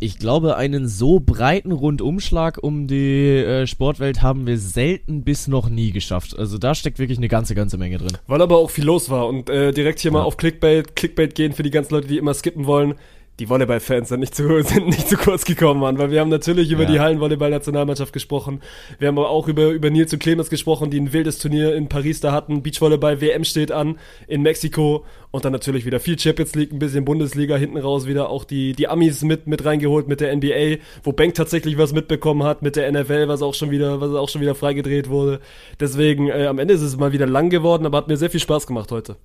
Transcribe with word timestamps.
ich 0.00 0.18
glaube, 0.18 0.56
einen 0.56 0.88
so 0.88 1.20
breiten 1.20 1.72
Rundumschlag 1.72 2.58
um 2.62 2.86
die 2.86 3.36
äh, 3.36 3.66
Sportwelt 3.66 4.22
haben 4.22 4.46
wir 4.46 4.58
selten 4.58 5.22
bis 5.22 5.46
noch 5.46 5.68
nie 5.68 5.92
geschafft. 5.92 6.38
Also 6.38 6.58
da 6.58 6.74
steckt 6.74 6.98
wirklich 6.98 7.18
eine 7.18 7.28
ganze, 7.28 7.54
ganze 7.54 7.76
Menge 7.76 7.98
drin. 7.98 8.16
Weil 8.26 8.40
aber 8.42 8.56
auch 8.56 8.70
viel 8.70 8.84
los 8.84 9.10
war 9.10 9.28
und 9.28 9.50
äh, 9.50 9.72
direkt 9.72 10.00
hier 10.00 10.10
ja. 10.10 10.18
mal 10.18 10.24
auf 10.24 10.36
Clickbait, 10.36 10.96
Clickbait 10.96 11.34
gehen 11.34 11.52
für 11.52 11.62
die 11.62 11.70
ganzen 11.70 11.94
Leute, 11.94 12.08
die 12.08 12.18
immer 12.18 12.34
skippen 12.34 12.66
wollen 12.66 12.94
die 13.40 13.48
Volleyball-Fans 13.48 14.10
sind 14.10 14.20
nicht, 14.20 14.34
zu, 14.34 14.62
sind 14.62 14.86
nicht 14.86 15.08
zu 15.08 15.16
kurz 15.16 15.44
gekommen, 15.44 15.80
Mann, 15.80 15.98
weil 15.98 16.10
wir 16.10 16.20
haben 16.20 16.28
natürlich 16.28 16.70
über 16.70 16.84
ja. 16.84 16.90
die 16.90 17.00
Hallenvolleyball-Nationalmannschaft 17.00 18.12
gesprochen. 18.12 18.60
Wir 18.98 19.08
haben 19.08 19.18
aber 19.18 19.30
auch 19.30 19.48
über, 19.48 19.70
über 19.70 19.90
Nils 19.90 20.12
und 20.12 20.18
Clemens 20.18 20.50
gesprochen, 20.50 20.90
die 20.90 21.00
ein 21.00 21.12
wildes 21.12 21.38
Turnier 21.38 21.74
in 21.74 21.88
Paris 21.88 22.20
da 22.20 22.32
hatten. 22.32 22.62
Beachvolleyball-WM 22.62 23.44
steht 23.44 23.72
an 23.72 23.98
in 24.28 24.42
Mexiko 24.42 25.04
und 25.30 25.44
dann 25.44 25.52
natürlich 25.52 25.86
wieder 25.86 26.00
viel 26.00 26.18
Champions 26.18 26.54
League, 26.54 26.72
ein 26.72 26.78
bisschen 26.78 27.04
Bundesliga, 27.04 27.56
hinten 27.56 27.78
raus 27.78 28.06
wieder 28.06 28.28
auch 28.28 28.44
die, 28.44 28.74
die 28.74 28.88
Amis 28.88 29.22
mit, 29.22 29.46
mit 29.46 29.64
reingeholt 29.64 30.06
mit 30.06 30.20
der 30.20 30.36
NBA, 30.36 30.82
wo 31.02 31.12
Bank 31.12 31.34
tatsächlich 31.34 31.78
was 31.78 31.92
mitbekommen 31.92 32.42
hat 32.42 32.62
mit 32.62 32.76
der 32.76 32.90
NFL, 32.92 33.28
was 33.28 33.40
auch 33.40 33.54
schon 33.54 33.70
wieder, 33.70 34.00
was 34.00 34.12
auch 34.12 34.28
schon 34.28 34.42
wieder 34.42 34.54
freigedreht 34.54 35.08
wurde. 35.08 35.40
Deswegen, 35.78 36.28
äh, 36.28 36.46
am 36.46 36.58
Ende 36.58 36.74
ist 36.74 36.82
es 36.82 36.98
mal 36.98 37.12
wieder 37.12 37.26
lang 37.26 37.48
geworden, 37.48 37.86
aber 37.86 37.98
hat 37.98 38.08
mir 38.08 38.16
sehr 38.16 38.30
viel 38.30 38.40
Spaß 38.40 38.66
gemacht 38.66 38.92
heute. 38.92 39.16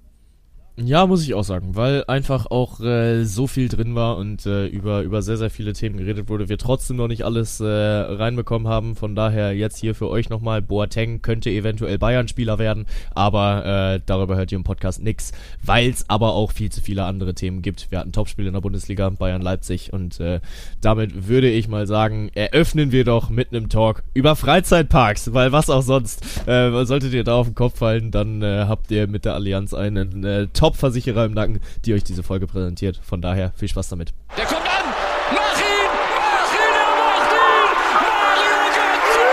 Ja, 0.77 1.07
muss 1.07 1.23
ich 1.23 1.33
auch 1.33 1.45
sagen, 1.45 1.77
weil 1.77 2.03
einfach 2.07 2.47
auch 2.47 2.81
äh, 2.81 3.23
so 3.23 3.47
viel 3.47 3.69
drin 3.69 3.95
war 3.95 4.17
und 4.17 4.45
äh, 4.45 4.67
über, 4.67 5.03
über 5.03 5.21
sehr, 5.21 5.37
sehr 5.37 5.49
viele 5.49 5.71
Themen 5.71 5.95
geredet 5.95 6.27
wurde, 6.27 6.49
wir 6.49 6.57
trotzdem 6.57 6.97
noch 6.97 7.07
nicht 7.07 7.23
alles 7.23 7.61
äh, 7.61 7.65
reinbekommen 7.65 8.67
haben. 8.67 8.97
Von 8.97 9.15
daher 9.15 9.53
jetzt 9.55 9.77
hier 9.77 9.95
für 9.95 10.09
euch 10.09 10.29
nochmal, 10.29 10.61
Boateng 10.61 11.21
könnte 11.21 11.49
eventuell 11.49 11.97
Bayern-Spieler 11.97 12.59
werden, 12.59 12.87
aber 13.13 13.93
äh, 13.95 14.01
darüber 14.05 14.35
hört 14.35 14.51
ihr 14.51 14.57
im 14.57 14.65
Podcast 14.65 15.01
nix, 15.01 15.31
weil 15.63 15.91
es 15.91 16.09
aber 16.09 16.33
auch 16.33 16.51
viel 16.51 16.69
zu 16.69 16.81
viele 16.81 17.05
andere 17.05 17.33
Themen 17.35 17.61
gibt. 17.61 17.89
Wir 17.89 17.99
hatten 17.99 18.11
Topspiele 18.11 18.49
in 18.49 18.53
der 18.53 18.59
Bundesliga, 18.59 19.09
Bayern-Leipzig 19.09 19.93
und 19.93 20.19
äh, 20.19 20.41
damit 20.81 21.29
würde 21.29 21.49
ich 21.49 21.69
mal 21.69 21.87
sagen, 21.87 22.31
eröffnen 22.35 22.91
wir 22.91 23.05
doch 23.05 23.29
mit 23.29 23.53
einem 23.53 23.69
Talk 23.69 24.03
über 24.13 24.35
Freizeitparks, 24.35 25.33
weil 25.33 25.53
was 25.53 25.69
auch 25.69 25.83
sonst. 25.83 26.21
Äh, 26.47 26.83
solltet 26.83 27.13
ihr 27.13 27.23
da 27.23 27.35
auf 27.35 27.47
den 27.47 27.55
Kopf 27.55 27.77
fallen, 27.77 28.11
dann 28.11 28.41
äh, 28.41 28.65
habt 28.67 28.91
ihr 28.91 29.07
mit 29.07 29.23
der 29.23 29.35
Allianz 29.35 29.73
einen 29.73 30.25
äh, 30.25 30.47
Top 30.47 30.64
Top-Versicherer 30.65 31.25
im 31.25 31.33
Nacken, 31.33 31.59
die 31.85 31.93
euch 31.93 32.03
diese 32.03 32.23
Folge 32.23 32.47
präsentiert. 32.47 32.99
Von 33.03 33.21
daher 33.21 33.53
viel 33.55 33.67
Spaß 33.67 33.89
damit. 33.89 34.15
Der 34.35 34.45
kommt 34.45 34.65
an! 34.65 34.85
Mach 35.31 35.59
ihn! 35.59 35.91
Mach 36.25 36.49
ihn! 36.49 36.73
Er 36.81 36.89
macht 36.97 37.29
ihn! 37.29 37.69
Mario 38.09 38.65
Götze! 38.73 39.29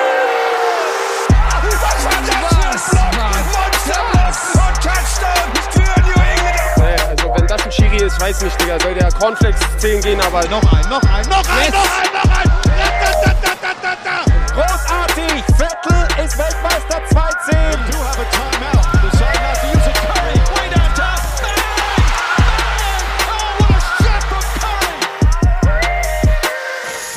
Was 1.81 1.89
das 1.89 2.05
ein 2.05 2.21
England! 2.21 2.61
also 7.09 7.35
wenn 7.35 7.47
das 7.47 7.65
ein 7.65 7.73
Schiri 7.73 8.05
ist, 8.05 8.21
weiß 8.21 8.43
nicht, 8.43 8.61
Digga. 8.61 8.79
Soll 8.81 8.93
der 8.93 9.11
Cornflakes 9.13 9.61
10 9.79 10.03
gehen, 10.03 10.21
aber... 10.21 10.47
Noch 10.49 10.61
ein, 10.71 10.87
noch 10.91 11.01
ein, 11.01 11.27
noch 11.31 11.49
ein, 11.49 11.65
yes. 11.65 11.73
noch 11.73 11.99
ein, 11.99 12.13
noch 12.13 12.29
ein! 12.29 12.51
Großartig! 14.53 15.45
Vettel 15.57 16.25
ist 16.27 16.37
Weltmeister 16.37 17.01
2-10! 17.09 17.73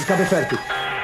Ich 0.06 0.12
habe 0.12 0.24
fertig. 0.24 0.60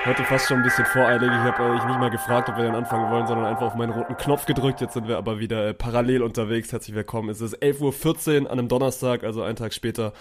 Heute 0.05 0.23
fast 0.25 0.47
schon 0.47 0.57
ein 0.57 0.63
bisschen 0.63 0.85
voreilig. 0.85 1.27
Ich 1.27 1.51
habe 1.51 1.63
euch 1.63 1.83
nicht 1.85 1.99
mal 1.99 2.11
gefragt, 2.11 2.49
ob 2.49 2.57
wir 2.57 2.65
dann 2.65 2.75
anfangen 2.75 3.09
wollen, 3.11 3.25
sondern 3.25 3.47
einfach 3.47 3.65
auf 3.65 3.73
meinen 3.73 3.93
roten 3.93 4.15
Knopf 4.15 4.45
gedrückt. 4.45 4.79
Jetzt 4.79 4.93
sind 4.93 5.07
wir 5.07 5.17
aber 5.17 5.39
wieder 5.39 5.69
äh, 5.69 5.73
parallel 5.73 6.21
unterwegs. 6.21 6.71
Herzlich 6.71 6.95
willkommen. 6.95 7.29
Es 7.29 7.41
ist 7.41 7.57
11.14 7.63 8.43
Uhr 8.43 8.51
an 8.51 8.59
einem 8.59 8.67
Donnerstag, 8.67 9.23
also 9.23 9.41
einen 9.41 9.55
Tag 9.55 9.73
später. 9.73 10.13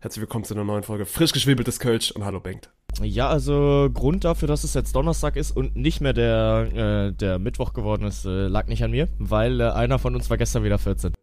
Herzlich 0.00 0.20
willkommen 0.20 0.44
zu 0.44 0.52
einer 0.52 0.64
neuen 0.64 0.82
Folge 0.82 1.06
Frisch 1.06 1.32
geschwebeltes 1.32 1.80
Kölsch 1.80 2.10
und 2.10 2.26
hallo 2.26 2.40
Bengt. 2.40 2.68
Ja, 3.00 3.30
also 3.30 3.88
Grund 3.94 4.24
dafür, 4.24 4.48
dass 4.48 4.64
es 4.64 4.74
jetzt 4.74 4.94
Donnerstag 4.94 5.36
ist 5.36 5.56
und 5.56 5.74
nicht 5.74 6.02
mehr 6.02 6.12
der, 6.12 6.68
äh, 7.08 7.12
der 7.12 7.38
Mittwoch 7.38 7.72
geworden 7.72 8.06
ist, 8.06 8.26
äh, 8.26 8.48
lag 8.48 8.66
nicht 8.66 8.84
an 8.84 8.90
mir, 8.90 9.08
weil 9.18 9.62
äh, 9.62 9.70
einer 9.70 9.98
von 9.98 10.14
uns 10.14 10.28
war 10.28 10.36
gestern 10.36 10.62
wieder 10.62 10.78
14. 10.78 11.14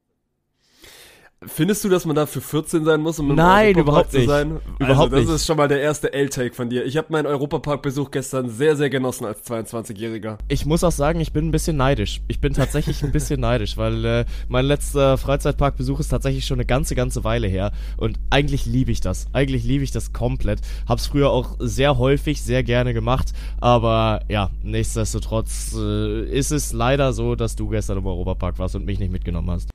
Findest 1.47 1.83
du, 1.83 1.89
dass 1.89 2.05
man 2.05 2.15
dafür 2.15 2.41
14 2.41 2.85
sein 2.85 3.01
muss, 3.01 3.19
um 3.19 3.29
im 3.29 3.35
Nein, 3.35 3.77
überhaupt 3.77 4.11
zu 4.11 4.25
sein? 4.25 4.53
Also, 4.53 4.61
überhaupt 4.79 5.13
das 5.13 5.21
nicht. 5.21 5.29
ist 5.35 5.45
schon 5.45 5.57
mal 5.57 5.67
der 5.67 5.81
erste 5.81 6.13
L-Take 6.13 6.53
von 6.53 6.69
dir. 6.69 6.85
Ich 6.85 6.97
habe 6.97 7.07
meinen 7.11 7.25
Europapark-Besuch 7.25 8.11
gestern 8.11 8.49
sehr, 8.49 8.75
sehr 8.75 8.89
genossen 8.89 9.25
als 9.25 9.45
22-Jähriger. 9.45 10.37
Ich 10.47 10.65
muss 10.65 10.83
auch 10.83 10.91
sagen, 10.91 11.19
ich 11.19 11.33
bin 11.33 11.47
ein 11.47 11.51
bisschen 11.51 11.77
neidisch. 11.77 12.21
Ich 12.27 12.39
bin 12.39 12.53
tatsächlich 12.53 13.03
ein 13.03 13.11
bisschen 13.11 13.39
neidisch, 13.41 13.77
weil 13.77 14.05
äh, 14.05 14.25
mein 14.47 14.65
letzter 14.65 15.17
Freizeitparkbesuch 15.17 15.99
ist 15.99 16.09
tatsächlich 16.09 16.45
schon 16.45 16.57
eine 16.57 16.65
ganze, 16.65 16.95
ganze 16.95 17.23
Weile 17.23 17.47
her. 17.47 17.71
Und 17.97 18.19
eigentlich 18.29 18.65
liebe 18.65 18.91
ich 18.91 19.01
das. 19.01 19.27
Eigentlich 19.33 19.63
liebe 19.63 19.83
ich 19.83 19.91
das 19.91 20.13
komplett. 20.13 20.61
Hab's 20.87 21.07
früher 21.07 21.29
auch 21.31 21.57
sehr 21.59 21.97
häufig, 21.97 22.41
sehr 22.41 22.63
gerne 22.63 22.93
gemacht. 22.93 23.33
Aber 23.59 24.21
ja, 24.29 24.49
nichtsdestotrotz 24.61 25.75
äh, 25.77 26.25
ist 26.25 26.51
es 26.51 26.73
leider 26.73 27.13
so, 27.13 27.35
dass 27.35 27.55
du 27.55 27.69
gestern 27.69 27.97
im 27.97 28.07
Europapark 28.07 28.59
warst 28.59 28.75
und 28.75 28.85
mich 28.85 28.99
nicht 28.99 29.11
mitgenommen 29.11 29.51
hast. 29.51 29.72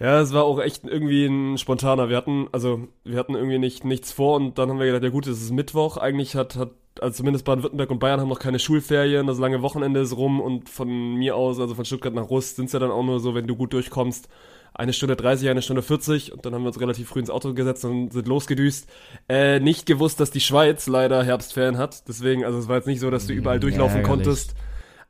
Ja, 0.00 0.18
es 0.20 0.32
war 0.32 0.44
auch 0.44 0.58
echt 0.58 0.84
irgendwie 0.84 1.26
ein 1.26 1.58
spontaner. 1.58 2.08
Wir 2.08 2.16
hatten, 2.16 2.48
also, 2.52 2.88
wir 3.04 3.18
hatten 3.18 3.34
irgendwie 3.34 3.58
nicht, 3.58 3.84
nichts 3.84 4.12
vor 4.12 4.36
und 4.36 4.58
dann 4.58 4.70
haben 4.70 4.78
wir 4.78 4.86
gedacht, 4.86 5.02
ja 5.02 5.10
gut, 5.10 5.26
es 5.26 5.42
ist 5.42 5.50
Mittwoch. 5.50 5.98
Eigentlich 5.98 6.34
hat, 6.36 6.56
hat, 6.56 6.70
also 6.98 7.18
zumindest 7.18 7.44
Baden-Württemberg 7.44 7.90
und 7.90 7.98
Bayern 7.98 8.18
haben 8.18 8.30
noch 8.30 8.38
keine 8.38 8.58
Schulferien, 8.58 9.26
das 9.26 9.38
lange 9.38 9.60
Wochenende 9.60 10.00
ist 10.00 10.16
rum 10.16 10.40
und 10.40 10.70
von 10.70 11.16
mir 11.16 11.36
aus, 11.36 11.60
also 11.60 11.74
von 11.74 11.84
Stuttgart 11.84 12.14
nach 12.14 12.30
Rust, 12.30 12.56
sind 12.56 12.66
es 12.66 12.72
ja 12.72 12.78
dann 12.78 12.90
auch 12.90 13.02
nur 13.02 13.20
so, 13.20 13.34
wenn 13.34 13.46
du 13.46 13.56
gut 13.56 13.74
durchkommst, 13.74 14.30
eine 14.72 14.94
Stunde 14.94 15.16
30, 15.16 15.50
eine 15.50 15.60
Stunde 15.60 15.82
40 15.82 16.32
und 16.32 16.46
dann 16.46 16.54
haben 16.54 16.62
wir 16.62 16.68
uns 16.68 16.80
relativ 16.80 17.08
früh 17.08 17.20
ins 17.20 17.28
Auto 17.28 17.52
gesetzt 17.52 17.84
und 17.84 18.10
sind 18.10 18.26
losgedüst. 18.26 18.88
Äh, 19.28 19.60
nicht 19.60 19.84
gewusst, 19.84 20.18
dass 20.18 20.30
die 20.30 20.40
Schweiz 20.40 20.86
leider 20.86 21.22
Herbstferien 21.22 21.76
hat. 21.76 22.08
Deswegen, 22.08 22.44
also 22.44 22.58
es 22.58 22.68
war 22.68 22.76
jetzt 22.76 22.86
nicht 22.86 23.00
so, 23.00 23.10
dass 23.10 23.26
du 23.26 23.34
überall 23.34 23.60
durchlaufen 23.60 23.98
ja, 23.98 24.06
konntest. 24.06 24.54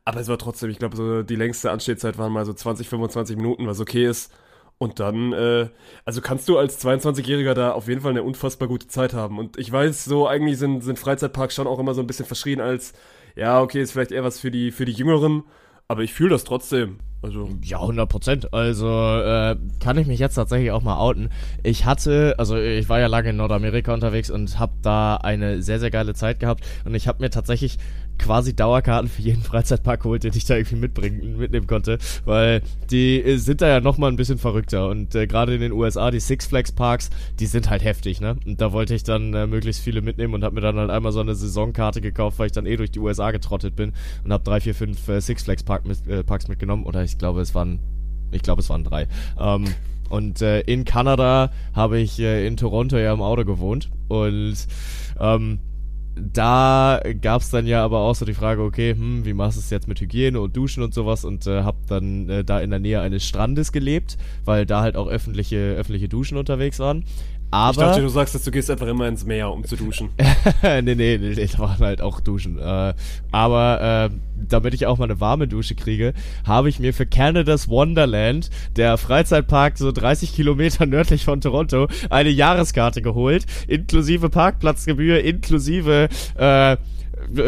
Aber 0.03 0.19
es 0.19 0.27
war 0.27 0.37
trotzdem, 0.37 0.69
ich 0.69 0.79
glaube, 0.79 0.97
so 0.97 1.23
die 1.23 1.35
längste 1.35 1.71
Anstehzeit 1.71 2.17
waren 2.17 2.33
mal 2.33 2.43
so 2.43 2.53
20, 2.53 2.89
25 2.89 3.37
Minuten, 3.37 3.67
was 3.67 3.79
okay 3.79 4.05
ist. 4.05 4.33
Und 4.81 4.99
dann, 4.99 5.31
äh, 5.31 5.69
also 6.05 6.21
kannst 6.21 6.49
du 6.49 6.57
als 6.57 6.83
22-Jähriger 6.83 7.53
da 7.53 7.73
auf 7.73 7.87
jeden 7.87 8.01
Fall 8.01 8.09
eine 8.09 8.23
unfassbar 8.23 8.67
gute 8.67 8.87
Zeit 8.87 9.13
haben. 9.13 9.37
Und 9.37 9.59
ich 9.59 9.71
weiß, 9.71 10.05
so 10.05 10.27
eigentlich 10.27 10.57
sind, 10.57 10.83
sind 10.83 10.97
Freizeitparks 10.97 11.53
schon 11.53 11.67
auch 11.67 11.77
immer 11.77 11.93
so 11.93 12.01
ein 12.01 12.07
bisschen 12.07 12.25
verschrien 12.25 12.59
als, 12.59 12.93
ja, 13.35 13.61
okay, 13.61 13.79
ist 13.79 13.91
vielleicht 13.91 14.11
eher 14.11 14.23
was 14.23 14.39
für 14.39 14.49
die, 14.49 14.71
für 14.71 14.85
die 14.85 14.93
Jüngeren, 14.93 15.43
aber 15.87 16.01
ich 16.01 16.15
fühle 16.15 16.31
das 16.31 16.45
trotzdem. 16.45 16.97
Also. 17.21 17.47
Ja, 17.61 17.79
100 17.79 18.09
Prozent. 18.09 18.53
Also 18.55 18.87
äh, 18.87 19.55
kann 19.79 19.99
ich 19.99 20.07
mich 20.07 20.19
jetzt 20.19 20.33
tatsächlich 20.33 20.71
auch 20.71 20.81
mal 20.81 20.97
outen. 20.97 21.29
Ich 21.61 21.85
hatte, 21.85 22.33
also 22.39 22.57
ich 22.57 22.89
war 22.89 22.99
ja 22.99 23.05
lange 23.05 23.29
in 23.29 23.35
Nordamerika 23.35 23.93
unterwegs 23.93 24.31
und 24.31 24.57
habe 24.57 24.73
da 24.81 25.17
eine 25.17 25.61
sehr, 25.61 25.79
sehr 25.79 25.91
geile 25.91 26.15
Zeit 26.15 26.39
gehabt. 26.39 26.65
Und 26.85 26.95
ich 26.95 27.07
habe 27.07 27.21
mir 27.21 27.29
tatsächlich 27.29 27.77
quasi 28.21 28.55
Dauerkarten 28.55 29.09
für 29.09 29.21
jeden 29.21 29.41
Freizeitpark 29.41 30.03
geholt, 30.03 30.23
den 30.23 30.33
ich 30.35 30.45
da 30.45 30.55
irgendwie 30.55 30.75
mitbringen, 30.75 31.37
mitnehmen 31.37 31.67
konnte, 31.67 31.97
weil 32.23 32.61
die 32.89 33.21
äh, 33.21 33.37
sind 33.37 33.61
da 33.61 33.67
ja 33.67 33.81
nochmal 33.81 34.11
ein 34.11 34.15
bisschen 34.15 34.37
verrückter 34.37 34.89
und 34.89 35.15
äh, 35.15 35.27
gerade 35.27 35.55
in 35.55 35.61
den 35.61 35.71
USA, 35.71 36.11
die 36.11 36.19
Six 36.19 36.45
Flags 36.45 36.71
Parks, 36.71 37.09
die 37.39 37.47
sind 37.47 37.69
halt 37.69 37.83
heftig, 37.83 38.21
ne? 38.21 38.37
Und 38.45 38.61
da 38.61 38.71
wollte 38.71 38.93
ich 38.93 39.03
dann 39.03 39.33
äh, 39.33 39.47
möglichst 39.47 39.83
viele 39.83 40.01
mitnehmen 40.01 40.33
und 40.35 40.43
habe 40.43 40.55
mir 40.55 40.61
dann 40.61 40.77
halt 40.77 40.91
einmal 40.91 41.11
so 41.11 41.19
eine 41.19 41.35
Saisonkarte 41.35 41.99
gekauft, 41.99 42.39
weil 42.39 42.45
ich 42.45 42.51
dann 42.51 42.65
eh 42.65 42.77
durch 42.77 42.91
die 42.91 42.99
USA 42.99 43.31
getrottet 43.31 43.75
bin 43.75 43.93
und 44.23 44.31
habe 44.31 44.43
drei, 44.43 44.61
vier, 44.61 44.75
fünf 44.75 45.07
äh, 45.09 45.19
Six 45.19 45.43
Flags 45.43 45.63
Park 45.63 45.85
mit, 45.85 46.07
äh, 46.07 46.23
Parks 46.23 46.47
mitgenommen 46.47 46.85
oder 46.85 47.03
ich 47.03 47.17
glaube, 47.17 47.41
es 47.41 47.55
waren, 47.55 47.79
ich 48.31 48.43
glaube, 48.43 48.61
es 48.61 48.69
waren 48.69 48.83
drei. 48.83 49.07
Ähm, 49.39 49.65
und 50.09 50.41
äh, 50.41 50.59
in 50.61 50.85
Kanada 50.85 51.51
habe 51.73 51.97
ich 51.97 52.19
in 52.19 52.57
Toronto 52.57 52.97
ja 52.97 53.13
im 53.13 53.21
Auto 53.21 53.45
gewohnt 53.45 53.89
und 54.09 54.57
ähm, 55.19 55.59
da 56.15 57.01
gab 57.21 57.41
es 57.41 57.49
dann 57.49 57.65
ja 57.65 57.83
aber 57.83 57.99
auch 57.99 58.15
so 58.15 58.25
die 58.25 58.33
Frage, 58.33 58.61
okay, 58.61 58.93
hm, 58.93 59.25
wie 59.25 59.33
machst 59.33 59.57
du 59.57 59.61
es 59.61 59.69
jetzt 59.69 59.87
mit 59.87 60.01
Hygiene 60.01 60.39
und 60.39 60.55
Duschen 60.57 60.83
und 60.83 60.93
sowas 60.93 61.23
und 61.23 61.47
äh, 61.47 61.63
hab 61.63 61.87
dann 61.87 62.29
äh, 62.29 62.43
da 62.43 62.59
in 62.59 62.69
der 62.69 62.79
Nähe 62.79 62.99
eines 63.01 63.25
Strandes 63.25 63.71
gelebt, 63.71 64.17
weil 64.43 64.65
da 64.65 64.81
halt 64.81 64.97
auch 64.97 65.07
öffentliche, 65.07 65.75
öffentliche 65.75 66.09
Duschen 66.09 66.37
unterwegs 66.37 66.79
waren. 66.79 67.05
Aber, 67.51 67.71
ich 67.71 67.77
dachte, 67.77 68.01
du 68.01 68.07
sagst, 68.07 68.33
dass 68.33 68.43
du 68.43 68.51
gehst 68.51 68.71
einfach 68.71 68.87
immer 68.87 69.07
ins 69.07 69.25
Meer, 69.25 69.51
um 69.51 69.65
zu 69.65 69.75
duschen. 69.75 70.09
nee, 70.63 70.81
nee, 70.81 70.95
nee, 70.95 71.17
nee, 71.17 71.47
da 71.51 71.59
waren 71.59 71.79
halt 71.79 72.01
auch 72.01 72.21
Duschen. 72.21 72.57
Äh, 72.57 72.93
aber 73.31 74.09
äh, 74.09 74.15
damit 74.47 74.73
ich 74.73 74.85
auch 74.85 74.97
mal 74.97 75.05
eine 75.05 75.19
warme 75.19 75.49
Dusche 75.49 75.75
kriege, 75.75 76.13
habe 76.45 76.69
ich 76.69 76.79
mir 76.79 76.93
für 76.93 77.05
Canada's 77.05 77.67
Wonderland, 77.67 78.49
der 78.77 78.97
Freizeitpark 78.97 79.77
so 79.77 79.91
30 79.91 80.33
Kilometer 80.33 80.85
nördlich 80.85 81.25
von 81.25 81.41
Toronto, 81.41 81.87
eine 82.09 82.29
Jahreskarte 82.29 83.01
geholt, 83.01 83.45
inklusive 83.67 84.29
Parkplatzgebühr, 84.29 85.21
inklusive 85.21 86.07
äh, 86.35 86.77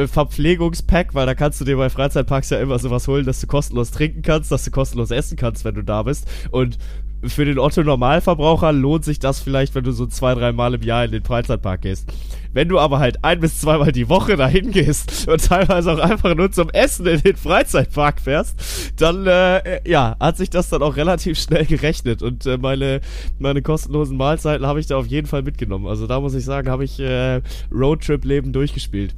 Verpflegungspack, 0.08 1.16
weil 1.16 1.26
da 1.26 1.36
kannst 1.36 1.60
du 1.60 1.66
dir 1.66 1.78
bei 1.78 1.90
Freizeitparks 1.90 2.50
ja 2.50 2.60
immer 2.60 2.80
sowas 2.80 3.08
holen, 3.08 3.26
dass 3.26 3.42
du 3.42 3.48
kostenlos 3.48 3.92
trinken 3.92 4.22
kannst, 4.22 4.52
dass 4.52 4.66
du 4.66 4.72
kostenlos 4.72 5.12
essen 5.12 5.38
kannst, 5.38 5.66
wenn 5.66 5.76
du 5.76 5.84
da 5.84 6.04
bist. 6.04 6.28
Und 6.52 6.78
für 7.26 7.46
den 7.46 7.60
Otto-Normalverbraucher 7.60 8.72
lohnt 8.72 9.06
sich 9.06 9.20
das 9.20 9.40
vielleicht, 9.40 9.76
wenn 9.76 9.84
du 9.84 9.92
so 9.92 10.06
zwei, 10.06 10.34
drei 10.36 10.52
Mal 10.52 10.74
im 10.74 10.82
Jahr 10.82 11.06
in 11.06 11.12
den 11.12 11.24
Freizeitpark 11.24 11.82
gehst. 11.82 12.12
Wenn 12.54 12.70
du 12.70 12.80
aber 12.80 13.00
halt 13.00 13.24
ein 13.24 13.40
bis 13.40 13.62
zweimal 13.62 13.92
die 13.92 14.10
Woche 14.10 14.36
dahin 14.36 14.72
gehst 14.72 15.28
und 15.30 15.44
teilweise 15.44 15.92
auch 15.92 16.00
einfach 16.00 16.36
nur 16.36 16.52
zum 16.52 16.70
Essen 16.70 17.06
in 17.08 17.22
den 17.22 17.36
Freizeitpark 17.36 18.22
fährst, 18.22 18.94
dann 18.98 19.26
äh, 19.26 19.88
ja, 19.90 20.16
hat 20.20 20.38
sich 20.38 20.50
das 20.50 20.70
dann 20.70 20.84
auch 20.84 20.96
relativ 20.96 21.40
schnell 21.40 21.66
gerechnet 21.66 22.22
und 22.22 22.46
äh, 22.46 22.58
meine, 22.58 23.02
meine 23.40 23.62
kostenlosen 23.62 24.18
Mahlzeiten 24.18 24.68
habe 24.68 24.80
ich 24.80 24.88
da 24.88 24.98
auf 24.98 25.08
jeden 25.08 25.28
Fall 25.28 25.42
mitgenommen. 25.42 25.88
Also 25.88 26.06
da 26.08 26.20
muss 26.20 26.36
ich 26.36 26.46
sagen, 26.46 26.70
habe 26.70 26.84
ich 26.84 27.00
äh, 27.00 27.42
Roadtrip-Leben 27.72 28.54
durchgespielt. 28.54 29.16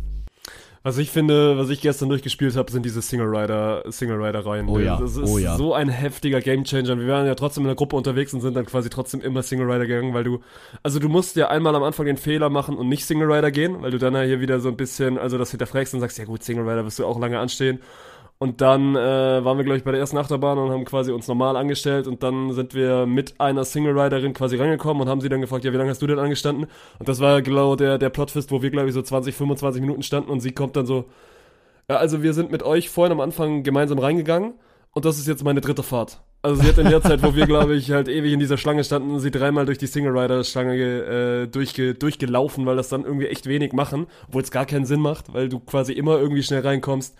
Was 0.85 0.99
ich 0.99 1.09
finde, 1.09 1.57
was 1.57 1.71
ich 1.71 1.81
gestern 1.81 2.09
durchgespielt 2.09 2.55
habe, 2.55 2.71
sind 2.71 2.85
diese 2.85 3.01
Single 3.01 3.35
Rider, 3.35 3.83
Single 3.89 4.23
Rider 4.23 4.45
Reihen. 4.45 4.69
Oh 4.69 4.77
ja, 4.77 4.97
Das 4.97 5.17
ist 5.17 5.27
oh 5.27 5.39
ja. 5.39 5.57
so 5.57 5.73
ein 5.73 5.89
heftiger 5.89 6.41
Gamechanger. 6.41 6.99
Wir 6.99 7.07
waren 7.07 7.25
ja 7.25 7.33
trotzdem 7.33 7.63
in 7.63 7.69
der 7.69 7.75
Gruppe 7.75 7.95
unterwegs 7.95 8.35
und 8.35 8.41
sind 8.41 8.55
dann 8.55 8.67
quasi 8.67 8.91
trotzdem 8.91 9.21
immer 9.21 9.41
Single 9.41 9.65
Rider 9.65 9.87
gegangen, 9.87 10.13
weil 10.13 10.23
du, 10.23 10.41
also 10.83 10.99
du 10.99 11.09
musst 11.09 11.37
ja 11.37 11.47
einmal 11.47 11.73
am 11.73 11.81
Anfang 11.81 12.05
den 12.05 12.17
Fehler 12.17 12.51
machen 12.51 12.77
und 12.77 12.87
nicht 12.87 13.03
Single 13.03 13.31
Rider 13.31 13.49
gehen, 13.49 13.81
weil 13.81 13.89
du 13.89 13.97
dann 13.97 14.13
ja 14.13 14.21
hier 14.21 14.41
wieder 14.41 14.59
so 14.59 14.69
ein 14.69 14.77
bisschen, 14.77 15.17
also 15.17 15.39
das 15.39 15.49
hinterfragst 15.49 15.95
und 15.95 16.01
sagst, 16.01 16.19
ja 16.19 16.25
gut, 16.25 16.43
Single 16.43 16.69
Rider 16.69 16.85
wirst 16.85 16.99
du 16.99 17.05
auch 17.07 17.19
lange 17.19 17.39
anstehen. 17.39 17.79
Und 18.37 18.59
dann 18.59 18.95
äh, 18.95 19.45
waren 19.45 19.57
wir, 19.57 19.63
glaube 19.63 19.77
ich, 19.77 19.85
bei 19.85 19.91
der 19.91 19.99
ersten 20.01 20.17
Achterbahn 20.17 20.57
und 20.57 20.69
haben 20.69 20.83
quasi 20.83 21.11
uns 21.11 21.27
normal 21.27 21.55
angestellt 21.55 22.05
und 22.05 22.21
dann 22.21 22.51
sind 22.51 22.73
wir 22.73 23.05
mit 23.05 23.39
einer 23.39 23.63
Single-Riderin 23.63 24.33
quasi 24.33 24.57
reingekommen 24.57 25.03
und 25.03 25.09
haben 25.09 25.21
sie 25.21 25.29
dann 25.29 25.39
gefragt, 25.39 25.63
ja, 25.63 25.71
wie 25.71 25.77
lange 25.77 25.89
hast 25.89 26.01
du 26.01 26.07
denn 26.07 26.19
angestanden? 26.19 26.67
Und 26.99 27.07
das 27.07 27.21
war 27.21 27.41
genau 27.41 27.77
der, 27.77 27.97
der 27.97 28.09
Plotfist, 28.09 28.51
wo 28.51 28.61
wir, 28.61 28.71
glaube 28.71 28.89
ich, 28.89 28.93
so 28.93 29.01
20, 29.01 29.33
25 29.33 29.81
Minuten 29.81 30.03
standen 30.03 30.29
und 30.29 30.41
sie 30.41 30.51
kommt 30.51 30.75
dann 30.75 30.85
so, 30.85 31.05
ja, 31.89 31.95
also 31.95 32.23
wir 32.23 32.33
sind 32.33 32.51
mit 32.51 32.63
euch 32.63 32.89
vorhin 32.89 33.13
am 33.13 33.21
Anfang 33.21 33.63
gemeinsam 33.63 33.99
reingegangen 33.99 34.55
und 34.91 35.05
das 35.05 35.17
ist 35.17 35.27
jetzt 35.27 35.43
meine 35.43 35.61
dritte 35.61 35.83
Fahrt. 35.83 36.21
Also 36.41 36.61
sie 36.61 36.67
hat 36.67 36.77
in 36.77 36.89
der 36.89 37.01
Zeit, 37.01 37.23
wo 37.23 37.35
wir, 37.35 37.47
glaube 37.47 37.75
ich, 37.75 37.89
halt 37.91 38.07
ewig 38.07 38.33
in 38.33 38.39
dieser 38.39 38.57
Schlange 38.57 38.83
standen, 38.83 39.19
sie 39.19 39.31
dreimal 39.31 39.65
durch 39.65 39.77
die 39.77 39.87
Single-Rider-Schlange 39.87 40.75
äh, 40.75 41.47
durchge 41.47 41.95
durchgelaufen, 41.95 42.65
weil 42.65 42.75
das 42.75 42.89
dann 42.89 43.03
irgendwie 43.03 43.27
echt 43.27 43.47
wenig 43.47 43.73
machen, 43.73 44.07
obwohl 44.27 44.43
es 44.43 44.51
gar 44.51 44.65
keinen 44.65 44.85
Sinn 44.85 44.99
macht, 44.99 45.33
weil 45.33 45.49
du 45.49 45.59
quasi 45.59 45.93
immer 45.93 46.19
irgendwie 46.19 46.43
schnell 46.43 46.61
reinkommst. 46.61 47.15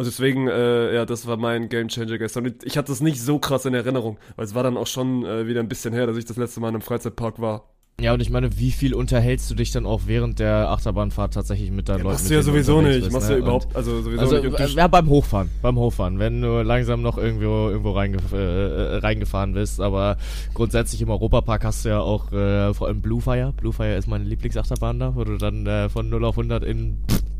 Und 0.00 0.06
deswegen, 0.06 0.46
äh, 0.46 0.94
ja, 0.94 1.04
das 1.04 1.26
war 1.26 1.36
mein 1.36 1.68
Gamechanger 1.68 2.18
gestern. 2.18 2.46
Und 2.46 2.64
ich 2.64 2.78
hatte 2.78 2.92
es 2.92 3.00
nicht 3.00 3.20
so 3.20 3.40
krass 3.40 3.64
in 3.64 3.74
Erinnerung, 3.74 4.16
weil 4.36 4.44
es 4.44 4.54
war 4.54 4.62
dann 4.62 4.76
auch 4.76 4.86
schon 4.86 5.24
äh, 5.26 5.48
wieder 5.48 5.58
ein 5.58 5.68
bisschen 5.68 5.92
her, 5.92 6.06
dass 6.06 6.16
ich 6.16 6.24
das 6.24 6.36
letzte 6.36 6.60
Mal 6.60 6.68
in 6.68 6.76
einem 6.76 6.82
Freizeitpark 6.82 7.40
war. 7.40 7.64
Ja, 8.00 8.14
und 8.14 8.20
ich 8.20 8.30
meine, 8.30 8.56
wie 8.60 8.70
viel 8.70 8.94
unterhältst 8.94 9.50
du 9.50 9.56
dich 9.56 9.72
dann 9.72 9.86
auch 9.86 10.02
während 10.06 10.38
der 10.38 10.70
Achterbahnfahrt 10.70 11.34
tatsächlich 11.34 11.72
mit 11.72 11.88
deinen 11.88 12.04
Leuten? 12.04 12.12
Machst 12.12 12.30
du 12.30 12.34
ja 12.34 12.42
sowieso 12.42 12.80
nicht. 12.80 13.00
bist, 13.00 13.12
Machst 13.12 13.28
ne? 13.28 13.34
du 13.34 13.40
ja 13.40 13.44
überhaupt, 13.44 13.74
also 13.74 14.00
sowieso 14.00 14.20
Also, 14.20 14.36
nicht. 14.36 14.46
Und 14.46 14.60
äh, 14.60 14.66
ja, 14.68 14.86
beim 14.86 15.08
Hochfahren, 15.08 15.50
beim 15.62 15.76
Hochfahren, 15.76 16.20
wenn 16.20 16.42
du 16.42 16.62
langsam 16.62 17.02
noch 17.02 17.18
irgendwo, 17.18 17.68
irgendwo 17.68 17.90
reingef 17.90 18.30
äh, 18.32 18.98
reingefahren 18.98 19.52
bist, 19.52 19.80
aber 19.80 20.16
grundsätzlich 20.54 21.02
im 21.02 21.10
Europapark 21.10 21.64
hast 21.64 21.84
du 21.84 21.88
ja 21.88 21.98
auch 21.98 22.30
äh, 22.30 22.72
vor 22.72 22.86
allem 22.86 23.02
Bluefire. 23.02 23.52
Bluefire 23.56 23.96
ist 23.96 24.06
meine 24.06 24.22
Lieblingsachterbahn 24.22 25.00
da, 25.00 25.16
wo 25.16 25.24
du 25.24 25.38
dann 25.38 25.66
äh, 25.66 25.88
von 25.88 26.08
0 26.08 26.24
auf 26.24 26.38
100 26.38 26.62
in 26.62 26.98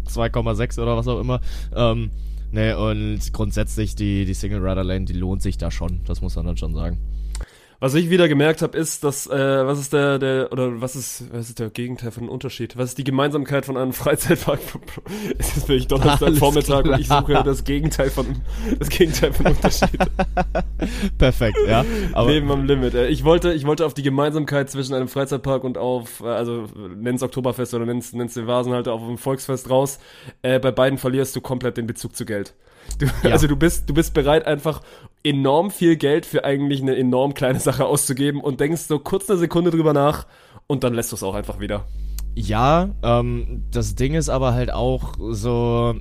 2,6 0.08 0.82
oder 0.82 0.96
was 0.96 1.06
auch 1.06 1.20
immer, 1.20 1.40
ähm, 1.76 2.10
ne, 2.52 2.78
und 2.78 3.32
grundsätzlich 3.32 3.94
die, 3.94 4.24
die 4.24 4.34
Single 4.34 4.60
Rider 4.60 4.84
Lane, 4.84 5.04
die 5.04 5.12
lohnt 5.12 5.42
sich 5.42 5.58
da 5.58 5.70
schon, 5.70 6.00
das 6.06 6.20
muss 6.20 6.36
man 6.36 6.46
dann 6.46 6.56
schon 6.56 6.74
sagen. 6.74 6.98
Was 7.80 7.94
ich 7.94 8.10
wieder 8.10 8.26
gemerkt 8.26 8.60
habe, 8.60 8.76
ist, 8.76 9.04
dass, 9.04 9.28
äh, 9.28 9.30
was 9.64 9.78
ist 9.78 9.92
der, 9.92 10.18
der, 10.18 10.52
oder 10.52 10.80
was 10.80 10.96
ist, 10.96 11.32
was 11.32 11.48
ist 11.48 11.60
der 11.60 11.70
Gegenteil 11.70 12.10
von 12.10 12.24
einem 12.24 12.32
Unterschied? 12.32 12.76
Was 12.76 12.90
ist 12.90 12.98
die 12.98 13.04
Gemeinsamkeit 13.04 13.66
von 13.66 13.76
einem 13.76 13.92
Freizeitpark? 13.94 14.58
es 15.38 15.56
ist 15.56 15.68
wirklich 15.68 15.86
Donnerstagvormittag 15.88 16.86
und 16.86 16.98
ich 16.98 17.06
suche 17.06 17.40
das 17.44 17.62
Gegenteil 17.62 18.10
von, 18.10 18.42
das 18.80 18.88
Gegenteil 18.88 19.32
von 19.32 19.46
Unterschied. 19.46 19.96
Perfekt, 21.18 21.58
ja. 21.68 21.84
Aber 22.14 22.30
Leben 22.30 22.50
am 22.50 22.64
Limit. 22.64 22.94
Ich 22.94 23.22
wollte, 23.22 23.52
ich 23.52 23.64
wollte 23.64 23.86
auf 23.86 23.94
die 23.94 24.02
Gemeinsamkeit 24.02 24.68
zwischen 24.68 24.94
einem 24.94 25.06
Freizeitpark 25.06 25.62
und 25.62 25.78
auf, 25.78 26.18
äh, 26.18 26.26
also 26.26 26.64
nenn's 26.96 27.22
Oktoberfest 27.22 27.74
oder 27.74 27.86
nenn's, 27.86 28.12
nenn's 28.12 28.34
den 28.34 28.48
Vasenhalter 28.48 28.92
auf 28.92 29.02
einem 29.02 29.18
Volksfest 29.18 29.70
raus. 29.70 30.00
Äh, 30.42 30.58
bei 30.58 30.72
beiden 30.72 30.98
verlierst 30.98 31.36
du 31.36 31.40
komplett 31.40 31.76
den 31.76 31.86
Bezug 31.86 32.16
zu 32.16 32.24
Geld. 32.24 32.54
Du, 32.98 33.06
Ja. 33.22 33.30
Also 33.30 33.46
du 33.46 33.54
bist, 33.54 33.88
du 33.88 33.94
bist 33.94 34.14
bereit, 34.14 34.46
einfach 34.46 34.80
enorm 35.22 35.70
viel 35.70 35.96
Geld 35.96 36.26
für 36.26 36.44
eigentlich 36.44 36.82
eine 36.82 36.96
enorm 36.96 37.34
kleine 37.34 37.60
Sache 37.60 37.86
auszugeben 37.86 38.40
und 38.40 38.60
denkst 38.60 38.82
so 38.82 38.98
kurz 38.98 39.28
eine 39.28 39.38
Sekunde 39.38 39.70
drüber 39.70 39.92
nach 39.92 40.26
und 40.66 40.84
dann 40.84 40.94
lässt 40.94 41.12
du 41.12 41.16
es 41.16 41.22
auch 41.22 41.34
einfach 41.34 41.60
wieder. 41.60 41.84
Ja, 42.34 42.90
ähm, 43.02 43.64
das 43.72 43.94
Ding 43.94 44.14
ist 44.14 44.28
aber 44.28 44.54
halt 44.54 44.72
auch 44.72 45.14
so, 45.30 45.94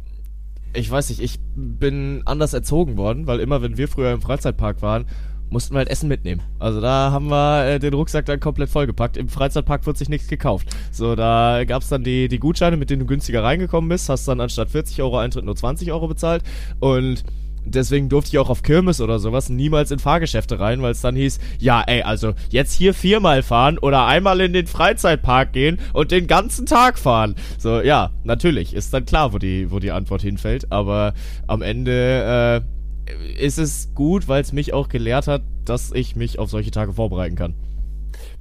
ich 0.74 0.90
weiß 0.90 1.10
nicht, 1.10 1.22
ich 1.22 1.40
bin 1.56 2.22
anders 2.26 2.54
erzogen 2.54 2.98
worden, 2.98 3.26
weil 3.26 3.40
immer 3.40 3.62
wenn 3.62 3.78
wir 3.78 3.88
früher 3.88 4.12
im 4.12 4.22
Freizeitpark 4.22 4.82
waren, 4.82 5.08
mussten 5.50 5.74
wir 5.74 5.80
halt 5.80 5.90
Essen 5.90 6.10
mitnehmen. 6.10 6.42
Also 6.60 6.82
da 6.82 7.12
haben 7.12 7.30
wir 7.30 7.66
äh, 7.66 7.80
den 7.80 7.94
Rucksack 7.94 8.26
dann 8.26 8.40
komplett 8.40 8.70
vollgepackt. 8.70 9.18
Im 9.18 9.30
Freizeitpark 9.30 9.86
wird 9.86 9.98
sich 9.98 10.10
nichts 10.10 10.28
gekauft. 10.28 10.68
So, 10.92 11.16
da 11.16 11.64
gab's 11.66 11.90
dann 11.90 12.04
die, 12.04 12.28
die 12.28 12.40
Gutscheine, 12.40 12.78
mit 12.78 12.90
denen 12.90 13.00
du 13.00 13.06
günstiger 13.06 13.44
reingekommen 13.44 13.90
bist, 13.90 14.10
hast 14.10 14.28
dann 14.28 14.42
anstatt 14.42 14.70
40 14.70 15.02
Euro 15.02 15.18
Eintritt 15.18 15.46
nur 15.46 15.56
20 15.56 15.92
Euro 15.92 16.08
bezahlt 16.08 16.44
und 16.80 17.24
Deswegen 17.72 18.10
durfte 18.10 18.30
ich 18.30 18.40
auch 18.40 18.50
auf 18.50 18.64
Kirmes 18.64 19.02
oder 19.02 19.20
sowas 19.20 19.50
niemals 19.50 19.92
in 19.92 20.00
Fahrgeschäfte 20.00 20.60
rein, 20.60 20.82
weil 20.82 20.92
es 20.92 21.02
dann 21.02 21.16
hieß, 21.16 21.40
ja, 21.60 21.84
ey, 21.86 22.02
also 22.02 22.34
jetzt 22.50 22.74
hier 22.74 22.94
viermal 22.94 23.44
fahren 23.44 23.78
oder 23.78 24.06
einmal 24.06 24.42
in 24.42 24.54
den 24.54 24.68
Freizeitpark 24.68 25.54
gehen 25.54 25.80
und 25.94 26.12
den 26.12 26.28
ganzen 26.28 26.66
Tag 26.66 27.00
fahren. 27.00 27.36
So, 27.58 27.82
ja, 27.82 28.12
natürlich, 28.24 28.74
ist 28.74 28.94
dann 28.94 29.06
klar, 29.06 29.34
wo 29.34 29.38
die, 29.38 29.72
wo 29.72 29.80
die 29.80 29.92
Antwort 29.92 30.22
hinfällt, 30.22 30.72
aber 30.72 31.14
am 31.48 31.62
Ende 31.62 32.64
äh, 32.66 33.44
ist 33.44 33.58
es 33.58 33.94
gut, 33.96 34.28
weil 34.28 34.42
es 34.42 34.54
mich 34.54 34.74
auch 34.74 34.90
gelehrt 34.90 35.28
hat, 35.28 35.44
dass 35.66 35.92
ich 35.92 36.16
mich 36.16 36.40
auf 36.40 36.50
solche 36.50 36.72
Tage 36.72 36.94
vorbereiten 36.94 37.36
kann. 37.36 37.54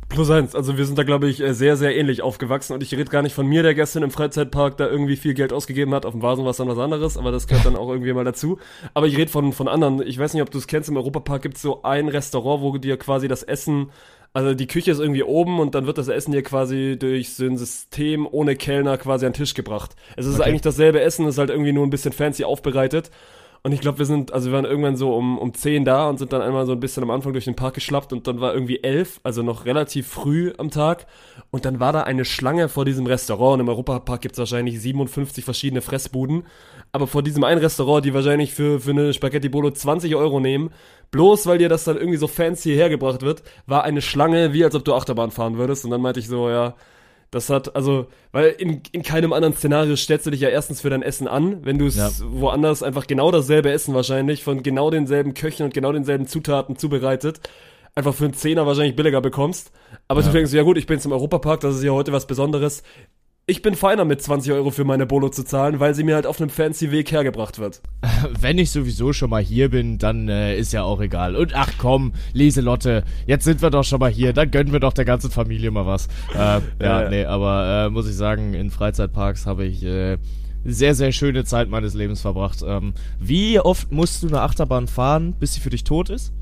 Plus 0.08 0.30
eins, 0.30 0.54
also 0.54 0.78
wir 0.78 0.86
sind 0.86 0.96
da, 0.98 1.02
glaube 1.02 1.28
ich, 1.28 1.40
äh, 1.42 1.52
sehr, 1.52 1.76
sehr 1.76 1.96
ähnlich 1.96 2.22
aufgewachsen 2.22 2.74
und 2.74 2.82
ich 2.82 2.92
rede 2.92 3.10
gar 3.10 3.22
nicht 3.22 3.34
von 3.34 3.46
mir, 3.46 3.64
der 3.64 3.74
gestern 3.74 4.04
im 4.04 4.12
Freizeitpark 4.12 4.76
da 4.76 4.86
irgendwie 4.88 5.16
viel 5.16 5.34
Geld 5.34 5.52
ausgegeben 5.52 5.92
hat. 5.94 6.06
Auf 6.06 6.12
dem 6.12 6.22
Vasen 6.22 6.44
war 6.44 6.52
es 6.52 6.58
dann 6.58 6.68
was 6.68 6.78
anderes, 6.78 7.16
aber 7.16 7.32
das 7.32 7.48
gehört 7.48 7.66
dann 7.66 7.74
auch 7.76 7.90
irgendwie 7.90 8.12
mal 8.12 8.24
dazu. 8.24 8.58
Aber 8.94 9.08
ich 9.08 9.16
rede 9.16 9.30
von, 9.30 9.52
von 9.52 9.66
anderen. 9.66 10.00
Ich 10.06 10.16
weiß 10.18 10.32
nicht, 10.32 10.42
ob 10.42 10.50
du 10.50 10.58
es 10.58 10.68
kennst, 10.68 10.88
im 10.88 10.96
Europapark 10.96 11.42
gibt 11.42 11.56
es 11.56 11.62
so 11.62 11.82
ein 11.82 12.08
Restaurant, 12.08 12.62
wo 12.62 12.78
dir 12.78 12.96
quasi 12.98 13.26
das 13.26 13.42
Essen, 13.42 13.90
also 14.32 14.54
die 14.54 14.68
Küche 14.68 14.92
ist 14.92 15.00
irgendwie 15.00 15.24
oben 15.24 15.58
und 15.58 15.74
dann 15.74 15.86
wird 15.86 15.98
das 15.98 16.08
Essen 16.08 16.30
dir 16.30 16.42
quasi 16.42 16.96
durch 16.98 17.34
so 17.34 17.44
ein 17.44 17.58
System 17.58 18.28
ohne 18.30 18.54
Kellner 18.54 18.98
quasi 18.98 19.26
an 19.26 19.32
den 19.32 19.38
Tisch 19.38 19.54
gebracht. 19.54 19.96
Es 20.16 20.26
ist 20.26 20.38
Okay. 20.38 20.50
eigentlich 20.50 20.62
dasselbe 20.62 21.00
Essen, 21.00 21.26
ist 21.26 21.38
halt 21.38 21.50
irgendwie 21.50 21.72
nur 21.72 21.84
ein 21.84 21.90
bisschen 21.90 22.12
fancy 22.12 22.44
aufbereitet. 22.44 23.10
Und 23.62 23.72
ich 23.72 23.80
glaube, 23.80 23.98
wir 23.98 24.06
sind, 24.06 24.32
also 24.32 24.50
wir 24.50 24.54
waren 24.54 24.64
irgendwann 24.64 24.96
so 24.96 25.14
um, 25.14 25.38
um 25.38 25.52
10 25.52 25.84
da 25.84 26.08
und 26.08 26.18
sind 26.18 26.32
dann 26.32 26.42
einmal 26.42 26.66
so 26.66 26.72
ein 26.72 26.80
bisschen 26.80 27.02
am 27.02 27.10
Anfang 27.10 27.32
durch 27.32 27.46
den 27.46 27.56
Park 27.56 27.74
geschlappt 27.74 28.12
und 28.12 28.26
dann 28.26 28.40
war 28.40 28.54
irgendwie 28.54 28.82
11, 28.82 29.20
also 29.22 29.42
noch 29.42 29.64
relativ 29.64 30.06
früh 30.06 30.52
am 30.58 30.70
Tag. 30.70 31.06
Und 31.50 31.64
dann 31.64 31.80
war 31.80 31.92
da 31.92 32.02
eine 32.02 32.24
Schlange 32.24 32.68
vor 32.68 32.84
diesem 32.84 33.06
Restaurant. 33.06 33.54
Und 33.54 33.60
im 33.60 33.68
Europapark 33.68 34.20
gibt 34.20 34.34
es 34.34 34.38
wahrscheinlich 34.38 34.80
57 34.80 35.44
verschiedene 35.44 35.82
Fressbuden. 35.82 36.44
Aber 36.92 37.06
vor 37.06 37.22
diesem 37.22 37.44
einen 37.44 37.60
Restaurant, 37.60 38.04
die 38.04 38.14
wahrscheinlich 38.14 38.54
für, 38.54 38.80
für 38.80 38.90
eine 38.90 39.12
Spaghetti 39.12 39.48
Bolo 39.48 39.70
20 39.70 40.14
Euro 40.14 40.40
nehmen, 40.40 40.70
bloß 41.10 41.46
weil 41.46 41.58
dir 41.58 41.68
das 41.68 41.84
dann 41.84 41.96
irgendwie 41.96 42.18
so 42.18 42.28
fancy 42.28 42.74
hergebracht 42.74 43.22
wird, 43.22 43.42
war 43.66 43.84
eine 43.84 44.02
Schlange, 44.02 44.52
wie 44.52 44.64
als 44.64 44.74
ob 44.74 44.84
du 44.84 44.94
Achterbahn 44.94 45.30
fahren 45.30 45.58
würdest. 45.58 45.84
Und 45.84 45.90
dann 45.90 46.00
meinte 46.00 46.20
ich 46.20 46.28
so, 46.28 46.48
ja, 46.48 46.74
das 47.31 47.50
hat, 47.50 47.75
also, 47.76 48.06
weil 48.32 48.50
in, 48.58 48.81
in 48.93 49.02
keinem 49.02 49.32
anderen 49.32 49.55
Szenario 49.55 49.96
stellst 49.96 50.26
du 50.26 50.31
dich 50.31 50.40
ja 50.40 50.49
erstens 50.49 50.81
für 50.81 50.90
dein 50.90 51.02
Essen 51.02 51.26
an, 51.28 51.64
wenn 51.64 51.78
du 51.78 51.87
es 51.87 51.97
Ja. 51.97 52.11
woanders 52.23 52.83
einfach 52.83 53.06
genau 53.06 53.30
dasselbe 53.30 53.71
Essen 53.71 53.95
wahrscheinlich, 53.95 54.42
von 54.45 54.62
genau 54.62 54.90
denselben 54.90 55.35
Köchen 55.35 55.64
und 55.64 55.75
genau 55.75 55.92
denselben 55.92 56.26
Zutaten 56.26 56.76
zubereitet, 56.76 57.40
einfach 57.95 58.14
für 58.14 58.25
einen 58.25 58.35
Zehner 58.35 58.66
wahrscheinlich 58.66 58.95
billiger 58.97 59.21
bekommst. 59.21 59.73
Aber 60.09 60.21
Ja. 60.21 60.26
du 60.26 60.33
denkst, 60.33 60.52
ja 60.52 60.62
gut, 60.62 60.78
ich 60.78 60.87
bin 60.87 60.97
jetzt 60.99 61.06
im 61.06 61.12
Europapark, 61.12 61.61
das 61.61 61.76
ist 61.76 61.83
ja 61.83 61.92
heute 61.92 62.12
was 62.12 62.26
Besonderes. 62.26 62.83
Ich 63.48 63.62
bin 63.62 63.76
feiner 63.76 64.04
mit 64.04 64.20
20 64.20 64.52
Euro 64.52 64.72
für 64.72 64.82
meine 64.82 65.06
Bolo 65.06 65.28
zu 65.28 65.44
zahlen, 65.44 65.78
weil 65.78 65.94
sie 65.94 66.02
mir 66.02 66.16
halt 66.16 66.26
auf 66.26 66.40
einem 66.40 66.50
fancy 66.50 66.90
Weg 66.90 67.12
hergebracht 67.12 67.60
wird. 67.60 67.80
Wenn 68.40 68.58
ich 68.58 68.72
sowieso 68.72 69.12
schon 69.12 69.30
mal 69.30 69.40
hier 69.40 69.70
bin, 69.70 69.98
dann 69.98 70.28
äh, 70.28 70.58
ist 70.58 70.72
ja 70.72 70.82
auch 70.82 71.00
egal. 71.00 71.36
Und 71.36 71.54
ach 71.54 71.70
komm, 71.78 72.12
Lieselotte, 72.32 73.04
jetzt 73.24 73.44
sind 73.44 73.62
wir 73.62 73.70
doch 73.70 73.84
schon 73.84 74.00
mal 74.00 74.10
hier, 74.10 74.32
dann 74.32 74.50
gönnen 74.50 74.72
wir 74.72 74.80
doch 74.80 74.92
der 74.92 75.04
ganzen 75.04 75.30
Familie 75.30 75.70
mal 75.70 75.86
was. 75.86 76.08
Äh, 76.34 76.38
ja, 76.38 76.60
Ja. 77.02 77.08
nee, 77.08 77.24
aber 77.24 77.86
äh, 77.86 77.90
muss 77.90 78.08
ich 78.08 78.16
sagen, 78.16 78.52
in 78.54 78.68
Freizeitparks 78.70 79.46
habe 79.46 79.64
ich 79.64 79.84
äh, 79.84 80.18
sehr, 80.64 80.96
sehr 80.96 81.12
schöne 81.12 81.44
Zeit 81.44 81.68
meines 81.68 81.94
Lebens 81.94 82.22
verbracht. 82.22 82.64
Ähm, 82.66 82.94
wie 83.20 83.60
oft 83.60 83.92
musst 83.92 84.24
du 84.24 84.26
eine 84.26 84.40
Achterbahn 84.40 84.88
fahren, 84.88 85.34
bis 85.38 85.54
sie 85.54 85.60
für 85.60 85.70
dich 85.70 85.84
tot 85.84 86.10
ist? 86.10 86.32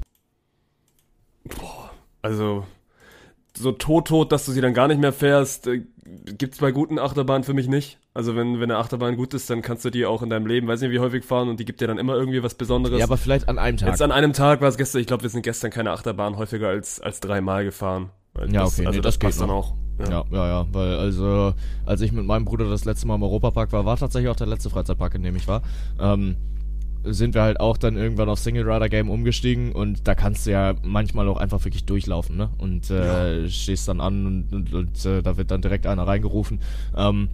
Also, 2.22 2.64
so 3.54 3.72
tot, 3.72 4.08
tot, 4.08 4.32
dass 4.32 4.46
du 4.46 4.52
sie 4.52 4.62
dann 4.62 4.72
gar 4.72 4.88
nicht 4.88 5.02
mehr 5.02 5.12
fährst, 5.12 5.66
äh, 5.66 5.82
gibt's 6.04 6.58
bei 6.58 6.72
guten 6.72 6.98
Achterbahnen 6.98 7.44
für 7.44 7.54
mich 7.54 7.68
nicht. 7.68 7.98
Also, 8.12 8.36
wenn, 8.36 8.60
wenn 8.60 8.70
eine 8.70 8.78
Achterbahn 8.78 9.16
gut 9.16 9.34
ist, 9.34 9.48
dann 9.50 9.62
kannst 9.62 9.84
du 9.84 9.90
die 9.90 10.06
auch 10.06 10.22
in 10.22 10.30
deinem 10.30 10.46
Leben, 10.46 10.66
weiß 10.66 10.80
nicht 10.80 10.90
wie 10.90 10.98
häufig 10.98 11.24
fahren 11.24 11.48
und 11.48 11.58
die 11.60 11.64
gibt 11.64 11.80
dir 11.80 11.86
dann 11.86 11.98
immer 11.98 12.14
irgendwie 12.14 12.42
was 12.42 12.54
Besonderes. 12.54 12.98
Ja, 12.98 13.04
aber 13.06 13.16
vielleicht 13.16 13.48
an 13.48 13.58
einem 13.58 13.76
Tag. 13.76 13.88
Jetzt 13.88 14.02
an 14.02 14.12
einem 14.12 14.32
Tag 14.32 14.60
war 14.60 14.68
es 14.68 14.76
gestern, 14.76 15.00
ich 15.00 15.06
glaube, 15.06 15.22
wir 15.22 15.30
sind 15.30 15.42
gestern 15.42 15.70
keine 15.70 15.90
Achterbahn 15.92 16.36
häufiger 16.36 16.68
als, 16.68 17.00
als 17.00 17.20
dreimal 17.20 17.64
gefahren. 17.64 18.10
Weil 18.34 18.52
Ja, 18.52 18.62
das, 18.62 18.74
okay, 18.74 18.86
also 18.86 18.98
nee, 18.98 19.02
das, 19.02 19.14
das 19.14 19.18
passt 19.18 19.40
dann 19.40 19.50
auch. 19.50 19.74
Ja. 19.98 20.10
Ja, 20.10 20.24
ja, 20.32 20.48
ja, 20.48 20.66
weil 20.72 20.96
also, 20.96 21.54
als 21.86 22.00
ich 22.00 22.12
mit 22.12 22.24
meinem 22.24 22.44
Bruder 22.44 22.68
das 22.68 22.84
letzte 22.84 23.06
Mal 23.06 23.14
im 23.14 23.22
Europapark 23.22 23.72
war, 23.72 23.84
war 23.84 23.96
tatsächlich 23.96 24.28
auch 24.28 24.36
der 24.36 24.48
letzte 24.48 24.70
Freizeitpark, 24.70 25.14
in 25.14 25.22
dem 25.22 25.36
ich 25.36 25.46
war. 25.46 25.62
Ähm, 26.00 26.36
sind 27.04 27.34
wir 27.34 27.42
halt 27.42 27.60
auch 27.60 27.76
dann 27.76 27.96
irgendwann 27.96 28.28
auf 28.28 28.38
Single 28.38 28.68
Rider 28.68 28.88
Game 28.88 29.10
umgestiegen 29.10 29.72
und 29.72 30.06
da 30.08 30.14
kannst 30.14 30.46
du 30.46 30.52
ja 30.52 30.74
manchmal 30.82 31.28
auch 31.28 31.36
einfach 31.36 31.64
wirklich 31.64 31.84
durchlaufen, 31.84 32.36
ne? 32.36 32.50
Und 32.58 32.90
äh, 32.90 33.42
ja. 33.42 33.48
stehst 33.48 33.88
dann 33.88 34.00
an 34.00 34.26
und, 34.26 34.52
und, 34.52 34.74
und 34.74 35.04
äh, 35.04 35.22
da 35.22 35.36
wird 35.36 35.50
dann 35.50 35.62
direkt 35.62 35.86
einer 35.86 36.06
reingerufen. 36.06 36.60
Ähm, 36.96 37.28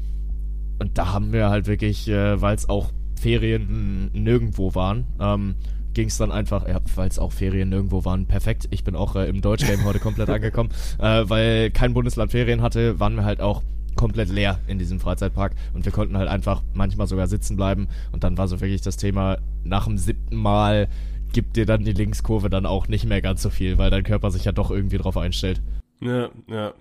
und 0.79 0.99
da 0.99 1.13
haben 1.13 1.33
wir 1.33 1.51
halt 1.51 1.67
wirklich, 1.67 2.09
äh, 2.09 2.41
weil 2.41 2.55
es 2.55 2.69
auch 2.69 2.91
Ferien 3.21 4.11
nirgendwo 4.13 4.75
waren, 4.75 5.05
ähm, 5.21 5.55
ging 5.93 6.09
es 6.09 6.17
dann 6.17 6.33
einfach, 6.33 6.67
ja, 6.69 6.81
weil 6.95 7.09
es 7.09 7.19
auch 7.19 7.33
Ferien 7.33 7.69
nirgendwo 7.69 8.05
waren, 8.05 8.27
perfekt. 8.27 8.69
Ich 8.71 8.85
bin 8.85 8.97
auch 8.97 9.17
äh, 9.17 9.29
im 9.29 9.41
Deutschgame 9.41 9.85
heute 9.85 9.99
komplett 9.99 10.31
angekommen, 10.31 10.71
äh, 10.99 11.25
weil 11.27 11.71
kein 11.71 11.93
Bundesland 11.95 12.31
Ferien 12.33 12.63
hatte, 12.63 12.99
waren 12.99 13.15
wir 13.15 13.25
halt 13.25 13.41
auch 13.41 13.63
komplett 13.97 14.29
leer 14.29 14.59
in 14.67 14.79
diesem 14.79 15.01
Freizeitpark 15.01 15.55
und 15.75 15.85
wir 15.85 15.93
konnten 15.93 16.17
halt 16.17 16.29
einfach 16.29 16.63
manchmal 16.75 17.07
sogar 17.07 17.27
sitzen 17.27 17.57
bleiben 17.57 17.89
und 18.13 18.25
dann 18.25 18.39
war 18.39 18.49
so 18.49 18.61
wirklich 18.61 18.83
das 18.83 18.97
Thema, 18.97 19.39
nach 19.65 19.87
dem 19.87 19.99
siebten 19.99 20.37
Mal 20.37 20.89
gibt 21.33 21.57
dir 21.57 21.67
dann 21.67 21.85
die 21.85 21.93
Linkskurve 21.93 22.51
dann 22.51 22.67
auch 22.67 22.89
nicht 22.89 23.05
mehr 23.05 23.23
ganz 23.23 23.43
so 23.43 23.51
viel, 23.51 23.79
weil 23.79 23.91
dein 23.91 24.03
Körper 24.03 24.31
sich 24.31 24.45
ja 24.45 24.53
doch 24.53 24.71
irgendwie 24.71 24.99
drauf 24.99 25.17
einstellt. 25.17 25.61
Ja, 26.01 26.29
ja. 26.49 26.73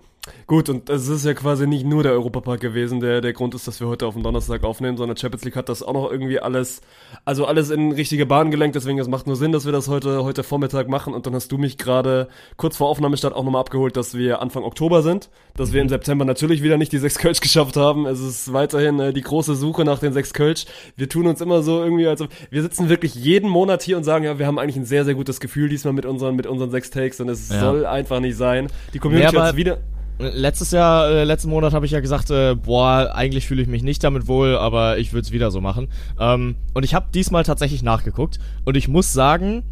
Gut, 0.46 0.68
und 0.68 0.90
es 0.90 1.08
ist 1.08 1.24
ja 1.24 1.32
quasi 1.32 1.66
nicht 1.66 1.86
nur 1.86 2.02
der 2.02 2.12
Europapark 2.12 2.60
gewesen, 2.60 3.00
der 3.00 3.22
der 3.22 3.32
Grund 3.32 3.54
ist, 3.54 3.66
dass 3.66 3.80
wir 3.80 3.88
heute 3.88 4.06
auf 4.06 4.14
dem 4.14 4.22
Donnerstag 4.22 4.64
aufnehmen, 4.64 4.98
sondern 4.98 5.16
Champions 5.16 5.44
League 5.44 5.56
hat 5.56 5.70
das 5.70 5.82
auch 5.82 5.94
noch 5.94 6.10
irgendwie 6.10 6.40
alles, 6.40 6.82
also 7.24 7.46
alles 7.46 7.70
in 7.70 7.92
richtige 7.92 8.26
Bahn 8.26 8.50
gelenkt, 8.50 8.76
deswegen 8.76 8.98
es 8.98 9.08
macht 9.08 9.26
nur 9.26 9.36
Sinn, 9.36 9.52
dass 9.52 9.64
wir 9.64 9.72
das 9.72 9.88
heute, 9.88 10.22
heute 10.22 10.42
Vormittag 10.42 10.88
machen 10.88 11.14
und 11.14 11.26
dann 11.26 11.34
hast 11.34 11.50
du 11.52 11.56
mich 11.56 11.78
gerade 11.78 12.28
kurz 12.58 12.76
vor 12.76 12.88
Aufnahmestart 12.88 13.34
auch 13.34 13.44
nochmal 13.44 13.62
abgeholt, 13.62 13.96
dass 13.96 14.14
wir 14.14 14.42
Anfang 14.42 14.62
Oktober 14.62 15.02
sind, 15.02 15.30
dass 15.56 15.72
wir 15.72 15.80
im 15.80 15.86
mhm. 15.86 15.90
September 15.90 16.24
natürlich 16.26 16.62
wieder 16.62 16.76
nicht 16.76 16.92
die 16.92 16.98
sechs 16.98 17.16
Kölsch 17.16 17.40
geschafft 17.40 17.76
haben, 17.76 18.04
es 18.04 18.20
ist 18.20 18.52
weiterhin 18.52 19.00
äh, 19.00 19.12
die 19.14 19.22
große 19.22 19.54
Suche 19.54 19.84
nach 19.84 20.00
den 20.00 20.12
sechs 20.12 20.34
Kölsch. 20.34 20.66
Wir 20.96 21.08
tun 21.08 21.26
uns 21.28 21.40
immer 21.40 21.62
so 21.62 21.82
irgendwie, 21.82 22.06
also 22.06 22.26
wir 22.50 22.60
sitzen 22.60 22.90
wirklich 22.90 23.14
jeden 23.14 23.48
Monat 23.48 23.82
hier 23.82 23.96
und 23.96 24.04
sagen, 24.04 24.24
ja, 24.24 24.38
wir 24.38 24.46
haben 24.46 24.58
eigentlich 24.58 24.76
ein 24.76 24.84
sehr, 24.84 25.06
sehr 25.06 25.14
gutes 25.14 25.40
Gefühl 25.40 25.70
diesmal 25.70 25.94
mit 25.94 26.04
unseren, 26.04 26.36
mit 26.36 26.46
unseren 26.46 26.70
sechs 26.70 26.90
Takes 26.90 27.20
und 27.20 27.30
es 27.30 27.48
ja. 27.48 27.60
soll 27.60 27.86
einfach 27.86 28.20
nicht 28.20 28.36
sein. 28.36 28.68
Die 28.92 28.98
Community 28.98 29.36
ja, 29.36 29.44
hat 29.44 29.56
wieder 29.56 29.78
Letztes 30.20 30.70
Jahr, 30.70 31.08
äh, 31.08 31.24
letzten 31.24 31.48
Monat 31.48 31.72
habe 31.72 31.86
ich 31.86 31.92
ja 31.92 32.00
gesagt, 32.00 32.30
äh, 32.30 32.54
boah, 32.54 33.12
eigentlich 33.14 33.46
fühle 33.46 33.62
ich 33.62 33.68
mich 33.68 33.82
nicht 33.82 34.04
damit 34.04 34.28
wohl, 34.28 34.54
aber 34.56 34.98
ich 34.98 35.14
würde 35.14 35.24
es 35.24 35.32
wieder 35.32 35.50
so 35.50 35.62
machen. 35.62 35.88
Ähm, 36.18 36.56
und 36.74 36.84
ich 36.84 36.94
habe 36.94 37.06
diesmal 37.14 37.42
tatsächlich 37.42 37.82
nachgeguckt 37.82 38.38
und 38.66 38.76
ich 38.76 38.86
muss 38.86 39.14
sagen, 39.14 39.62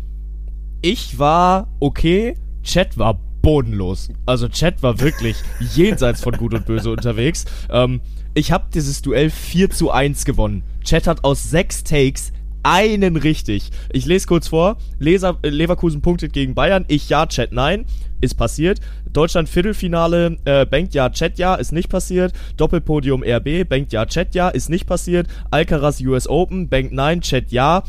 ich 0.80 1.18
war 1.18 1.68
okay, 1.80 2.34
Chat 2.62 2.96
war 2.96 3.20
bodenlos. 3.42 4.08
Also 4.24 4.48
Chat 4.48 4.82
war 4.82 5.00
wirklich 5.00 5.36
jenseits 5.74 6.22
von 6.22 6.36
Gut 6.36 6.54
und 6.54 6.64
Böse 6.64 6.90
unterwegs. 6.90 7.44
Ähm, 7.68 8.00
ich 8.32 8.50
habe 8.50 8.66
dieses 8.72 9.02
Duell 9.02 9.28
4 9.28 9.68
zu 9.68 9.90
1 9.90 10.24
gewonnen. 10.24 10.62
Chat 10.82 11.06
hat 11.06 11.24
aus 11.24 11.50
sechs 11.50 11.84
Takes 11.84 12.32
einen 12.62 13.16
richtig. 13.16 13.70
Ich 13.92 14.06
lese 14.06 14.26
kurz 14.26 14.48
vor. 14.48 14.76
Leser, 14.98 15.38
äh, 15.42 15.48
Leverkusen 15.48 16.02
punktet 16.02 16.32
gegen 16.32 16.54
Bayern. 16.54 16.84
Ich 16.88 17.08
ja, 17.08 17.26
Chat 17.26 17.52
nein. 17.52 17.84
Ist 18.20 18.34
passiert. 18.34 18.80
Deutschland 19.12 19.48
Viertelfinale, 19.48 20.36
äh, 20.44 20.66
Bankt 20.66 20.94
ja, 20.94 21.08
Chat 21.10 21.38
ja, 21.38 21.54
ist 21.54 21.72
nicht 21.72 21.88
passiert. 21.88 22.32
Doppelpodium 22.56 23.22
RB, 23.22 23.68
Bankt 23.68 23.92
ja, 23.92 24.06
Chat 24.06 24.34
ja, 24.34 24.48
ist 24.48 24.68
nicht 24.70 24.86
passiert. 24.86 25.28
Alcaraz 25.50 26.00
US 26.00 26.28
Open, 26.28 26.68
Bankt 26.68 26.92
nein, 26.92 27.20
Chat 27.20 27.52
ja. 27.52 27.82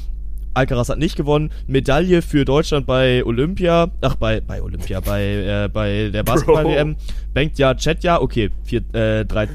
Alcaraz 0.54 0.90
hat 0.90 1.00
nicht 1.00 1.16
gewonnen. 1.16 1.52
Medaille 1.68 2.22
für 2.22 2.46
Deutschland 2.46 2.86
bei 2.86 3.24
Olympia. 3.24 3.90
Ach, 4.02 4.16
bei, 4.16 4.42
bei 4.42 4.62
Olympia, 4.62 5.00
bei, 5.00 5.24
äh, 5.24 5.70
bei 5.72 6.10
der 6.10 6.24
Basketball-WM. 6.30 6.96
Bankt 7.34 7.58
ja, 7.58 7.74
Chat 7.76 8.04
ja. 8.04 8.22
Okay, 8.22 8.50
4, 8.66 8.82
äh, 8.94 9.26
3, 9.26 9.48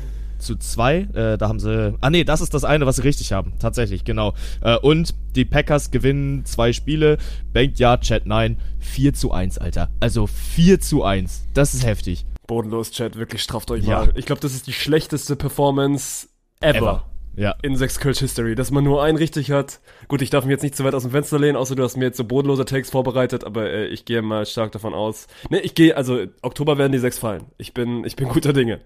zu 0.45 0.57
2. 0.57 0.97
Äh, 0.97 1.39
da 1.39 1.49
haben 1.49 1.59
sie. 1.59 1.95
Ah, 2.01 2.11
nee, 2.11 2.25
das 2.25 2.41
ist 2.41 2.55
das 2.55 2.65
eine, 2.65 2.87
was 2.87 2.97
sie 2.97 3.03
richtig 3.03 3.33
haben. 3.33 3.55
Tatsächlich, 3.59 4.05
genau. 4.05 4.35
Äh, 4.61 4.77
und 4.77 5.15
die 5.35 5.45
Packers 5.45 5.91
gewinnen 5.91 6.45
zwei 6.45 6.73
Spiele. 6.73 7.19
Bankt 7.53 7.79
ja, 7.79 7.97
Chat 7.97 8.27
nein. 8.27 8.59
4 8.79 9.15
zu 9.15 9.33
1, 9.33 9.59
Alter. 9.59 9.91
Also 10.01 10.27
4 10.27 10.81
zu 10.81 11.03
1. 11.03 11.47
Das 11.55 11.75
ist 11.75 11.85
heftig. 11.85 12.27
Bodenlos, 12.47 12.91
Chat. 12.91 13.17
Wirklich 13.17 13.43
strafft 13.43 13.71
euch 13.71 13.85
ja. 13.85 14.01
mal. 14.01 14.13
Ich 14.15 14.27
glaube, 14.27 14.41
das 14.41 14.55
ist 14.55 14.67
die 14.67 14.73
schlechteste 14.73 15.35
Performance 15.37 16.29
ever. 16.61 16.77
ever. 16.77 17.05
Ja. 17.37 17.57
In 17.63 17.77
6 17.77 17.99
Kölsch 17.99 18.21
History, 18.21 18.55
dass 18.55 18.71
man 18.71 18.85
nur 18.85 19.03
einen 19.03 19.19
richtig 19.19 19.51
hat. 19.51 19.81
Gut, 20.07 20.23
ich 20.23 20.31
darf 20.31 20.45
mich 20.45 20.53
jetzt 20.53 20.63
nicht 20.63 20.77
zu 20.77 20.85
weit 20.85 20.95
aus 20.95 21.03
dem 21.03 21.11
Fenster 21.11 21.39
lehnen, 21.39 21.57
außer 21.57 21.75
du 21.75 21.83
hast 21.83 21.97
mir 21.97 22.05
jetzt 22.05 22.17
so 22.17 22.25
bodenlose 22.25 22.65
Takes 22.65 22.91
vorbereitet, 22.91 23.43
aber 23.43 23.69
äh, 23.71 23.87
ich 23.87 24.05
gehe 24.05 24.23
mal 24.23 24.47
stark 24.47 24.71
davon 24.71 24.95
aus. 24.95 25.27
Ne, 25.51 25.59
ich 25.61 25.75
gehe, 25.75 25.97
also 25.97 26.27
Oktober 26.43 26.79
werden 26.79 26.93
die 26.93 26.99
sechs 26.99 27.19
fallen. 27.19 27.47
Ich 27.59 27.75
bin, 27.75 28.05
ich 28.05 28.15
bin 28.15 28.29
guter 28.29 28.53
Dinge 28.53 28.81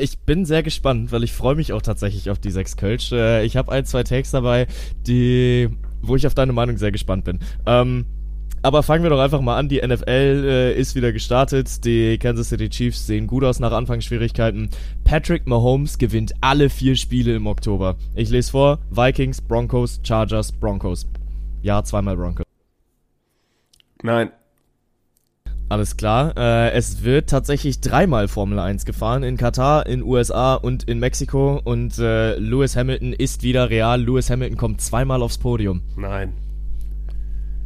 ich 0.00 0.18
bin 0.20 0.44
sehr 0.44 0.62
gespannt, 0.62 1.12
weil 1.12 1.24
ich 1.24 1.32
freue 1.32 1.54
mich 1.54 1.72
auch 1.72 1.82
tatsächlich 1.82 2.30
auf 2.30 2.38
die 2.38 2.50
sechs 2.50 2.76
Kölsch. 2.76 3.12
Äh, 3.12 3.44
ich 3.44 3.56
habe 3.56 3.72
ein, 3.72 3.84
zwei 3.84 4.02
Takes 4.02 4.30
dabei, 4.30 4.66
die, 5.06 5.68
wo 6.02 6.16
ich 6.16 6.26
auf 6.26 6.34
deine 6.34 6.52
Meinung 6.52 6.76
sehr 6.76 6.92
gespannt 6.92 7.24
bin. 7.24 7.38
Ähm, 7.66 8.06
aber 8.62 8.82
fangen 8.82 9.02
wir 9.02 9.10
doch 9.10 9.20
einfach 9.20 9.40
mal 9.40 9.56
an. 9.56 9.68
Die 9.68 9.80
NFL 9.80 10.44
äh, 10.46 10.74
ist 10.78 10.94
wieder 10.94 11.12
gestartet. 11.12 11.84
Die 11.84 12.18
Kansas 12.18 12.50
City 12.50 12.68
Chiefs 12.68 13.06
sehen 13.06 13.26
gut 13.26 13.42
aus 13.42 13.58
nach 13.58 13.72
Anfangsschwierigkeiten. 13.72 14.68
Patrick 15.04 15.46
Mahomes 15.46 15.96
gewinnt 15.96 16.34
alle 16.42 16.68
vier 16.68 16.96
Spiele 16.96 17.34
im 17.34 17.46
Oktober. 17.46 17.96
Ich 18.14 18.28
lese 18.28 18.50
vor: 18.50 18.78
Vikings, 18.90 19.40
Broncos, 19.40 20.00
Chargers, 20.02 20.52
Broncos. 20.52 21.06
Ja, 21.62 21.82
zweimal 21.82 22.16
Broncos. 22.16 22.44
Nein. 24.02 24.30
Alles 25.70 25.96
klar. 25.96 26.36
Äh, 26.36 26.72
es 26.72 27.04
wird 27.04 27.30
tatsächlich 27.30 27.80
dreimal 27.80 28.26
Formel 28.26 28.58
1 28.58 28.84
gefahren. 28.84 29.22
In 29.22 29.36
Katar, 29.36 29.86
in 29.86 30.02
USA 30.02 30.54
und 30.54 30.82
in 30.88 30.98
Mexiko. 30.98 31.60
Und 31.62 31.96
äh, 32.00 32.34
Lewis 32.38 32.74
Hamilton 32.74 33.12
ist 33.12 33.44
wieder 33.44 33.70
real. 33.70 34.02
Lewis 34.02 34.30
Hamilton 34.30 34.58
kommt 34.58 34.80
zweimal 34.80 35.22
aufs 35.22 35.38
Podium. 35.38 35.82
Nein. 35.96 36.32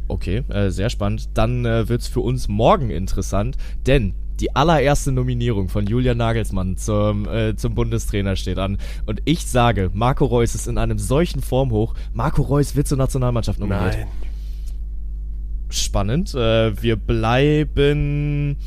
Okay, 0.07 0.43
äh, 0.49 0.69
sehr 0.69 0.91
spannend. 0.91 1.29
Dann 1.33 1.65
äh, 1.65 1.89
wird 1.89 2.01
es 2.01 2.07
für 2.07 2.19
uns 2.19 2.47
morgen 2.47 2.91
interessant, 2.91 3.57
denn 3.87 4.13
die 4.39 4.55
allererste 4.55 5.11
Nominierung 5.11 5.67
von 5.69 5.87
Julian 5.87 6.17
Nagelsmann 6.17 6.77
zum, 6.77 7.27
äh, 7.27 7.55
zum 7.55 7.73
Bundestrainer 7.73 8.35
steht 8.35 8.59
an. 8.59 8.77
Und 9.07 9.23
ich 9.25 9.47
sage, 9.47 9.89
Marco 9.93 10.25
Reus 10.25 10.53
ist 10.53 10.67
in 10.67 10.77
einem 10.77 10.99
solchen 10.99 11.41
Formhoch. 11.41 11.95
Marco 12.13 12.43
Reus 12.43 12.75
wird 12.75 12.87
zur 12.87 12.99
Nationalmannschaft 12.99 13.59
nominiert. 13.59 13.97
Nein 13.97 14.24
spannend. 15.69 16.33
Äh, 16.33 16.81
wir 16.81 16.95
bleiben. 16.95 18.57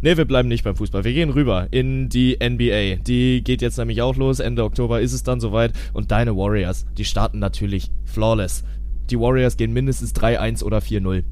Ne, 0.00 0.16
wir 0.16 0.24
bleiben 0.24 0.48
nicht 0.48 0.64
beim 0.64 0.74
Fußball. 0.74 1.04
Wir 1.04 1.12
gehen 1.12 1.30
rüber 1.30 1.68
in 1.70 2.08
die 2.08 2.36
NBA. 2.42 3.02
Die 3.04 3.42
geht 3.44 3.62
jetzt 3.62 3.78
nämlich 3.78 4.02
auch 4.02 4.16
los. 4.16 4.40
Ende 4.40 4.64
Oktober 4.64 5.00
ist 5.00 5.12
es 5.12 5.22
dann 5.22 5.40
soweit. 5.40 5.72
Und 5.92 6.10
deine 6.10 6.36
Warriors, 6.36 6.86
die 6.98 7.04
starten 7.04 7.38
natürlich 7.38 7.90
flawless. 8.04 8.64
Die 9.10 9.18
Warriors 9.18 9.56
gehen 9.56 9.72
mindestens 9.72 10.14
3-1 10.14 10.64
oder 10.64 10.78
4-0. 10.78 11.22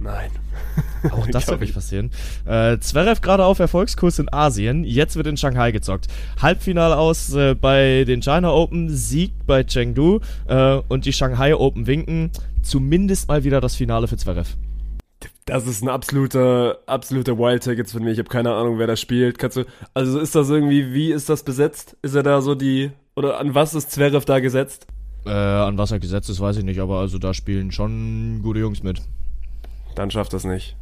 Nein. 0.00 0.30
Auch 1.12 1.26
das 1.26 1.46
wird 1.48 1.60
nicht 1.60 1.74
passieren. 1.74 2.10
Äh, 2.46 2.78
Zverev 2.78 3.20
gerade 3.20 3.44
auf 3.44 3.58
Erfolgskurs 3.58 4.18
in 4.18 4.32
Asien. 4.32 4.82
Jetzt 4.84 5.16
wird 5.16 5.26
in 5.26 5.36
Shanghai 5.36 5.72
gezockt. 5.72 6.08
Halbfinale 6.40 6.96
aus 6.96 7.34
äh, 7.34 7.54
bei 7.54 8.04
den 8.04 8.22
China 8.22 8.50
Open, 8.50 8.88
Sieg 8.88 9.32
bei 9.46 9.62
Chengdu 9.62 10.20
äh, 10.48 10.80
und 10.88 11.04
die 11.04 11.12
Shanghai 11.12 11.54
Open 11.54 11.86
winken. 11.86 12.30
Zumindest 12.62 13.28
mal 13.28 13.44
wieder 13.44 13.60
das 13.60 13.74
Finale 13.74 14.08
für 14.08 14.16
Zverev. 14.16 14.56
Das 15.46 15.66
ist 15.66 15.82
ein 15.82 15.88
absoluter, 15.88 16.78
absoluter 16.86 17.36
Wild-Tag 17.36 17.76
jetzt 17.76 17.92
von 17.92 18.02
mir. 18.04 18.12
Ich 18.12 18.18
habe 18.18 18.28
keine 18.28 18.54
Ahnung, 18.54 18.78
wer 18.78 18.86
da 18.86 18.96
spielt. 18.96 19.38
Kannst 19.38 19.56
du, 19.56 19.64
also 19.94 20.18
ist 20.18 20.34
das 20.34 20.48
irgendwie, 20.48 20.94
wie 20.94 21.12
ist 21.12 21.28
das 21.28 21.42
besetzt? 21.42 21.96
Ist 22.02 22.14
er 22.14 22.22
da 22.22 22.40
so 22.40 22.54
die, 22.54 22.92
oder 23.16 23.40
an 23.40 23.54
was 23.54 23.74
ist 23.74 23.90
Zverev 23.90 24.24
da 24.24 24.38
gesetzt? 24.38 24.86
Äh, 25.26 25.30
an 25.30 25.76
was 25.76 25.90
er 25.90 25.98
gesetzt 25.98 26.30
ist, 26.30 26.40
weiß 26.40 26.58
ich 26.58 26.64
nicht, 26.64 26.80
aber 26.80 27.00
also 27.00 27.18
da 27.18 27.34
spielen 27.34 27.72
schon 27.72 28.40
gute 28.42 28.60
Jungs 28.60 28.82
mit. 28.82 29.02
Dann 29.94 30.10
schafft 30.10 30.32
das 30.32 30.44
nicht. 30.44 30.76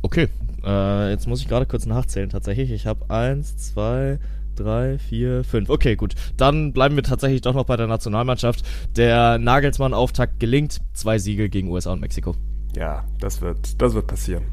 Okay, 0.00 0.28
äh, 0.64 1.10
jetzt 1.10 1.26
muss 1.26 1.40
ich 1.40 1.48
gerade 1.48 1.66
kurz 1.66 1.84
nachzählen 1.84 2.30
tatsächlich. 2.30 2.70
Ich 2.70 2.86
habe 2.86 3.10
eins, 3.10 3.56
zwei, 3.56 4.18
drei, 4.58 4.98
vier, 4.98 5.44
fünf. 5.44 5.70
Okay, 5.70 5.96
gut. 5.96 6.14
Dann 6.36 6.72
bleiben 6.72 6.96
wir 6.96 7.02
tatsächlich 7.02 7.40
doch 7.40 7.54
noch 7.54 7.64
bei 7.64 7.76
der 7.76 7.86
Nationalmannschaft. 7.86 8.64
Der 8.96 9.38
Nagelsmann-Auftakt 9.38 10.40
gelingt. 10.40 10.80
Zwei 10.92 11.18
Siege 11.18 11.48
gegen 11.48 11.68
USA 11.68 11.92
und 11.92 12.00
Mexiko. 12.00 12.34
Ja, 12.76 13.04
das 13.20 13.40
wird, 13.40 13.80
das 13.80 13.94
wird 13.94 14.06
passieren. 14.06 14.44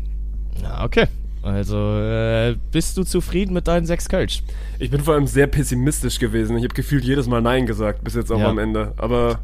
Ja, 0.61 0.83
okay. 0.83 1.07
Also, 1.41 1.77
äh, 1.99 2.55
bist 2.71 2.97
du 2.97 3.03
zufrieden 3.03 3.53
mit 3.53 3.67
deinen 3.67 3.85
sechs 3.85 4.09
Kölsch? 4.09 4.41
Ich 4.79 4.89
bin 4.89 5.01
vor 5.01 5.13
allem 5.13 5.27
sehr 5.27 5.45
pessimistisch 5.45 6.17
gewesen. 6.17 6.57
Ich 6.57 6.63
habe 6.63 6.73
gefühlt 6.73 7.03
jedes 7.03 7.27
Mal 7.27 7.41
Nein 7.41 7.67
gesagt, 7.67 8.03
bis 8.03 8.15
jetzt 8.15 8.31
auch 8.31 8.39
ja. 8.39 8.49
am 8.49 8.57
Ende. 8.57 8.93
Aber. 8.97 9.39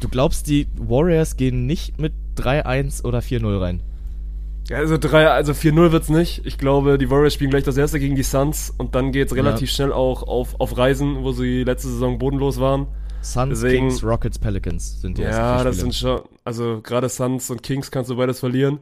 Du 0.00 0.08
glaubst, 0.08 0.46
die 0.46 0.68
Warriors 0.76 1.36
gehen 1.36 1.66
nicht 1.66 1.98
mit 1.98 2.12
3-1 2.36 3.04
oder 3.04 3.20
4-0 3.20 3.60
rein? 3.60 3.82
Ja, 4.70 4.76
also 4.76 4.98
3, 4.98 5.26
also 5.26 5.50
4-0 5.50 5.90
wird's 5.90 6.10
nicht. 6.10 6.46
Ich 6.46 6.56
glaube, 6.56 6.96
die 6.96 7.10
Warriors 7.10 7.34
spielen 7.34 7.50
gleich 7.50 7.64
das 7.64 7.76
erste 7.76 7.98
gegen 7.98 8.14
die 8.14 8.22
Suns 8.22 8.72
und 8.78 8.94
dann 8.94 9.10
geht's 9.10 9.34
relativ 9.34 9.68
ja. 9.68 9.74
schnell 9.74 9.92
auch 9.92 10.22
auf, 10.22 10.60
auf 10.60 10.78
Reisen, 10.78 11.24
wo 11.24 11.32
sie 11.32 11.64
letzte 11.64 11.88
Saison 11.88 12.20
bodenlos 12.20 12.60
waren. 12.60 12.86
Suns, 13.20 13.60
Deswegen, 13.60 13.88
Kings, 13.88 14.04
Rockets, 14.04 14.38
Pelicans 14.38 15.00
sind 15.00 15.18
die 15.18 15.22
Ja, 15.22 15.64
das 15.64 15.78
sind 15.78 15.92
schon, 15.92 16.20
also 16.44 16.80
gerade 16.84 17.08
Suns 17.08 17.50
und 17.50 17.64
Kings 17.64 17.90
kannst 17.90 18.10
du 18.10 18.16
beides 18.16 18.38
verlieren. 18.38 18.78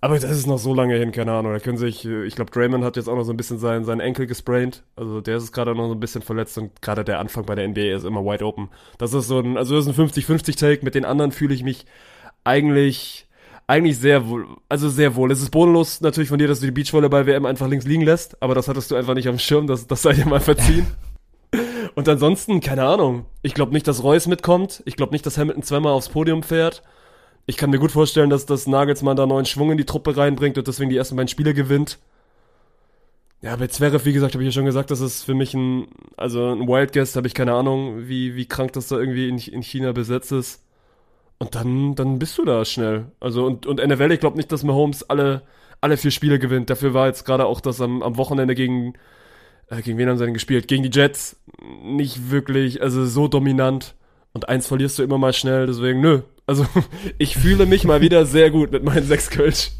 Aber 0.00 0.20
das 0.20 0.30
ist 0.30 0.46
noch 0.46 0.58
so 0.58 0.72
lange 0.72 0.94
hin, 0.94 1.10
keine 1.10 1.32
Ahnung. 1.32 1.52
Da 1.52 1.58
können 1.58 1.78
sich, 1.78 2.04
ich 2.04 2.36
glaube, 2.36 2.52
Draymond 2.52 2.84
hat 2.84 2.96
jetzt 2.96 3.08
auch 3.08 3.16
noch 3.16 3.24
so 3.24 3.32
ein 3.32 3.36
bisschen 3.36 3.58
seinen, 3.58 3.84
seinen 3.84 4.00
Enkel 4.00 4.28
gesprained. 4.28 4.84
Also 4.94 5.20
der 5.20 5.36
ist 5.36 5.50
gerade 5.50 5.74
noch 5.74 5.88
so 5.88 5.94
ein 5.94 6.00
bisschen 6.00 6.22
verletzt 6.22 6.56
und 6.58 6.80
gerade 6.80 7.02
der 7.02 7.18
Anfang 7.18 7.44
bei 7.44 7.56
der 7.56 7.66
NBA 7.66 7.96
ist 7.96 8.04
immer 8.04 8.24
wide 8.24 8.46
open. 8.46 8.68
Das 8.98 9.14
ist 9.14 9.26
so 9.26 9.40
ein, 9.40 9.56
also 9.56 9.74
das 9.74 9.88
ist 9.88 9.98
ein 9.98 10.08
50-50-Take. 10.08 10.84
Mit 10.84 10.94
den 10.94 11.04
anderen 11.04 11.32
fühle 11.32 11.54
ich 11.54 11.64
mich 11.64 11.86
eigentlich, 12.44 13.26
eigentlich 13.66 13.98
sehr 13.98 14.28
wohl, 14.28 14.46
also 14.68 14.88
sehr 14.88 15.14
wohl. 15.14 15.30
Es 15.30 15.40
ist 15.40 15.50
bodenlos 15.50 16.00
natürlich 16.00 16.28
von 16.28 16.38
dir, 16.38 16.48
dass 16.48 16.60
du 16.60 16.66
die 16.66 16.72
Beachvolleyball-WM 16.72 17.46
einfach 17.46 17.68
links 17.68 17.86
liegen 17.86 18.02
lässt, 18.02 18.40
aber 18.42 18.54
das 18.54 18.68
hattest 18.68 18.90
du 18.90 18.96
einfach 18.96 19.14
nicht 19.14 19.28
am 19.28 19.38
Schirm, 19.38 19.66
das, 19.66 19.86
das 19.86 20.02
sei 20.02 20.12
dir 20.12 20.26
mal 20.26 20.40
verziehen. 20.40 20.86
Und 21.94 22.08
ansonsten, 22.08 22.60
keine 22.60 22.84
Ahnung. 22.84 23.26
Ich 23.42 23.54
glaube 23.54 23.72
nicht, 23.72 23.86
dass 23.86 24.02
Reus 24.02 24.26
mitkommt. 24.26 24.82
Ich 24.86 24.96
glaube 24.96 25.12
nicht, 25.12 25.26
dass 25.26 25.36
Hamilton 25.36 25.62
zweimal 25.62 25.92
aufs 25.92 26.08
Podium 26.08 26.42
fährt. 26.42 26.82
Ich 27.44 27.56
kann 27.56 27.70
mir 27.70 27.78
gut 27.78 27.92
vorstellen, 27.92 28.30
dass 28.30 28.46
das 28.46 28.66
Nagelsmann 28.66 29.16
da 29.16 29.26
neuen 29.26 29.44
Schwung 29.44 29.70
in 29.70 29.76
die 29.76 29.84
Truppe 29.84 30.16
reinbringt 30.16 30.56
und 30.56 30.66
deswegen 30.68 30.90
die 30.90 30.96
ersten 30.96 31.16
beiden 31.16 31.28
Spiele 31.28 31.54
gewinnt. 31.54 31.98
Ja, 33.42 33.56
bei 33.56 33.66
Zverev, 33.66 34.04
wie 34.04 34.12
gesagt, 34.12 34.34
habe 34.34 34.44
ich 34.44 34.48
ja 34.48 34.52
schon 34.52 34.64
gesagt, 34.64 34.92
das 34.92 35.00
ist 35.00 35.24
für 35.24 35.34
mich 35.34 35.52
ein, 35.52 35.88
also 36.16 36.52
ein 36.52 36.68
Wild 36.68 36.92
Guest, 36.92 37.16
habe 37.16 37.26
ich 37.26 37.34
keine 37.34 37.52
Ahnung, 37.52 38.06
wie, 38.06 38.36
wie 38.36 38.46
krank 38.46 38.72
das 38.72 38.86
da 38.86 38.96
irgendwie 38.96 39.28
in, 39.28 39.38
in 39.38 39.62
China 39.62 39.90
besetzt 39.90 40.30
ist. 40.30 40.61
Und 41.42 41.56
dann, 41.56 41.96
dann 41.96 42.20
bist 42.20 42.38
du 42.38 42.44
da 42.44 42.64
schnell. 42.64 43.06
Also, 43.18 43.44
und, 43.44 43.66
und 43.66 43.84
NFL, 43.84 44.12
ich 44.12 44.20
glaube 44.20 44.36
nicht, 44.36 44.52
dass 44.52 44.62
Mahomes 44.62 45.02
alle, 45.10 45.42
alle 45.80 45.96
vier 45.96 46.12
Spiele 46.12 46.38
gewinnt. 46.38 46.70
Dafür 46.70 46.94
war 46.94 47.08
jetzt 47.08 47.24
gerade 47.24 47.46
auch 47.46 47.60
das 47.60 47.80
am, 47.80 48.00
am 48.00 48.16
Wochenende 48.16 48.54
gegen, 48.54 48.92
äh, 49.68 49.82
gegen 49.82 49.98
wen 49.98 50.08
haben 50.08 50.18
sie 50.18 50.24
denn 50.24 50.34
gespielt? 50.34 50.68
Gegen 50.68 50.84
die 50.84 50.96
Jets 50.96 51.34
nicht 51.82 52.30
wirklich, 52.30 52.80
also 52.80 53.04
so 53.06 53.26
dominant. 53.26 53.96
Und 54.32 54.48
eins 54.48 54.68
verlierst 54.68 55.00
du 55.00 55.02
immer 55.02 55.18
mal 55.18 55.32
schnell, 55.32 55.66
deswegen, 55.66 56.00
nö. 56.00 56.20
Also, 56.46 56.64
ich 57.18 57.36
fühle 57.36 57.66
mich 57.66 57.82
mal 57.82 58.00
wieder 58.00 58.24
sehr 58.24 58.52
gut 58.52 58.70
mit 58.70 58.84
meinen 58.84 59.04
sechs 59.04 59.28
Kölsch. 59.28 59.72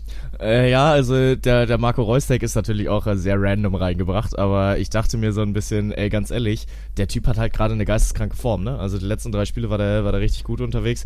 Äh, 0.42 0.72
ja, 0.72 0.90
also 0.90 1.36
der, 1.36 1.66
der 1.66 1.78
Marco 1.78 2.02
Reus-Tag 2.02 2.42
ist 2.42 2.56
natürlich 2.56 2.88
auch 2.88 3.06
äh, 3.06 3.16
sehr 3.16 3.40
random 3.40 3.76
reingebracht, 3.76 4.36
aber 4.36 4.76
ich 4.78 4.90
dachte 4.90 5.16
mir 5.16 5.32
so 5.32 5.40
ein 5.40 5.52
bisschen, 5.52 5.92
ey, 5.92 6.08
ganz 6.08 6.32
ehrlich, 6.32 6.66
der 6.96 7.06
Typ 7.06 7.28
hat 7.28 7.38
halt 7.38 7.52
gerade 7.52 7.74
eine 7.74 7.84
geisteskranke 7.84 8.34
Form, 8.34 8.64
ne? 8.64 8.76
Also 8.76 8.98
die 8.98 9.04
letzten 9.04 9.30
drei 9.30 9.44
Spiele 9.44 9.70
war 9.70 9.78
der, 9.78 10.04
war 10.04 10.10
der 10.10 10.20
richtig 10.20 10.42
gut 10.42 10.60
unterwegs. 10.60 11.04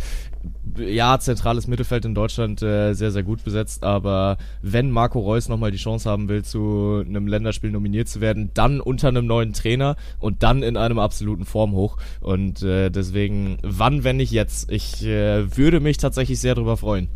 Ja, 0.78 1.18
zentrales 1.18 1.66
Mittelfeld 1.66 2.06
in 2.06 2.14
Deutschland 2.14 2.62
äh, 2.62 2.94
sehr, 2.94 3.10
sehr 3.10 3.24
gut 3.24 3.44
besetzt, 3.44 3.84
aber 3.84 4.38
wenn 4.62 4.90
Marco 4.90 5.20
Reus 5.20 5.50
nochmal 5.50 5.70
die 5.70 5.76
Chance 5.76 6.08
haben 6.08 6.30
will, 6.30 6.42
zu 6.42 7.04
einem 7.06 7.26
Länderspiel 7.26 7.70
nominiert 7.70 8.08
zu 8.08 8.22
werden, 8.22 8.52
dann 8.54 8.80
unter 8.80 9.08
einem 9.08 9.26
neuen 9.26 9.52
Trainer 9.52 9.96
und 10.18 10.42
dann 10.42 10.62
in 10.62 10.78
einem 10.78 10.98
absoluten 10.98 11.44
Formhoch. 11.44 11.98
Und 12.20 12.62
äh, 12.62 12.88
deswegen, 12.88 13.58
wann, 13.62 14.02
wenn 14.02 14.16
nicht 14.16 14.32
jetzt? 14.32 14.70
Ich 14.72 15.04
äh, 15.04 15.54
würde 15.58 15.80
mich 15.80 15.98
tatsächlich 15.98 16.40
sehr 16.40 16.54
drüber 16.54 16.78
freuen. 16.78 17.08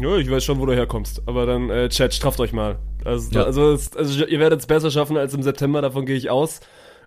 Ja, 0.00 0.16
ich 0.16 0.30
weiß 0.30 0.42
schon, 0.44 0.58
wo 0.58 0.66
du 0.66 0.72
herkommst. 0.72 1.22
Aber 1.26 1.46
dann, 1.46 1.68
äh, 1.70 1.88
Chat, 1.88 2.14
strafft 2.14 2.40
euch 2.40 2.52
mal. 2.52 2.78
Also, 3.04 3.30
Ja. 3.32 3.44
also, 3.44 3.76
also 3.96 4.24
ihr 4.24 4.40
werdet 4.40 4.60
es 4.60 4.66
besser 4.66 4.90
schaffen 4.90 5.16
als 5.16 5.34
im 5.34 5.42
September, 5.42 5.82
davon 5.82 6.06
gehe 6.06 6.16
ich 6.16 6.30
aus. 6.30 6.60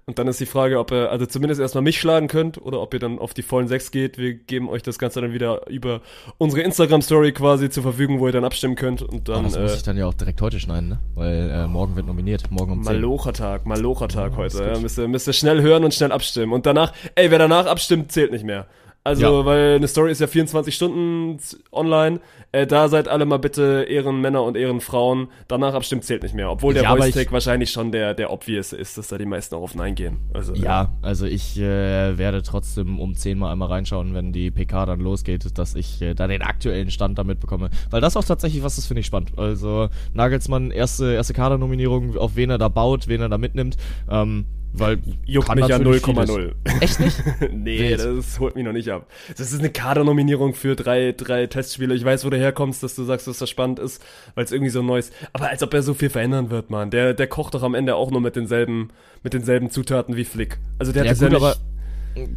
Und 0.06 0.20
dann 0.20 0.28
ist 0.28 0.38
die 0.42 0.46
Frage, 0.46 0.80
ob 0.80 0.92
ihr 0.92 1.10
also 1.12 1.26
zumindest 1.26 1.62
erstmal 1.62 1.82
mich 1.82 1.98
schlagen 1.98 2.28
könnt 2.28 2.62
oder 2.62 2.82
ob 2.82 2.94
ihr 2.94 3.00
dann 3.00 3.20
auf 3.20 3.34
die 3.34 3.42
vollen 3.42 3.70
sechs 3.70 3.90
geht. 3.90 4.18
Wir 4.18 4.34
geben 4.34 4.68
euch 4.68 4.84
das 4.84 5.00
Ganze 5.00 5.22
dann 5.22 5.32
wieder 5.32 5.66
über 5.70 6.02
unsere 6.38 6.62
Instagram-Story 6.62 7.32
quasi 7.32 7.70
zur 7.70 7.84
Verfügung, 7.84 8.20
wo 8.20 8.26
ihr 8.28 8.34
dann 8.34 8.44
abstimmen 8.44 8.76
könnt. 8.76 9.02
Und 9.02 9.30
Aber 9.30 9.36
dann 9.38 9.44
das 9.46 9.58
muss 9.58 9.72
äh, 9.72 9.76
ich 9.76 9.84
dann 9.84 9.96
ja 9.96 10.06
auch 10.06 10.14
direkt 10.14 10.42
heute 10.42 10.60
schneiden, 10.60 10.90
ne? 10.90 11.00
Weil 11.16 11.50
äh, 11.50 11.68
morgen 11.68 11.96
wird 11.96 12.06
nominiert, 12.06 12.52
morgen 12.52 12.74
um 12.74 12.84
10. 12.84 12.96
Malochertag, 12.96 13.66
Malochertag 13.66 14.34
Ja, 14.34 14.38
heute. 14.38 14.58
Ja, 14.74 14.78
müsst, 14.78 15.00
ihr, 15.00 15.08
müsst 15.08 15.26
ihr 15.28 15.34
schnell 15.34 15.62
hören 15.62 15.86
und 15.86 15.94
schnell 15.94 16.12
abstimmen. 16.12 16.52
Und 16.52 16.66
danach, 16.66 16.92
ey, 17.16 17.32
wer 17.32 17.40
danach 17.40 17.66
abstimmt, 17.66 18.12
zählt 18.12 18.34
nicht 18.34 18.44
mehr. 18.44 18.68
Also, 19.06 19.40
Ja. 19.40 19.46
weil 19.46 19.76
eine 19.76 19.88
Story 19.90 20.12
ist 20.12 20.22
ja 20.22 20.28
24 20.28 20.74
Stunden 20.74 21.38
online. 21.74 22.22
Äh, 22.54 22.66
da 22.66 22.88
seid 22.88 23.10
alle 23.10 23.26
mal 23.26 23.38
bitte 23.38 23.86
Ehrenmänner 23.90 24.42
und 24.44 24.56
Ehrenfrauen. 24.56 25.28
Danach 25.50 25.74
abstimmt 25.74 26.06
zählt 26.06 26.24
nicht 26.24 26.34
mehr. 26.36 26.50
Obwohl 26.50 26.74
der 26.74 26.84
Ja, 26.84 26.90
aber 26.92 27.00
Voice 27.02 27.10
ich- 27.10 27.16
Take 27.16 27.32
wahrscheinlich 27.34 27.70
schon 27.72 27.92
der, 27.92 28.14
der 28.14 28.32
obvious 28.32 28.72
ist, 28.72 28.98
dass 28.98 29.10
da 29.10 29.18
die 29.18 29.26
meisten 29.26 29.56
auch 29.56 29.62
auf 29.62 29.76
Nein 29.76 29.96
gehen. 29.96 30.20
Also, 30.34 30.54
Ja, 30.54 30.94
also 31.02 31.26
ich 31.26 31.60
äh, 31.60 32.18
werde 32.18 32.44
trotzdem 32.44 32.98
um 33.00 33.14
10 33.16 33.38
mal 33.38 33.52
einmal 33.52 33.68
reinschauen, 33.68 34.14
wenn 34.14 34.32
die 34.32 34.52
PK 34.52 34.86
dann 34.86 35.02
losgeht, 35.02 35.58
dass 35.58 35.76
ich 35.76 36.02
äh, 36.02 36.14
da 36.14 36.28
den 36.28 36.42
aktuellen 36.42 36.90
Stand 36.90 37.18
damit 37.18 37.42
bekomme. 37.42 37.72
Weil 37.90 38.00
das 38.00 38.16
auch 38.16 38.24
tatsächlich 38.24 38.64
was, 38.64 38.78
das 38.78 38.86
finde 38.86 39.02
ich 39.02 39.06
spannend. 39.08 39.38
Also 39.38 39.90
Nagelsmann, 40.14 40.72
erste, 40.72 41.14
erste 41.14 41.34
Kadernominierung, 41.34 42.16
auf 42.18 42.38
wen 42.38 42.50
er 42.52 42.58
da 42.58 42.70
baut, 42.70 43.10
wen 43.10 43.20
er 43.20 43.28
da 43.30 43.38
mitnimmt. 43.38 43.76
Ähm, 44.10 44.46
weil 44.74 45.00
Juckt 45.26 45.48
kann 45.48 45.60
mich 45.60 45.68
ja 45.68 45.78
natürlich 45.78 46.04
0,0. 46.04 46.54
Echt 46.82 47.00
nicht? 47.00 47.24
nee, 47.52 47.80
Wild. 47.80 48.00
das 48.00 48.40
holt 48.40 48.56
mich 48.56 48.66
noch 48.66 48.74
nicht 48.74 48.90
ab. 48.90 49.08
Das 49.38 49.52
ist 49.52 49.60
eine 49.60 49.70
Kadernominierung 49.70 50.56
für 50.56 50.76
drei, 50.76 51.14
drei 51.16 51.46
Testspiele. 51.46 51.94
Ich 51.94 52.04
weiß, 52.04 52.26
wo 52.26 52.32
du 52.32 52.38
herkommst, 52.38 52.82
dass 52.82 52.96
du 52.96 53.04
sagst, 53.04 53.28
dass 53.28 53.38
das 53.38 53.50
spannend 53.50 53.78
ist, 53.80 54.04
weil 54.34 54.44
es 54.44 54.52
irgendwie 54.52 54.72
so 54.72 54.80
ein 54.80 54.88
neues. 54.88 55.12
Aber 55.32 55.50
als 55.50 55.62
ob 55.62 55.74
er 55.74 55.84
so 55.84 55.94
viel 55.94 56.10
verändern 56.10 56.50
wird, 56.50 56.72
Mann. 56.72 56.90
Der, 56.90 57.14
der 57.14 57.28
kocht 57.28 57.54
doch 57.54 57.62
am 57.62 57.76
Ende 57.76 57.96
auch 57.96 58.10
nur 58.10 58.22
mit 58.22 58.36
denselben, 58.36 58.90
mit 59.22 59.34
denselben 59.34 59.70
Zutaten 59.70 60.16
wie 60.16 60.26
Flick. 60.26 60.58
Also 60.80 60.92
der 60.92 61.06
Ja 61.06 61.12
hat 61.12 61.20
gut, 61.20 61.32
ja 61.32 61.38
aber 61.38 61.50
nicht, 61.50 61.62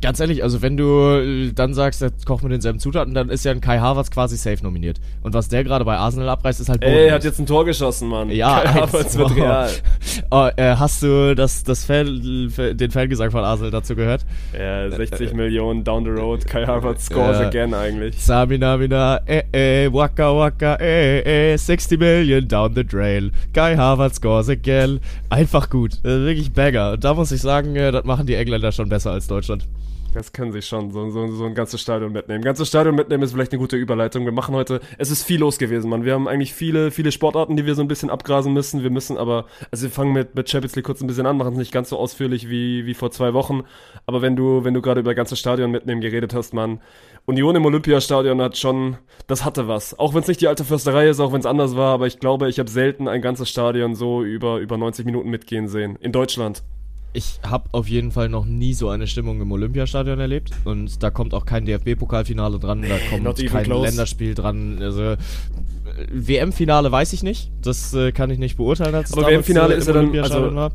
ganz 0.00 0.20
ehrlich, 0.20 0.42
also 0.42 0.62
wenn 0.62 0.76
du 0.76 0.84
äh, 1.20 1.52
dann 1.52 1.74
sagst, 1.74 2.02
er 2.02 2.10
kocht 2.24 2.42
mit 2.42 2.52
denselben 2.52 2.78
Zutaten, 2.78 3.14
dann 3.14 3.28
ist 3.28 3.44
ja 3.44 3.52
ein 3.52 3.60
Kai 3.60 3.78
Havertz 3.78 4.10
quasi 4.10 4.36
safe 4.36 4.62
nominiert. 4.62 4.98
Und 5.22 5.34
was 5.34 5.48
der 5.48 5.64
gerade 5.64 5.84
bei 5.84 5.96
Arsenal 5.96 6.28
abreißt, 6.30 6.60
ist 6.60 6.68
halt 6.68 6.82
Ey, 6.82 6.88
er 6.88 6.94
bodenlos. 6.94 7.14
hat 7.14 7.24
jetzt 7.24 7.38
ein 7.38 7.46
Tor 7.46 7.64
geschossen, 7.64 8.08
Mann. 8.08 8.30
Ja, 8.30 8.60
Kai 8.60 8.68
Havertz 8.72 9.16
wird 9.16 9.36
real. 9.36 9.70
Oh, 10.30 10.48
äh, 10.56 10.76
hast 10.76 11.02
du 11.02 11.34
das, 11.34 11.62
das 11.62 11.84
Fan, 11.84 12.06
den 12.56 12.90
Fangesang 12.90 13.30
von 13.30 13.44
Arsenal 13.44 13.70
dazu 13.70 13.94
gehört? 13.94 14.24
Ja, 14.58 14.90
60 14.90 15.34
Millionen 15.34 15.84
down 15.84 16.04
the 16.04 16.10
road. 16.10 16.46
Kai 16.46 16.64
Havertz 16.66 17.06
scores 17.06 17.38
Ja. 17.38 17.48
again 17.48 17.74
eigentlich. 17.74 18.16
Samina 18.24 18.76
mina, 18.76 19.20
eh 19.26 19.42
eh, 19.52 19.92
waka 19.92 20.34
waka, 20.34 20.76
eh 20.80 21.52
eh, 21.52 21.56
60 21.56 21.98
Million 21.98 22.48
down 22.48 22.74
the 22.74 22.84
drain. 22.84 23.32
Kai 23.52 23.76
Havertz 23.76 24.16
scores 24.16 24.48
again. 24.48 25.00
Einfach 25.28 25.68
gut, 25.70 25.98
äh, 26.04 26.24
wirklich 26.24 26.52
Bagger. 26.52 26.92
Und 26.92 27.04
da 27.04 27.14
muss 27.14 27.30
ich 27.32 27.40
sagen, 27.42 27.76
äh, 27.76 27.92
das 27.92 28.04
machen 28.04 28.26
die 28.26 28.34
Engländer 28.34 28.72
schon 28.72 28.88
besser 28.88 29.10
als 29.12 29.26
Deutschland. 29.26 29.65
Das 30.16 30.32
können 30.32 30.50
sie 30.50 30.62
schon, 30.62 30.92
so, 30.92 31.10
so, 31.10 31.26
so 31.28 31.44
ein 31.44 31.54
ganzes 31.54 31.78
Stadion 31.78 32.10
mitnehmen. 32.10 32.42
Ganzes 32.42 32.68
Stadion 32.68 32.94
mitnehmen 32.94 33.22
ist 33.22 33.32
vielleicht 33.32 33.52
eine 33.52 33.58
gute 33.58 33.76
Überleitung. 33.76 34.24
Wir 34.24 34.32
machen 34.32 34.54
heute, 34.54 34.80
es 34.96 35.10
ist 35.10 35.24
viel 35.24 35.40
los 35.40 35.58
gewesen, 35.58 35.90
Mann. 35.90 36.06
Wir 36.06 36.14
haben 36.14 36.26
eigentlich 36.26 36.54
viele, 36.54 36.90
viele 36.90 37.12
Sportarten, 37.12 37.54
die 37.54 37.66
wir 37.66 37.74
so 37.74 37.82
ein 37.82 37.88
bisschen 37.88 38.08
abgrasen 38.08 38.54
müssen. 38.54 38.82
Wir 38.82 38.88
müssen 38.88 39.18
aber, 39.18 39.44
also 39.70 39.82
wir 39.82 39.90
fangen 39.90 40.14
mit, 40.14 40.34
mit 40.34 40.48
Champions 40.48 40.74
League 40.74 40.86
kurz 40.86 41.02
ein 41.02 41.06
bisschen 41.06 41.26
an, 41.26 41.36
machen 41.36 41.52
es 41.52 41.58
nicht 41.58 41.70
ganz 41.70 41.90
so 41.90 41.98
ausführlich 41.98 42.48
wie, 42.48 42.86
wie 42.86 42.94
vor 42.94 43.10
zwei 43.10 43.34
Wochen. 43.34 43.64
Aber 44.06 44.22
wenn 44.22 44.36
du, 44.36 44.64
wenn 44.64 44.72
du 44.72 44.80
gerade 44.80 45.00
über 45.00 45.14
ganzes 45.14 45.38
Stadion 45.38 45.70
mitnehmen 45.70 46.00
geredet 46.00 46.32
hast, 46.32 46.54
Mann, 46.54 46.80
Union 47.26 47.54
im 47.54 47.66
Olympiastadion 47.66 48.40
hat 48.40 48.56
schon, 48.56 48.96
das 49.26 49.44
hatte 49.44 49.68
was. 49.68 49.98
Auch 49.98 50.14
wenn 50.14 50.22
es 50.22 50.28
nicht 50.28 50.40
die 50.40 50.48
alte 50.48 50.64
Fürsterei 50.64 51.10
ist, 51.10 51.20
auch 51.20 51.34
wenn 51.34 51.40
es 51.40 51.46
anders 51.46 51.76
war, 51.76 51.92
aber 51.92 52.06
ich 52.06 52.20
glaube, 52.20 52.48
ich 52.48 52.58
habe 52.58 52.70
selten 52.70 53.06
ein 53.06 53.20
ganzes 53.20 53.50
Stadion 53.50 53.94
so 53.94 54.22
über, 54.22 54.60
über 54.60 54.78
90 54.78 55.04
Minuten 55.04 55.28
mitgehen 55.28 55.68
sehen. 55.68 55.96
In 56.00 56.12
Deutschland. 56.12 56.62
Ich 57.16 57.40
habe 57.42 57.70
auf 57.72 57.88
jeden 57.88 58.12
Fall 58.12 58.28
noch 58.28 58.44
nie 58.44 58.74
so 58.74 58.90
eine 58.90 59.06
Stimmung 59.06 59.40
im 59.40 59.50
Olympiastadion 59.50 60.20
erlebt. 60.20 60.50
Und 60.66 61.02
da 61.02 61.10
kommt 61.10 61.32
auch 61.32 61.46
kein 61.46 61.64
DFB-Pokalfinale 61.64 62.58
dran, 62.58 62.82
da 62.82 62.98
kommt 63.08 63.46
kein 63.50 63.64
close. 63.64 63.86
Länderspiel 63.86 64.34
dran. 64.34 64.76
Also 64.82 65.02
äh, 65.02 65.16
WM-Finale 66.12 66.92
weiß 66.92 67.14
ich 67.14 67.22
nicht. 67.22 67.50
Das 67.62 67.94
äh, 67.94 68.12
kann 68.12 68.28
ich 68.28 68.38
nicht 68.38 68.58
beurteilen. 68.58 68.94
Als 68.94 69.14
Aber 69.14 69.26
WM-Finale 69.28 69.74
äh, 69.74 69.78
ist 69.78 69.86
ja 69.86 69.94
dann- 69.94 70.14
also- 70.18 70.54
war. 70.54 70.72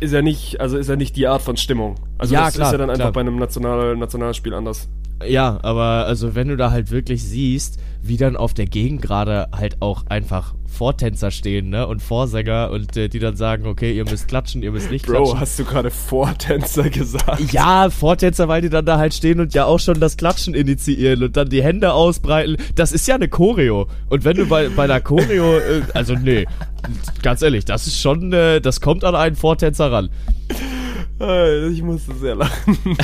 ist 0.00 0.12
ja 0.12 0.22
nicht, 0.22 0.60
also 0.60 0.76
ist 0.76 0.88
ja 0.88 0.96
nicht 0.96 1.14
die 1.14 1.28
Art 1.28 1.42
von 1.42 1.56
Stimmung. 1.56 1.94
Also 2.18 2.34
Ja, 2.34 2.46
das 2.46 2.54
klar, 2.54 2.68
ist 2.68 2.72
ja 2.72 2.78
dann 2.78 2.90
einfach 2.90 3.02
klar. 3.04 3.12
bei 3.12 3.20
einem 3.20 3.36
National, 3.36 3.96
Nationalspiel 3.96 4.54
anders. 4.54 4.88
Ja, 5.26 5.58
aber 5.62 6.04
also 6.06 6.34
wenn 6.34 6.48
du 6.48 6.56
da 6.58 6.70
halt 6.70 6.90
wirklich 6.90 7.24
siehst, 7.24 7.78
wie 8.02 8.18
dann 8.18 8.36
auf 8.36 8.52
der 8.52 8.66
Gegend 8.66 9.00
gerade 9.00 9.48
halt 9.52 9.80
auch 9.80 10.04
einfach 10.08 10.54
Vortänzer 10.70 11.30
stehen, 11.30 11.70
ne? 11.70 11.86
Und 11.86 12.02
Vorsänger 12.02 12.70
und 12.70 12.96
äh, 12.98 13.08
die 13.08 13.18
dann 13.18 13.34
sagen, 13.34 13.66
okay, 13.66 13.96
ihr 13.96 14.04
müsst 14.04 14.28
klatschen, 14.28 14.62
ihr 14.62 14.72
müsst 14.72 14.90
nicht 14.90 15.06
Bro, 15.06 15.14
klatschen. 15.22 15.40
hast 15.40 15.58
du 15.58 15.64
gerade 15.64 15.90
Vortänzer 15.90 16.90
gesagt? 16.90 17.50
Ja, 17.50 17.88
Vortänzer, 17.88 18.46
weil 18.48 18.60
die 18.60 18.68
dann 18.68 18.84
da 18.84 18.98
halt 18.98 19.14
stehen 19.14 19.40
und 19.40 19.54
ja 19.54 19.64
auch 19.64 19.80
schon 19.80 19.98
das 20.00 20.18
Klatschen 20.18 20.52
initiieren 20.54 21.22
und 21.22 21.34
dann 21.36 21.48
die 21.48 21.62
Hände 21.62 21.94
ausbreiten. 21.94 22.58
Das 22.74 22.92
ist 22.92 23.08
ja 23.08 23.14
eine 23.14 23.28
Choreo. 23.28 23.88
Und 24.10 24.24
wenn 24.24 24.36
du 24.36 24.46
bei, 24.46 24.68
bei 24.68 24.86
der 24.86 25.00
Choreo, 25.00 25.56
äh, 25.56 25.80
also 25.94 26.14
nee, 26.14 26.44
ganz 27.22 27.40
ehrlich, 27.40 27.64
das 27.64 27.86
ist 27.86 27.98
schon, 27.98 28.34
äh, 28.34 28.60
das 28.60 28.82
kommt 28.82 29.02
an 29.02 29.14
einen 29.14 29.34
Vortänzer 29.36 29.90
ran. 29.90 30.10
Äh, 31.20 31.68
Ich 31.68 31.82
musste 31.82 32.14
sehr 32.14 32.34
lachen. 32.34 32.76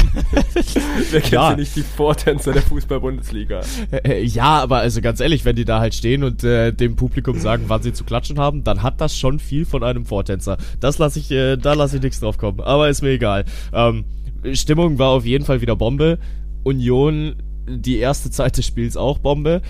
Wer 1.11 1.21
kennt 1.21 1.33
Ja. 1.33 1.57
nicht 1.57 1.75
die 1.77 1.83
Vortänzer 1.83 2.53
der 2.53 2.63
Fußball-Bundesliga? 2.63 3.61
Äh, 3.91 4.23
ja, 4.25 4.61
aber 4.63 4.79
also 4.79 5.01
ganz 5.01 5.21
ehrlich, 5.21 5.45
wenn 5.45 5.57
die 5.57 5.65
da 5.65 5.81
halt 5.81 5.95
stehen 5.95 6.23
und 6.25 6.45
äh, 6.45 6.73
dem 6.73 6.97
Publikum 6.97 7.39
sagen, 7.39 7.65
wann 7.69 7.83
sie 7.83 7.93
zu 7.93 8.05
klatschen 8.05 8.39
haben, 8.39 8.65
dann 8.65 8.83
hat 8.83 9.01
das 9.01 9.17
schon 9.17 9.39
viel 9.39 9.65
von 9.65 9.83
einem 9.83 10.05
Vortänzer. 10.05 10.59
Das 10.81 10.99
lasse 10.99 11.19
ich, 11.19 11.31
äh, 11.31 11.57
da 11.57 11.73
lasse 11.75 11.97
ich 11.97 12.03
nichts 12.03 12.21
drauf 12.21 12.39
kommen. 12.39 12.61
Aber 12.61 12.89
ist 12.89 13.03
mir 13.03 13.11
egal. 13.11 13.45
Ähm, 13.73 14.05
Stimmung 14.53 14.99
war 14.99 15.09
auf 15.11 15.25
jeden 15.25 15.45
Fall 15.45 15.61
wieder 15.61 15.77
Bombe. 15.77 16.19
Union 16.65 17.37
die 17.69 17.99
erste 17.99 18.31
Zeit 18.31 18.59
des 18.59 18.67
Spiels 18.67 18.97
auch 18.97 19.19
Bombe. 19.19 19.63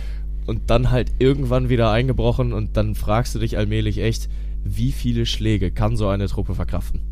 Und 0.47 0.71
dann 0.71 0.91
halt 0.91 1.13
irgendwann 1.21 1.69
wieder 1.69 1.93
eingebrochen 1.93 2.53
und 2.53 2.77
dann 2.77 2.97
fragst 2.97 3.35
du 3.37 3.39
dich 3.39 3.57
allmählich 3.57 3.99
echt, 3.99 4.29
wie 4.65 4.91
viele 4.91 5.25
Schläge 5.27 5.71
kann 5.71 5.97
so 5.97 6.09
eine 6.09 6.27
Truppe 6.27 6.57
verkraften? 6.57 7.12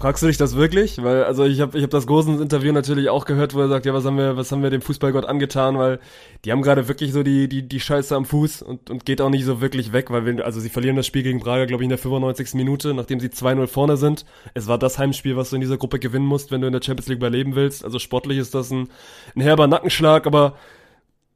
Fragst 0.00 0.22
du 0.22 0.28
dich 0.28 0.38
das 0.38 0.56
wirklich? 0.56 1.02
Weil, 1.02 1.24
also 1.24 1.44
ich 1.44 1.60
habe 1.60 1.76
ich 1.76 1.84
hab 1.84 1.90
das 1.90 2.06
Gosens 2.06 2.40
Interview 2.40 2.72
natürlich 2.72 3.10
auch 3.10 3.26
gehört, 3.26 3.52
wo 3.52 3.60
er 3.60 3.68
sagt, 3.68 3.84
ja, 3.84 3.92
was 3.92 4.06
haben 4.06 4.16
wir, 4.16 4.34
was 4.34 4.50
haben 4.50 4.62
wir 4.62 4.70
dem 4.70 4.80
Fußballgott 4.80 5.26
angetan, 5.26 5.76
weil 5.76 6.00
die 6.46 6.52
haben 6.52 6.62
gerade 6.62 6.88
wirklich 6.88 7.12
so 7.12 7.22
die, 7.22 7.50
die, 7.50 7.68
die 7.68 7.80
Scheiße 7.80 8.16
am 8.16 8.24
Fuß 8.24 8.62
und, 8.62 8.88
und 8.88 9.04
geht 9.04 9.20
auch 9.20 9.28
nicht 9.28 9.44
so 9.44 9.60
wirklich 9.60 9.92
weg, 9.92 10.10
weil 10.10 10.24
wir, 10.24 10.46
also 10.46 10.58
sie 10.58 10.70
verlieren 10.70 10.96
das 10.96 11.06
Spiel 11.06 11.22
gegen 11.22 11.40
Braga, 11.40 11.66
glaube 11.66 11.82
ich, 11.82 11.84
in 11.84 11.90
der 11.90 11.98
95. 11.98 12.54
Minute, 12.54 12.94
nachdem 12.94 13.20
sie 13.20 13.28
2-0 13.28 13.66
vorne 13.66 13.98
sind. 13.98 14.24
Es 14.54 14.68
war 14.68 14.78
das 14.78 14.98
Heimspiel, 14.98 15.36
was 15.36 15.50
du 15.50 15.56
in 15.56 15.60
dieser 15.60 15.76
Gruppe 15.76 15.98
gewinnen 15.98 16.24
musst, 16.24 16.50
wenn 16.50 16.62
du 16.62 16.66
in 16.66 16.72
der 16.72 16.80
Champions 16.80 17.08
League 17.08 17.18
überleben 17.18 17.54
willst. 17.54 17.84
Also 17.84 17.98
sportlich 17.98 18.38
ist 18.38 18.54
das 18.54 18.70
ein, 18.70 18.88
ein 19.36 19.42
herber 19.42 19.66
Nackenschlag, 19.66 20.26
aber 20.26 20.56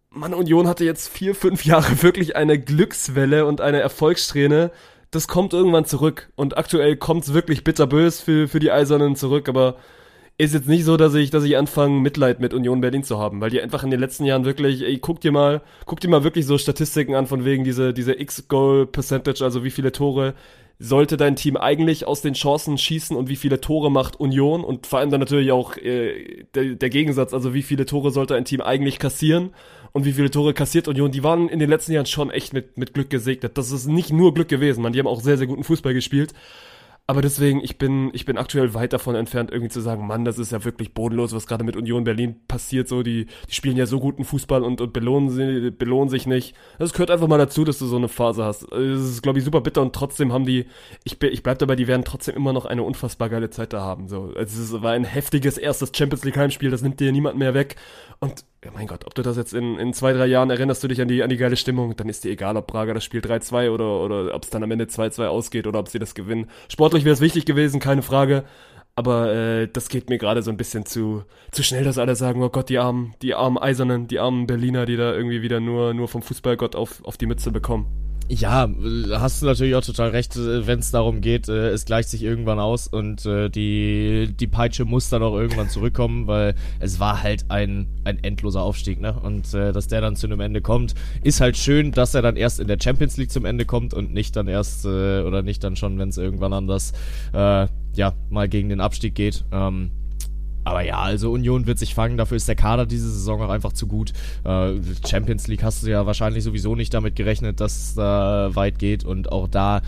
Mann, 0.09 0.33
Union 0.33 0.69
hatte 0.69 0.87
jetzt 0.87 1.09
vier, 1.09 1.35
fünf 1.35 1.67
Jahre 1.67 2.03
wirklich 2.03 2.35
eine 2.35 2.59
Glückswelle 2.59 3.45
und 3.45 3.61
eine 3.61 3.81
Erfolgssträhne 3.81 4.71
das 5.15 5.29
kommt 5.29 5.53
irgendwann 5.53 5.85
zurück. 5.85 6.31
Und 6.37 6.57
aktuell 6.59 6.97
kommt 6.97 7.25
es 7.25 7.35
wirklich 7.35 7.65
bitterbös 7.65 8.21
für, 8.21 8.49
für 8.49 8.61
die 8.61 8.73
Eisernen 8.73 9.17
zurück, 9.17 9.49
aber 9.49 9.77
ist 10.37 10.53
jetzt 10.53 10.69
nicht 10.69 10.85
so, 10.85 10.97
dass 10.97 11.15
ich, 11.15 11.31
dass 11.31 11.45
ich 11.45 11.57
anfange, 11.57 12.01
Mitleid 12.01 12.41
mit 12.41 12.53
Union 12.53 12.81
Berlin 12.81 13.05
zu 13.05 13.19
haben, 13.19 13.41
weil 13.41 13.51
die 13.51 13.61
einfach 13.61 13.85
in 13.85 13.93
den 13.93 14.01
letzten 14.01 14.25
Jahren 14.25 14.45
wirklich, 14.45 14.83
ey, 14.83 14.99
guck 14.99 15.21
dir 15.21 15.31
mal, 15.31 15.63
guck 15.87 16.01
dir 16.01 16.09
mal 16.09 16.25
wirklich 16.25 16.45
so 16.45 16.59
Statistiken 16.59 17.15
an 17.15 17.29
von 17.29 17.45
wegen 17.45 17.63
diese, 17.63 17.95
diese 17.95 18.19
X-Goal-Percentage, 18.21 19.45
also 19.45 19.63
wie 19.63 19.71
viele 19.71 19.93
Tore 19.93 20.35
sollte 20.79 21.17
dein 21.17 21.37
Team 21.37 21.57
eigentlich 21.57 22.07
aus 22.07 22.21
den 22.21 22.35
Chancen 22.35 22.79
schießen 22.79 23.17
und 23.17 23.29
wie 23.29 23.37
viele 23.37 23.61
Tore 23.61 23.91
macht 23.91 24.19
Union 24.19 24.65
und 24.65 24.87
vor 24.87 24.99
allem 24.99 25.11
dann 25.11 25.21
natürlich 25.21 25.53
auch 25.53 25.77
äh, 25.77 26.45
der, 26.55 26.75
der 26.75 26.91
Gegensatz, 26.91 27.33
also 27.33 27.55
wie 27.55 27.63
viele 27.63 27.87
Tore 27.87 28.11
sollte 28.11 28.35
ein 28.35 28.45
Team 28.45 28.61
eigentlich 28.61 28.99
kassieren 28.99 29.51
und 29.93 30.05
wie 30.05 30.13
viele 30.13 30.31
Tore 30.31 30.53
kassiert 30.53 30.89
Union, 30.89 31.13
die 31.13 31.23
waren 31.23 31.49
in 31.49 31.61
den 31.61 31.71
letzten 31.71 31.93
Jahren 31.93 32.07
schon 32.07 32.31
echt 32.31 32.53
mit, 32.53 32.77
mit 32.77 32.95
Glück 32.95 33.11
gesegnet. 33.11 33.57
Das 33.57 33.71
ist 33.71 33.87
nicht 33.87 34.13
nur 34.13 34.35
Glück 34.35 34.49
gewesen, 34.49 34.83
man, 34.83 34.93
die 34.93 34.99
haben 34.99 35.07
auch 35.07 35.21
sehr, 35.21 35.39
sehr 35.39 35.47
guten 35.47 35.65
Fußball 35.65 35.95
gespielt. 35.95 36.35
Aber 37.07 37.21
deswegen, 37.21 37.61
ich 37.63 37.77
bin, 37.77 38.11
ich 38.15 38.25
bin 38.25 38.39
aktuell 38.39 38.73
weit 38.73 38.95
davon 38.95 39.15
entfernt, 39.15 39.51
irgendwie 39.51 39.71
zu 39.71 39.83
sagen, 39.83 40.07
Mann, 40.07 40.25
das 40.25 40.39
ist 40.39 40.53
ja 40.53 40.65
wirklich 40.65 40.95
bodenlos, 40.95 41.35
was 41.35 41.47
gerade 41.47 41.63
mit 41.63 41.77
Union 41.77 42.03
Berlin 42.03 42.37
passiert. 42.49 42.89
So, 42.89 43.03
die, 43.03 43.27
die 43.47 43.55
spielen 43.55 43.77
ja 43.77 43.85
so 43.85 44.01
guten 44.01 44.25
Fußball 44.25 44.63
und, 44.63 44.81
und 44.81 44.95
belohnen, 44.95 45.29
sie, 45.29 45.71
belohnen 45.71 46.09
sich 46.09 46.27
nicht. 46.27 46.57
Das 46.79 46.95
gehört 46.95 47.11
einfach 47.11 47.29
mal 47.29 47.37
dazu, 47.37 47.65
dass 47.65 47.79
du 47.79 47.85
so 47.85 47.97
eine 47.97 48.09
Phase 48.09 48.45
hast. 48.45 48.63
Das 48.73 48.81
ist, 48.81 49.23
glaube 49.23 49.39
ich, 49.39 49.45
super 49.45 49.61
bitter 49.61 49.83
und 49.83 49.95
trotzdem 49.95 50.33
haben 50.33 50.47
die, 50.47 50.65
ich, 51.05 51.23
ich 51.23 51.43
bleib 51.43 51.59
dabei, 51.59 51.77
die 51.77 51.89
werden 51.89 52.07
trotzdem 52.07 52.37
immer 52.37 52.55
noch 52.55 52.65
eine 52.65 52.83
unfassbar 52.83 53.29
geile 53.29 53.51
Zeit 53.51 53.75
da 53.75 53.83
haben. 53.83 54.09
So, 54.09 54.33
es 54.35 54.73
war 54.81 54.93
ein 54.93 55.05
heftiges 55.05 55.59
erstes 55.59 55.93
Champions 55.95 56.25
League 56.25 56.39
Heimspiel, 56.39 56.71
das 56.71 56.81
nimmt 56.81 57.01
dir 57.01 57.13
niemand 57.13 57.37
mehr 57.37 57.53
weg. 57.53 57.77
Und 58.19 58.47
ja, 58.65 58.71
mein 58.73 58.87
Gott, 58.87 59.05
ob 59.07 59.15
du 59.15 59.23
das 59.23 59.37
jetzt 59.37 59.53
in, 59.53 59.79
in 59.79 59.93
zwei, 59.93 60.13
drei 60.13 60.27
Jahren 60.27 60.49
erinnerst 60.49 60.83
du 60.83 60.89
dich 60.89 61.01
an 61.01 61.09
die, 61.09 61.23
an 61.23 61.29
die 61.29 61.37
geile 61.37 61.57
Stimmung, 61.57 61.97
dann 61.97 62.09
ist 62.09 62.25
dir 62.25 62.31
egal, 62.31 62.57
ob 62.57 62.67
Braga 62.67 62.95
das 62.95 63.05
Spiel 63.05 63.21
3-2 63.21 63.71
oder, 63.71 64.01
oder 64.01 64.35
ob 64.35 64.43
es 64.43 64.51
dann 64.51 64.63
am 64.63 64.71
Ende 64.71 64.87
2-2 64.87 65.27
ausgeht 65.27 65.67
oder 65.67 65.79
ob 65.79 65.89
sie 65.89 65.99
das 65.99 66.15
gewinnen. 66.15 66.49
Sportlich 66.69 67.05
wäre 67.05 67.13
es 67.13 67.21
wichtig 67.21 67.45
gewesen, 67.45 67.81
keine 67.81 68.03
Frage. 68.03 68.45
Aber 68.97 69.33
äh, 69.35 69.69
das 69.69 69.89
geht 69.89 70.09
mir 70.09 70.19
gerade 70.19 70.43
so 70.43 70.53
ein 70.53 70.57
bisschen 70.57 70.87
zu, 70.87 71.25
zu 71.51 71.65
schnell, 71.65 71.83
dass 71.83 71.99
alle 71.99 72.15
sagen, 72.15 72.43
oh 72.43 72.49
Gott, 72.49 72.69
die 72.69 72.79
armen, 72.79 73.15
die 73.23 73.35
armen 73.35 73.59
Eisernen, 73.59 74.07
die 74.07 74.21
armen 74.21 74.47
Berliner, 74.47 74.87
die 74.87 74.97
da 74.97 75.13
irgendwie 75.13 75.43
wieder 75.43 75.59
nur, 75.59 75.95
nur 75.95 76.07
vom 76.07 76.23
Fußballgott 76.23 76.77
auf, 76.77 77.05
auf 77.05 77.17
die 77.17 77.27
Mütze 77.27 77.51
bekommen. 77.51 77.87
Ja, 78.29 78.71
hast 79.11 79.43
du 79.43 79.47
natürlich 79.47 79.75
auch 79.75 79.85
total 79.85 80.09
recht, 80.11 80.35
äh, 80.37 80.67
wenn 80.67 80.79
es 80.79 80.91
darum 80.91 81.21
geht, 81.21 81.49
äh, 81.51 81.69
es 81.69 81.85
gleicht 81.85 82.09
sich 82.09 82.23
irgendwann 82.23 82.59
aus 82.59 82.89
und 82.89 83.27
äh, 83.27 83.51
die, 83.51 84.35
die 84.35 84.47
Peitsche 84.47 84.87
muss 84.87 85.11
dann 85.11 85.23
auch 85.23 85.37
irgendwann 85.37 85.69
zurückkommen, 85.69 86.27
weil 86.27 86.55
es 86.81 86.99
war 86.99 87.23
halt 87.23 87.45
ein, 87.51 87.87
ein 88.05 88.25
endloser 88.25 88.63
Aufstieg, 88.63 88.99
ne? 88.99 89.13
Und 89.23 89.53
äh, 89.53 89.73
dass 89.73 89.89
der 89.89 90.01
dann 90.01 90.17
zu 90.17 90.27
einem 90.27 90.41
Ende 90.41 90.63
kommt, 90.63 90.95
ist 91.23 91.43
halt 91.43 91.59
schön, 91.59 91.93
dass 91.93 92.15
er 92.15 92.23
dann 92.23 92.37
erst 92.37 92.61
in 92.61 92.67
der 92.67 92.79
Champions 92.83 93.19
League 93.19 93.31
zum 93.31 93.45
Ende 93.45 93.67
kommt 93.67 93.93
und 93.93 94.15
nicht 94.15 94.35
dann 94.37 94.49
erst, 94.49 94.87
äh, 94.87 95.21
oder 95.21 95.43
nicht 95.43 95.63
dann 95.63 95.77
schon, 95.77 95.99
wenn 95.99 96.09
es 96.09 96.17
irgendwann 96.17 96.55
anders, 96.55 96.93
äh, 97.35 97.67
ja, 97.95 98.15
mal 98.31 98.49
gegen 98.49 98.71
den 98.71 98.81
Abstieg 98.81 99.15
geht. 99.15 99.45
Ähm, 99.53 99.91
aber 100.65 100.83
ja, 100.83 100.99
also 100.99 101.31
Union 101.33 101.67
wird 101.67 101.79
sich 101.79 101.95
fangen, 101.95 102.17
dafür 102.17 102.37
ist 102.37 102.49
der 102.49 102.57
Kader 102.57 102.87
diese 102.87 103.11
Saison 103.11 103.43
auch 103.43 103.51
einfach 103.51 103.73
zu 103.73 103.87
gut. 103.87 104.13
Äh, 104.45 104.75
Champions 105.07 105.47
League 105.47 105.63
hast 105.63 105.83
du 105.85 105.91
ja 105.91 106.07
wahrscheinlich 106.07 106.45
sowieso 106.45 106.75
nicht 106.75 106.93
damit 106.95 107.17
gerechnet, 107.17 107.61
dass 107.61 107.77
es 107.77 107.95
da 107.95 108.51
weit 108.55 108.79
geht 108.79 109.05
und 109.05 109.31
auch 109.31 109.49
da 109.49 109.83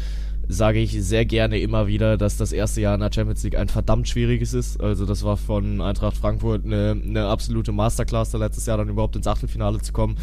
sage 0.49 0.79
ich 0.79 0.93
sehr 1.03 1.25
gerne 1.25 1.59
immer 1.59 1.87
wieder, 1.87 2.17
dass 2.17 2.37
das 2.37 2.53
erste 2.53 2.81
Jahr 2.81 2.95
in 2.95 3.01
der 3.01 3.11
Champions 3.13 3.43
League 3.43 3.59
ein 3.59 3.69
verdammt 3.69 4.09
schwieriges 4.09 4.55
ist. 4.55 4.81
Also 4.81 5.05
das 5.05 5.25
war 5.25 5.37
von 5.37 5.81
Eintracht 5.81 6.17
Frankfurt 6.17 6.65
eine, 6.65 6.97
eine 7.05 7.27
absolute 7.27 7.73
Masterclass, 7.73 8.31
da 8.31 8.39
letztes 8.39 8.67
Jahr 8.67 8.79
dann 8.79 8.89
überhaupt 8.89 9.17
ins 9.17 9.27
Achtelfinale 9.27 9.81
zu 9.81 9.93
kommen. 9.93 10.17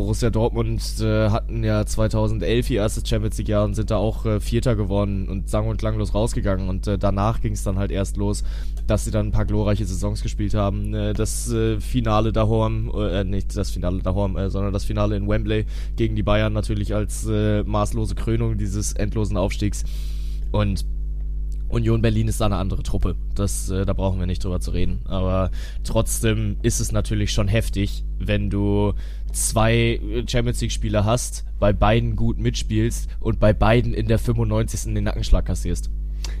Borussia 0.00 0.30
Dortmund 0.30 0.80
äh, 1.02 1.28
hatten 1.28 1.62
ja 1.62 1.84
2011 1.84 2.70
ihr 2.70 2.80
erstes 2.80 3.06
Champions 3.06 3.36
League 3.36 3.48
Jahr 3.48 3.66
und 3.66 3.74
sind 3.74 3.90
da 3.90 3.98
auch 3.98 4.24
äh, 4.24 4.40
Vierter 4.40 4.74
geworden 4.74 5.28
und 5.28 5.50
sang 5.50 5.68
und 5.68 5.76
klanglos 5.76 6.14
rausgegangen 6.14 6.70
und 6.70 6.86
äh, 6.86 6.96
danach 6.96 7.42
ging 7.42 7.52
es 7.52 7.64
dann 7.64 7.78
halt 7.78 7.90
erst 7.90 8.16
los, 8.16 8.42
dass 8.86 9.04
sie 9.04 9.10
dann 9.10 9.26
ein 9.26 9.30
paar 9.30 9.44
glorreiche 9.44 9.84
Saisons 9.84 10.22
gespielt 10.22 10.54
haben. 10.54 10.94
Äh, 10.94 11.12
das 11.12 11.52
äh, 11.52 11.78
Finale 11.80 12.32
daheim, 12.32 12.90
äh, 12.96 13.24
nicht 13.24 13.54
das 13.54 13.70
Finale 13.72 13.98
daheim, 13.98 14.38
äh, 14.38 14.48
sondern 14.48 14.72
das 14.72 14.84
Finale 14.84 15.16
in 15.16 15.28
Wembley 15.28 15.66
gegen 15.96 16.16
die 16.16 16.22
Bayern 16.22 16.54
natürlich 16.54 16.94
als 16.94 17.26
äh, 17.26 17.62
maßlose 17.62 18.14
Krönung 18.14 18.56
dieses 18.56 18.94
endlosen 18.94 19.36
Aufstiegs 19.36 19.84
und 20.50 20.86
Union 21.70 22.02
Berlin 22.02 22.28
ist 22.28 22.40
da 22.40 22.46
eine 22.46 22.56
andere 22.56 22.82
Truppe. 22.82 23.16
Das, 23.34 23.70
äh, 23.70 23.86
da 23.86 23.92
brauchen 23.92 24.18
wir 24.18 24.26
nicht 24.26 24.42
drüber 24.42 24.60
zu 24.60 24.72
reden. 24.72 25.00
Aber 25.06 25.50
trotzdem 25.84 26.56
ist 26.62 26.80
es 26.80 26.92
natürlich 26.92 27.32
schon 27.32 27.48
heftig, 27.48 28.04
wenn 28.18 28.50
du 28.50 28.94
zwei 29.32 30.00
Champions 30.26 30.60
League 30.60 30.72
Spieler 30.72 31.04
hast, 31.04 31.44
bei 31.58 31.72
beiden 31.72 32.16
gut 32.16 32.38
mitspielst 32.38 33.08
und 33.20 33.40
bei 33.40 33.52
beiden 33.52 33.94
in 33.94 34.08
der 34.08 34.18
95. 34.18 34.94
den 34.94 35.04
Nackenschlag 35.04 35.46
kassierst. 35.46 35.90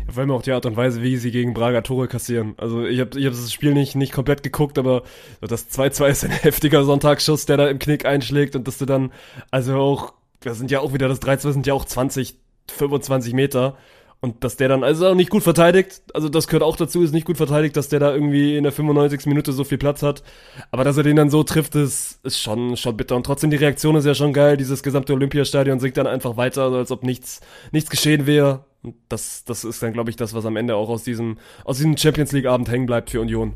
Vor 0.08 0.20
allem 0.20 0.30
auch 0.32 0.42
die 0.42 0.52
Art 0.52 0.66
und 0.66 0.76
Weise, 0.76 1.02
wie 1.02 1.16
sie 1.16 1.30
gegen 1.30 1.54
Braga 1.54 1.82
Tore 1.82 2.08
kassieren. 2.08 2.54
Also 2.56 2.84
ich 2.84 3.00
habe 3.00 3.18
ich 3.18 3.26
hab 3.26 3.32
das 3.32 3.52
Spiel 3.52 3.72
nicht, 3.72 3.94
nicht 3.94 4.12
komplett 4.12 4.42
geguckt, 4.42 4.78
aber 4.78 5.02
das 5.40 5.70
2-2 5.70 6.08
ist 6.08 6.24
ein 6.24 6.30
heftiger 6.42 6.84
Sonntagsschuss, 6.84 7.46
der 7.46 7.56
da 7.56 7.68
im 7.68 7.78
Knick 7.78 8.04
einschlägt 8.04 8.56
und 8.56 8.66
dass 8.66 8.78
du 8.78 8.86
dann, 8.86 9.12
also 9.50 9.76
auch, 9.76 10.12
das 10.40 10.58
sind 10.58 10.70
ja 10.70 10.80
auch 10.80 10.92
wieder, 10.92 11.08
das 11.08 11.22
3-2 11.22 11.52
sind 11.52 11.66
ja 11.66 11.74
auch 11.74 11.84
20, 11.84 12.36
25 12.68 13.34
Meter 13.34 13.76
und 14.22 14.44
dass 14.44 14.56
der 14.56 14.68
dann, 14.68 14.84
also 14.84 15.08
auch 15.08 15.14
nicht 15.14 15.30
gut 15.30 15.42
verteidigt, 15.42 16.02
also 16.12 16.28
das 16.28 16.46
gehört 16.46 16.62
auch 16.62 16.76
dazu, 16.76 17.02
ist 17.02 17.14
nicht 17.14 17.26
gut 17.26 17.38
verteidigt, 17.38 17.74
dass 17.76 17.88
der 17.88 18.00
da 18.00 18.12
irgendwie 18.12 18.54
in 18.54 18.64
der 18.64 18.72
95. 18.72 19.24
Minute 19.26 19.52
so 19.52 19.64
viel 19.64 19.78
Platz 19.78 20.02
hat. 20.02 20.22
Aber 20.70 20.84
dass 20.84 20.98
er 20.98 21.04
den 21.04 21.16
dann 21.16 21.30
so 21.30 21.42
trifft, 21.42 21.74
ist, 21.74 22.20
ist 22.22 22.38
schon, 22.38 22.76
schon 22.76 22.98
bitter. 22.98 23.16
Und 23.16 23.24
trotzdem, 23.24 23.48
die 23.50 23.56
Reaktion 23.56 23.96
ist 23.96 24.04
ja 24.04 24.14
schon 24.14 24.34
geil. 24.34 24.58
Dieses 24.58 24.82
gesamte 24.82 25.14
Olympiastadion 25.14 25.80
singt 25.80 25.96
dann 25.96 26.06
einfach 26.06 26.36
weiter, 26.36 26.70
als 26.70 26.90
ob 26.90 27.02
nichts, 27.02 27.40
nichts 27.72 27.88
geschehen 27.88 28.26
wäre. 28.26 28.66
Und 28.82 28.94
das, 29.08 29.44
das 29.44 29.64
ist 29.64 29.82
dann, 29.82 29.94
glaube 29.94 30.10
ich, 30.10 30.16
das, 30.16 30.34
was 30.34 30.44
am 30.44 30.56
Ende 30.56 30.76
auch 30.76 30.90
aus 30.90 31.02
diesem, 31.02 31.38
aus 31.64 31.78
diesem 31.78 31.96
Champions 31.96 32.32
League 32.32 32.46
Abend 32.46 32.68
hängen 32.70 32.86
bleibt 32.86 33.08
für 33.08 33.22
Union. 33.22 33.54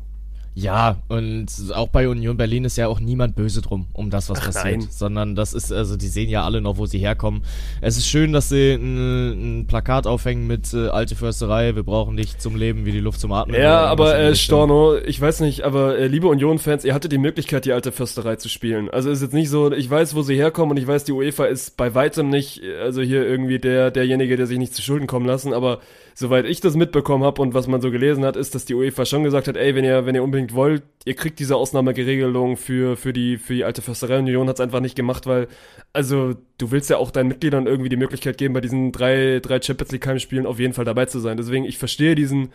Ja, 0.57 1.01
und 1.09 1.47
auch 1.73 1.89
bei 1.89 2.07
Union 2.07 2.37
Berlin 2.37 2.63
ist 2.63 2.77
ja 2.77 2.87
auch 2.87 3.01
niemand 3.01 3.35
böse 3.35 3.61
drum, 3.61 3.87
um 3.91 4.09
das, 4.09 4.29
was 4.29 4.39
Ach, 4.39 4.45
passiert. 4.45 4.79
Nein. 4.79 4.87
Sondern 4.89 5.35
das 5.35 5.53
ist, 5.53 5.73
also 5.73 5.97
die 5.97 6.07
sehen 6.07 6.29
ja 6.29 6.45
alle 6.45 6.61
noch, 6.61 6.77
wo 6.77 6.85
sie 6.85 6.97
herkommen. 6.97 7.43
Es 7.81 7.97
ist 7.97 8.07
schön, 8.07 8.31
dass 8.31 8.47
sie 8.47 8.73
ein, 8.73 9.59
ein 9.59 9.67
Plakat 9.67 10.07
aufhängen 10.07 10.47
mit 10.47 10.73
äh, 10.73 10.87
alte 10.87 11.15
Försterei, 11.15 11.75
wir 11.75 11.83
brauchen 11.83 12.15
dich 12.15 12.37
zum 12.37 12.55
Leben 12.55 12.85
wie 12.85 12.93
die 12.93 13.01
Luft 13.01 13.19
zum 13.19 13.33
Atmen. 13.33 13.59
Ja, 13.59 13.85
aber 13.85 14.17
äh, 14.17 14.33
Storno, 14.33 14.95
ich 14.95 15.19
weiß 15.19 15.41
nicht, 15.41 15.63
aber 15.63 15.97
äh, 15.97 16.07
liebe 16.07 16.27
Union-Fans, 16.27 16.85
ihr 16.85 16.93
hattet 16.93 17.11
die 17.11 17.17
Möglichkeit, 17.17 17.65
die 17.65 17.73
alte 17.73 17.91
Försterei 17.91 18.37
zu 18.37 18.47
spielen. 18.47 18.89
Also 18.89 19.11
ist 19.11 19.21
jetzt 19.21 19.33
nicht 19.33 19.49
so, 19.49 19.73
ich 19.73 19.89
weiß, 19.89 20.15
wo 20.15 20.21
sie 20.21 20.37
herkommen 20.37 20.71
und 20.71 20.77
ich 20.77 20.87
weiß, 20.87 21.03
die 21.03 21.11
UEFA 21.11 21.45
ist 21.45 21.75
bei 21.75 21.93
weitem 21.95 22.29
nicht, 22.29 22.61
also 22.81 23.01
hier 23.01 23.27
irgendwie 23.27 23.59
der, 23.59 23.91
derjenige, 23.91 24.37
der 24.37 24.47
sich 24.47 24.57
nicht 24.57 24.73
zu 24.73 24.81
Schulden 24.81 25.05
kommen 25.05 25.25
lassen, 25.25 25.51
aber 25.51 25.81
soweit 26.13 26.45
ich 26.45 26.61
das 26.61 26.75
mitbekommen 26.75 27.25
habe 27.25 27.41
und 27.41 27.53
was 27.53 27.67
man 27.67 27.81
so 27.81 27.91
gelesen 27.91 28.23
hat, 28.23 28.37
ist, 28.37 28.55
dass 28.55 28.63
die 28.63 28.73
UEFA 28.73 29.05
schon 29.05 29.23
gesagt 29.23 29.49
hat, 29.49 29.57
ey, 29.57 29.75
wenn 29.75 29.83
ihr, 29.83 30.05
wenn 30.05 30.15
ihr 30.15 30.23
unbedingt 30.23 30.44
wollt, 30.53 30.83
ihr 31.05 31.15
kriegt 31.15 31.39
diese 31.39 31.55
Ausnahmegeregelung 31.55 32.57
für, 32.57 32.97
für 32.97 33.13
die, 33.13 33.37
für 33.37 33.53
die 33.53 33.63
alte 33.63 33.81
Försterei. 33.81 34.19
Union 34.19 34.47
hat 34.47 34.55
es 34.55 34.61
einfach 34.61 34.79
nicht 34.79 34.95
gemacht, 34.95 35.25
weil, 35.25 35.47
also, 35.93 36.35
du 36.57 36.71
willst 36.71 36.89
ja 36.89 36.97
auch 36.97 37.11
deinen 37.11 37.27
Mitgliedern 37.27 37.67
irgendwie 37.67 37.89
die 37.89 37.97
Möglichkeit 37.97 38.37
geben, 38.37 38.53
bei 38.53 38.61
diesen 38.61 38.91
drei, 38.91 39.39
drei 39.41 39.61
Champions 39.61 39.91
League 39.91 40.05
Heimspielen 40.05 40.45
auf 40.45 40.59
jeden 40.59 40.73
Fall 40.73 40.85
dabei 40.85 41.05
zu 41.05 41.19
sein. 41.19 41.37
Deswegen, 41.37 41.65
ich 41.65 41.77
verstehe 41.77 42.15
diesen, 42.15 42.49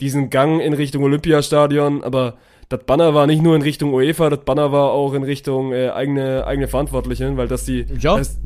diesen 0.00 0.30
Gang 0.30 0.60
in 0.60 0.72
Richtung 0.72 1.02
Olympiastadion, 1.02 2.02
aber 2.02 2.38
das 2.68 2.84
Banner 2.84 3.14
war 3.14 3.26
nicht 3.26 3.42
nur 3.42 3.56
in 3.56 3.62
Richtung 3.62 3.92
UEFA, 3.92 4.30
das 4.30 4.44
Banner 4.44 4.72
war 4.72 4.90
auch 4.92 5.14
in 5.14 5.22
Richtung 5.22 5.72
äh, 5.72 5.90
eigene, 5.90 6.46
eigene 6.46 6.68
Verantwortlichen, 6.68 7.36
weil 7.36 7.48
das 7.48 7.64
die, 7.64 7.86
ja. 7.98 8.16
das, 8.16 8.38